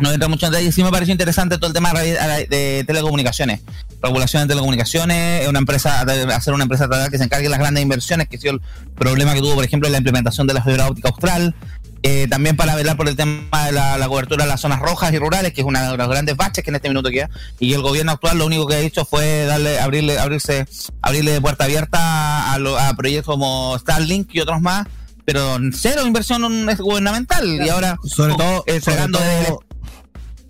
no 0.00 0.10
entra 0.12 0.28
mucho 0.28 0.46
en 0.46 0.52
detalle. 0.52 0.72
Sí 0.72 0.82
me 0.82 0.90
pareció 0.90 1.12
interesante 1.12 1.56
todo 1.56 1.68
el 1.68 1.72
tema 1.74 1.92
de, 1.94 2.84
telecomunicaciones. 2.86 3.60
Regulación 4.02 4.42
de 4.42 4.48
telecomunicaciones, 4.48 5.46
una 5.46 5.58
empresa, 5.58 6.00
hacer 6.34 6.54
una 6.54 6.62
empresa 6.64 6.88
que 7.10 7.18
se 7.18 7.24
encargue 7.24 7.44
de 7.44 7.50
las 7.50 7.58
grandes 7.58 7.82
inversiones, 7.82 8.28
que 8.28 8.36
ha 8.36 8.40
sido 8.40 8.54
el 8.54 8.60
problema 8.94 9.34
que 9.34 9.40
tuvo, 9.40 9.54
por 9.56 9.64
ejemplo, 9.64 9.88
en 9.88 9.92
la 9.92 9.98
implementación 9.98 10.46
de 10.46 10.54
la 10.54 10.62
fibra 10.62 10.88
austral. 11.04 11.54
Eh, 12.02 12.26
también 12.30 12.56
para 12.56 12.74
velar 12.76 12.96
por 12.96 13.08
el 13.08 13.16
tema 13.16 13.66
de 13.66 13.72
la, 13.72 13.98
la 13.98 14.08
cobertura 14.08 14.44
de 14.44 14.48
las 14.48 14.60
zonas 14.62 14.80
rojas 14.80 15.12
y 15.12 15.18
rurales, 15.18 15.52
que 15.52 15.60
es 15.60 15.66
una 15.66 15.90
de 15.90 15.96
las 15.98 16.08
grandes 16.08 16.34
baches 16.34 16.64
que 16.64 16.70
en 16.70 16.76
este 16.76 16.88
minuto 16.88 17.10
queda. 17.10 17.28
Y 17.58 17.74
el 17.74 17.82
gobierno 17.82 18.12
actual 18.12 18.38
lo 18.38 18.46
único 18.46 18.66
que 18.66 18.76
ha 18.76 18.78
hecho 18.80 19.04
fue 19.04 19.44
darle, 19.44 19.78
abrirle, 19.78 20.18
abrirse, 20.18 20.66
abrirle 21.02 21.32
de 21.32 21.40
puerta 21.42 21.64
abierta 21.64 22.52
a, 22.52 22.58
lo- 22.58 22.78
a 22.78 22.94
proyectos 22.94 23.26
como 23.34 23.76
Starlink 23.78 24.34
y 24.34 24.40
otros 24.40 24.62
más, 24.62 24.86
pero 25.26 25.58
cero 25.74 26.06
inversión 26.06 26.42
gubernamental. 26.78 27.46
Y 27.46 27.68
ahora, 27.68 27.98
Sobre 28.02 28.34
todo, 28.34 28.64
eh, 28.66 28.80
sobre 28.80 29.02
de- 29.02 29.08
todo, 29.12 29.60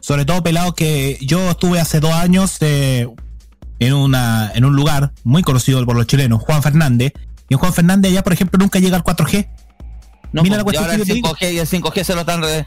sobre 0.01 0.25
todo 0.25 0.43
pelado 0.45 0.75
que 0.75 1.19
yo 1.21 1.51
estuve 1.51 1.81
hace 1.81 1.99
dos 1.99 2.13
años 2.13 2.57
eh, 2.61 3.09
en 3.81 3.93
una 3.93 4.53
en 4.55 4.65
un 4.65 4.77
lugar 4.77 5.13
muy 5.25 5.43
conocido 5.43 5.85
por 5.85 5.97
los 5.97 6.07
chilenos, 6.07 6.41
Juan 6.43 6.63
Fernández, 6.63 7.13
y 7.49 7.55
en 7.55 7.59
Juan 7.59 7.73
Fernández 7.75 8.13
ya 8.13 8.23
por 8.23 8.33
ejemplo 8.33 8.59
nunca 8.59 8.79
llega 8.79 8.97
el 8.97 9.03
4G. 9.03 9.49
No, 10.33 10.43
Mira 10.43 10.57
la 10.59 10.65
pues, 10.65 10.75
y 10.75 10.79
cuestión 10.79 10.85
ahora 10.85 10.95
el 10.95 11.01
que 11.01 11.07
yo 11.07 11.15
te 11.15 11.15
digo. 11.15 11.29
5G 11.37 11.55
y 11.55 11.59
el 11.59 11.67
5G 11.69 12.05
se 12.05 12.15
lo 12.15 12.21
están 12.21 12.43
re- 12.43 12.67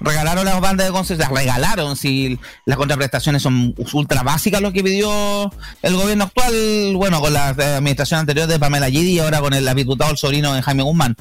regalaron 0.00 0.44
las 0.44 0.60
bandas 0.60 0.86
de 0.86 0.92
concesión, 0.92 1.20
las 1.20 1.30
regalaron 1.30 1.96
si 1.96 2.38
las 2.66 2.76
contraprestaciones 2.76 3.42
son 3.42 3.74
ultra 3.92 4.22
básicas 4.22 4.60
lo 4.60 4.72
que 4.72 4.82
pidió 4.82 5.52
el 5.82 5.94
gobierno 5.96 6.24
actual, 6.24 6.94
bueno, 6.96 7.20
con 7.20 7.32
la 7.32 7.50
eh, 7.50 7.62
administración 7.76 8.20
anterior 8.20 8.46
de 8.48 8.58
Pamela 8.58 8.90
Gidi 8.90 9.12
y 9.12 9.18
ahora 9.20 9.40
con 9.40 9.54
el 9.54 9.72
diputado 9.76 10.10
el 10.10 10.16
sobrino 10.16 10.52
de 10.54 10.62
Jaime 10.62 10.82
Guzmán. 10.82 11.16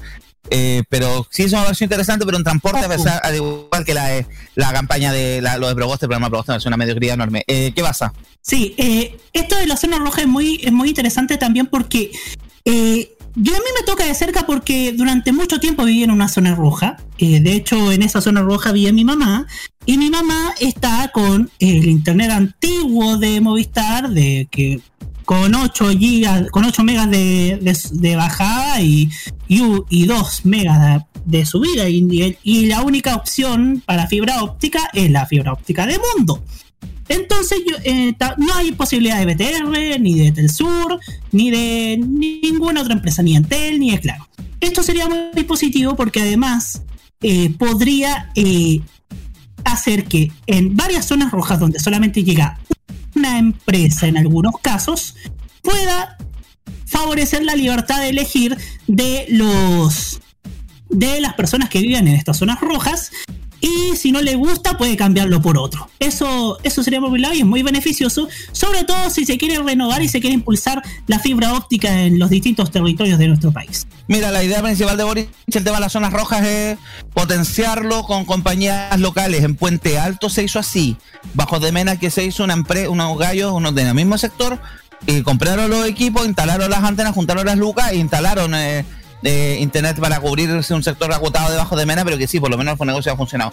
Eh, 0.49 0.81
pero 0.89 1.27
sí 1.29 1.43
es 1.43 1.53
una 1.53 1.63
versión 1.65 1.85
interesante, 1.85 2.25
pero 2.25 2.35
en 2.35 2.43
transporte, 2.43 2.83
a 2.83 2.89
pesar, 2.89 3.21
al 3.23 3.35
igual 3.35 3.85
que 3.85 3.93
la, 3.93 4.07
de- 4.07 4.25
la 4.55 4.73
campaña 4.73 5.11
de 5.13 5.39
la, 5.41 5.57
lo 5.59 5.67
de 5.67 5.75
Proboste, 5.75 6.05
el 6.05 6.09
programa 6.09 6.29
Proboste 6.29 6.55
es 6.55 6.65
una 6.65 6.77
mediocridad 6.77 7.13
enorme. 7.13 7.43
Eh, 7.45 7.71
¿Qué 7.75 7.83
pasa? 7.83 8.11
Sí, 8.41 8.73
eh, 8.79 9.19
esto 9.33 9.55
de 9.57 9.67
la 9.67 9.77
zona 9.77 9.99
roja 9.99 10.21
es 10.21 10.27
muy, 10.27 10.59
es 10.63 10.71
muy 10.71 10.89
interesante 10.89 11.37
también 11.37 11.67
porque 11.67 12.11
eh, 12.65 13.11
yo 13.35 13.53
a 13.55 13.57
mí 13.59 13.65
me 13.79 13.85
toca 13.85 14.05
de 14.05 14.13
cerca 14.15 14.45
porque 14.45 14.93
durante 14.93 15.31
mucho 15.31 15.59
tiempo 15.59 15.85
viví 15.85 16.03
en 16.03 16.11
una 16.11 16.27
zona 16.27 16.55
roja. 16.55 16.97
Eh, 17.17 17.39
de 17.39 17.53
hecho, 17.53 17.91
en 17.91 18.01
esa 18.03 18.21
zona 18.21 18.41
roja 18.41 18.71
vivía 18.71 18.91
mi 18.93 19.05
mamá. 19.05 19.47
Y 19.85 19.97
mi 19.97 20.09
mamá 20.09 20.53
está 20.59 21.09
con 21.13 21.49
el 21.59 21.85
internet 21.87 22.29
antiguo 22.31 23.17
de 23.17 23.41
Movistar, 23.41 24.09
de 24.09 24.47
que 24.51 24.79
con 25.25 25.55
8 25.55 25.89
gigas, 25.97 26.49
con 26.51 26.65
8 26.65 26.83
megas 26.83 27.09
de, 27.09 27.57
de- 27.93 28.15
bajada 28.15 28.81
y, 28.81 29.09
y, 29.47 29.61
y 29.89 30.05
2 30.05 30.45
megas 30.45 31.03
de, 31.25 31.45
subida. 31.45 31.87
Y- 31.89 32.37
y 32.43 32.65
la 32.65 32.81
única 32.81 33.15
opción 33.15 33.81
para 33.85 34.07
fibra 34.07 34.43
óptica 34.43 34.89
es 34.93 35.09
la 35.09 35.25
fibra 35.25 35.53
óptica 35.53 35.85
de 35.87 35.99
mundo. 36.15 36.43
Entonces 37.11 37.59
eh, 37.83 38.15
no 38.37 38.53
hay 38.55 38.71
posibilidad 38.71 39.19
de 39.19 39.33
BTR, 39.33 39.99
ni 39.99 40.17
de 40.17 40.31
Telsur, 40.31 40.97
ni 41.33 41.51
de 41.51 41.97
ninguna 41.97 42.81
otra 42.81 42.93
empresa, 42.93 43.21
ni 43.21 43.35
Entel, 43.35 43.79
ni 43.81 43.91
de 43.91 43.99
Claro. 43.99 44.29
Esto 44.61 44.81
sería 44.81 45.09
muy 45.09 45.43
positivo 45.43 45.97
porque 45.97 46.21
además 46.21 46.83
eh, 47.21 47.53
podría 47.59 48.31
eh, 48.35 48.79
hacer 49.65 50.05
que 50.05 50.31
en 50.47 50.77
varias 50.77 51.05
zonas 51.05 51.33
rojas 51.33 51.59
donde 51.59 51.79
solamente 51.79 52.23
llega 52.23 52.59
una 53.13 53.37
empresa 53.39 54.07
en 54.07 54.17
algunos 54.17 54.53
casos, 54.61 55.15
pueda 55.61 56.17
favorecer 56.85 57.43
la 57.43 57.55
libertad 57.55 57.99
de 57.99 58.09
elegir 58.09 58.57
de 58.87 59.25
los 59.29 60.21
de 60.89 61.19
las 61.19 61.33
personas 61.33 61.69
que 61.69 61.79
viven 61.79 62.07
en 62.07 62.15
estas 62.15 62.37
zonas 62.37 62.59
rojas 62.61 63.11
y 63.61 63.95
si 63.95 64.11
no 64.11 64.21
le 64.21 64.35
gusta 64.35 64.77
puede 64.77 64.97
cambiarlo 64.97 65.41
por 65.41 65.57
otro. 65.57 65.89
Eso, 65.99 66.57
eso 66.63 66.83
sería 66.83 66.99
por 66.99 67.17
y 67.19 67.39
es 67.39 67.45
muy 67.45 67.61
beneficioso, 67.61 68.27
sobre 68.51 68.83
todo 68.83 69.09
si 69.09 69.25
se 69.25 69.37
quiere 69.37 69.59
renovar 69.59 70.01
y 70.01 70.09
se 70.09 70.19
quiere 70.19 70.33
impulsar 70.33 70.81
la 71.07 71.19
fibra 71.19 71.53
óptica 71.53 72.01
en 72.01 72.17
los 72.17 72.29
distintos 72.29 72.71
territorios 72.71 73.19
de 73.19 73.27
nuestro 73.27 73.51
país. 73.51 73.87
Mira, 74.07 74.31
la 74.31 74.43
idea 74.43 74.61
principal 74.61 74.97
de 74.97 75.03
Boris, 75.03 75.27
el 75.47 75.63
tema 75.63 75.77
de 75.77 75.81
las 75.81 75.91
zonas 75.91 76.11
rojas, 76.11 76.45
es 76.45 76.77
potenciarlo 77.13 78.03
con 78.03 78.25
compañías 78.25 78.99
locales. 78.99 79.43
En 79.43 79.55
Puente 79.55 79.99
Alto 79.99 80.29
se 80.29 80.43
hizo 80.43 80.59
así. 80.59 80.97
Bajo 81.33 81.59
de 81.59 81.71
Mena 81.71 81.99
que 81.99 82.09
se 82.09 82.25
hizo 82.25 82.43
una 82.43 82.53
empresa, 82.53 82.89
unos 82.89 83.17
gallos, 83.17 83.51
unos 83.53 83.75
del 83.75 83.93
mismo 83.93 84.17
sector, 84.17 84.59
y 85.05 85.21
compraron 85.21 85.69
los 85.69 85.85
equipos, 85.85 86.25
instalaron 86.25 86.69
las 86.69 86.83
antenas, 86.83 87.13
juntaron 87.13 87.45
las 87.45 87.57
lucas 87.57 87.91
e 87.91 87.97
instalaron 87.97 88.53
eh, 88.55 88.85
eh, 89.23 89.57
internet 89.59 89.99
para 89.99 90.19
cubrirse 90.19 90.73
un 90.73 90.83
sector 90.83 91.11
agotado 91.13 91.51
debajo 91.51 91.75
de 91.75 91.85
Mena, 91.85 92.03
pero 92.05 92.17
que 92.17 92.27
sí, 92.27 92.39
por 92.39 92.49
lo 92.49 92.57
menos 92.57 92.79
un 92.79 92.87
negocio 92.87 93.11
ha 93.13 93.15
funcionado. 93.17 93.51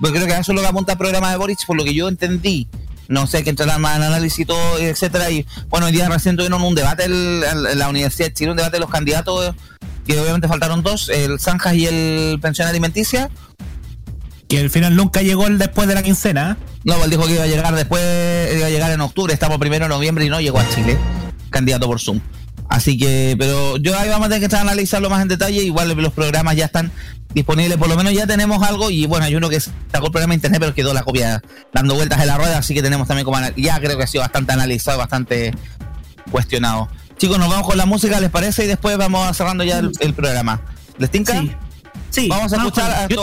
Porque 0.00 0.16
creo 0.18 0.26
que 0.26 0.32
eso 0.40 0.52
es 0.52 0.56
lo 0.56 0.62
que 0.62 0.68
apunta 0.68 0.92
el 0.92 0.98
programa 0.98 1.30
de 1.30 1.36
Boris, 1.36 1.58
por 1.66 1.76
lo 1.76 1.84
que 1.84 1.94
yo 1.94 2.08
entendí. 2.08 2.66
No 3.08 3.26
sé, 3.26 3.38
hay 3.38 3.42
que 3.44 3.50
entrar 3.50 3.78
más 3.78 3.96
en 3.96 4.02
análisis 4.04 4.40
y 4.40 4.44
todo, 4.46 4.78
etcétera. 4.78 5.30
Y 5.30 5.46
bueno, 5.68 5.86
hoy 5.86 5.92
día 5.92 6.08
recién 6.08 6.36
tuvieron 6.36 6.62
un 6.62 6.74
debate 6.74 7.04
el- 7.04 7.42
el- 7.44 7.66
en 7.66 7.78
la 7.78 7.88
Universidad 7.88 8.28
de 8.28 8.34
Chile, 8.34 8.50
un 8.52 8.56
debate 8.56 8.76
de 8.76 8.80
los 8.80 8.90
candidatos, 8.90 9.54
que 10.06 10.18
obviamente 10.18 10.48
faltaron 10.48 10.82
dos, 10.82 11.08
el 11.08 11.38
Zanjas 11.38 11.74
y 11.74 11.86
el 11.86 12.38
Pensión 12.40 12.68
Alimenticia. 12.68 13.28
Que 14.48 14.58
al 14.60 14.70
final 14.70 14.96
nunca 14.96 15.22
llegó 15.22 15.46
el 15.46 15.58
después 15.58 15.88
de 15.88 15.94
la 15.94 16.02
quincena. 16.02 16.56
No, 16.84 17.02
él 17.04 17.10
dijo 17.10 17.26
que 17.26 17.34
iba 17.34 17.44
a 17.44 17.46
llegar 17.46 17.74
después, 17.74 18.02
iba 18.56 18.66
a 18.66 18.70
llegar 18.70 18.90
en 18.92 19.00
octubre, 19.00 19.32
estamos 19.32 19.58
primero 19.58 19.84
de 19.84 19.88
noviembre 19.88 20.24
y 20.24 20.28
no 20.28 20.40
llegó 20.40 20.58
a 20.58 20.68
Chile, 20.70 20.98
candidato 21.50 21.86
por 21.86 22.00
Zoom. 22.00 22.20
Así 22.68 22.96
que, 22.96 23.36
pero 23.38 23.76
yo 23.76 23.98
ahí 23.98 24.08
vamos 24.08 24.26
a 24.26 24.28
tener 24.28 24.40
que 24.40 24.46
estar 24.46 24.60
a 24.60 24.62
analizarlo 24.62 25.10
más 25.10 25.22
en 25.22 25.28
detalle. 25.28 25.62
Igual 25.62 25.90
los 25.90 26.12
programas 26.12 26.56
ya 26.56 26.64
están 26.64 26.90
disponibles, 27.34 27.76
por 27.78 27.88
lo 27.88 27.96
menos 27.96 28.12
ya 28.12 28.26
tenemos 28.26 28.62
algo. 28.62 28.90
Y 28.90 29.06
bueno, 29.06 29.26
hay 29.26 29.34
uno 29.34 29.48
que 29.48 29.60
sacó 29.60 30.06
el 30.06 30.12
programa 30.12 30.32
de 30.32 30.36
internet, 30.36 30.60
pero 30.60 30.74
quedó 30.74 30.94
la 30.94 31.02
copia 31.02 31.42
dando 31.72 31.94
vueltas 31.94 32.20
en 32.20 32.26
la 32.28 32.38
rueda. 32.38 32.58
Así 32.58 32.74
que 32.74 32.82
tenemos 32.82 33.08
también 33.08 33.24
como 33.24 33.38
ya 33.56 33.78
creo 33.80 33.96
que 33.96 34.04
ha 34.04 34.06
sido 34.06 34.22
bastante 34.22 34.52
analizado, 34.52 34.98
bastante 34.98 35.54
cuestionado. 36.30 36.88
Chicos, 37.18 37.38
nos 37.38 37.50
vamos 37.50 37.66
con 37.66 37.76
la 37.76 37.86
música, 37.86 38.18
¿les 38.20 38.30
parece? 38.30 38.64
Y 38.64 38.68
después 38.68 38.96
vamos 38.96 39.36
cerrando 39.36 39.64
ya 39.64 39.78
el, 39.78 39.92
el 40.00 40.14
programa. 40.14 40.60
¿Les 40.98 41.10
tinca? 41.10 41.42
Sí. 42.12 42.28
Vamos 42.28 42.52
a 42.52 42.56
escuchar 42.56 42.90
a 42.90 43.08
que, 43.08 43.16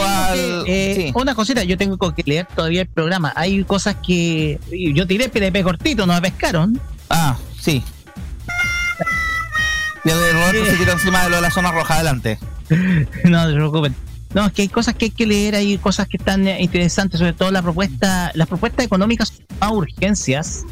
eh, 0.67 0.93
sí. 0.95 1.11
Una 1.13 1.35
cosita, 1.35 1.63
yo 1.63 1.77
tengo 1.77 1.97
que 1.97 2.23
leer 2.25 2.47
todavía 2.55 2.81
el 2.81 2.87
programa. 2.87 3.31
Hay 3.35 3.63
cosas 3.63 3.95
que 4.05 4.59
yo 4.71 5.05
tiré 5.05 5.29
PDP 5.29 5.63
cortito, 5.63 6.07
no 6.07 6.13
me 6.13 6.21
pescaron. 6.21 6.79
Ah, 7.09 7.37
sí. 7.59 7.83
Y 10.05 10.09
el 10.09 10.33
Roberto 10.33 10.65
se 10.65 10.77
tiró 10.77 10.91
encima 10.93 11.23
de 11.23 11.29
lo 11.29 11.35
de 11.37 11.41
la 11.41 11.51
zona 11.51 11.71
roja, 11.71 11.95
adelante. 11.95 12.39
no 13.25 13.47
se 13.47 13.53
preocupen. 13.53 13.95
No, 14.33 14.45
es 14.45 14.53
que 14.53 14.61
hay 14.61 14.67
cosas 14.69 14.93
que 14.95 15.05
hay 15.05 15.11
que 15.11 15.25
leer, 15.25 15.55
hay 15.55 15.77
cosas 15.79 16.07
que 16.07 16.17
están 16.17 16.47
eh, 16.47 16.61
interesantes, 16.61 17.19
sobre 17.19 17.33
todo 17.33 17.49
la 17.51 17.61
propuesta, 17.63 18.31
las 18.35 18.47
propuestas 18.47 18.85
económicas 18.85 19.33
a 19.59 19.71
urgencias. 19.71 20.65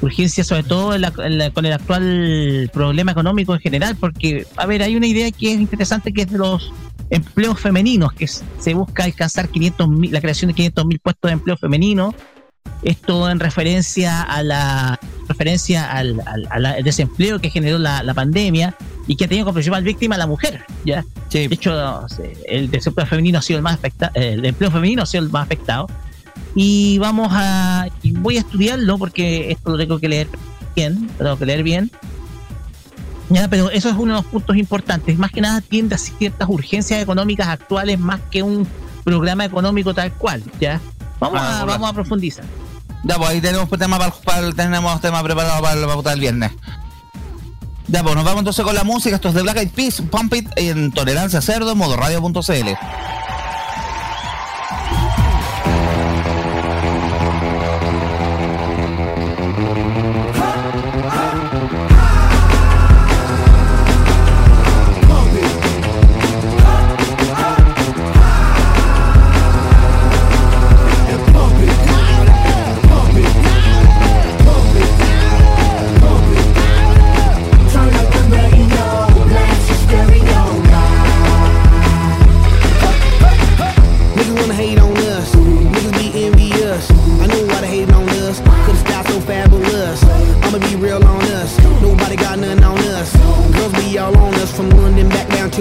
Urgencias 0.00 0.46
sobre 0.46 0.62
todo 0.62 0.94
en 0.94 1.02
la- 1.02 1.12
en 1.18 1.36
la- 1.38 1.50
con 1.50 1.66
el 1.66 1.74
actual 1.74 2.70
problema 2.72 3.12
económico 3.12 3.54
en 3.54 3.60
general, 3.60 3.96
porque, 3.96 4.46
a 4.56 4.64
ver, 4.64 4.82
hay 4.82 4.96
una 4.96 5.06
idea 5.06 5.30
que 5.30 5.52
es 5.52 5.60
interesante 5.60 6.12
que 6.12 6.22
es 6.22 6.30
de 6.30 6.38
los 6.38 6.72
empleos 7.10 7.60
femeninos, 7.60 8.12
que 8.14 8.24
es- 8.24 8.42
se 8.58 8.72
busca 8.72 9.04
alcanzar 9.04 9.48
500 9.50 9.88
la 10.10 10.20
creación 10.22 10.48
de 10.48 10.54
500 10.54 10.86
mil 10.86 10.98
puestos 11.00 11.28
de 11.28 11.32
empleo 11.34 11.56
femenino. 11.58 12.14
Esto 12.82 13.28
en 13.28 13.40
referencia 13.40 14.22
a 14.22 14.42
la 14.42 14.98
referencia 15.44 15.90
al, 15.90 16.20
al- 16.26 16.66
al- 16.66 16.84
desempleo 16.84 17.38
que 17.40 17.48
generó 17.48 17.78
la, 17.78 18.02
la 18.02 18.12
pandemia 18.12 18.74
y 19.06 19.16
que 19.16 19.24
ha 19.24 19.28
tenido 19.28 19.46
como 19.46 19.54
principal 19.54 19.82
víctima 19.82 20.16
a 20.16 20.18
la 20.18 20.26
mujer. 20.26 20.62
¿ya? 20.84 21.02
De 21.32 21.44
hecho, 21.44 21.72
el 22.46 22.70
desempleo 22.70 23.06
femenino 23.06 23.38
ha 23.38 23.42
sido 23.42 23.56
el 23.56 23.62
más 23.62 23.74
afectado, 23.74 24.12
el 24.16 24.44
empleo 24.44 24.70
femenino 24.70 25.02
ha 25.02 25.06
sido 25.06 25.24
el 25.24 25.30
más 25.30 25.44
afectado. 25.44 25.88
Y 26.54 26.98
vamos 26.98 27.28
a, 27.32 27.88
y 28.02 28.12
voy 28.12 28.36
a 28.36 28.40
estudiarlo 28.40 28.98
porque 28.98 29.50
esto 29.50 29.70
lo 29.70 29.78
tengo 29.78 29.98
que 29.98 30.08
leer 30.10 30.28
bien, 30.76 31.08
lo 31.18 31.24
tengo 31.24 31.38
que 31.38 31.46
leer 31.46 31.62
bien. 31.62 31.90
Ya, 33.30 33.48
pero 33.48 33.70
eso 33.70 33.88
es 33.88 33.94
uno 33.94 34.16
de 34.16 34.22
los 34.22 34.26
puntos 34.30 34.56
importantes. 34.56 35.16
Más 35.16 35.30
que 35.30 35.40
nada 35.40 35.60
tiende 35.62 35.94
a 35.94 35.98
ciertas 35.98 36.48
urgencias 36.50 37.00
económicas 37.00 37.46
actuales 37.48 37.98
más 37.98 38.20
que 38.30 38.42
un 38.42 38.66
programa 39.04 39.44
económico 39.46 39.94
tal 39.94 40.12
cual, 40.12 40.42
¿ya? 40.60 40.80
Vamos, 41.18 41.38
Ah, 41.40 41.60
a, 41.62 41.64
vamos 41.64 41.88
a 41.88 41.92
profundizar. 41.94 42.44
Ya, 43.02 43.16
pues 43.16 43.30
ahí 43.30 43.40
tenemos 43.40 43.68
tema 43.70 43.98
para, 43.98 44.14
el- 44.14 44.22
para 44.24 44.38
el- 44.46 44.54
tenemos 44.54 45.00
tema 45.00 45.22
preparado 45.22 45.62
para 45.62 45.74
la 45.76 45.86
pauta 45.86 46.10
del 46.10 46.20
viernes. 46.20 46.52
Ya, 47.88 48.02
pues 48.02 48.14
nos 48.14 48.24
vamos 48.24 48.40
entonces 48.40 48.64
con 48.64 48.74
la 48.74 48.84
música. 48.84 49.16
Esto 49.16 49.28
es 49.30 49.34
de 49.34 49.42
Black 49.42 49.56
Eyed 49.56 49.70
Peas, 49.70 50.00
Pump 50.10 50.32
It 50.34 50.48
en 50.56 50.92
Tolerancia 50.92 51.40
Cerdo, 51.40 51.74
modo 51.74 51.96
radio.cl. 51.96 52.68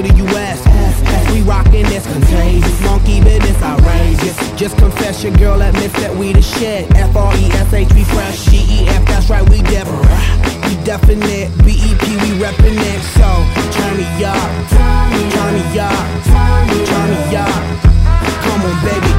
to 0.02 0.14
the 0.14 0.24
US. 0.32 0.60
We 1.34 1.42
rockin' 1.42 1.86
this 1.86 2.06
contagious. 2.06 2.82
Monkey 2.82 3.22
business 3.22 3.62
outrageous. 3.62 4.36
Just 4.56 4.78
confess 4.78 5.24
your 5.24 5.34
girl 5.38 5.62
admits 5.62 5.94
that 6.00 6.16
we 6.16 6.34
the 6.34 6.42
shit. 6.42 6.90
F 6.96 7.16
R 7.16 7.36
E 7.36 7.46
S 7.52 7.74
H, 7.74 7.92
we 7.94 8.04
fresh. 8.04 8.46
G 8.46 8.58
E 8.58 8.88
F, 8.88 9.06
that's 9.06 9.30
right, 9.30 9.48
we 9.50 9.62
different. 9.64 10.06
We 10.68 10.76
definite. 10.84 11.50
B 11.66 11.76
E 11.76 11.92
P, 12.00 12.06
we 12.24 12.30
reppin' 12.40 12.80
it. 12.80 13.02
So, 13.18 13.28
turn 13.76 13.98
me 13.98 14.08
up. 14.24 14.50
Turn 14.70 15.10
me 15.12 15.80
up. 15.80 16.08
Turn 16.28 16.68
me 16.70 17.36
up. 17.36 17.64
Come 18.44 18.62
on, 18.62 18.78
baby, 18.86 19.19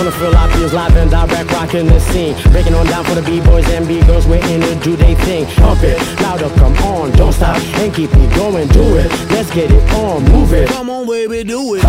High 0.00 0.10
40 0.10 0.16
out 0.16 0.16
from 0.16 0.24
the 0.24 0.32
fill 0.32 0.36
out 0.36 0.50
feels 0.56 0.72
live 0.72 0.96
and 0.96 1.10
direct 1.10 1.52
rocking 1.52 1.86
the 1.86 2.00
scene. 2.00 2.34
Breaking 2.52 2.74
on 2.74 2.86
down 2.86 3.04
for 3.04 3.14
the 3.14 3.22
B-boys 3.22 3.68
and 3.68 3.86
B-girls, 3.86 4.26
we're 4.26 4.44
in 4.46 4.60
to 4.62 4.74
do 4.82 4.96
they 4.96 5.14
thing. 5.14 5.46
Pump 5.56 5.82
it, 5.82 5.98
louder, 6.22 6.48
come 6.56 6.74
on, 6.78 7.10
don't 7.12 7.32
stop 7.32 7.56
and 7.56 7.94
keep 7.94 8.10
it 8.14 8.34
going, 8.34 8.68
do 8.68 8.96
it. 8.96 9.10
Let's 9.30 9.52
get 9.52 9.70
it 9.70 9.94
on, 9.94 10.24
move 10.24 10.54
it. 10.54 10.68
Come 10.68 10.88
on, 10.88 11.06
baby, 11.06 11.44
do 11.44 11.74
it. 11.74 11.84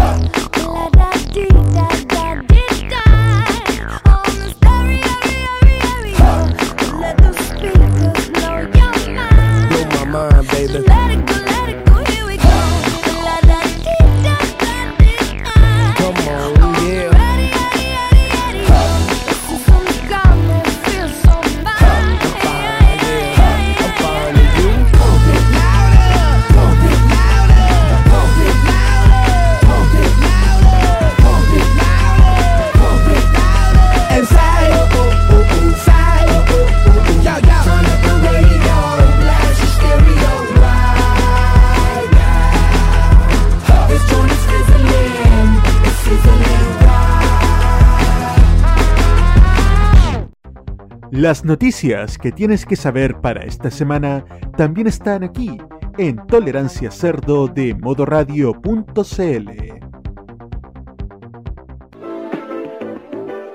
Las 51.21 51.45
noticias 51.45 52.17
que 52.17 52.31
tienes 52.31 52.65
que 52.65 52.75
saber 52.75 53.21
para 53.21 53.43
esta 53.43 53.69
semana 53.69 54.25
también 54.57 54.87
están 54.87 55.23
aquí 55.23 55.55
en 55.99 56.17
Tolerancia 56.25 56.89
Cerdo 56.89 57.47
de 57.47 57.75
modoradio.cl. 57.75 59.49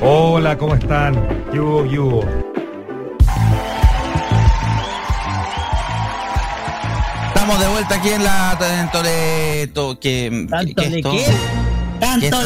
Hola, 0.01 0.56
¿cómo 0.56 0.76
están? 0.76 1.16
Yugo, 1.52 1.84
yugo. 1.86 2.24
Estamos 7.34 7.59
de 7.59 7.68
vuelta 7.68 7.94
aquí 7.97 8.09
en 8.10 8.22
la 8.22 8.59
en 8.80 8.90
Toledo. 8.93 9.98
Que, 9.98 10.47
¿Tanto 10.48 10.82
de 10.82 10.98
esto- 10.98 11.10
qué? 11.10 11.24
¿Qué 12.20 12.30
Tanto 12.30 12.38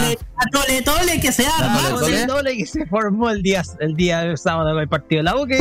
tole, 0.50 0.82
tole 0.82 1.20
que 1.20 1.32
se 1.32 1.46
arma. 1.46 1.80
Tole, 1.90 2.00
tole. 2.00 2.26
Doble 2.26 2.56
que 2.56 2.66
se 2.66 2.86
formó 2.86 3.30
el 3.30 3.42
día, 3.42 3.62
el 3.80 3.94
día 3.94 4.36
sábado 4.36 4.70
con 4.70 4.80
el 4.80 4.88
partido 4.88 5.20
de 5.20 5.24
la 5.24 5.36
U 5.36 5.46
que 5.46 5.58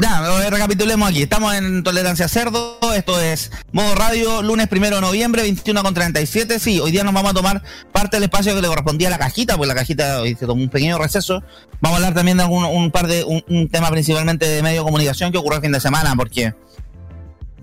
Ya, 0.00 0.44
eh, 0.44 0.50
recapitulemos 0.50 1.08
aquí. 1.08 1.22
Estamos 1.22 1.54
en 1.54 1.82
Tolerancia 1.82 2.28
Cerdo. 2.28 2.78
Esto 2.94 3.20
es 3.20 3.50
Modo 3.72 3.94
Radio, 3.94 4.42
lunes 4.42 4.68
primero 4.68 4.96
de 4.96 5.02
noviembre, 5.02 5.42
21 5.42 5.82
con 5.82 5.94
37. 5.94 6.58
Sí, 6.58 6.80
hoy 6.80 6.90
día 6.90 7.04
nos 7.04 7.14
vamos 7.14 7.30
a 7.30 7.34
tomar 7.34 7.62
parte 7.92 8.16
del 8.16 8.24
espacio 8.24 8.54
que 8.54 8.60
le 8.60 8.68
correspondía 8.68 9.08
a 9.08 9.10
la 9.10 9.18
cajita, 9.18 9.56
pues 9.56 9.68
la 9.68 9.74
cajita 9.74 10.20
hoy 10.20 10.34
se 10.34 10.46
tomó 10.46 10.62
un 10.62 10.68
pequeño 10.68 10.98
receso. 10.98 11.42
Vamos 11.80 11.96
a 11.96 12.00
hablar 12.00 12.14
también 12.14 12.36
de 12.36 12.44
algún, 12.44 12.64
un 12.64 12.90
par 12.90 13.06
de, 13.06 13.24
un, 13.24 13.42
un 13.48 13.68
tema 13.68 13.90
principalmente 13.90 14.46
de 14.46 14.62
medio 14.62 14.80
de 14.80 14.84
comunicación 14.84 15.32
que 15.32 15.38
ocurrió 15.38 15.56
el 15.56 15.62
fin 15.62 15.72
de 15.72 15.80
semana, 15.80 16.14
porque 16.16 16.54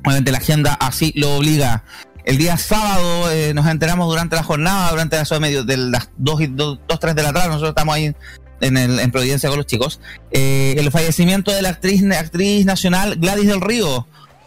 obviamente 0.03 0.31
la 0.31 0.37
agenda 0.39 0.73
así 0.73 1.11
lo 1.15 1.35
obliga. 1.35 1.83
El 2.25 2.37
día 2.37 2.57
sábado 2.57 3.31
eh, 3.31 3.53
nos 3.53 3.65
enteramos 3.67 4.07
durante 4.07 4.35
la 4.35 4.43
jornada, 4.43 4.91
durante 4.91 5.15
las 5.15 5.29
de 5.29 5.39
medio 5.39 5.63
de 5.63 5.77
las 5.77 6.09
2 6.17 6.41
y 6.41 6.47
2, 6.47 6.79
3 6.99 7.15
de 7.15 7.23
la 7.23 7.33
tarde, 7.33 7.47
nosotros 7.47 7.69
estamos 7.69 7.95
ahí 7.95 8.13
en, 8.61 8.77
el, 8.77 8.99
en 8.99 9.11
Providencia 9.11 9.49
con 9.49 9.57
los 9.57 9.65
chicos, 9.65 9.99
eh, 10.31 10.75
el 10.77 10.91
fallecimiento 10.91 11.51
de 11.51 11.61
la 11.61 11.69
actriz, 11.69 12.03
nacional 12.65 13.15
Gladys 13.15 13.47
del 13.47 13.61
Río, 13.61 14.05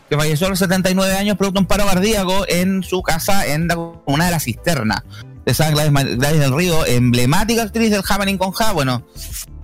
que 0.09 0.17
falleció 0.17 0.47
a 0.47 0.51
los 0.51 0.59
79 0.59 1.17
años 1.17 1.37
producto 1.37 1.61
de 1.61 1.63
un 1.63 1.67
paro 1.67 1.87
cardíaco 1.87 2.45
en 2.49 2.83
su 2.83 3.03
casa 3.03 3.47
en 3.47 3.69
la 3.69 3.77
comuna 3.77 4.27
de 4.27 4.31
La 4.31 4.41
Cisterna. 4.41 5.05
Gladys, 5.45 6.19
Gladys 6.19 6.41
del 6.41 6.55
Río, 6.55 6.87
emblemática 6.87 7.63
actriz 7.63 7.91
del 7.91 8.03
Happening 8.09 8.39
con 8.39 8.53
Ja, 8.53 8.73
bueno, 8.73 9.05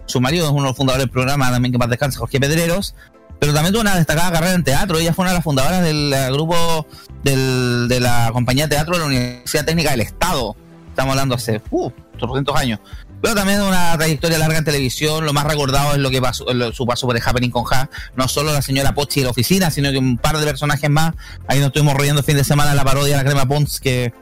su 0.07 0.21
marido 0.21 0.47
es 0.47 0.51
uno 0.51 0.63
de 0.63 0.69
los 0.69 0.77
fundadores 0.77 1.05
del 1.05 1.11
programa, 1.11 1.51
también 1.51 1.73
que 1.73 1.79
más 1.79 1.91
descansa, 1.91 2.19
Jorge 2.19 2.41
Pedreros, 2.41 2.95
pero 3.41 3.53
también 3.55 3.73
tuvo 3.73 3.83
una 3.83 3.97
destacada 3.97 4.33
carrera 4.33 4.55
en 4.55 4.65
teatro. 4.65 4.99
Ella 4.99 5.13
fue 5.15 5.23
una 5.25 5.31
de 5.31 5.37
las 5.37 5.45
fundadoras 5.45 5.83
del 5.83 6.13
eh, 6.13 6.31
grupo 6.33 6.87
de 7.23 7.99
la 8.01 8.31
compañía 8.33 8.65
de 8.67 8.77
teatro 8.77 8.95
de 8.95 9.01
la 9.01 9.07
Universidad 9.07 9.65
Técnica 9.65 9.91
del 9.91 10.01
Estado. 10.01 10.57
Estamos 10.91 11.13
hablando 11.13 11.35
hace 11.35 11.61
uh, 11.71 11.91
200 12.19 12.57
años. 12.57 12.81
Pero 13.21 13.35
también 13.35 13.61
una 13.63 13.97
trayectoria 13.97 14.39
larga 14.39 14.59
en 14.59 14.65
televisión. 14.65 15.25
Lo 15.25 15.33
más 15.33 15.45
recordado 15.45 15.93
es 15.93 15.99
lo 15.99 16.11
que 16.11 16.21
pasó, 16.21 16.45
lo- 16.53 16.73
su 16.73 16.87
paso 16.87 17.07
por 17.07 17.17
el 17.17 17.23
Happening 17.25 17.51
con 17.51 17.65
Ja. 17.65 17.91
No 18.17 18.29
solo 18.29 18.53
la 18.53 18.63
señora 18.63 18.95
Pochi 18.95 19.21
de 19.21 19.25
la 19.25 19.31
oficina, 19.31 19.71
sino 19.71 19.91
que 19.91 19.99
un 19.99 20.17
par 20.19 20.39
de 20.39 20.45
personajes 20.47 20.89
más. 20.89 21.15
Ahí 21.49 21.59
nos 21.59 21.69
estuvimos 21.69 21.95
riendo 21.95 22.23
fin 22.23 22.37
de 22.37 22.45
semana 22.45 22.75
la 22.75 22.85
parodia 22.85 23.17
de 23.19 23.23
la 23.25 23.29
crema 23.31 23.47
Pons, 23.47 23.81
que 23.81 24.13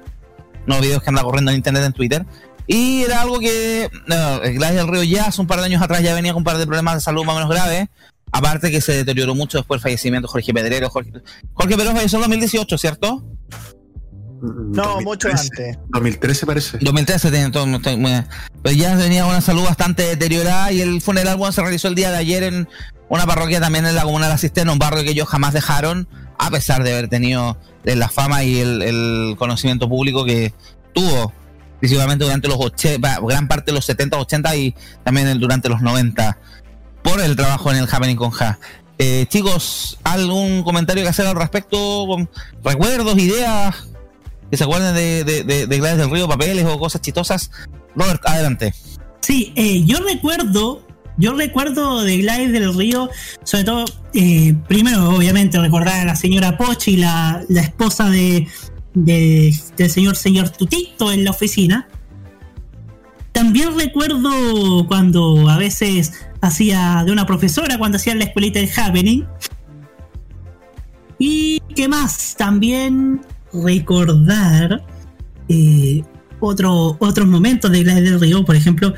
unos 0.67 0.81
videos 0.81 1.03
que 1.03 1.11
anda 1.11 1.23
corriendo 1.23 1.51
en 1.51 1.59
internet, 1.59 1.85
en 1.85 1.93
Twitter. 1.93 2.27
Y 2.67 3.03
era 3.03 3.21
algo 3.21 3.39
que 3.39 3.89
no, 4.07 4.41
Gladys 4.41 4.77
del 4.77 4.89
Río 4.89 5.03
ya 5.05 5.27
hace 5.27 5.41
un 5.41 5.47
par 5.47 5.61
de 5.61 5.67
años 5.67 5.83
atrás 5.83 6.03
ya 6.03 6.15
venía 6.15 6.33
con 6.33 6.41
un 6.41 6.45
par 6.45 6.57
de 6.59 6.67
problemas 6.67 6.95
de 6.97 7.01
salud 7.03 7.25
más 7.25 7.35
o 7.37 7.39
menos 7.39 7.51
graves. 7.55 7.87
Aparte 8.33 8.71
que 8.71 8.81
se 8.81 8.93
deterioró 8.93 9.35
mucho 9.35 9.59
después 9.59 9.79
del 9.81 9.83
fallecimiento 9.91 10.29
de 10.29 10.33
Jorge 10.33 10.53
Pedrero. 10.53 10.91
Jorge, 10.91 11.13
Jorge 11.55 11.75
Pedrero 11.77 11.95
falleció 11.97 12.19
en 12.19 12.23
2018, 12.23 12.79
¿cierto? 12.79 13.25
No, 14.43 15.01
mucho 15.01 15.29
antes. 15.29 15.79
2013 15.89 16.47
parece. 16.47 16.79
2013 16.81 17.31
tiene 17.31 17.51
todo, 17.51 17.67
pero 18.63 18.77
ya 18.77 18.97
tenía 18.99 19.25
una 19.25 19.41
salud 19.41 19.65
bastante 19.65 20.03
deteriorada 20.03 20.71
y 20.73 20.83
el 20.83 21.01
funeral 21.01 21.37
bueno, 21.37 21.53
se 21.53 21.63
realizó 21.63 21.89
el 21.89 21.95
día 21.95 22.11
de 22.11 22.19
ayer 22.19 22.43
en 22.43 22.69
una 23.09 23.27
parroquia 23.27 23.61
también 23.61 23.87
en 23.87 23.95
la 23.95 24.03
comuna 24.03 24.27
de 24.27 24.33
la 24.33 24.39
Cisterna, 24.39 24.73
un 24.73 24.79
barrio 24.79 25.05
que 25.05 25.11
ellos 25.11 25.29
jamás 25.29 25.55
dejaron, 25.55 26.07
a 26.39 26.51
pesar 26.51 26.83
de 26.83 26.93
haber 26.93 27.09
tenido 27.09 27.57
eh, 27.85 27.97
la 27.97 28.09
fama 28.09 28.45
y 28.45 28.59
el, 28.59 28.83
el 28.83 29.37
conocimiento 29.39 29.89
público 29.89 30.25
que 30.27 30.53
tuvo, 30.93 31.33
principalmente 31.81 32.25
durante 32.25 32.47
los 32.49 32.59
80, 32.59 33.21
gran 33.27 33.49
parte 33.49 33.71
de 33.71 33.77
los 33.77 33.87
70, 33.87 34.19
80 34.19 34.57
y 34.57 34.75
también 35.03 35.29
el- 35.29 35.41
durante 35.41 35.69
los 35.71 35.81
90, 35.81 36.37
por 37.07 37.21
el 37.21 37.37
trabajo 37.37 37.71
en 37.71 37.79
el 37.79 37.89
Happening 37.91 38.17
con 38.17 38.31
Ja. 38.33 38.59
Eh, 38.99 39.27
chicos, 39.29 39.97
¿algún 40.03 40.63
comentario 40.65 41.05
que 41.05 41.09
hacer 41.09 41.27
al 41.27 41.37
respecto? 41.37 42.07
¿Recuerdos, 42.65 43.17
ideas? 43.19 43.77
Que 44.51 44.57
se 44.57 44.65
acuerden 44.65 44.95
de, 44.95 45.23
de, 45.25 45.67
del 45.67 46.11
Río, 46.11 46.27
papeles 46.27 46.65
o 46.65 46.79
cosas 46.79 47.01
chistosas. 47.03 47.51
Robert, 47.95 48.23
adelante. 48.27 48.75
Sí, 49.21 49.53
eh, 49.55 49.85
yo 49.85 49.99
recuerdo, 50.01 50.85
yo 51.17 51.35
recuerdo 51.35 52.03
de 52.03 52.19
Gladys 52.19 52.53
del 52.53 52.75
Río, 52.77 53.09
sobre 53.45 53.65
todo, 53.65 53.85
eh, 54.15 54.55
primero, 54.67 55.11
obviamente, 55.11 55.61
recordar 55.61 56.01
a 56.01 56.05
la 56.05 56.17
señora 56.17 56.57
Pochi, 56.59 56.97
la, 56.97 57.45
la 57.49 57.61
esposa 57.61 58.09
de- 58.11 58.49
del 58.95 59.53
señor 59.91 60.17
señor 60.17 60.49
Tutito 60.49 61.13
en 61.13 61.23
la 61.25 61.31
oficina. 61.33 61.87
También 63.33 63.77
recuerdo 63.79 64.87
cuando 64.89 65.49
a 65.51 65.59
veces 65.59 66.13
hacía 66.47 67.03
de 67.05 67.13
una 67.13 67.27
profesora, 67.27 67.79
cuando 67.79 67.97
hacía 67.97 68.15
la 68.15 68.25
escuelita 68.25 68.59
del 68.61 68.71
Happening. 68.77 69.25
Y 71.19 71.61
qué 71.75 71.89
más, 71.89 72.35
también 72.37 73.21
recordar 73.53 74.83
eh, 75.49 76.03
otro, 76.41 76.97
otros 77.01 77.27
momentos 77.27 77.71
de 77.71 77.83
Gladys 77.83 78.05
del 78.11 78.21
Río, 78.21 78.45
por 78.45 78.55
ejemplo, 78.57 78.93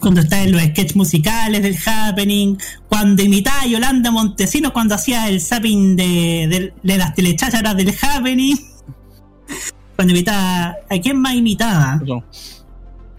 cuando 0.00 0.20
estaba 0.20 0.42
en 0.42 0.52
los 0.52 0.62
sketches 0.62 0.96
musicales 0.96 1.62
del 1.62 1.76
Happening, 1.84 2.56
cuando 2.88 3.22
imitaba 3.22 3.62
a 3.62 3.66
Yolanda 3.66 4.10
Montesinos 4.10 4.72
cuando 4.72 4.94
hacía 4.94 5.28
el 5.28 5.40
zapping 5.40 5.96
de, 5.96 6.04
de- 6.48 6.74
de 6.82 6.98
las 6.98 7.14
telechácharas 7.14 7.76
del 7.76 7.94
Happening. 8.00 8.56
Cuando 9.96 10.12
imitaba. 10.12 10.76
¿A 10.90 10.98
quién 11.02 11.18
más 11.22 11.32
imitaba? 11.34 11.98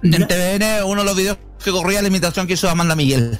En 0.03 0.11
TVN, 0.27 0.83
uno 0.85 0.99
de 1.01 1.05
los 1.05 1.15
videos 1.17 1.37
que 1.63 1.71
corría 1.71 2.01
la 2.01 2.07
imitación 2.07 2.47
que 2.47 2.53
hizo 2.53 2.69
Amanda 2.69 2.95
Miguel. 2.95 3.37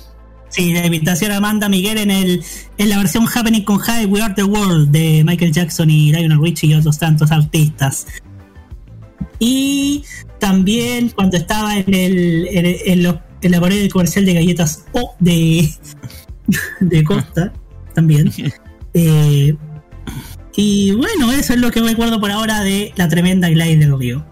Sí, 0.50 0.74
la 0.74 0.86
imitación 0.86 1.32
a 1.32 1.38
Amanda 1.38 1.68
Miguel 1.70 1.98
en 1.98 2.10
el 2.12 2.44
en 2.78 2.90
la 2.90 2.98
versión 2.98 3.28
Happening 3.28 3.64
con 3.64 3.80
High 3.80 4.06
We 4.06 4.22
Are 4.22 4.34
the 4.34 4.44
World 4.44 4.92
de 4.92 5.24
Michael 5.26 5.52
Jackson 5.52 5.90
y 5.90 6.12
Lionel 6.14 6.42
Richie 6.42 6.68
y 6.70 6.74
otros 6.74 6.98
tantos 6.98 7.32
artistas. 7.32 8.08
Y 9.40 10.04
también 10.40 11.10
cuando 11.10 11.38
estaba 11.38 11.78
en 11.78 11.94
el 11.94 12.48
en, 12.48 12.66
en 12.86 13.04
los- 13.04 13.16
en 13.42 13.52
la 13.52 13.62
pared 13.62 13.80
del 13.80 13.92
comercial 13.92 14.26
de 14.26 14.34
galletas 14.34 14.86
O 14.94 15.16
de, 15.20 15.70
de 16.80 17.04
Costa 17.04 17.54
también. 17.94 18.32
Eh, 19.00 19.56
y 20.56 20.92
bueno, 20.94 21.32
eso 21.32 21.54
es 21.54 21.60
lo 21.60 21.70
que 21.70 21.82
recuerdo 21.82 22.20
por 22.20 22.32
ahora 22.32 22.62
de 22.64 22.94
la 22.96 23.08
tremenda 23.08 23.48
Gladys 23.50 23.80
del 23.80 23.96
Río. 24.00 24.26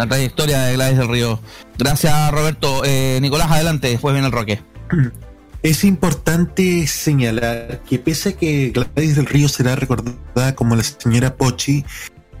La 0.00 0.06
trayectoria 0.06 0.62
de 0.62 0.72
Gladys 0.72 0.96
del 0.96 1.08
Río. 1.08 1.40
Gracias, 1.76 2.32
Roberto. 2.32 2.80
Eh, 2.86 3.18
Nicolás, 3.20 3.50
adelante. 3.50 3.88
Después 3.88 4.14
viene 4.14 4.28
el 4.28 4.32
Roque. 4.32 4.62
Es 5.62 5.84
importante 5.84 6.86
señalar 6.86 7.82
que 7.86 7.98
pese 7.98 8.30
a 8.30 8.32
que 8.32 8.70
Gladys 8.70 9.16
del 9.16 9.26
Río 9.26 9.46
será 9.46 9.76
recordada 9.76 10.54
como 10.54 10.74
la 10.74 10.82
señora 10.82 11.36
Pochi, 11.36 11.84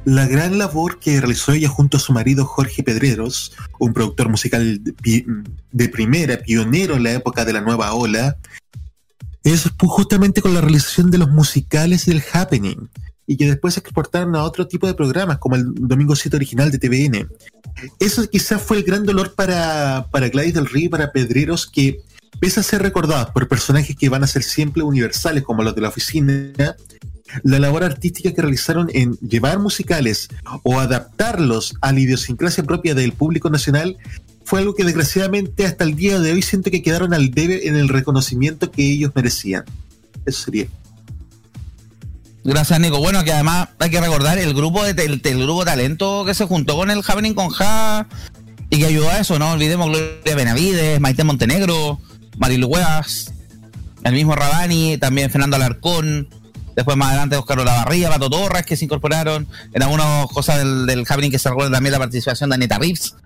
la 0.06 0.26
gran 0.26 0.56
labor 0.56 1.00
que 1.00 1.20
realizó 1.20 1.52
ella 1.52 1.68
junto 1.68 1.98
a 1.98 2.00
su 2.00 2.14
marido 2.14 2.46
Jorge 2.46 2.82
Pedreros, 2.82 3.52
un 3.78 3.92
productor 3.92 4.30
musical 4.30 4.80
de, 4.82 5.88
primera, 5.90 6.38
pionero 6.38 6.96
en 6.96 7.02
la 7.02 7.12
época 7.12 7.44
de 7.44 7.52
la 7.52 7.60
nueva 7.60 7.92
ola, 7.92 8.38
es 9.44 9.68
justamente 9.78 10.40
con 10.40 10.54
la 10.54 10.62
realización 10.62 11.10
de 11.10 11.18
los 11.18 11.28
musicales 11.28 12.06
del 12.06 12.22
happening, 12.32 12.88
y 13.30 13.36
que 13.36 13.46
después 13.46 13.74
se 13.74 13.80
exportaron 13.80 14.34
a 14.34 14.42
otro 14.42 14.66
tipo 14.66 14.88
de 14.88 14.94
programas, 14.94 15.38
como 15.38 15.54
el 15.54 15.72
Domingo 15.72 16.16
7 16.16 16.34
original 16.34 16.72
de 16.72 16.80
TVN. 16.80 17.28
Eso 18.00 18.28
quizás 18.28 18.60
fue 18.60 18.78
el 18.78 18.82
gran 18.82 19.06
dolor 19.06 19.36
para, 19.36 20.08
para 20.10 20.28
Gladys 20.28 20.54
del 20.54 20.66
Río 20.66 20.86
y 20.86 20.88
para 20.88 21.12
Pedreros, 21.12 21.70
que 21.70 22.00
pese 22.40 22.58
a 22.58 22.64
ser 22.64 22.82
recordados 22.82 23.30
por 23.30 23.46
personajes 23.46 23.94
que 23.94 24.08
van 24.08 24.24
a 24.24 24.26
ser 24.26 24.42
siempre 24.42 24.82
universales, 24.82 25.44
como 25.44 25.62
los 25.62 25.76
de 25.76 25.80
la 25.80 25.90
oficina, 25.90 26.74
la 27.44 27.60
labor 27.60 27.84
artística 27.84 28.32
que 28.32 28.42
realizaron 28.42 28.90
en 28.94 29.12
llevar 29.18 29.60
musicales 29.60 30.28
o 30.64 30.80
adaptarlos 30.80 31.76
a 31.82 31.92
la 31.92 32.00
idiosincrasia 32.00 32.64
propia 32.64 32.96
del 32.96 33.12
público 33.12 33.48
nacional 33.48 33.96
fue 34.44 34.58
algo 34.58 34.74
que 34.74 34.82
desgraciadamente 34.82 35.66
hasta 35.66 35.84
el 35.84 35.94
día 35.94 36.18
de 36.18 36.32
hoy 36.32 36.42
siento 36.42 36.72
que 36.72 36.82
quedaron 36.82 37.14
al 37.14 37.30
debe 37.30 37.68
en 37.68 37.76
el 37.76 37.90
reconocimiento 37.90 38.72
que 38.72 38.90
ellos 38.90 39.12
merecían. 39.14 39.62
Eso 40.26 40.46
sería. 40.46 40.66
Gracias, 42.42 42.80
Nico. 42.80 42.98
Bueno, 42.98 43.22
que 43.22 43.32
además 43.32 43.68
hay 43.78 43.90
que 43.90 44.00
recordar 44.00 44.38
el 44.38 44.54
grupo 44.54 44.82
de 44.84 45.04
el, 45.04 45.20
grupo 45.38 45.64
talento 45.64 46.24
que 46.24 46.34
se 46.34 46.46
juntó 46.46 46.76
con 46.76 46.90
el 46.90 47.02
Happening 47.06 47.34
con 47.34 47.50
Ja 47.50 48.06
y 48.70 48.78
que 48.78 48.86
ayudó 48.86 49.10
a 49.10 49.18
eso, 49.18 49.38
no 49.38 49.50
olvidemos 49.50 49.88
Gloria 49.88 50.36
Benavides, 50.36 51.00
Maite 51.00 51.24
Montenegro, 51.24 52.00
Marilu 52.38 52.68
Huevas, 52.68 53.32
el 54.04 54.12
mismo 54.12 54.34
Rabani, 54.34 54.96
también 54.96 55.30
Fernando 55.30 55.56
Alarcón, 55.56 56.28
después 56.76 56.96
más 56.96 57.08
adelante 57.08 57.36
Oscar 57.36 57.58
Olavarría, 57.58 58.08
Pato 58.08 58.30
Torres 58.30 58.64
que 58.64 58.76
se 58.76 58.84
incorporaron, 58.84 59.48
en 59.72 59.82
algunas 59.82 60.26
cosas 60.28 60.58
del, 60.58 60.86
del 60.86 61.04
que 61.30 61.38
se 61.38 61.48
recuerda 61.48 61.72
también 61.72 61.92
la 61.92 61.98
participación 61.98 62.50
de 62.50 62.54
Aneta 62.54 62.78
Rips. 62.78 63.16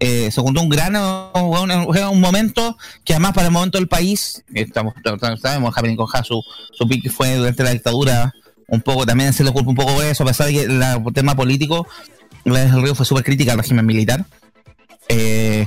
Eh, 0.00 0.30
se 0.30 0.40
juntó 0.40 0.60
un 0.60 0.68
gran 0.68 0.94
un, 0.96 1.70
un- 1.70 2.20
momento 2.20 2.76
que 3.04 3.14
además 3.14 3.32
para 3.32 3.48
el 3.48 3.52
momento 3.52 3.78
del 3.78 3.88
país 3.88 4.44
que 4.54 4.60
estamos 4.60 4.94
sabemos 5.42 5.76
Happening 5.76 5.96
con 5.96 6.06
Ja 6.06 6.22
su, 6.22 6.40
su 6.72 6.86
pique 6.86 7.10
fue 7.10 7.34
durante 7.34 7.64
la 7.64 7.70
dictadura 7.70 8.32
un 8.68 8.80
poco 8.80 9.04
también 9.06 9.32
se 9.32 9.42
le 9.42 9.50
culpa 9.50 9.70
un 9.70 9.76
poco 9.76 10.00
eso 10.02 10.22
a 10.22 10.26
pesar 10.26 10.46
de 10.46 10.52
que 10.52 10.62
el 10.62 11.12
tema 11.14 11.34
político 11.34 11.86
Gladys 12.44 12.72
del 12.72 12.82
Río 12.82 12.94
fue 12.94 13.04
súper 13.06 13.24
crítica 13.24 13.52
al 13.52 13.58
régimen 13.58 13.84
militar. 13.86 14.24
Eh, 15.08 15.66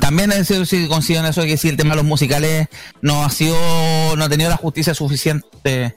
también 0.00 0.32
es 0.32 0.48
si 0.68 0.86
considero 0.86 1.26
eso 1.28 1.42
que 1.42 1.56
si 1.56 1.68
el 1.68 1.76
tema 1.76 1.90
de 1.90 1.96
los 1.96 2.04
musicales 2.04 2.68
no 3.02 3.24
ha 3.24 3.30
sido 3.30 3.56
no 4.16 4.24
ha 4.24 4.28
tenido 4.28 4.50
la 4.50 4.56
justicia 4.56 4.94
suficiente 4.94 5.94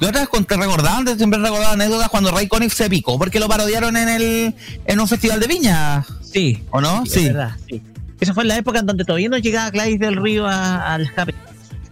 ¿Qué 0.00 0.06
otra 0.06 0.20
vez 0.22 0.46
te 0.46 0.56
recordaban? 0.56 1.06
Siempre 1.16 1.38
recordaba 1.38 1.72
anécdotas 1.74 2.08
cuando 2.08 2.30
Ray 2.30 2.48
Conniff 2.48 2.72
se 2.74 2.88
picó 2.88 3.18
porque 3.18 3.38
lo 3.38 3.48
parodiaron 3.48 3.96
en 3.96 4.08
el 4.08 4.54
en 4.86 5.00
un 5.00 5.06
festival 5.06 5.38
de 5.40 5.46
viña. 5.46 6.04
Sí. 6.22 6.62
¿O 6.70 6.80
no? 6.80 7.04
Sí, 7.06 7.26
verdad, 7.26 7.52
sí. 7.68 7.82
Esa 8.18 8.34
fue 8.34 8.44
la 8.44 8.56
época 8.56 8.78
en 8.80 8.86
donde 8.86 9.04
todavía 9.04 9.28
no 9.28 9.38
llegaba 9.38 9.70
Gladys 9.70 9.98
del 10.00 10.16
Río 10.16 10.46
al 10.46 11.10
Happy. 11.16 11.34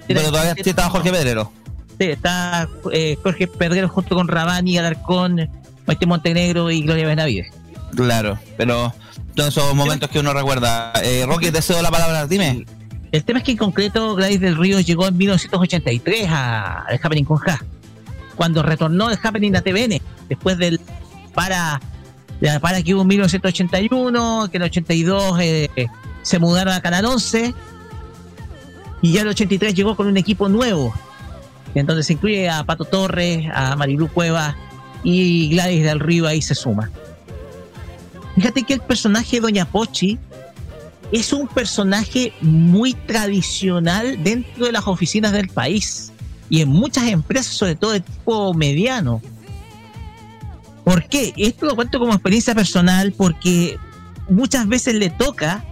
Pero 0.06 0.22
todavía 0.22 0.54
sí 0.54 0.70
estaba 0.70 0.88
Jorge 0.88 1.10
Pedrero. 1.10 1.52
Sí, 1.98 2.06
está 2.06 2.68
eh, 2.92 3.16
Jorge 3.22 3.46
Pedrero 3.46 3.88
junto 3.88 4.14
con 4.14 4.26
Rabani, 4.28 4.78
Alarcón, 4.78 5.48
Maite 5.86 6.06
Montenegro 6.06 6.70
y 6.70 6.82
Gloria 6.82 7.06
Benavides. 7.06 7.48
Claro, 7.94 8.38
pero 8.56 8.94
todos 9.34 9.48
esos 9.56 9.74
momentos 9.74 10.08
que 10.08 10.20
uno 10.20 10.32
recuerda. 10.32 10.92
Eh, 11.02 11.24
Rocky, 11.26 11.50
te 11.50 11.60
cedo 11.60 11.82
la 11.82 11.90
palabra, 11.90 12.26
dime. 12.26 12.64
El 13.10 13.24
tema 13.24 13.38
es 13.40 13.44
que 13.44 13.52
en 13.52 13.56
concreto 13.58 14.14
Gladys 14.14 14.40
del 14.40 14.56
Río 14.56 14.80
llegó 14.80 15.08
en 15.08 15.16
1983 15.16 16.26
a- 16.30 16.82
al 16.88 17.00
Happening 17.02 17.24
con 17.24 17.38
Ja. 17.38 17.62
Cuando 18.38 18.62
retornó 18.62 19.10
el 19.10 19.18
Happening 19.20 19.56
a 19.56 19.62
TVN, 19.62 20.00
después 20.28 20.56
del 20.56 20.80
para, 21.34 21.80
para 22.60 22.82
que 22.82 22.94
hubo 22.94 23.02
en 23.02 23.08
1981, 23.08 24.48
que 24.50 24.56
en 24.56 24.62
el 24.62 24.68
82 24.68 25.40
eh, 25.40 25.88
se 26.22 26.38
mudaron 26.38 26.72
a 26.72 26.80
Canal 26.80 27.04
11, 27.04 27.52
y 29.02 29.12
ya 29.12 29.22
en 29.22 29.26
el 29.26 29.32
83 29.32 29.74
llegó 29.74 29.96
con 29.96 30.06
un 30.06 30.16
equipo 30.16 30.48
nuevo, 30.48 30.94
en 31.74 31.84
donde 31.84 32.04
se 32.04 32.12
incluye 32.12 32.48
a 32.48 32.62
Pato 32.62 32.84
Torres, 32.84 33.48
a 33.52 33.74
Marilu 33.74 34.08
Cueva 34.08 34.56
y 35.02 35.50
Gladys 35.50 35.82
del 35.82 35.98
Río 35.98 36.28
ahí 36.28 36.40
se 36.40 36.54
suma. 36.54 36.90
Fíjate 38.36 38.62
que 38.62 38.74
el 38.74 38.80
personaje 38.80 39.36
de 39.36 39.40
Doña 39.40 39.64
Pochi 39.64 40.16
es 41.10 41.32
un 41.32 41.48
personaje 41.48 42.32
muy 42.40 42.94
tradicional 42.94 44.22
dentro 44.22 44.66
de 44.66 44.72
las 44.72 44.86
oficinas 44.86 45.32
del 45.32 45.48
país 45.48 46.12
y 46.50 46.60
en 46.62 46.68
muchas 46.68 47.08
empresas, 47.08 47.52
sobre 47.52 47.76
todo 47.76 47.92
de 47.92 48.00
tipo 48.00 48.54
mediano. 48.54 49.20
¿Por 50.84 51.04
qué? 51.04 51.34
Esto 51.36 51.66
lo 51.66 51.76
cuento 51.76 51.98
como 51.98 52.12
experiencia 52.12 52.54
personal 52.54 53.12
porque 53.12 53.76
muchas 54.28 54.66
veces 54.66 54.94
le 54.94 55.10
toca 55.10 55.64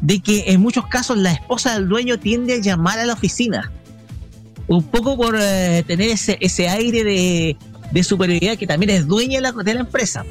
de 0.00 0.20
que 0.20 0.44
en 0.48 0.60
muchos 0.60 0.86
casos 0.86 1.18
la 1.18 1.32
esposa 1.32 1.74
del 1.74 1.88
dueño 1.88 2.18
tiende 2.18 2.54
a 2.54 2.60
llamar 2.60 2.98
a 2.98 3.06
la 3.06 3.12
oficina. 3.12 3.70
Un 4.66 4.82
poco 4.82 5.16
por 5.16 5.36
eh, 5.38 5.84
tener 5.86 6.10
ese, 6.10 6.38
ese 6.40 6.68
aire 6.68 7.04
de, 7.04 7.56
de 7.90 8.04
superioridad 8.04 8.56
que 8.56 8.66
también 8.66 8.90
es 8.90 9.06
dueña 9.06 9.36
de 9.36 9.42
la, 9.42 9.52
de 9.52 9.74
la 9.74 9.80
empresa. 9.80 10.24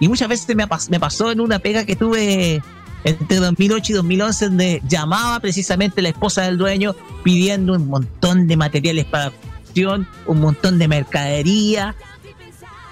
Y 0.00 0.08
muchas 0.08 0.28
veces 0.28 0.54
me, 0.54 0.66
me 0.90 1.00
pasó 1.00 1.32
en 1.32 1.40
una 1.40 1.58
pega 1.58 1.84
que 1.84 1.96
tuve 1.96 2.62
entre 3.04 3.36
2008 3.36 3.92
y 3.92 3.94
2011 3.94 4.44
donde 4.46 4.82
llamaba 4.88 5.40
precisamente 5.40 6.02
la 6.02 6.08
esposa 6.08 6.42
del 6.42 6.58
dueño 6.58 6.94
pidiendo 7.22 7.74
un 7.74 7.88
montón 7.88 8.46
de 8.46 8.56
materiales 8.56 9.04
para 9.04 9.30
producción, 9.30 10.08
un 10.26 10.40
montón 10.40 10.78
de 10.78 10.88
mercadería 10.88 11.94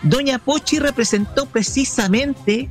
Doña 0.03 0.39
Pochi 0.39 0.79
representó 0.79 1.47
precisamente 1.47 2.69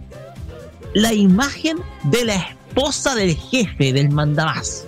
la 0.93 1.14
imagen 1.14 1.77
de 2.03 2.25
la 2.25 2.35
esposa 2.35 3.15
del 3.15 3.35
jefe, 3.35 3.91
del 3.91 4.09
mandamás. 4.09 4.85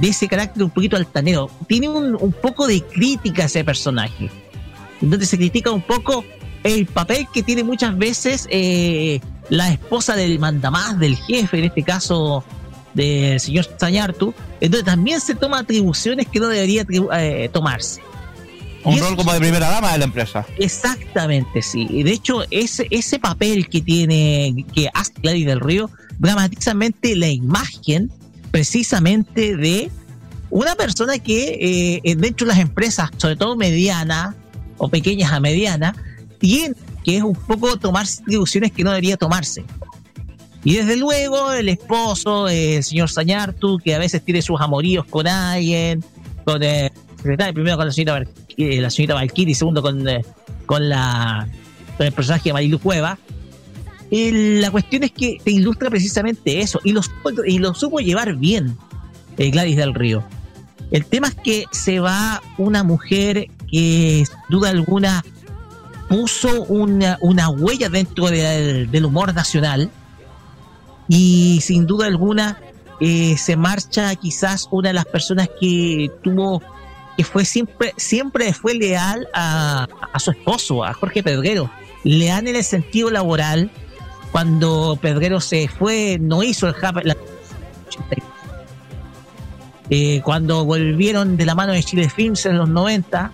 De 0.00 0.08
ese 0.08 0.28
carácter 0.28 0.62
un 0.62 0.70
poquito 0.70 0.96
altanero. 0.96 1.50
Tiene 1.66 1.88
un, 1.88 2.34
poco 2.40 2.66
de 2.66 2.82
crítica 2.82 3.44
ese 3.44 3.64
personaje. 3.64 4.30
Donde 5.00 5.26
se 5.26 5.36
critica 5.36 5.70
un 5.70 5.82
poco 5.82 6.24
el 6.64 6.86
papel 6.86 7.26
que 7.32 7.42
tiene 7.42 7.64
muchas 7.64 7.96
veces 7.98 8.46
eh, 8.50 9.20
la 9.48 9.70
esposa 9.70 10.14
del 10.16 10.38
mandamás, 10.38 10.98
del 10.98 11.16
jefe, 11.16 11.58
en 11.58 11.64
este 11.64 11.82
caso 11.82 12.44
del 12.94 13.38
señor 13.40 13.68
Sañartu, 13.78 14.34
en 14.60 14.70
donde 14.70 14.84
también 14.84 15.20
se 15.20 15.34
toma 15.34 15.60
atribuciones 15.60 16.26
que 16.26 16.40
no 16.40 16.48
debería 16.48 16.84
eh, 17.16 17.48
tomarse. 17.52 18.00
Un 18.84 18.94
Y 18.94 19.00
rol 19.00 19.16
como 19.16 19.32
de 19.32 19.40
primera 19.40 19.68
dama 19.68 19.92
de 19.92 19.98
la 19.98 20.04
empresa. 20.04 20.46
Exactamente, 20.58 21.62
sí. 21.62 21.86
Y 21.90 22.02
De 22.04 22.12
hecho, 22.12 22.44
ese, 22.50 22.86
ese 22.90 23.18
papel 23.18 23.68
que 23.68 23.80
tiene, 23.80 24.64
que 24.72 24.88
hace 24.94 25.12
Gladys 25.20 25.46
del 25.46 25.60
Río, 25.60 25.90
dramatizamente 26.18 27.16
la 27.16 27.28
imagen 27.28 28.10
precisamente 28.50 29.56
de 29.56 29.90
una 30.50 30.74
persona 30.74 31.18
que 31.18 32.00
eh, 32.04 32.14
dentro 32.16 32.46
de 32.46 32.52
las 32.52 32.60
empresas, 32.60 33.10
sobre 33.16 33.36
todo 33.36 33.56
medianas 33.56 34.34
o 34.78 34.88
pequeñas 34.88 35.32
a 35.32 35.40
medianas, 35.40 35.96
tiene 36.38 36.74
que 37.08 37.16
es 37.16 37.22
un 37.22 37.32
poco 37.32 37.78
tomarse 37.78 38.20
atribuciones 38.20 38.70
que 38.70 38.84
no 38.84 38.90
debería 38.90 39.16
tomarse. 39.16 39.64
Y 40.62 40.76
desde 40.76 40.94
luego 40.98 41.52
el 41.52 41.70
esposo, 41.70 42.48
eh, 42.48 42.76
el 42.76 42.84
señor 42.84 43.08
Sañartu, 43.08 43.78
que 43.78 43.94
a 43.94 43.98
veces 43.98 44.22
tiene 44.22 44.42
sus 44.42 44.60
amoríos 44.60 45.06
con 45.06 45.26
alguien, 45.26 46.04
con 46.44 46.60
secretario, 47.16 47.54
primero 47.54 47.78
con 47.78 47.86
la 47.86 47.92
señorita, 47.92 48.30
eh, 48.58 48.78
la 48.82 48.90
segundo 48.90 49.80
con, 49.80 50.06
eh, 50.06 50.22
con, 50.66 50.86
la, 50.86 51.48
con 51.96 52.06
el 52.06 52.12
personaje 52.12 52.50
de 52.50 52.52
Marilu 52.52 52.78
Cueva. 52.78 53.18
La 54.10 54.70
cuestión 54.70 55.04
es 55.04 55.12
que 55.12 55.38
te 55.42 55.50
ilustra 55.50 55.88
precisamente 55.88 56.60
eso, 56.60 56.78
y 56.84 56.92
lo, 56.92 57.00
y 57.46 57.58
lo 57.58 57.72
supo 57.72 58.00
llevar 58.00 58.34
bien 58.34 58.76
eh, 59.38 59.48
Gladys 59.48 59.76
del 59.78 59.94
Río. 59.94 60.22
El 60.90 61.06
tema 61.06 61.28
es 61.28 61.36
que 61.36 61.64
se 61.70 62.00
va 62.00 62.42
una 62.58 62.84
mujer 62.84 63.46
que, 63.70 64.24
sin 64.26 64.38
duda 64.50 64.68
alguna, 64.68 65.24
puso 66.08 66.62
una, 66.64 67.18
una 67.20 67.48
huella 67.50 67.88
dentro 67.88 68.26
del, 68.28 68.90
del 68.90 69.04
humor 69.04 69.34
nacional 69.34 69.90
y 71.08 71.60
sin 71.62 71.86
duda 71.86 72.06
alguna 72.06 72.58
eh, 73.00 73.36
se 73.38 73.56
marcha 73.56 74.14
quizás 74.16 74.68
una 74.70 74.88
de 74.88 74.94
las 74.94 75.04
personas 75.06 75.48
que 75.60 76.10
tuvo 76.22 76.62
que 77.16 77.24
fue 77.24 77.44
siempre 77.44 77.92
siempre 77.96 78.52
fue 78.52 78.74
leal 78.74 79.26
a, 79.34 79.86
a 80.12 80.18
su 80.18 80.30
esposo 80.30 80.84
a 80.84 80.92
Jorge 80.94 81.22
Pedrero. 81.22 81.70
Leal 82.04 82.46
en 82.46 82.56
el 82.56 82.64
sentido 82.64 83.10
laboral. 83.10 83.70
Cuando 84.30 84.98
Pedrero 85.00 85.40
se 85.40 85.68
fue 85.68 86.18
no 86.20 86.42
hizo 86.42 86.68
el 86.68 86.74
la- 87.04 87.16
eh, 89.90 90.20
cuando 90.22 90.64
volvieron 90.64 91.36
de 91.36 91.46
la 91.46 91.54
mano 91.54 91.72
de 91.72 91.82
Chile 91.82 92.10
Films 92.10 92.44
en 92.46 92.58
los 92.58 92.68
90 92.68 93.32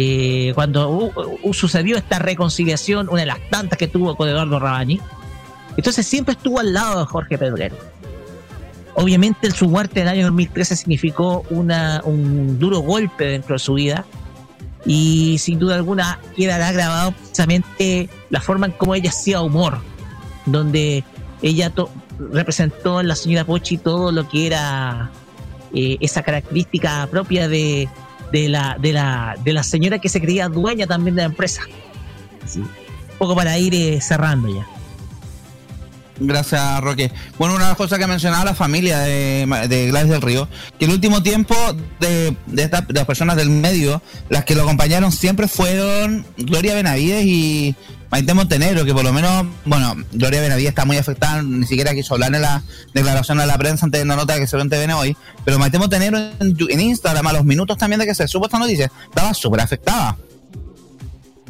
eh, 0.00 0.52
cuando 0.54 1.12
sucedió 1.52 1.96
esta 1.96 2.20
reconciliación, 2.20 3.08
una 3.08 3.22
de 3.22 3.26
las 3.26 3.40
tantas 3.50 3.76
que 3.76 3.88
tuvo 3.88 4.14
con 4.14 4.28
Eduardo 4.28 4.60
Rabani. 4.60 5.00
Entonces 5.76 6.06
siempre 6.06 6.34
estuvo 6.34 6.60
al 6.60 6.72
lado 6.72 7.00
de 7.00 7.06
Jorge 7.06 7.36
Pedrero. 7.36 7.76
Obviamente 8.94 9.50
su 9.50 9.68
muerte 9.68 10.00
en 10.00 10.06
el 10.06 10.12
año 10.12 10.26
2013 10.26 10.76
significó 10.76 11.44
un 11.50 12.60
duro 12.60 12.78
golpe 12.78 13.24
dentro 13.24 13.56
de 13.56 13.58
su 13.58 13.74
vida 13.74 14.04
y 14.86 15.36
sin 15.38 15.58
duda 15.58 15.74
alguna 15.74 16.20
quedará 16.36 16.70
grabado 16.70 17.10
precisamente 17.10 18.08
la 18.30 18.40
forma 18.40 18.66
en 18.66 18.72
cómo 18.72 18.94
ella 18.94 19.10
hacía 19.10 19.40
humor, 19.40 19.80
donde 20.46 21.02
ella 21.42 21.72
representó 22.30 23.00
en 23.00 23.08
la 23.08 23.16
señora 23.16 23.44
Pochi 23.44 23.78
todo 23.78 24.12
lo 24.12 24.28
que 24.28 24.46
era 24.46 25.10
eh, 25.74 25.96
esa 26.00 26.22
característica 26.22 27.08
propia 27.10 27.48
de, 27.48 27.88
de, 28.32 28.48
la, 28.48 28.76
de, 28.78 28.92
la, 28.92 29.36
de 29.42 29.52
la 29.52 29.62
señora 29.62 29.98
que 29.98 30.08
se 30.08 30.20
creía 30.20 30.48
dueña 30.48 30.86
también 30.86 31.16
de 31.16 31.22
la 31.22 31.26
empresa. 31.26 31.62
Un 32.56 32.68
poco 33.18 33.34
para 33.34 33.58
ir 33.58 33.74
eh, 33.74 34.00
cerrando 34.00 34.48
ya. 34.48 34.66
Gracias, 36.20 36.80
Roque. 36.80 37.12
Bueno, 37.38 37.54
una 37.54 37.64
de 37.64 37.70
las 37.70 37.76
cosas 37.76 37.98
que 37.98 38.06
mencionaba 38.06 38.44
la 38.44 38.54
familia 38.54 39.00
de, 39.00 39.46
de 39.68 39.86
Gladys 39.88 40.10
del 40.10 40.22
Río, 40.22 40.48
que 40.78 40.86
el 40.86 40.92
último 40.92 41.22
tiempo 41.22 41.54
de, 42.00 42.36
de, 42.46 42.70
las 42.88 43.04
personas 43.04 43.36
del 43.36 43.50
medio, 43.50 44.02
las 44.28 44.44
que 44.44 44.54
lo 44.54 44.62
acompañaron 44.62 45.12
siempre 45.12 45.48
fueron 45.48 46.26
Gloria 46.36 46.74
Benavides 46.74 47.24
y 47.24 47.76
Maite 48.10 48.34
Montenegro, 48.34 48.84
que 48.84 48.94
por 48.94 49.04
lo 49.04 49.12
menos, 49.12 49.46
bueno, 49.64 49.94
Gloria 50.12 50.40
Benavides 50.40 50.70
está 50.70 50.84
muy 50.84 50.96
afectada, 50.96 51.42
ni 51.42 51.66
siquiera 51.66 51.94
quiso 51.94 52.14
hablar 52.14 52.34
en 52.34 52.42
la 52.42 52.62
declaración 52.94 53.38
a 53.40 53.46
la 53.46 53.58
prensa 53.58 53.84
antes 53.84 54.00
de 54.00 54.04
una 54.04 54.16
nota 54.16 54.36
que 54.36 54.46
se 54.46 54.58
en 54.58 54.70
TVN 54.70 54.92
hoy, 54.92 55.16
pero 55.44 55.58
Maite 55.58 55.78
Montenegro 55.78 56.18
en, 56.18 56.56
en 56.68 56.80
Instagram, 56.80 57.26
a 57.26 57.32
los 57.32 57.44
minutos 57.44 57.76
también 57.76 58.00
de 58.00 58.06
que 58.06 58.14
se 58.14 58.26
supo 58.26 58.46
esta 58.46 58.58
noticia, 58.58 58.90
estaba 59.08 59.34
súper 59.34 59.60
afectada. 59.60 60.16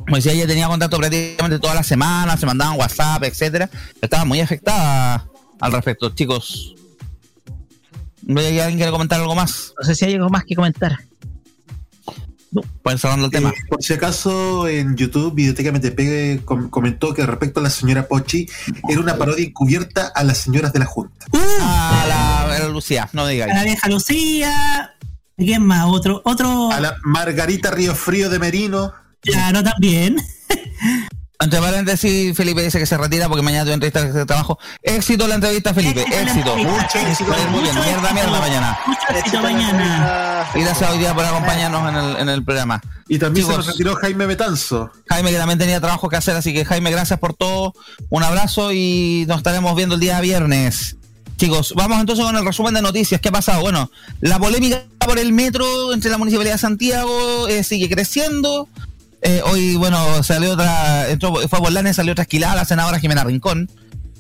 Como 0.09 0.17
decía, 0.17 0.33
ella 0.33 0.47
tenía 0.47 0.67
contacto 0.69 0.97
prácticamente 0.97 1.59
toda 1.59 1.75
la 1.75 1.83
semana, 1.83 2.37
se 2.37 2.47
mandaban 2.47 2.79
WhatsApp, 2.79 3.23
etcétera. 3.25 3.69
Estaba 4.01 4.25
muy 4.25 4.41
afectada 4.41 5.27
al 5.61 5.73
respecto, 5.73 6.11
chicos. 6.15 6.75
¿No 8.23 8.41
hay 8.41 8.59
alguien 8.59 8.79
quiere 8.79 8.91
comentar 8.93 9.21
algo 9.21 9.35
más? 9.35 9.73
No 9.79 9.85
sé 9.85 9.95
si 9.95 10.05
hay 10.05 10.15
algo 10.15 10.29
más 10.31 10.45
que 10.45 10.55
comentar. 10.55 10.99
Pues 12.83 13.01
cerrando 13.03 13.27
el 13.27 13.31
tema. 13.31 13.51
Eh, 13.51 13.55
por 13.69 13.83
si 13.83 13.93
acaso 13.93 14.67
en 14.69 14.97
YouTube 14.97 15.35
Videoteca 15.35 15.71
MTP 15.71 16.45
com- 16.47 16.71
comentó 16.71 17.13
que 17.13 17.25
respecto 17.27 17.61
a 17.61 17.63
la 17.63 17.69
señora 17.71 18.09
Pochi 18.09 18.49
era 18.89 19.01
una 19.01 19.17
parodia 19.19 19.45
encubierta 19.45 20.11
a 20.15 20.25
las 20.25 20.39
señoras 20.39 20.73
de 20.73 20.79
la 20.79 20.87
Junta. 20.87 21.27
A 21.35 22.05
la, 22.09 22.45
a 22.55 22.59
la 22.61 22.69
Lucía, 22.69 23.09
no 23.13 23.23
A 23.23 23.25
la 23.27 23.31
digáis. 23.31 23.65
vieja 23.65 23.89
Lucía. 23.91 24.95
¿Quién 25.37 25.65
más? 25.67 25.85
Otro, 25.89 26.23
otro. 26.25 26.73
A 26.73 26.81
la 26.81 26.97
Margarita 27.05 27.71
Río 27.71 27.95
Frío 27.95 28.31
de 28.31 28.39
Merino. 28.39 28.95
Claro, 29.23 29.63
también. 29.63 30.17
Entre 31.41 31.61
paréntesis, 31.61 32.37
Felipe 32.37 32.63
dice 32.63 32.81
que 32.81 32.87
se 32.87 32.99
retira 32.99 33.29
porque 33.29 33.43
mañana 33.43 33.63
tuve 33.65 33.75
entrevista 33.75 34.03
de 34.03 34.27
trabajo. 34.27 34.59
Éxito 34.83 35.29
la 35.29 35.37
entrevista, 35.37 35.73
Felipe. 35.73 36.03
Éxito. 36.03 36.57
Mucho 36.57 36.99
éxito. 36.99 37.33
Muy 37.51 37.63
bien. 37.63 37.75
Mierda, 37.77 38.13
mierda 38.13 38.41
mañana. 38.41 38.79
Mucho 38.87 39.01
éxito 39.17 39.41
mañana. 39.41 40.49
Y 40.55 40.61
gracias 40.63 40.91
hoy 40.91 40.99
día 40.99 41.15
por 41.15 41.25
acompañarnos 41.25 41.89
en 41.91 41.97
el, 41.97 42.17
en 42.17 42.29
el 42.29 42.45
programa. 42.45 42.81
Y 43.07 43.21
también 43.21 43.47
Chicos. 43.47 43.65
se 43.65 43.69
nos 43.69 43.77
retiró 43.77 43.95
Jaime 43.95 44.27
Betanzo. 44.27 44.91
Jaime, 45.09 45.31
que 45.31 45.37
también 45.37 45.61
tenía 45.61 45.81
trabajo 45.81 46.09
que 46.09 46.17
hacer, 46.17 46.35
así 46.35 46.53
que 46.53 46.65
Jaime, 46.65 46.91
gracias 46.91 47.21
por 47.21 47.35
todo. 47.35 47.73
Un 48.09 48.25
abrazo 48.25 48.73
y 48.73 49.25
nos 49.29 49.37
estaremos 49.37 49.77
viendo 49.77 49.95
el 49.95 50.01
día 50.01 50.21
viernes. 50.21 50.97
Chicos, 51.37 51.73
vamos 51.77 52.01
entonces 52.01 52.25
con 52.25 52.35
el 52.35 52.45
resumen 52.45 52.75
de 52.75 52.83
noticias. 52.83 53.21
¿Qué 53.21 53.29
ha 53.29 53.33
pasado? 53.33 53.61
Bueno, 53.61 53.93
la 54.21 54.41
polémica 54.41 54.83
por 54.99 55.21
el 55.21 55.33
metro 55.33 55.93
entre 55.93 56.11
la 56.11 56.19
Municipalidad 56.19 56.55
de 56.55 56.59
Santiago 56.59 57.47
eh, 57.47 57.63
sigue 57.63 57.89
creciendo. 57.89 58.69
Eh, 59.23 59.43
hoy, 59.45 59.77
bueno, 59.77 60.23
salió 60.23 60.53
otra, 60.53 61.09
entró, 61.11 61.35
fue 61.49 61.59
a 61.59 61.61
Bolane, 61.63 61.93
salió 61.93 62.13
otra 62.13 62.23
esquilada 62.23 62.55
la 62.55 62.65
senadora 62.65 63.01
Jimena 63.01 63.25
Rincón, 63.25 63.69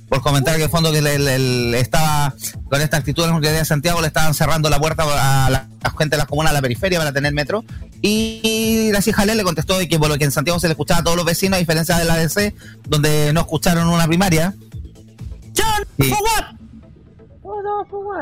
por 0.08 0.22
comentar 0.22 0.56
que 0.56 0.64
el 0.64 0.70
fondo 0.70 0.90
que 0.90 1.00
le, 1.02 1.18
le- 1.18 1.38
le 1.38 1.80
estaba, 1.80 2.34
con 2.68 2.80
esta 2.80 2.96
actitud 2.96 3.22
de 3.22 3.28
la 3.28 3.32
Municipalidad 3.34 3.60
de 3.60 3.66
Santiago, 3.66 4.00
le 4.00 4.08
estaban 4.08 4.34
cerrando 4.34 4.68
la 4.70 4.80
puerta 4.80 5.04
a 5.04 5.50
la, 5.50 5.68
a 5.82 5.90
gente 5.90 6.16
de 6.16 6.18
las 6.18 6.26
comunas 6.26 6.50
a 6.50 6.54
la 6.54 6.62
periferia 6.62 6.98
para 6.98 7.12
tener 7.12 7.32
metro. 7.32 7.64
Y 8.02 8.88
Gracias 8.88 9.14
Jalel 9.16 9.36
le 9.36 9.44
contestó 9.44 9.78
de 9.78 9.86
que 9.88 9.98
por 9.98 10.08
lo 10.08 10.18
que 10.18 10.24
en 10.24 10.32
Santiago 10.32 10.58
se 10.58 10.66
le 10.66 10.72
escuchaba 10.72 11.00
a 11.00 11.04
todos 11.04 11.16
los 11.16 11.26
vecinos, 11.26 11.56
a 11.56 11.60
diferencia 11.60 11.96
de 11.98 12.04
la 12.04 12.16
DC, 12.16 12.54
donde 12.88 13.32
no 13.32 13.40
escucharon 13.40 13.88
una 13.88 14.06
primaria. 14.06 14.54
John, 15.56 15.84
Sí. 16.00 16.08
for 16.08 16.18
what? 16.22 16.44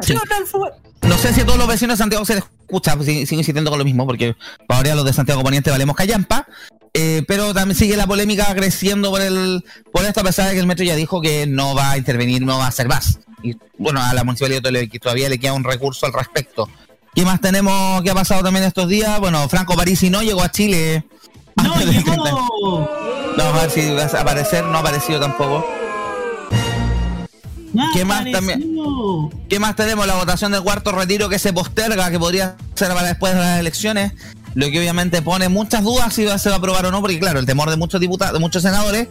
Sí. 0.02 0.14
John, 0.14 0.46
for 0.46 0.60
what? 0.60 0.72
No 1.02 1.16
sé 1.18 1.32
si 1.32 1.40
a 1.42 1.46
todos 1.46 1.58
los 1.58 1.68
vecinos 1.68 1.98
de 1.98 2.02
Santiago 2.02 2.24
se 2.24 2.34
les 2.36 2.44
escucha, 2.66 2.94
pues, 2.96 3.06
sigo 3.06 3.26
sigo 3.26 3.40
insistiendo 3.40 3.70
con 3.70 3.78
lo 3.78 3.84
mismo, 3.84 4.06
porque 4.06 4.34
para 4.66 4.78
ahora 4.78 4.94
los 4.96 5.04
de 5.04 5.12
Santiago 5.12 5.42
Poniente 5.42 5.70
valemos 5.70 5.96
callampa. 5.96 6.46
Eh, 6.98 7.24
pero 7.28 7.52
también 7.52 7.76
sigue 7.76 7.94
la 7.96 8.06
polémica 8.06 8.54
creciendo 8.54 9.10
por 9.10 9.20
el 9.20 9.62
por 9.92 10.04
esto, 10.06 10.20
a 10.20 10.24
pesar 10.24 10.48
de 10.48 10.54
que 10.54 10.60
el 10.60 10.66
metro 10.66 10.82
ya 10.84 10.96
dijo 10.96 11.20
que 11.20 11.46
no 11.46 11.74
va 11.74 11.90
a 11.92 11.98
intervenir, 11.98 12.40
no 12.42 12.56
va 12.58 12.64
a 12.64 12.68
hacer 12.68 12.88
más. 12.88 13.18
Y 13.42 13.54
bueno, 13.76 14.02
a 14.02 14.14
la 14.14 14.24
municipalidad 14.24 14.60
todavía- 14.62 14.88
que 14.88 14.98
todavía 14.98 15.28
le 15.28 15.38
queda 15.38 15.52
un 15.52 15.62
recurso 15.64 16.06
al 16.06 16.14
respecto. 16.14 16.68
¿Qué 17.14 17.22
más 17.24 17.40
tenemos 17.40 18.02
que 18.02 18.10
ha 18.10 18.14
pasado 18.14 18.42
también 18.42 18.64
estos 18.64 18.88
días? 18.88 19.20
Bueno, 19.20 19.46
Franco 19.48 19.74
Parisi 19.76 20.08
no 20.10 20.22
llegó 20.22 20.42
a 20.42 20.50
Chile. 20.50 21.04
No 21.62 21.72
antes 21.74 21.86
del 21.86 22.02
30. 22.04 22.24
llegó. 22.24 22.90
Vamos 23.36 23.58
a 23.58 23.60
ver 23.62 23.70
si 23.70 23.90
va 23.90 24.02
a 24.04 24.20
aparecer, 24.22 24.64
no 24.64 24.78
ha 24.78 24.80
aparecido 24.80 25.20
tampoco. 25.20 25.66
¿Qué 27.94 28.04
más 28.04 28.24
también? 28.32 28.76
¿Qué 29.48 29.58
más 29.58 29.76
tenemos? 29.76 30.06
La 30.06 30.14
votación 30.14 30.52
del 30.52 30.62
cuarto 30.62 30.92
retiro 30.92 31.28
que 31.28 31.38
se 31.38 31.52
posterga, 31.52 32.10
que 32.10 32.18
podría 32.18 32.56
ser 32.74 32.88
para 32.88 33.06
después 33.08 33.34
de 33.34 33.40
las 33.40 33.60
elecciones, 33.60 34.12
lo 34.54 34.66
que 34.70 34.78
obviamente 34.78 35.22
pone 35.22 35.48
muchas 35.48 35.82
dudas 35.82 36.12
si 36.14 36.26
se 36.38 36.48
va 36.48 36.54
a 36.56 36.58
aprobar 36.58 36.86
o 36.86 36.90
no, 36.90 37.00
porque 37.00 37.18
claro, 37.18 37.38
el 37.40 37.46
temor 37.46 37.70
de 37.70 37.76
muchos 37.76 38.00
diputados, 38.00 38.32
de 38.34 38.38
muchos 38.40 38.62
senadores, 38.62 39.08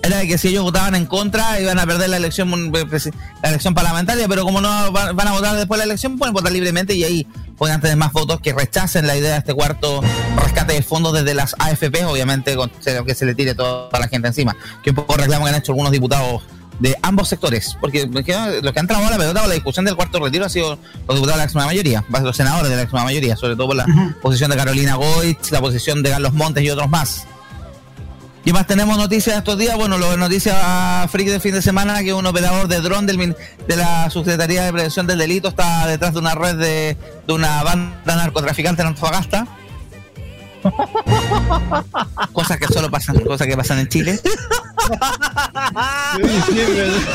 era 0.00 0.18
de 0.18 0.28
que 0.28 0.38
si 0.38 0.48
ellos 0.48 0.62
votaban 0.62 0.94
en 0.94 1.06
contra 1.06 1.60
iban 1.60 1.76
a 1.80 1.84
perder 1.84 2.08
la 2.10 2.18
elección 2.18 2.48
mun- 2.48 2.70
presi- 2.72 3.12
la 3.42 3.48
elección 3.48 3.74
parlamentaria, 3.74 4.28
pero 4.28 4.44
como 4.44 4.60
no 4.60 4.92
va- 4.92 5.10
van 5.12 5.26
a 5.28 5.32
votar 5.32 5.56
después 5.56 5.78
de 5.80 5.86
la 5.86 5.92
elección, 5.92 6.16
pueden 6.18 6.32
votar 6.32 6.52
libremente 6.52 6.94
y 6.94 7.02
ahí 7.02 7.26
pueden 7.56 7.80
tener 7.80 7.96
más 7.96 8.12
votos 8.12 8.40
que 8.40 8.52
rechacen 8.52 9.08
la 9.08 9.16
idea 9.16 9.32
de 9.32 9.38
este 9.38 9.54
cuarto 9.54 10.00
rescate 10.36 10.74
de 10.74 10.82
fondos 10.82 11.12
desde 11.14 11.34
las 11.34 11.56
AFP, 11.58 12.04
obviamente 12.04 12.54
con 12.54 12.70
que 12.70 13.14
se 13.16 13.26
le 13.26 13.34
tire 13.34 13.56
toda 13.56 13.98
la 13.98 14.06
gente 14.06 14.28
encima, 14.28 14.56
que 14.84 14.90
un 14.90 14.96
poco 14.96 15.16
reclamo 15.16 15.46
que 15.46 15.50
han 15.50 15.56
hecho 15.56 15.72
algunos 15.72 15.90
diputados 15.90 16.42
de 16.78 16.96
ambos 17.02 17.28
sectores, 17.28 17.76
porque 17.80 18.06
los 18.06 18.24
que 18.24 18.34
han 18.34 18.86
trabado 18.86 19.10
la 19.10 19.18
pelota 19.18 19.40
con 19.40 19.48
la 19.48 19.54
discusión 19.54 19.84
del 19.84 19.96
cuarto 19.96 20.20
retiro 20.20 20.44
ha 20.44 20.48
sido 20.48 20.78
los 21.08 21.16
diputados 21.16 21.32
de 21.32 21.36
la 21.36 21.44
extrema 21.44 21.66
mayoría, 21.66 22.04
los 22.22 22.36
senadores 22.36 22.70
de 22.70 22.76
la 22.76 22.82
extrema 22.82 23.04
mayoría, 23.04 23.36
sobre 23.36 23.56
todo 23.56 23.68
por 23.68 23.76
la 23.76 23.86
posición 24.22 24.50
de 24.50 24.56
Carolina 24.56 24.94
Goich, 24.94 25.50
la 25.50 25.60
posición 25.60 26.02
de 26.02 26.10
Carlos 26.10 26.32
Montes 26.34 26.62
y 26.62 26.70
otros 26.70 26.88
más. 26.88 27.26
¿Qué 28.44 28.52
más 28.52 28.66
tenemos 28.66 28.96
noticias 28.96 29.36
estos 29.36 29.58
días? 29.58 29.76
Bueno, 29.76 29.98
lo 29.98 30.16
noticia 30.16 31.06
freak 31.08 31.28
del 31.28 31.40
fin 31.40 31.52
de 31.52 31.60
semana 31.60 32.02
que 32.02 32.14
un 32.14 32.24
operador 32.24 32.68
de 32.68 32.80
dron 32.80 33.04
del, 33.04 33.36
de 33.66 33.76
la 33.76 34.08
Subsecretaría 34.08 34.64
de 34.64 34.72
Prevención 34.72 35.06
del 35.06 35.18
Delito 35.18 35.48
está 35.48 35.86
detrás 35.86 36.14
de 36.14 36.20
una 36.20 36.34
red 36.34 36.54
de, 36.54 36.96
de 37.26 37.32
una 37.34 37.62
banda 37.62 38.16
narcotraficante 38.16 38.80
en 38.80 38.88
Antofagasta. 38.88 39.46
cosas 42.32 42.56
que 42.58 42.66
solo 42.66 42.90
pasan, 42.90 43.18
cosas 43.20 43.46
que 43.46 43.56
pasan 43.56 43.78
en 43.80 43.88
Chile. 43.88 44.20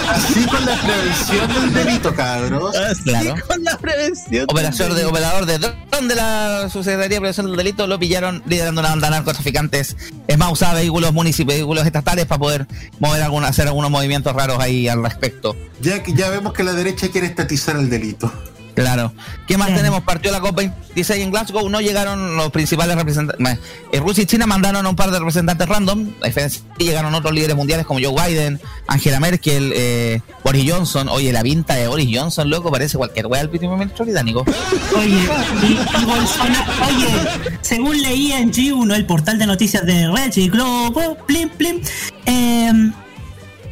Así 0.09 0.45
con 0.47 0.65
la 0.65 0.75
prevención 0.81 1.53
del 1.53 1.73
delito, 1.73 2.15
cabros. 2.15 2.75
Claro. 3.03 3.35
Con 3.47 3.63
la 3.63 3.77
prevención. 3.77 4.45
Operador 4.49 4.93
de, 4.93 5.05
operador 5.05 5.45
de 5.45 5.57
dron 5.59 6.07
de 6.07 6.15
la 6.15 6.69
Subsecretaría 6.71 7.15
de 7.15 7.19
Prevención 7.21 7.47
del 7.47 7.55
Delito 7.57 7.87
lo 7.87 7.99
pillaron 7.99 8.43
liderando 8.45 8.81
una 8.81 8.89
banda 8.89 9.07
de 9.07 9.11
narcotraficantes. 9.17 9.95
Es 10.27 10.37
más, 10.37 10.51
usaba 10.51 10.75
vehículos 10.75 11.13
municipales, 11.13 11.59
vehículos 11.59 11.85
estatales 11.85 12.25
para 12.25 12.39
poder 12.39 12.67
mover 12.99 13.21
alguna, 13.23 13.47
hacer 13.47 13.67
algunos 13.67 13.89
movimientos 13.91 14.33
raros 14.33 14.59
ahí 14.59 14.87
al 14.87 15.03
respecto. 15.03 15.55
Ya, 15.81 16.01
que- 16.03 16.13
ya 16.13 16.29
vemos 16.29 16.53
que 16.53 16.63
la 16.63 16.73
derecha 16.73 17.09
quiere 17.09 17.27
estatizar 17.27 17.75
el 17.75 17.89
delito. 17.89 18.31
Claro. 18.75 19.13
¿Qué 19.47 19.57
más 19.57 19.73
tenemos? 19.73 20.01
Partió 20.03 20.31
la 20.31 20.39
COP26 20.39 21.15
en 21.17 21.31
Glasgow. 21.31 21.69
No 21.69 21.81
llegaron 21.81 22.35
los 22.35 22.51
principales 22.51 22.95
representantes. 22.95 23.59
Eh, 23.91 23.99
Rusia 23.99 24.23
y 24.23 24.25
China 24.25 24.47
mandaron 24.47 24.85
a 24.85 24.89
un 24.89 24.95
par 24.95 25.11
de 25.11 25.19
representantes 25.19 25.67
random. 25.67 26.09
Y 26.77 26.83
llegaron 26.83 27.13
otros 27.13 27.33
líderes 27.33 27.55
mundiales 27.55 27.85
como 27.85 27.99
Joe 28.01 28.13
Biden, 28.27 28.59
Angela 28.87 29.19
Merkel, 29.19 29.71
eh, 29.75 30.21
Boris 30.43 30.71
Johnson. 30.71 31.07
Oye, 31.09 31.31
la 31.31 31.43
pinta 31.43 31.75
de 31.75 31.87
Boris 31.87 32.09
Johnson, 32.11 32.49
loco, 32.49 32.71
parece 32.71 32.97
cualquier 32.97 33.27
wea 33.27 33.41
del 33.41 33.49
primer 33.49 33.77
ministro 33.77 34.05
británico. 34.05 34.43
Oye, 34.97 35.29
y, 35.61 36.01
y 36.01 36.05
Bolsonaro, 36.05 36.71
oye, 36.87 37.57
según 37.61 38.01
leía 38.01 38.39
en 38.39 38.51
G1, 38.51 38.95
el 38.95 39.05
portal 39.05 39.37
de 39.37 39.45
noticias 39.45 39.85
de 39.85 40.09
Reggie 40.11 40.49
Globo, 40.49 41.15
plim, 41.27 41.49
plim, 41.49 41.81
em, 42.25 42.91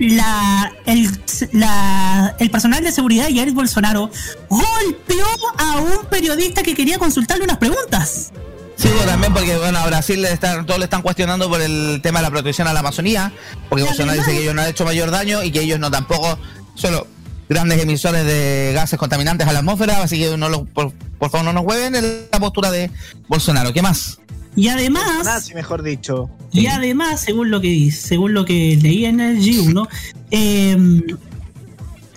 la, 0.09 0.71
el, 0.85 1.09
la- 1.53 2.35
el 2.39 2.49
personal 2.49 2.83
de 2.83 2.91
seguridad 2.91 3.27
de 3.27 3.35
Jair 3.35 3.51
Bolsonaro 3.51 4.09
golpeó 4.49 5.25
a 5.57 5.77
un 5.79 6.05
periodista 6.09 6.63
que 6.63 6.73
quería 6.75 6.97
consultarle 6.97 7.43
unas 7.43 7.57
preguntas. 7.57 8.31
Sí, 8.75 8.87
bueno, 8.87 9.05
también 9.11 9.31
porque 9.33 9.55
bueno, 9.57 9.77
a 9.77 9.85
Brasil 9.85 10.21
le 10.21 10.31
están, 10.33 10.65
todos 10.65 10.79
le 10.79 10.85
están 10.85 11.03
cuestionando 11.03 11.47
por 11.47 11.61
el 11.61 11.99
tema 12.01 12.19
de 12.19 12.23
la 12.23 12.31
protección 12.31 12.67
a 12.67 12.73
la 12.73 12.79
Amazonía, 12.79 13.31
porque 13.69 13.83
Bolsonaro 13.83 14.17
dice 14.17 14.31
que 14.31 14.41
ellos 14.41 14.55
no 14.55 14.61
han 14.63 14.69
hecho 14.69 14.85
mayor 14.85 15.11
daño 15.11 15.43
y 15.43 15.51
que 15.51 15.61
ellos 15.61 15.79
no 15.79 15.91
tampoco, 15.91 16.39
solo 16.73 17.05
grandes 17.47 17.79
emisores 17.81 18.25
de 18.25 18.71
gases 18.73 18.97
contaminantes 18.97 19.47
a 19.47 19.53
la 19.53 19.59
atmósfera, 19.59 20.01
así 20.01 20.17
que 20.17 20.35
no 20.35 20.49
lo, 20.49 20.65
por, 20.65 20.93
por 21.19 21.29
favor 21.29 21.45
no 21.45 21.53
nos 21.53 21.63
hueven 21.63 21.93
en 21.95 22.27
la 22.31 22.39
postura 22.39 22.71
de 22.71 22.89
Bolsonaro. 23.27 23.71
¿Qué 23.71 23.83
más? 23.83 24.17
Y 24.55 24.67
además, 24.67 25.23
Nazi, 25.25 25.53
mejor 25.53 25.81
dicho. 25.83 26.29
y 26.51 26.67
además, 26.67 27.21
según 27.21 27.51
lo 27.51 27.61
que 27.61 27.91
según 27.91 28.33
lo 28.33 28.45
que 28.45 28.77
leí 28.81 29.05
en 29.05 29.19
el 29.19 29.37
G1, 29.39 29.87
em, 30.31 31.01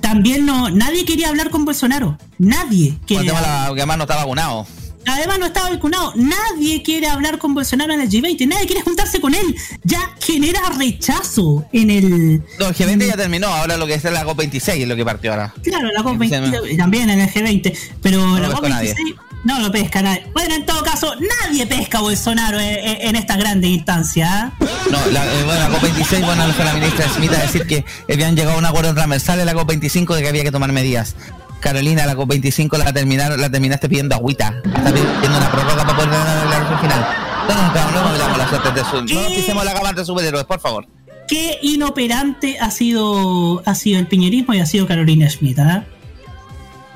también 0.00 0.44
no, 0.44 0.68
nadie 0.70 1.04
quería 1.04 1.28
hablar 1.28 1.50
con 1.50 1.64
Bolsonaro. 1.64 2.18
Nadie 2.38 2.98
quería 3.06 3.32
que 3.32 3.80
además 3.80 3.96
no 3.98 4.04
está 4.04 4.16
vacunado. 4.16 4.66
Además 5.06 5.38
no 5.38 5.46
estaba 5.46 5.70
vacunado. 5.70 6.12
Nadie 6.16 6.82
quiere 6.82 7.06
hablar 7.08 7.38
con 7.38 7.54
Bolsonaro 7.54 7.92
en 7.92 8.00
el 8.00 8.08
G20. 8.08 8.48
Nadie 8.48 8.66
quiere 8.66 8.82
juntarse 8.82 9.20
con 9.20 9.34
él. 9.34 9.54
Ya 9.82 10.00
genera 10.18 10.60
rechazo 10.78 11.66
en 11.72 11.90
el... 11.90 12.42
No, 12.58 12.68
el 12.68 12.74
G20 12.74 13.06
ya 13.06 13.16
terminó, 13.16 13.48
ahora 13.48 13.76
lo 13.76 13.86
que 13.86 13.94
es 13.94 14.04
la 14.04 14.24
COP26 14.24 14.80
es 14.80 14.88
lo 14.88 14.96
que 14.96 15.04
partió 15.04 15.32
ahora. 15.32 15.52
Claro, 15.62 15.90
la 15.92 16.02
COP20 16.02 16.72
y 16.72 16.76
también 16.78 17.10
en 17.10 17.20
el 17.20 17.28
G20. 17.28 17.76
Pero 18.02 18.26
No 18.26 18.38
la 18.38 18.48
lo 18.48 18.60
pesca 18.60 18.68
nadie. 18.70 18.94
COP26 18.94 19.14
no 19.44 19.60
lo 19.60 19.70
pesca 19.70 20.02
nadie. 20.02 20.26
Bueno, 20.32 20.55
en 20.55 20.66
todo 20.66 20.82
caso, 20.82 21.14
nadie 21.42 21.66
pesca 21.66 21.98
a 21.98 22.00
Bolsonaro 22.00 22.58
en, 22.58 22.78
en, 22.78 23.08
en 23.08 23.16
estas 23.16 23.39
grandes 23.39 23.70
instancias. 23.70 24.28
¿ah? 24.31 24.52
No, 24.90 24.98
la, 25.12 25.24
eh, 25.24 25.44
bueno, 25.44 25.68
la 25.68 25.78
COP26, 25.78 26.24
bueno, 26.24 26.52
fue 26.52 26.64
la 26.64 26.74
ministra 26.74 27.08
Smith 27.08 27.32
a 27.32 27.42
decir 27.42 27.66
que 27.66 27.84
habían 28.12 28.36
llegado 28.36 28.56
a 28.56 28.58
un 28.58 28.66
acuerdo 28.66 28.94
transversal 28.94 29.40
en 29.40 29.47
la 29.47 29.55
COP25 29.55 30.14
de 30.14 30.23
que 30.23 30.28
había 30.28 30.42
que 30.42 30.52
tomar 30.52 30.73
medidas. 30.73 31.14
Carolina, 31.60 32.05
la 32.05 32.14
COP25 32.14 32.76
la 32.76 32.92
terminaron, 32.92 33.40
la 33.40 33.48
terminaste 33.50 33.89
pidiendo 33.89 34.14
agüita. 34.14 34.55
Está 34.64 34.92
pidiendo 34.92 35.39
una 35.39 35.50
prórroga 35.50 35.84
para 35.84 35.97
poder 35.97 36.10
ganar 36.10 36.36
la 36.36 36.42
declaración 36.42 36.81
final. 36.81 37.06
No 37.48 37.55
no 37.92 38.08
nos 38.10 38.18
damos 38.18 38.39
la 38.39 38.48
suerte 38.48 38.70
de 38.73 38.84
su. 38.84 39.14
No 39.14 39.26
pisemos 39.28 39.64
la 39.64 39.73
gama 39.73 39.92
de 39.92 40.05
superhéroes, 40.05 40.44
por 40.44 40.60
favor. 40.60 40.86
Qué 41.28 41.58
inoperante 41.62 42.58
ha 42.58 42.70
sido, 42.70 43.62
ha 43.64 43.74
sido 43.74 43.98
el 43.98 44.06
piñerismo 44.06 44.52
y 44.55 44.60
ha 44.60 44.66
sido 44.66 44.86
Carolina 44.86 45.28
Schmidt. 45.28 45.58
¿ah? 45.58 45.84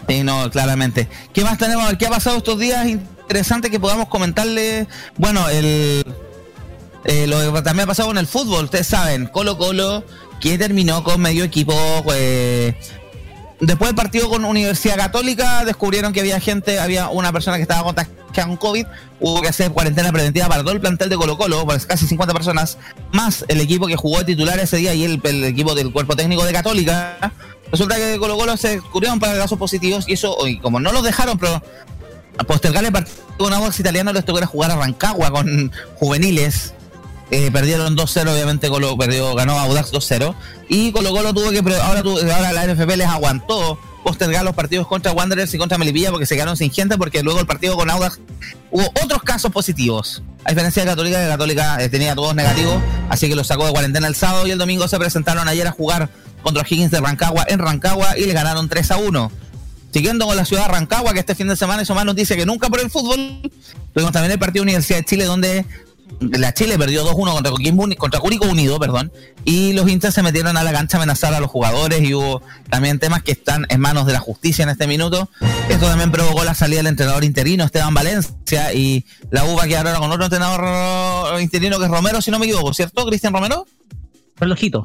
Sí, 0.09 0.23
no, 0.23 0.51
claramente. 0.51 1.07
¿Qué 1.35 1.45
más 1.45 1.59
tenemos? 1.59 1.93
¿Qué 1.99 2.07
ha 2.07 2.11
pasado 2.11 2.39
estos 2.39 2.59
días? 2.59 2.87
Interesante 2.87 3.70
que 3.70 3.78
podamos 3.78 4.09
comentarle. 4.09 4.87
Bueno, 5.19 5.49
el. 5.51 6.05
eh, 7.05 7.27
lo 7.27 7.53
que 7.53 7.62
también 7.62 7.85
ha 7.85 7.89
pasado 7.89 8.09
con 8.09 8.19
el 8.19 8.27
fútbol, 8.27 8.65
ustedes 8.65 8.87
saben, 8.87 9.27
Colo 9.27 9.59
Colo, 9.59 10.05
que 10.41 10.57
terminó 10.57 11.05
con 11.05 11.20
medio 11.20 11.45
equipo. 11.45 11.75
eh, 12.15 12.75
después 13.61 13.89
del 13.91 13.97
partido 13.97 14.31
con 14.31 14.47
Universidad 14.47 14.97
Católica, 14.97 15.65
descubrieron 15.67 16.15
que 16.15 16.20
había 16.20 16.41
gente, 16.41 16.81
había 16.81 17.09
una 17.11 17.31
persona 17.31 17.57
que 17.57 17.62
estaba 17.62 17.83
contagiada 17.83 18.19
con 18.47 18.57
COVID, 18.57 18.87
hubo 19.20 19.43
que 19.43 19.49
hacer 19.49 19.73
cuarentena 19.73 20.12
preventiva 20.12 20.49
para 20.49 20.62
todo 20.62 20.73
el 20.73 20.81
plantel 20.81 21.09
de 21.09 21.17
Colo 21.17 21.37
Colo, 21.37 21.67
pues 21.67 21.85
casi 21.85 22.07
50 22.07 22.33
personas, 22.33 22.78
más 23.12 23.45
el 23.49 23.61
equipo 23.61 23.87
que 23.87 23.97
jugó 23.97 24.20
de 24.20 24.25
titular 24.25 24.59
ese 24.59 24.77
día 24.78 24.95
y 24.95 25.05
el 25.05 25.20
equipo 25.45 25.75
del 25.75 25.93
cuerpo 25.93 26.17
técnico 26.17 26.45
de 26.45 26.53
Católica. 26.53 27.33
Resulta 27.71 27.97
que 27.97 28.19
Colo 28.19 28.37
Colo 28.37 28.57
se 28.57 28.77
descubrieron 28.77 29.21
para 29.21 29.37
casos 29.37 29.59
positivos 29.59 30.09
y 30.09 30.15
eso, 30.15 30.37
y 30.47 30.59
como 30.59 30.81
no 30.81 30.93
los 30.93 31.03
dejaron, 31.03 31.39
pero 31.39 31.63
postergar 32.47 32.85
el 32.85 32.93
partido 32.93 33.17
con 33.37 33.53
Audax 33.53 33.81
Italiano 33.81 34.13
les 34.13 34.25
tocó 34.25 34.45
jugar 34.47 34.71
a 34.71 34.77
Rancagua 34.77 35.31
con 35.31 35.73
juveniles. 35.97 36.75
Eh, 37.31 37.51
perdieron 37.53 37.95
2-0, 37.95 38.33
obviamente 38.33 38.71
Colo 38.71 38.97
perdió, 38.97 39.35
ganó 39.35 39.59
Audax 39.59 39.93
2-0. 39.93 40.35
Y 40.69 40.93
Colo 40.93 41.11
Colo 41.13 41.35
tuvo 41.35 41.51
que, 41.51 41.59
ahora, 41.59 42.01
ahora 42.01 42.53
la 42.53 42.67
NFP 42.67 42.97
les 42.97 43.07
aguantó 43.07 43.79
postergar 44.03 44.43
los 44.45 44.55
partidos 44.55 44.87
contra 44.87 45.13
Wanderers 45.13 45.53
y 45.53 45.59
contra 45.59 45.77
Melipilla 45.77 46.11
porque 46.11 46.25
se 46.25 46.35
quedaron 46.35 46.57
sin 46.57 46.71
gente 46.71 46.97
porque 46.97 47.23
luego 47.23 47.41
el 47.41 47.47
partido 47.47 47.77
con 47.77 47.91
Audax 47.91 48.21
hubo 48.71 48.87
otros 49.05 49.23
casos 49.23 49.53
positivos. 49.53 50.23
A 50.45 50.51
diferencia 50.51 50.83
de 50.83 50.89
Católica, 50.89 51.23
que 51.23 51.29
Católica 51.29 51.83
eh, 51.83 51.91
tenía 51.91 52.15
todos 52.15 52.35
negativos, 52.35 52.81
así 53.11 53.29
que 53.29 53.35
los 53.35 53.47
sacó 53.47 53.67
de 53.67 53.73
cuarentena 53.73 54.07
el 54.07 54.15
sábado 54.15 54.47
y 54.47 54.51
el 54.51 54.59
domingo 54.59 54.89
se 54.89 54.99
presentaron 54.99 55.47
ayer 55.47 55.67
a 55.67 55.73
jugar 55.73 56.09
contra 56.42 56.65
Higgins 56.68 56.91
de 56.91 57.00
Rancagua 57.00 57.44
en 57.49 57.58
Rancagua 57.58 58.18
y 58.18 58.26
le 58.26 58.33
ganaron 58.33 58.68
3 58.68 58.91
a 58.91 58.97
1. 58.99 59.33
Siguiendo 59.92 60.26
con 60.26 60.36
la 60.36 60.44
ciudad 60.44 60.67
de 60.67 60.73
Rancagua, 60.73 61.12
que 61.15 61.20
este 61.20 61.34
fin 61.34 61.49
de 61.49 61.57
semana 61.57 61.83
hizo 61.83 61.94
más 61.94 62.05
noticia 62.05 62.36
que 62.36 62.44
nunca 62.44 62.68
por 62.68 62.81
el 62.81 62.91
fútbol, 62.91 63.50
tuvimos 63.94 64.12
también 64.12 64.33
el 64.33 64.39
partido 64.39 64.62
Universidad 64.62 64.99
de 64.99 65.05
Chile, 65.05 65.25
donde 65.25 65.65
la 66.20 66.52
Chile 66.52 66.76
perdió 66.78 67.07
2-1 67.07 67.33
contra, 67.33 67.97
contra 67.97 68.20
Curicó 68.20 68.47
Unido, 68.47 68.78
perdón, 68.78 69.12
y 69.44 69.73
los 69.73 69.89
hinchas 69.89 70.15
se 70.15 70.23
metieron 70.23 70.57
a 70.57 70.65
la 70.65 70.73
cancha 70.73 70.97
a 70.97 71.00
amenazar 71.00 71.33
a 71.33 71.41
los 71.41 71.50
jugadores 71.50 72.02
y 72.02 72.15
hubo 72.15 72.42
también 72.68 72.99
temas 72.99 73.23
que 73.23 73.33
están 73.33 73.67
en 73.68 73.81
manos 73.81 74.07
de 74.07 74.12
la 74.12 74.20
justicia 74.20 74.62
en 74.62 74.68
este 74.68 74.86
minuto. 74.86 75.31
Esto 75.68 75.86
también 75.86 76.10
provocó 76.10 76.44
la 76.44 76.55
salida 76.55 76.78
del 76.78 76.89
entrenador 76.89 77.25
interino 77.25 77.65
Esteban 77.65 77.94
Valencia 77.94 78.73
y 78.75 79.05
la 79.31 79.44
UBA 79.44 79.67
que 79.67 79.76
ahora 79.76 79.94
con 79.97 80.10
otro 80.10 80.25
entrenador 80.25 81.41
interino 81.41 81.78
que 81.78 81.84
es 81.84 81.91
Romero, 81.91 82.20
si 82.20 82.31
no 82.31 82.39
me 82.39 82.47
equivoco, 82.47 82.75
¿cierto? 82.75 83.07
Cristian 83.07 83.33
Romero. 83.33 83.67
Relojito. 84.36 84.84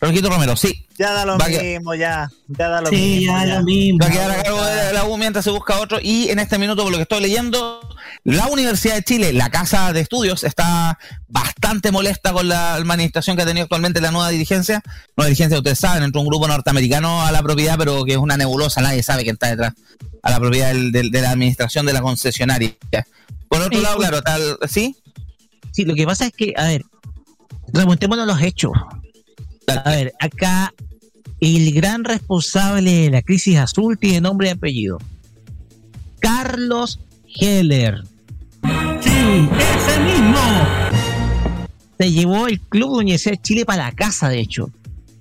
Relojito 0.00 0.30
Romero, 0.30 0.56
sí. 0.56 0.86
Ya 0.98 1.12
da 1.12 1.26
lo 1.26 1.36
Va 1.38 1.46
mismo, 1.46 1.94
ya. 1.94 2.30
Ya 2.48 2.68
da 2.68 2.80
lo 2.80 2.88
Sí, 2.88 2.96
mismo. 2.96 3.32
ya 3.38 3.46
ya. 3.46 3.54
lo 3.58 3.62
mismo. 3.64 3.98
Va 4.02 4.06
a 4.06 4.10
quedar 4.10 4.30
a 4.30 4.42
cargo 4.42 4.64
de 4.64 4.92
la 4.94 5.04
U 5.04 5.16
mientras 5.18 5.44
se 5.44 5.50
busca 5.50 5.78
otro. 5.78 5.98
Y 6.02 6.28
en 6.30 6.38
este 6.38 6.58
minuto, 6.58 6.82
por 6.82 6.90
lo 6.92 6.96
que 6.98 7.02
estoy 7.02 7.20
leyendo, 7.20 7.80
la 8.24 8.46
Universidad 8.46 8.94
de 8.94 9.02
Chile, 9.02 9.32
la 9.34 9.50
Casa 9.50 9.92
de 9.92 10.00
Estudios, 10.00 10.42
está 10.44 10.98
bastante 11.28 11.90
molesta 11.92 12.32
con 12.32 12.48
la 12.48 12.74
administración 12.74 13.36
que 13.36 13.42
ha 13.42 13.46
tenido 13.46 13.64
actualmente 13.64 14.00
la 14.00 14.10
nueva 14.10 14.30
dirigencia. 14.30 14.82
Nueva 15.16 15.28
dirigencia, 15.28 15.58
ustedes 15.58 15.78
saben, 15.78 16.02
entró 16.02 16.20
un 16.22 16.26
grupo 16.28 16.48
norteamericano 16.48 17.22
a 17.24 17.30
la 17.30 17.42
propiedad, 17.42 17.76
pero 17.78 18.04
que 18.04 18.12
es 18.12 18.18
una 18.18 18.36
nebulosa, 18.38 18.80
nadie 18.80 19.02
sabe 19.02 19.22
quién 19.22 19.34
está 19.34 19.48
detrás. 19.48 19.74
A 20.22 20.30
la 20.30 20.38
propiedad 20.40 20.68
del- 20.68 20.92
del- 20.92 21.10
de 21.10 21.20
la 21.22 21.30
administración 21.30 21.84
de 21.86 21.92
la 21.92 22.00
concesionaria. 22.02 22.74
Por 23.48 23.60
otro 23.60 23.78
Eh, 23.78 23.82
lado, 23.82 23.96
uy. 23.96 24.00
claro, 24.02 24.22
tal, 24.22 24.58
¿sí? 24.68 24.96
Sí, 25.72 25.84
lo 25.84 25.94
que 25.94 26.04
pasa 26.06 26.26
es 26.26 26.32
que, 26.32 26.52
a 26.56 26.64
ver, 26.64 26.84
remontémonos 27.72 28.24
a 28.24 28.26
los 28.26 28.42
hechos. 28.42 28.72
A 29.66 29.90
ver, 29.90 30.12
acá 30.18 30.72
el 31.40 31.72
gran 31.72 32.04
responsable 32.04 32.90
de 32.90 33.10
la 33.10 33.22
crisis 33.22 33.56
azul 33.56 33.98
tiene 33.98 34.20
nombre 34.20 34.48
y 34.48 34.50
apellido. 34.50 34.98
Carlos 36.20 37.00
Heller. 37.40 38.02
Sí, 39.00 39.48
ese 39.76 40.00
mismo. 40.00 40.38
se 41.98 42.12
llevó 42.12 42.46
el 42.46 42.60
club 42.60 42.92
de 42.92 42.98
Universidad 42.98 43.32
de 43.36 43.42
Chile 43.42 43.64
para 43.64 43.84
la 43.84 43.92
casa, 43.92 44.28
de 44.28 44.40
hecho. 44.40 44.70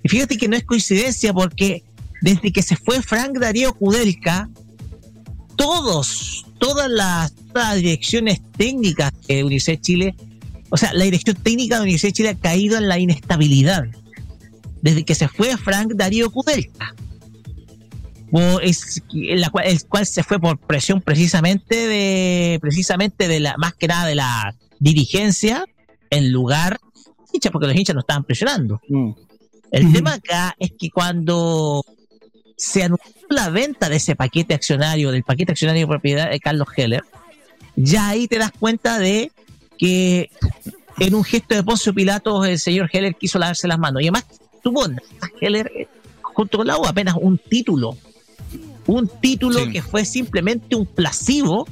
Y 0.03 0.09
fíjate 0.09 0.37
que 0.37 0.47
no 0.47 0.55
es 0.55 0.63
coincidencia 0.63 1.33
porque 1.33 1.83
desde 2.21 2.51
que 2.51 2.61
se 2.61 2.75
fue 2.75 3.01
Frank 3.01 3.37
Darío 3.37 3.73
Kudelka, 3.73 4.49
todos, 5.55 6.45
todas 6.57 6.89
las, 6.89 7.33
todas 7.33 7.69
las 7.69 7.75
direcciones 7.75 8.41
técnicas 8.57 9.11
de 9.27 9.43
Universidad 9.43 9.77
de 9.77 9.81
Chile, 9.81 10.15
o 10.69 10.77
sea, 10.77 10.93
la 10.93 11.05
dirección 11.05 11.35
técnica 11.37 11.75
de 11.75 11.81
Universidad 11.83 12.09
de 12.09 12.13
Chile 12.13 12.29
ha 12.29 12.35
caído 12.35 12.77
en 12.77 12.87
la 12.87 12.99
inestabilidad. 12.99 13.85
Desde 14.81 15.03
que 15.03 15.15
se 15.15 15.27
fue 15.27 15.57
Frank 15.57 15.93
Darío 15.95 16.31
cual, 16.31 16.45
el 18.31 19.85
cual 19.87 20.05
se 20.05 20.23
fue 20.23 20.39
por 20.39 20.57
presión 20.59 21.01
precisamente 21.01 21.87
de 21.87 22.59
precisamente 22.61 23.27
de 23.27 23.39
la 23.39 23.57
más 23.57 23.73
que 23.73 23.87
nada 23.87 24.05
de 24.05 24.15
la 24.15 24.55
dirigencia 24.79 25.65
en 26.09 26.31
lugar 26.31 26.79
hinchas 27.33 27.51
porque 27.51 27.67
los 27.67 27.75
hinchas 27.75 27.95
no 27.95 28.01
estaban 28.01 28.23
presionando. 28.23 28.81
El 29.71 29.91
tema 29.91 30.13
acá 30.13 30.55
es 30.57 30.71
que 30.79 30.89
cuando 30.89 31.83
se 32.57 32.83
anunció 32.83 33.13
la 33.29 33.49
venta 33.49 33.89
de 33.89 33.97
ese 33.97 34.15
paquete 34.15 34.53
accionario 34.53 35.11
del 35.11 35.23
paquete 35.23 35.51
accionario 35.51 35.81
de 35.81 35.87
propiedad 35.87 36.29
de 36.29 36.39
Carlos 36.39 36.67
Heller 36.75 37.03
ya 37.75 38.09
ahí 38.09 38.27
te 38.27 38.37
das 38.37 38.51
cuenta 38.51 38.99
de 38.99 39.31
que 39.77 40.29
en 40.99 41.15
un 41.15 41.23
gesto 41.23 41.55
de 41.55 41.63
Poncio 41.63 41.93
Pilatos 41.93 42.45
el 42.45 42.59
señor 42.59 42.89
Heller 42.91 43.15
quiso 43.15 43.39
lavarse 43.39 43.67
las 43.67 43.79
manos. 43.79 44.01
Y 44.01 44.05
además 44.05 44.25
tuvo 44.63 44.83
Heller 45.41 45.71
eh, 45.75 45.87
junto 46.21 46.57
con 46.59 46.67
la 46.67 46.77
U 46.77 46.85
apenas 46.85 47.15
un 47.19 47.37
título 47.37 47.97
un 48.87 49.07
título 49.21 49.69
que 49.71 49.81
fue 49.83 50.03
simplemente 50.03 50.75
un 50.75 50.85
plasivo 50.85 51.67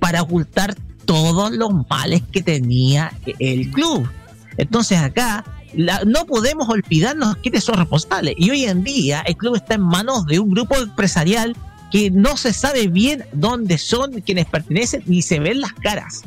para 0.00 0.22
ocultar 0.22 0.74
todos 1.04 1.52
los 1.52 1.70
males 1.88 2.22
que 2.32 2.42
tenía 2.42 3.12
el 3.38 3.70
club. 3.70 4.08
Entonces 4.56 4.98
acá 4.98 5.44
la- 5.74 6.02
no 6.04 6.26
podemos 6.26 6.68
olvidarnos 6.68 7.36
quiénes 7.36 7.62
son 7.62 7.76
responsables. 7.76 8.34
Y 8.38 8.50
hoy 8.50 8.64
en 8.64 8.82
día 8.82 9.20
el 9.20 9.36
club 9.36 9.54
está 9.54 9.74
en 9.74 9.82
manos 9.82 10.26
de 10.26 10.40
un 10.40 10.50
grupo 10.50 10.76
empresarial 10.76 11.56
que 11.92 12.10
no 12.10 12.36
se 12.36 12.52
sabe 12.52 12.88
bien 12.88 13.24
dónde 13.32 13.78
son 13.78 14.20
quienes 14.22 14.46
pertenecen 14.46 15.02
ni 15.06 15.22
se 15.22 15.38
ven 15.38 15.60
las 15.60 15.72
caras. 15.74 16.22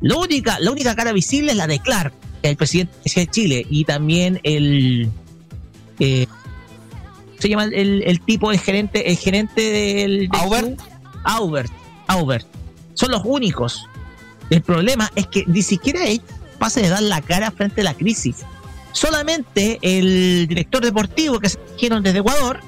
La 0.00 0.16
única, 0.16 0.58
la 0.58 0.70
única 0.70 0.94
cara 0.96 1.12
visible 1.12 1.50
es 1.52 1.56
la 1.58 1.66
de 1.66 1.80
Clark, 1.80 2.14
el 2.42 2.56
presidente 2.56 2.94
de 3.14 3.26
Chile, 3.26 3.66
y 3.68 3.84
también 3.84 4.40
el 4.42 5.10
eh, 6.00 6.26
se 7.38 7.48
llama 7.48 7.64
el, 7.64 8.02
el 8.04 8.20
tipo, 8.20 8.50
el 8.50 8.58
gerente, 8.58 9.10
el 9.10 9.16
gerente 9.16 9.60
del, 9.60 10.18
del 10.18 10.28
club? 10.28 10.78
Aubert, 11.24 11.70
Aubert. 12.08 12.46
Son 12.94 13.10
los 13.10 13.22
únicos. 13.24 13.86
El 14.50 14.62
problema 14.62 15.10
es 15.16 15.26
que 15.26 15.44
ni 15.46 15.62
siquiera 15.62 16.04
ellos 16.04 16.24
pasan 16.58 16.84
de 16.84 16.88
dar 16.90 17.02
la 17.02 17.20
cara 17.20 17.50
frente 17.50 17.80
a 17.82 17.84
la 17.84 17.94
crisis. 17.94 18.44
Solamente 18.92 19.78
el 19.82 20.46
director 20.48 20.82
deportivo 20.82 21.38
que 21.38 21.50
se 21.50 21.58
dijeron 21.74 22.02
desde 22.02 22.20
Ecuador, 22.20 22.60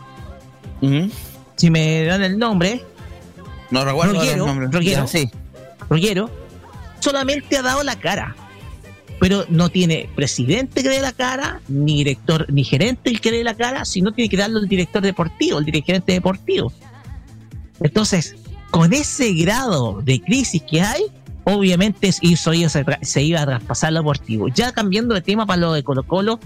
si 1.56 1.70
me 1.70 2.04
dan 2.04 2.22
el 2.22 2.38
nombre, 2.38 2.84
No 3.70 3.84
recuerdo 3.84 4.14
Roguero, 4.14 4.36
los 4.36 4.46
nombres. 4.46 4.70
Roguero, 4.70 5.06
sí. 5.06 5.30
Roguero, 5.88 6.30
solamente 7.00 7.56
ha 7.56 7.62
dado 7.62 7.82
la 7.82 7.98
cara. 7.98 8.36
Pero 9.20 9.44
no 9.48 9.68
tiene 9.68 10.08
presidente 10.14 10.82
que 10.82 10.88
dé 10.88 11.00
la 11.00 11.12
cara, 11.12 11.60
ni 11.68 11.96
director, 11.98 12.46
ni 12.52 12.62
gerente 12.64 13.10
el 13.10 13.20
que 13.20 13.32
dé 13.32 13.42
la 13.42 13.54
cara, 13.54 13.84
sino 13.84 14.12
tiene 14.12 14.28
que 14.28 14.36
darlo 14.36 14.60
el 14.60 14.68
director 14.68 15.02
deportivo, 15.02 15.58
el 15.58 15.64
dirigente 15.64 16.12
deportivo. 16.12 16.72
Entonces, 17.80 18.36
con 18.70 18.92
ese 18.92 19.32
grado 19.34 20.00
de 20.02 20.20
crisis 20.20 20.62
que 20.62 20.82
hay, 20.82 21.02
obviamente 21.44 22.10
iba- 22.22 22.98
se, 23.02 23.22
iba 23.22 23.42
a 23.42 23.46
traspasar 23.46 23.92
lo 23.92 24.00
deportivo. 24.00 24.48
Ya 24.48 24.72
cambiando 24.72 25.14
de 25.14 25.20
tema 25.20 25.46
para 25.46 25.60
lo 25.60 25.72
de 25.72 25.82
Colo 25.82 26.02
Colo, 26.06 26.38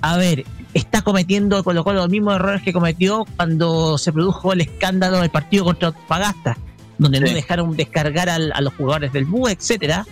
a 0.00 0.16
ver, 0.16 0.44
está 0.74 1.02
cometiendo 1.02 1.62
Colo 1.64 1.84
Colo 1.84 2.00
los 2.00 2.08
mismos 2.10 2.34
errores 2.36 2.62
que 2.62 2.72
cometió 2.72 3.24
cuando 3.36 3.98
se 3.98 4.12
produjo 4.12 4.52
el 4.52 4.60
escándalo 4.62 5.20
del 5.20 5.30
partido 5.30 5.64
contra 5.64 5.92
Pagasta, 5.92 6.56
donde 6.98 7.20
no 7.20 7.26
Sí. 7.26 7.34
dejaron 7.34 7.76
descargar 7.76 8.28
al- 8.28 8.52
a 8.52 8.60
los 8.60 8.74
jugadores 8.74 9.12
del 9.12 9.24
BUE, 9.24 9.52
etcétera 9.52 10.04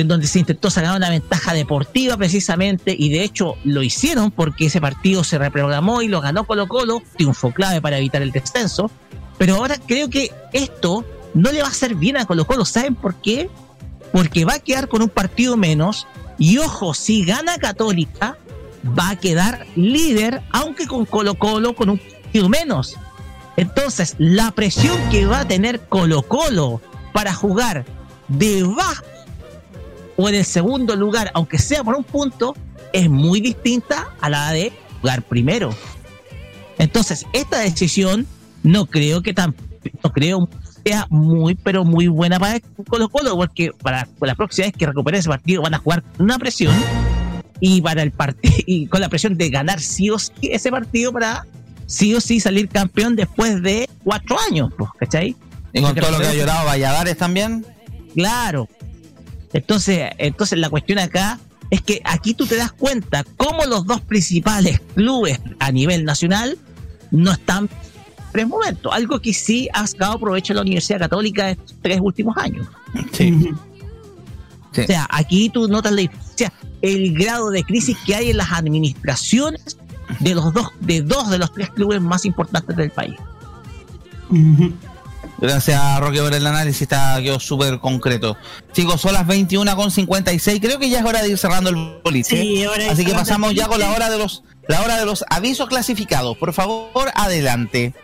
en 0.00 0.08
donde 0.08 0.26
se 0.26 0.38
intentó 0.38 0.70
sacar 0.70 0.96
una 0.96 1.10
ventaja 1.10 1.54
deportiva 1.54 2.16
precisamente 2.16 2.94
y 2.96 3.08
de 3.10 3.24
hecho 3.24 3.56
lo 3.64 3.82
hicieron 3.82 4.30
porque 4.30 4.66
ese 4.66 4.80
partido 4.80 5.24
se 5.24 5.38
reprogramó 5.38 6.02
y 6.02 6.08
lo 6.08 6.20
ganó 6.20 6.44
Colo 6.44 6.68
Colo, 6.68 7.02
triunfo 7.16 7.50
clave 7.50 7.80
para 7.80 7.98
evitar 7.98 8.22
el 8.22 8.30
descenso, 8.30 8.90
pero 9.38 9.56
ahora 9.56 9.76
creo 9.86 10.08
que 10.08 10.32
esto 10.52 11.04
no 11.34 11.50
le 11.50 11.62
va 11.62 11.68
a 11.68 11.70
hacer 11.70 11.94
bien 11.94 12.16
a 12.16 12.26
Colo 12.26 12.46
Colo, 12.46 12.64
¿saben 12.64 12.94
por 12.94 13.16
qué? 13.16 13.50
Porque 14.12 14.44
va 14.44 14.54
a 14.54 14.58
quedar 14.60 14.88
con 14.88 15.02
un 15.02 15.08
partido 15.08 15.56
menos 15.56 16.06
y 16.38 16.58
ojo, 16.58 16.94
si 16.94 17.24
gana 17.24 17.58
Católica 17.58 18.38
va 18.98 19.10
a 19.10 19.16
quedar 19.16 19.66
líder, 19.74 20.42
aunque 20.52 20.86
con 20.86 21.06
Colo 21.06 21.34
Colo 21.34 21.74
con 21.74 21.90
un 21.90 21.98
partido 21.98 22.48
menos. 22.48 22.96
Entonces, 23.56 24.14
la 24.18 24.52
presión 24.52 24.96
que 25.10 25.26
va 25.26 25.40
a 25.40 25.48
tener 25.48 25.80
Colo 25.80 26.22
Colo 26.22 26.80
para 27.12 27.34
jugar 27.34 27.84
debajo 28.28 29.02
o 30.18 30.28
en 30.28 30.34
el 30.34 30.44
segundo 30.44 30.96
lugar, 30.96 31.30
aunque 31.32 31.58
sea 31.58 31.84
por 31.84 31.94
un 31.94 32.02
punto, 32.02 32.54
es 32.92 33.08
muy 33.08 33.40
distinta 33.40 34.08
a 34.20 34.28
la 34.28 34.50
de 34.50 34.72
jugar 35.00 35.22
primero. 35.22 35.70
Entonces, 36.76 37.24
esta 37.32 37.60
decisión 37.60 38.26
no 38.64 38.86
creo 38.86 39.22
que 39.22 39.32
tan, 39.32 39.54
no 40.02 40.12
creo 40.12 40.48
sea 40.84 41.06
muy, 41.08 41.54
pero 41.54 41.84
muy 41.84 42.08
buena 42.08 42.40
para 42.40 42.58
Colo 42.88 43.08
Colo, 43.08 43.36
porque 43.36 43.70
para 43.80 44.08
la 44.20 44.34
próxima 44.34 44.66
vez 44.66 44.74
que 44.76 44.86
recupere 44.86 45.18
ese 45.18 45.28
partido 45.28 45.62
van 45.62 45.74
a 45.74 45.78
jugar 45.78 46.02
con 46.02 46.24
una 46.24 46.38
presión 46.38 46.74
y 47.60 47.80
para 47.80 48.02
el 48.02 48.10
partido 48.10 48.54
y 48.66 48.86
con 48.88 49.00
la 49.00 49.08
presión 49.08 49.36
de 49.36 49.50
ganar 49.50 49.80
sí 49.80 50.10
o 50.10 50.18
sí 50.18 50.32
ese 50.42 50.70
partido 50.70 51.12
para 51.12 51.46
sí 51.86 52.12
o 52.14 52.20
sí 52.20 52.40
salir 52.40 52.68
campeón 52.68 53.14
después 53.14 53.62
de 53.62 53.88
cuatro 54.02 54.36
años, 54.50 54.72
pues, 54.76 54.90
¿cachai? 54.98 55.36
Y 55.72 55.80
con 55.80 55.94
todo 55.94 56.10
lo 56.10 56.18
que 56.18 56.26
ha 56.26 56.34
llorado 56.34 56.66
Valladares 56.66 57.16
también. 57.16 57.64
Claro. 58.14 58.68
Entonces, 59.52 60.10
entonces 60.18 60.58
la 60.58 60.70
cuestión 60.70 60.98
acá 60.98 61.38
es 61.70 61.82
que 61.82 62.00
aquí 62.04 62.34
tú 62.34 62.46
te 62.46 62.56
das 62.56 62.72
cuenta 62.72 63.24
cómo 63.36 63.64
los 63.66 63.86
dos 63.86 64.00
principales 64.00 64.80
clubes 64.94 65.40
a 65.58 65.70
nivel 65.70 66.04
nacional 66.04 66.58
no 67.10 67.32
están 67.32 67.68
en 68.34 68.40
el 68.40 68.46
momento. 68.46 68.92
Algo 68.92 69.20
que 69.20 69.32
sí 69.32 69.68
ha 69.72 69.86
sacado 69.86 70.18
provecho 70.18 70.54
la 70.54 70.62
Universidad 70.62 70.98
Católica 70.98 71.50
estos 71.50 71.74
tres 71.82 71.98
últimos 72.00 72.36
años. 72.36 72.66
Sí. 73.12 73.50
O 74.70 74.86
sea, 74.86 75.06
aquí 75.10 75.50
tú 75.50 75.66
notas 75.66 75.92
la 75.92 76.02
diferencia, 76.02 76.52
el 76.82 77.14
grado 77.14 77.50
de 77.50 77.64
crisis 77.64 77.96
que 78.06 78.14
hay 78.14 78.30
en 78.30 78.36
las 78.36 78.52
administraciones 78.52 79.76
de 80.20 80.34
los 80.34 80.52
dos, 80.52 80.68
de 80.80 81.02
dos 81.02 81.30
de 81.30 81.38
los 81.38 81.52
tres 81.52 81.70
clubes 81.70 82.00
más 82.00 82.24
importantes 82.24 82.76
del 82.76 82.90
país. 82.90 83.16
Gracias, 85.40 86.00
Roque, 86.00 86.20
por 86.20 86.34
el 86.34 86.46
análisis. 86.46 86.82
Está, 86.82 87.20
quedó 87.22 87.38
súper 87.38 87.78
concreto. 87.78 88.36
Chicos, 88.72 89.00
son 89.00 89.12
las 89.12 89.26
21 89.26 89.76
con 89.76 89.90
56. 89.90 90.60
Creo 90.60 90.78
que 90.78 90.90
ya 90.90 90.98
es 90.98 91.04
hora 91.04 91.22
de 91.22 91.30
ir 91.30 91.38
cerrando 91.38 91.70
el 91.70 92.00
boliche. 92.02 92.40
Sí, 92.40 92.66
hora 92.66 92.90
Así 92.90 93.04
que 93.04 93.12
pasamos 93.12 93.54
ya 93.54 93.68
con 93.68 93.78
la 93.78 93.92
hora 93.92 94.10
de 94.10 94.18
los 94.18 94.42
la 94.68 94.82
hora 94.82 94.98
de 94.98 95.06
los 95.06 95.24
avisos 95.30 95.68
clasificados. 95.68 96.36
Por 96.36 96.52
favor, 96.52 97.10
adelante. 97.14 97.94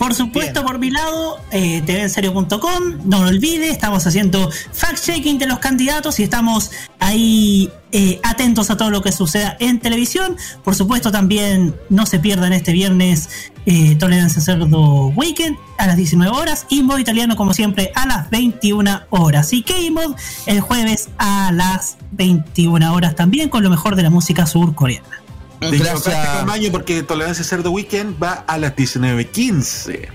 Por 0.00 0.14
supuesto, 0.14 0.64
por 0.64 0.78
mi 0.78 0.90
lado, 0.90 1.36
eh, 1.50 1.82
tvenserio.com, 1.82 3.00
no 3.04 3.22
lo 3.22 3.28
olvide, 3.28 3.68
estamos 3.68 4.06
haciendo 4.06 4.48
fact-checking 4.48 5.36
de 5.36 5.46
los 5.46 5.58
candidatos 5.58 6.18
y 6.20 6.22
estamos 6.22 6.70
ahí 7.00 7.70
eh, 7.92 8.18
atentos 8.22 8.70
a 8.70 8.78
todo 8.78 8.88
lo 8.88 9.02
que 9.02 9.12
suceda 9.12 9.58
en 9.60 9.78
televisión. 9.78 10.38
Por 10.64 10.74
supuesto, 10.74 11.12
también 11.12 11.74
no 11.90 12.06
se 12.06 12.18
pierdan 12.18 12.54
este 12.54 12.72
viernes 12.72 13.28
eh, 13.66 13.94
Tolerancia 13.96 14.40
Cerdo 14.40 15.08
Weekend 15.08 15.58
a 15.76 15.86
las 15.86 15.98
19 15.98 16.34
horas 16.34 16.64
y 16.70 16.82
Mod 16.82 16.98
Italiano, 16.98 17.36
como 17.36 17.52
siempre, 17.52 17.92
a 17.94 18.06
las 18.06 18.30
21 18.30 19.02
horas. 19.10 19.52
Y 19.52 19.62
K-Mod 19.62 20.16
el 20.46 20.62
jueves 20.62 21.10
a 21.18 21.52
las 21.52 21.98
21 22.12 22.94
horas 22.94 23.16
también 23.16 23.50
con 23.50 23.62
lo 23.62 23.68
mejor 23.68 23.96
de 23.96 24.04
la 24.04 24.10
música 24.10 24.46
surcoreana. 24.46 25.19
De 25.60 25.68
equivocarte, 25.68 26.38
Camaño, 26.38 26.70
porque 26.72 27.02
Tolerancia 27.02 27.44
Cerdo 27.44 27.70
Weekend 27.70 28.22
va 28.22 28.44
a 28.46 28.58
las 28.58 28.74
19.15. 28.74 30.08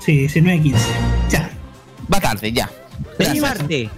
Sí, 0.00 0.26
19.15. 0.26 0.76
Ya. 1.30 1.50
Va 2.12 2.20
tarde, 2.20 2.52
ya. 2.52 2.70
Gracias. 3.18 3.42
martes. 3.42 3.90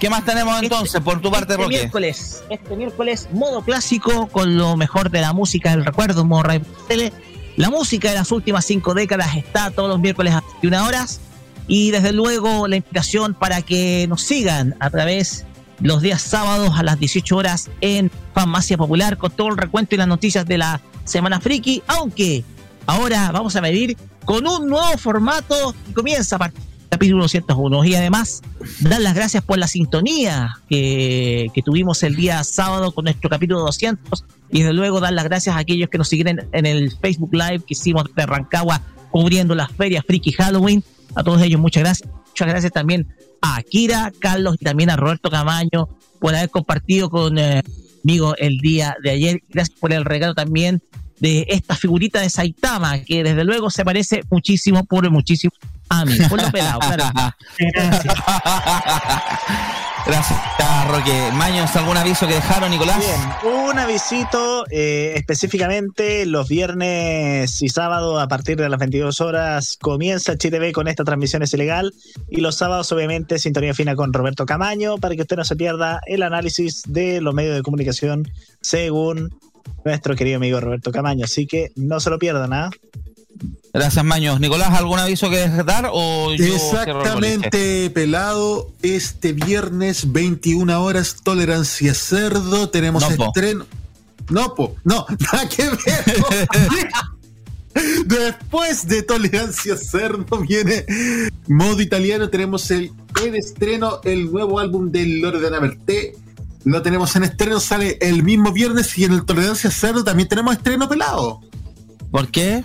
¿Qué 0.00 0.10
más 0.10 0.24
tenemos 0.24 0.60
entonces 0.60 1.00
por 1.00 1.20
tu 1.20 1.30
parte, 1.30 1.52
este 1.52 1.62
Roque? 1.62 1.78
miércoles, 1.78 2.42
este 2.50 2.74
miércoles, 2.74 3.28
modo 3.32 3.62
clásico 3.62 4.26
con 4.26 4.56
lo 4.56 4.76
mejor 4.76 5.10
de 5.10 5.20
la 5.20 5.32
música 5.32 5.70
del 5.70 5.84
recuerdo, 5.84 6.24
modo 6.24 6.42
radio 6.42 6.62
tele. 6.88 7.12
La 7.56 7.70
música 7.70 8.08
de 8.08 8.16
las 8.16 8.32
últimas 8.32 8.64
cinco 8.64 8.94
décadas 8.94 9.36
está 9.36 9.70
todos 9.70 9.88
los 9.88 10.00
miércoles 10.00 10.34
a 10.34 10.40
21 10.40 10.86
horas. 10.86 11.20
Y 11.68 11.92
desde 11.92 12.12
luego 12.12 12.66
la 12.66 12.76
invitación 12.76 13.34
para 13.34 13.62
que 13.62 14.06
nos 14.08 14.22
sigan 14.22 14.74
a 14.80 14.90
través 14.90 15.44
los 15.82 16.00
días 16.00 16.22
sábados 16.22 16.78
a 16.78 16.82
las 16.82 16.98
18 16.98 17.36
horas 17.36 17.70
en 17.80 18.10
Farmacia 18.34 18.76
Popular 18.76 19.18
con 19.18 19.30
todo 19.30 19.48
el 19.48 19.56
recuento 19.56 19.94
y 19.94 19.98
las 19.98 20.08
noticias 20.08 20.46
de 20.46 20.58
la 20.58 20.80
Semana 21.04 21.40
Friki. 21.40 21.82
Aunque 21.86 22.44
ahora 22.86 23.30
vamos 23.32 23.56
a 23.56 23.60
medir 23.60 23.96
con 24.24 24.46
un 24.46 24.68
nuevo 24.68 24.96
formato 24.98 25.74
que 25.86 25.92
comienza 25.92 26.36
a 26.36 26.38
partir 26.38 26.62
capítulo 26.92 27.22
201. 27.22 27.84
Y 27.86 27.94
además, 27.94 28.42
dar 28.80 29.00
las 29.00 29.14
gracias 29.14 29.42
por 29.42 29.56
la 29.56 29.66
sintonía 29.66 30.58
que, 30.68 31.48
que 31.54 31.62
tuvimos 31.62 32.02
el 32.02 32.16
día 32.16 32.44
sábado 32.44 32.92
con 32.92 33.04
nuestro 33.04 33.30
capítulo 33.30 33.60
200. 33.60 34.24
Y 34.50 34.60
desde 34.60 34.74
luego 34.74 35.00
dar 35.00 35.14
las 35.14 35.24
gracias 35.24 35.56
a 35.56 35.58
aquellos 35.58 35.88
que 35.88 35.96
nos 35.96 36.08
siguen 36.08 36.46
en 36.52 36.66
el 36.66 36.92
Facebook 37.00 37.32
Live 37.32 37.60
que 37.60 37.72
hicimos 37.72 38.04
de 38.14 38.26
Rancagua 38.26 38.82
cubriendo 39.12 39.54
las 39.54 39.70
ferias 39.70 40.04
Freaky 40.04 40.32
Halloween. 40.32 40.82
A 41.14 41.22
todos 41.22 41.40
ellos, 41.42 41.60
muchas 41.60 41.84
gracias. 41.84 42.10
Muchas 42.26 42.48
gracias 42.48 42.72
también 42.72 43.06
a 43.40 43.56
Akira, 43.56 44.10
Carlos 44.18 44.56
y 44.58 44.64
también 44.64 44.90
a 44.90 44.96
Roberto 44.96 45.30
Camaño 45.30 45.88
por 46.18 46.34
haber 46.34 46.50
compartido 46.50 47.10
conmigo 47.10 48.34
el 48.38 48.58
día 48.58 48.96
de 49.02 49.10
ayer. 49.10 49.42
Gracias 49.50 49.78
por 49.78 49.92
el 49.92 50.04
regalo 50.04 50.34
también 50.34 50.82
de 51.20 51.44
esta 51.48 51.76
figurita 51.76 52.20
de 52.20 52.30
Saitama, 52.30 52.98
que 53.00 53.22
desde 53.22 53.44
luego 53.44 53.70
se 53.70 53.84
parece 53.84 54.22
muchísimo, 54.30 54.84
por 54.84 55.08
muchísimo 55.10 55.52
a 55.88 56.04
mí. 56.04 56.16
Por 56.28 56.42
lo 56.42 56.50
pelado, 56.50 56.80
claro. 56.80 57.04
Gracias. 57.58 58.14
Gracias, 60.04 60.40
Roque. 60.88 61.30
Maños, 61.34 61.74
¿algún 61.76 61.96
aviso 61.96 62.26
que 62.26 62.34
dejaron, 62.34 62.70
Nicolás? 62.70 62.98
Bien, 62.98 63.54
un 63.54 63.78
avisito 63.78 64.64
eh, 64.68 65.12
específicamente 65.16 66.26
los 66.26 66.48
viernes 66.48 67.62
y 67.62 67.68
sábados 67.68 68.20
a 68.20 68.26
partir 68.26 68.56
de 68.56 68.68
las 68.68 68.80
22 68.80 69.20
horas 69.20 69.78
comienza 69.80 70.32
HTV 70.32 70.72
con 70.72 70.88
esta 70.88 71.04
transmisión 71.04 71.42
es 71.42 71.54
ilegal 71.54 71.94
y 72.28 72.40
los 72.40 72.56
sábados 72.56 72.90
obviamente 72.90 73.38
sintonía 73.38 73.74
fina 73.74 73.94
con 73.94 74.12
Roberto 74.12 74.44
Camaño 74.44 74.98
para 74.98 75.14
que 75.14 75.22
usted 75.22 75.36
no 75.36 75.44
se 75.44 75.56
pierda 75.56 76.00
el 76.06 76.22
análisis 76.24 76.82
de 76.86 77.20
los 77.20 77.32
medios 77.32 77.54
de 77.54 77.62
comunicación 77.62 78.28
según 78.60 79.30
nuestro 79.84 80.16
querido 80.16 80.36
amigo 80.38 80.60
Roberto 80.60 80.90
Camaño, 80.90 81.24
así 81.24 81.46
que 81.46 81.70
no 81.76 82.00
se 82.00 82.10
lo 82.10 82.18
pierdan, 82.18 82.52
¿ah? 82.52 82.70
Gracias, 83.72 84.04
Maños. 84.04 84.38
Nicolás, 84.38 84.70
¿algún 84.74 84.98
aviso 84.98 85.30
que 85.30 85.48
dar 85.48 85.88
o 85.92 86.34
yo? 86.34 86.44
Exactamente, 86.54 87.88
pelado. 87.90 88.70
Este 88.82 89.32
viernes, 89.32 90.12
21 90.12 90.82
horas, 90.82 91.16
Tolerancia 91.22 91.94
Cerdo. 91.94 92.68
Tenemos 92.68 93.02
No, 93.08 93.16
po. 93.16 93.24
estreno. 93.26 93.66
No, 94.28 94.54
po, 94.54 94.76
no, 94.84 95.06
nada 95.32 95.48
que 95.48 95.62
ver. 95.70 96.48
Después 98.06 98.86
de 98.86 99.02
Tolerancia 99.02 99.76
Cerdo 99.76 100.38
viene 100.40 100.84
modo 101.48 101.80
italiano. 101.80 102.28
Tenemos 102.28 102.70
el, 102.70 102.92
el 103.24 103.34
estreno, 103.34 104.00
el 104.04 104.30
nuevo 104.30 104.58
álbum 104.58 104.90
de 104.92 105.06
Loredana 105.06 105.58
Berté. 105.60 106.14
Lo 106.64 106.82
tenemos 106.82 107.16
en 107.16 107.24
estreno, 107.24 107.58
sale 107.58 107.96
el 108.02 108.22
mismo 108.22 108.52
viernes 108.52 108.96
y 108.98 109.04
en 109.04 109.12
el 109.12 109.24
Tolerancia 109.24 109.70
Cerdo 109.70 110.04
también 110.04 110.28
tenemos 110.28 110.54
estreno 110.54 110.88
pelado. 110.88 111.40
¿Por 112.10 112.28
qué? 112.28 112.62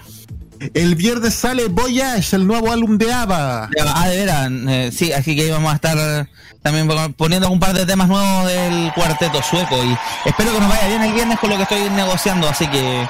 El 0.74 0.96
viernes 0.96 1.34
sale 1.34 1.68
Voyage, 1.68 2.36
el 2.36 2.48
nuevo 2.48 2.72
álbum 2.72 2.98
de 2.98 3.12
ABBA. 3.12 3.70
Ah, 3.94 4.08
de 4.10 4.18
veras. 4.18 4.52
eh, 4.52 4.92
sí, 4.92 5.12
así 5.12 5.36
que 5.36 5.52
vamos 5.52 5.72
a 5.72 5.76
estar 5.76 6.30
también 6.62 6.88
poniendo 7.16 7.50
un 7.50 7.60
par 7.60 7.74
de 7.74 7.86
temas 7.86 8.08
nuevos 8.08 8.48
del 8.48 8.92
cuarteto 8.94 9.42
sueco. 9.42 9.76
Y 9.84 9.98
espero 10.28 10.54
que 10.54 10.60
nos 10.60 10.70
vaya 10.70 10.88
bien 10.88 11.04
el 11.04 11.14
viernes 11.14 11.40
con 11.40 11.50
lo 11.50 11.58
que 11.58 11.64
estoy 11.64 11.90
negociando. 11.92 12.48
Así 12.50 12.68
que 12.68 13.08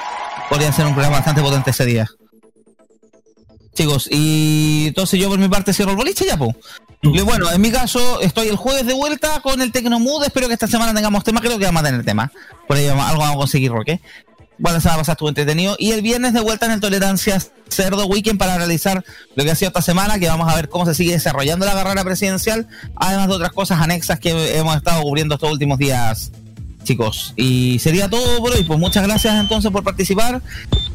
podría 0.48 0.72
ser 0.72 0.86
un 0.86 0.94
programa 0.94 1.16
bastante 1.16 1.42
potente 1.42 1.70
ese 1.70 1.84
día. 1.84 2.08
Chicos, 3.74 4.08
y 4.10 4.86
entonces 4.88 5.20
yo 5.20 5.28
por 5.28 5.38
mi 5.38 5.48
parte 5.48 5.72
cierro 5.72 5.92
el 5.92 5.96
boliche 5.96 6.26
ya, 6.26 6.36
po. 6.36 6.54
Y 7.00 7.20
Bueno, 7.20 7.50
en 7.52 7.60
mi 7.60 7.70
caso 7.70 8.20
estoy 8.20 8.48
el 8.48 8.56
jueves 8.56 8.84
de 8.86 8.92
vuelta 8.92 9.40
con 9.40 9.62
el 9.62 9.70
Tecnomood. 9.70 10.24
Espero 10.24 10.48
que 10.48 10.54
esta 10.54 10.66
semana 10.66 10.92
tengamos 10.92 11.22
tema. 11.22 11.40
Creo 11.40 11.58
que 11.58 11.64
vamos 11.64 11.82
a 11.82 11.86
tener 11.86 12.04
tema. 12.04 12.32
Por 12.66 12.76
ahí 12.76 12.88
algo 12.88 12.98
vamos 13.00 13.36
a 13.36 13.38
conseguir, 13.38 13.70
Roque. 13.70 14.00
Bueno, 14.58 14.76
la 14.76 14.80
semana 14.80 14.98
pasada 14.98 15.12
estuvo 15.12 15.28
entretenido. 15.28 15.76
Y 15.78 15.92
el 15.92 16.02
viernes 16.02 16.32
de 16.32 16.40
vuelta 16.40 16.66
en 16.66 16.72
el 16.72 16.80
Tolerancia 16.80 17.38
Cerdo 17.68 18.06
Weekend 18.06 18.38
para 18.38 18.56
realizar 18.56 19.04
lo 19.36 19.44
que 19.44 19.50
ha 19.50 19.54
sido 19.54 19.68
esta 19.68 19.82
semana, 19.82 20.18
que 20.18 20.28
vamos 20.28 20.52
a 20.52 20.56
ver 20.56 20.68
cómo 20.68 20.84
se 20.86 20.94
sigue 20.94 21.12
desarrollando 21.12 21.64
la 21.64 21.72
carrera 21.74 22.02
presidencial, 22.04 22.66
además 22.96 23.28
de 23.28 23.34
otras 23.34 23.52
cosas 23.52 23.80
anexas 23.80 24.18
que 24.18 24.56
hemos 24.56 24.76
estado 24.76 25.02
cubriendo 25.02 25.36
estos 25.36 25.50
últimos 25.52 25.78
días, 25.78 26.32
chicos. 26.82 27.34
Y 27.36 27.78
sería 27.78 28.08
todo 28.08 28.38
por 28.38 28.52
hoy. 28.52 28.64
Pues 28.64 28.78
muchas 28.80 29.04
gracias 29.04 29.34
entonces 29.38 29.70
por 29.70 29.84
participar. 29.84 30.42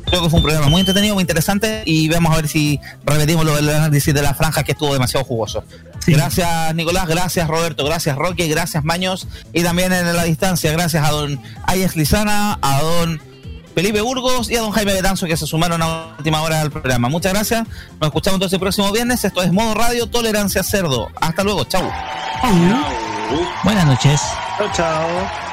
Creo 0.05 0.23
que 0.23 0.29
fue 0.29 0.39
un 0.39 0.43
programa 0.43 0.67
muy 0.67 0.81
entretenido, 0.81 1.13
muy 1.13 1.21
interesante. 1.21 1.83
Y 1.85 2.09
vamos 2.09 2.33
a 2.33 2.35
ver 2.35 2.47
si 2.49 2.79
repetimos 3.05 3.45
lo 3.45 3.55
del 3.55 3.69
análisis 3.69 4.13
de 4.13 4.21
la 4.21 4.33
franja 4.33 4.63
que 4.63 4.73
estuvo 4.73 4.91
demasiado 4.91 5.25
jugoso. 5.25 5.63
Gracias 6.05 6.75
Nicolás, 6.75 7.07
gracias 7.07 7.47
Roberto, 7.47 7.85
gracias 7.85 8.17
Roque, 8.17 8.47
gracias 8.49 8.83
Maños. 8.83 9.27
Y 9.53 9.63
también 9.63 9.93
en 9.93 10.13
la 10.13 10.23
distancia, 10.25 10.69
gracias 10.73 11.07
a 11.07 11.11
don 11.11 11.39
Ayes 11.65 11.95
Lizana, 11.95 12.59
a 12.61 12.81
don 12.81 13.21
Felipe 13.73 14.01
Burgos 14.01 14.49
y 14.49 14.55
a 14.55 14.61
don 14.61 14.71
Jaime 14.71 14.93
Betanzo 14.93 15.25
que 15.25 15.37
se 15.37 15.47
sumaron 15.47 15.81
a 15.81 16.15
última 16.17 16.41
hora 16.41 16.61
al 16.61 16.71
programa. 16.71 17.09
Muchas 17.09 17.33
gracias. 17.33 17.67
Nos 17.99 18.07
escuchamos 18.07 18.35
entonces 18.35 18.53
el 18.53 18.59
próximo 18.59 18.91
viernes. 18.91 19.23
Esto 19.23 19.41
es 19.41 19.51
Modo 19.51 19.73
Radio 19.73 20.07
Tolerancia 20.07 20.63
Cerdo. 20.63 21.09
Hasta 21.19 21.43
luego. 21.43 21.63
Chau. 21.65 21.83
Buenas 23.63 23.85
noches. 23.85 24.21
Chao, 24.57 24.71
chao. 24.73 25.52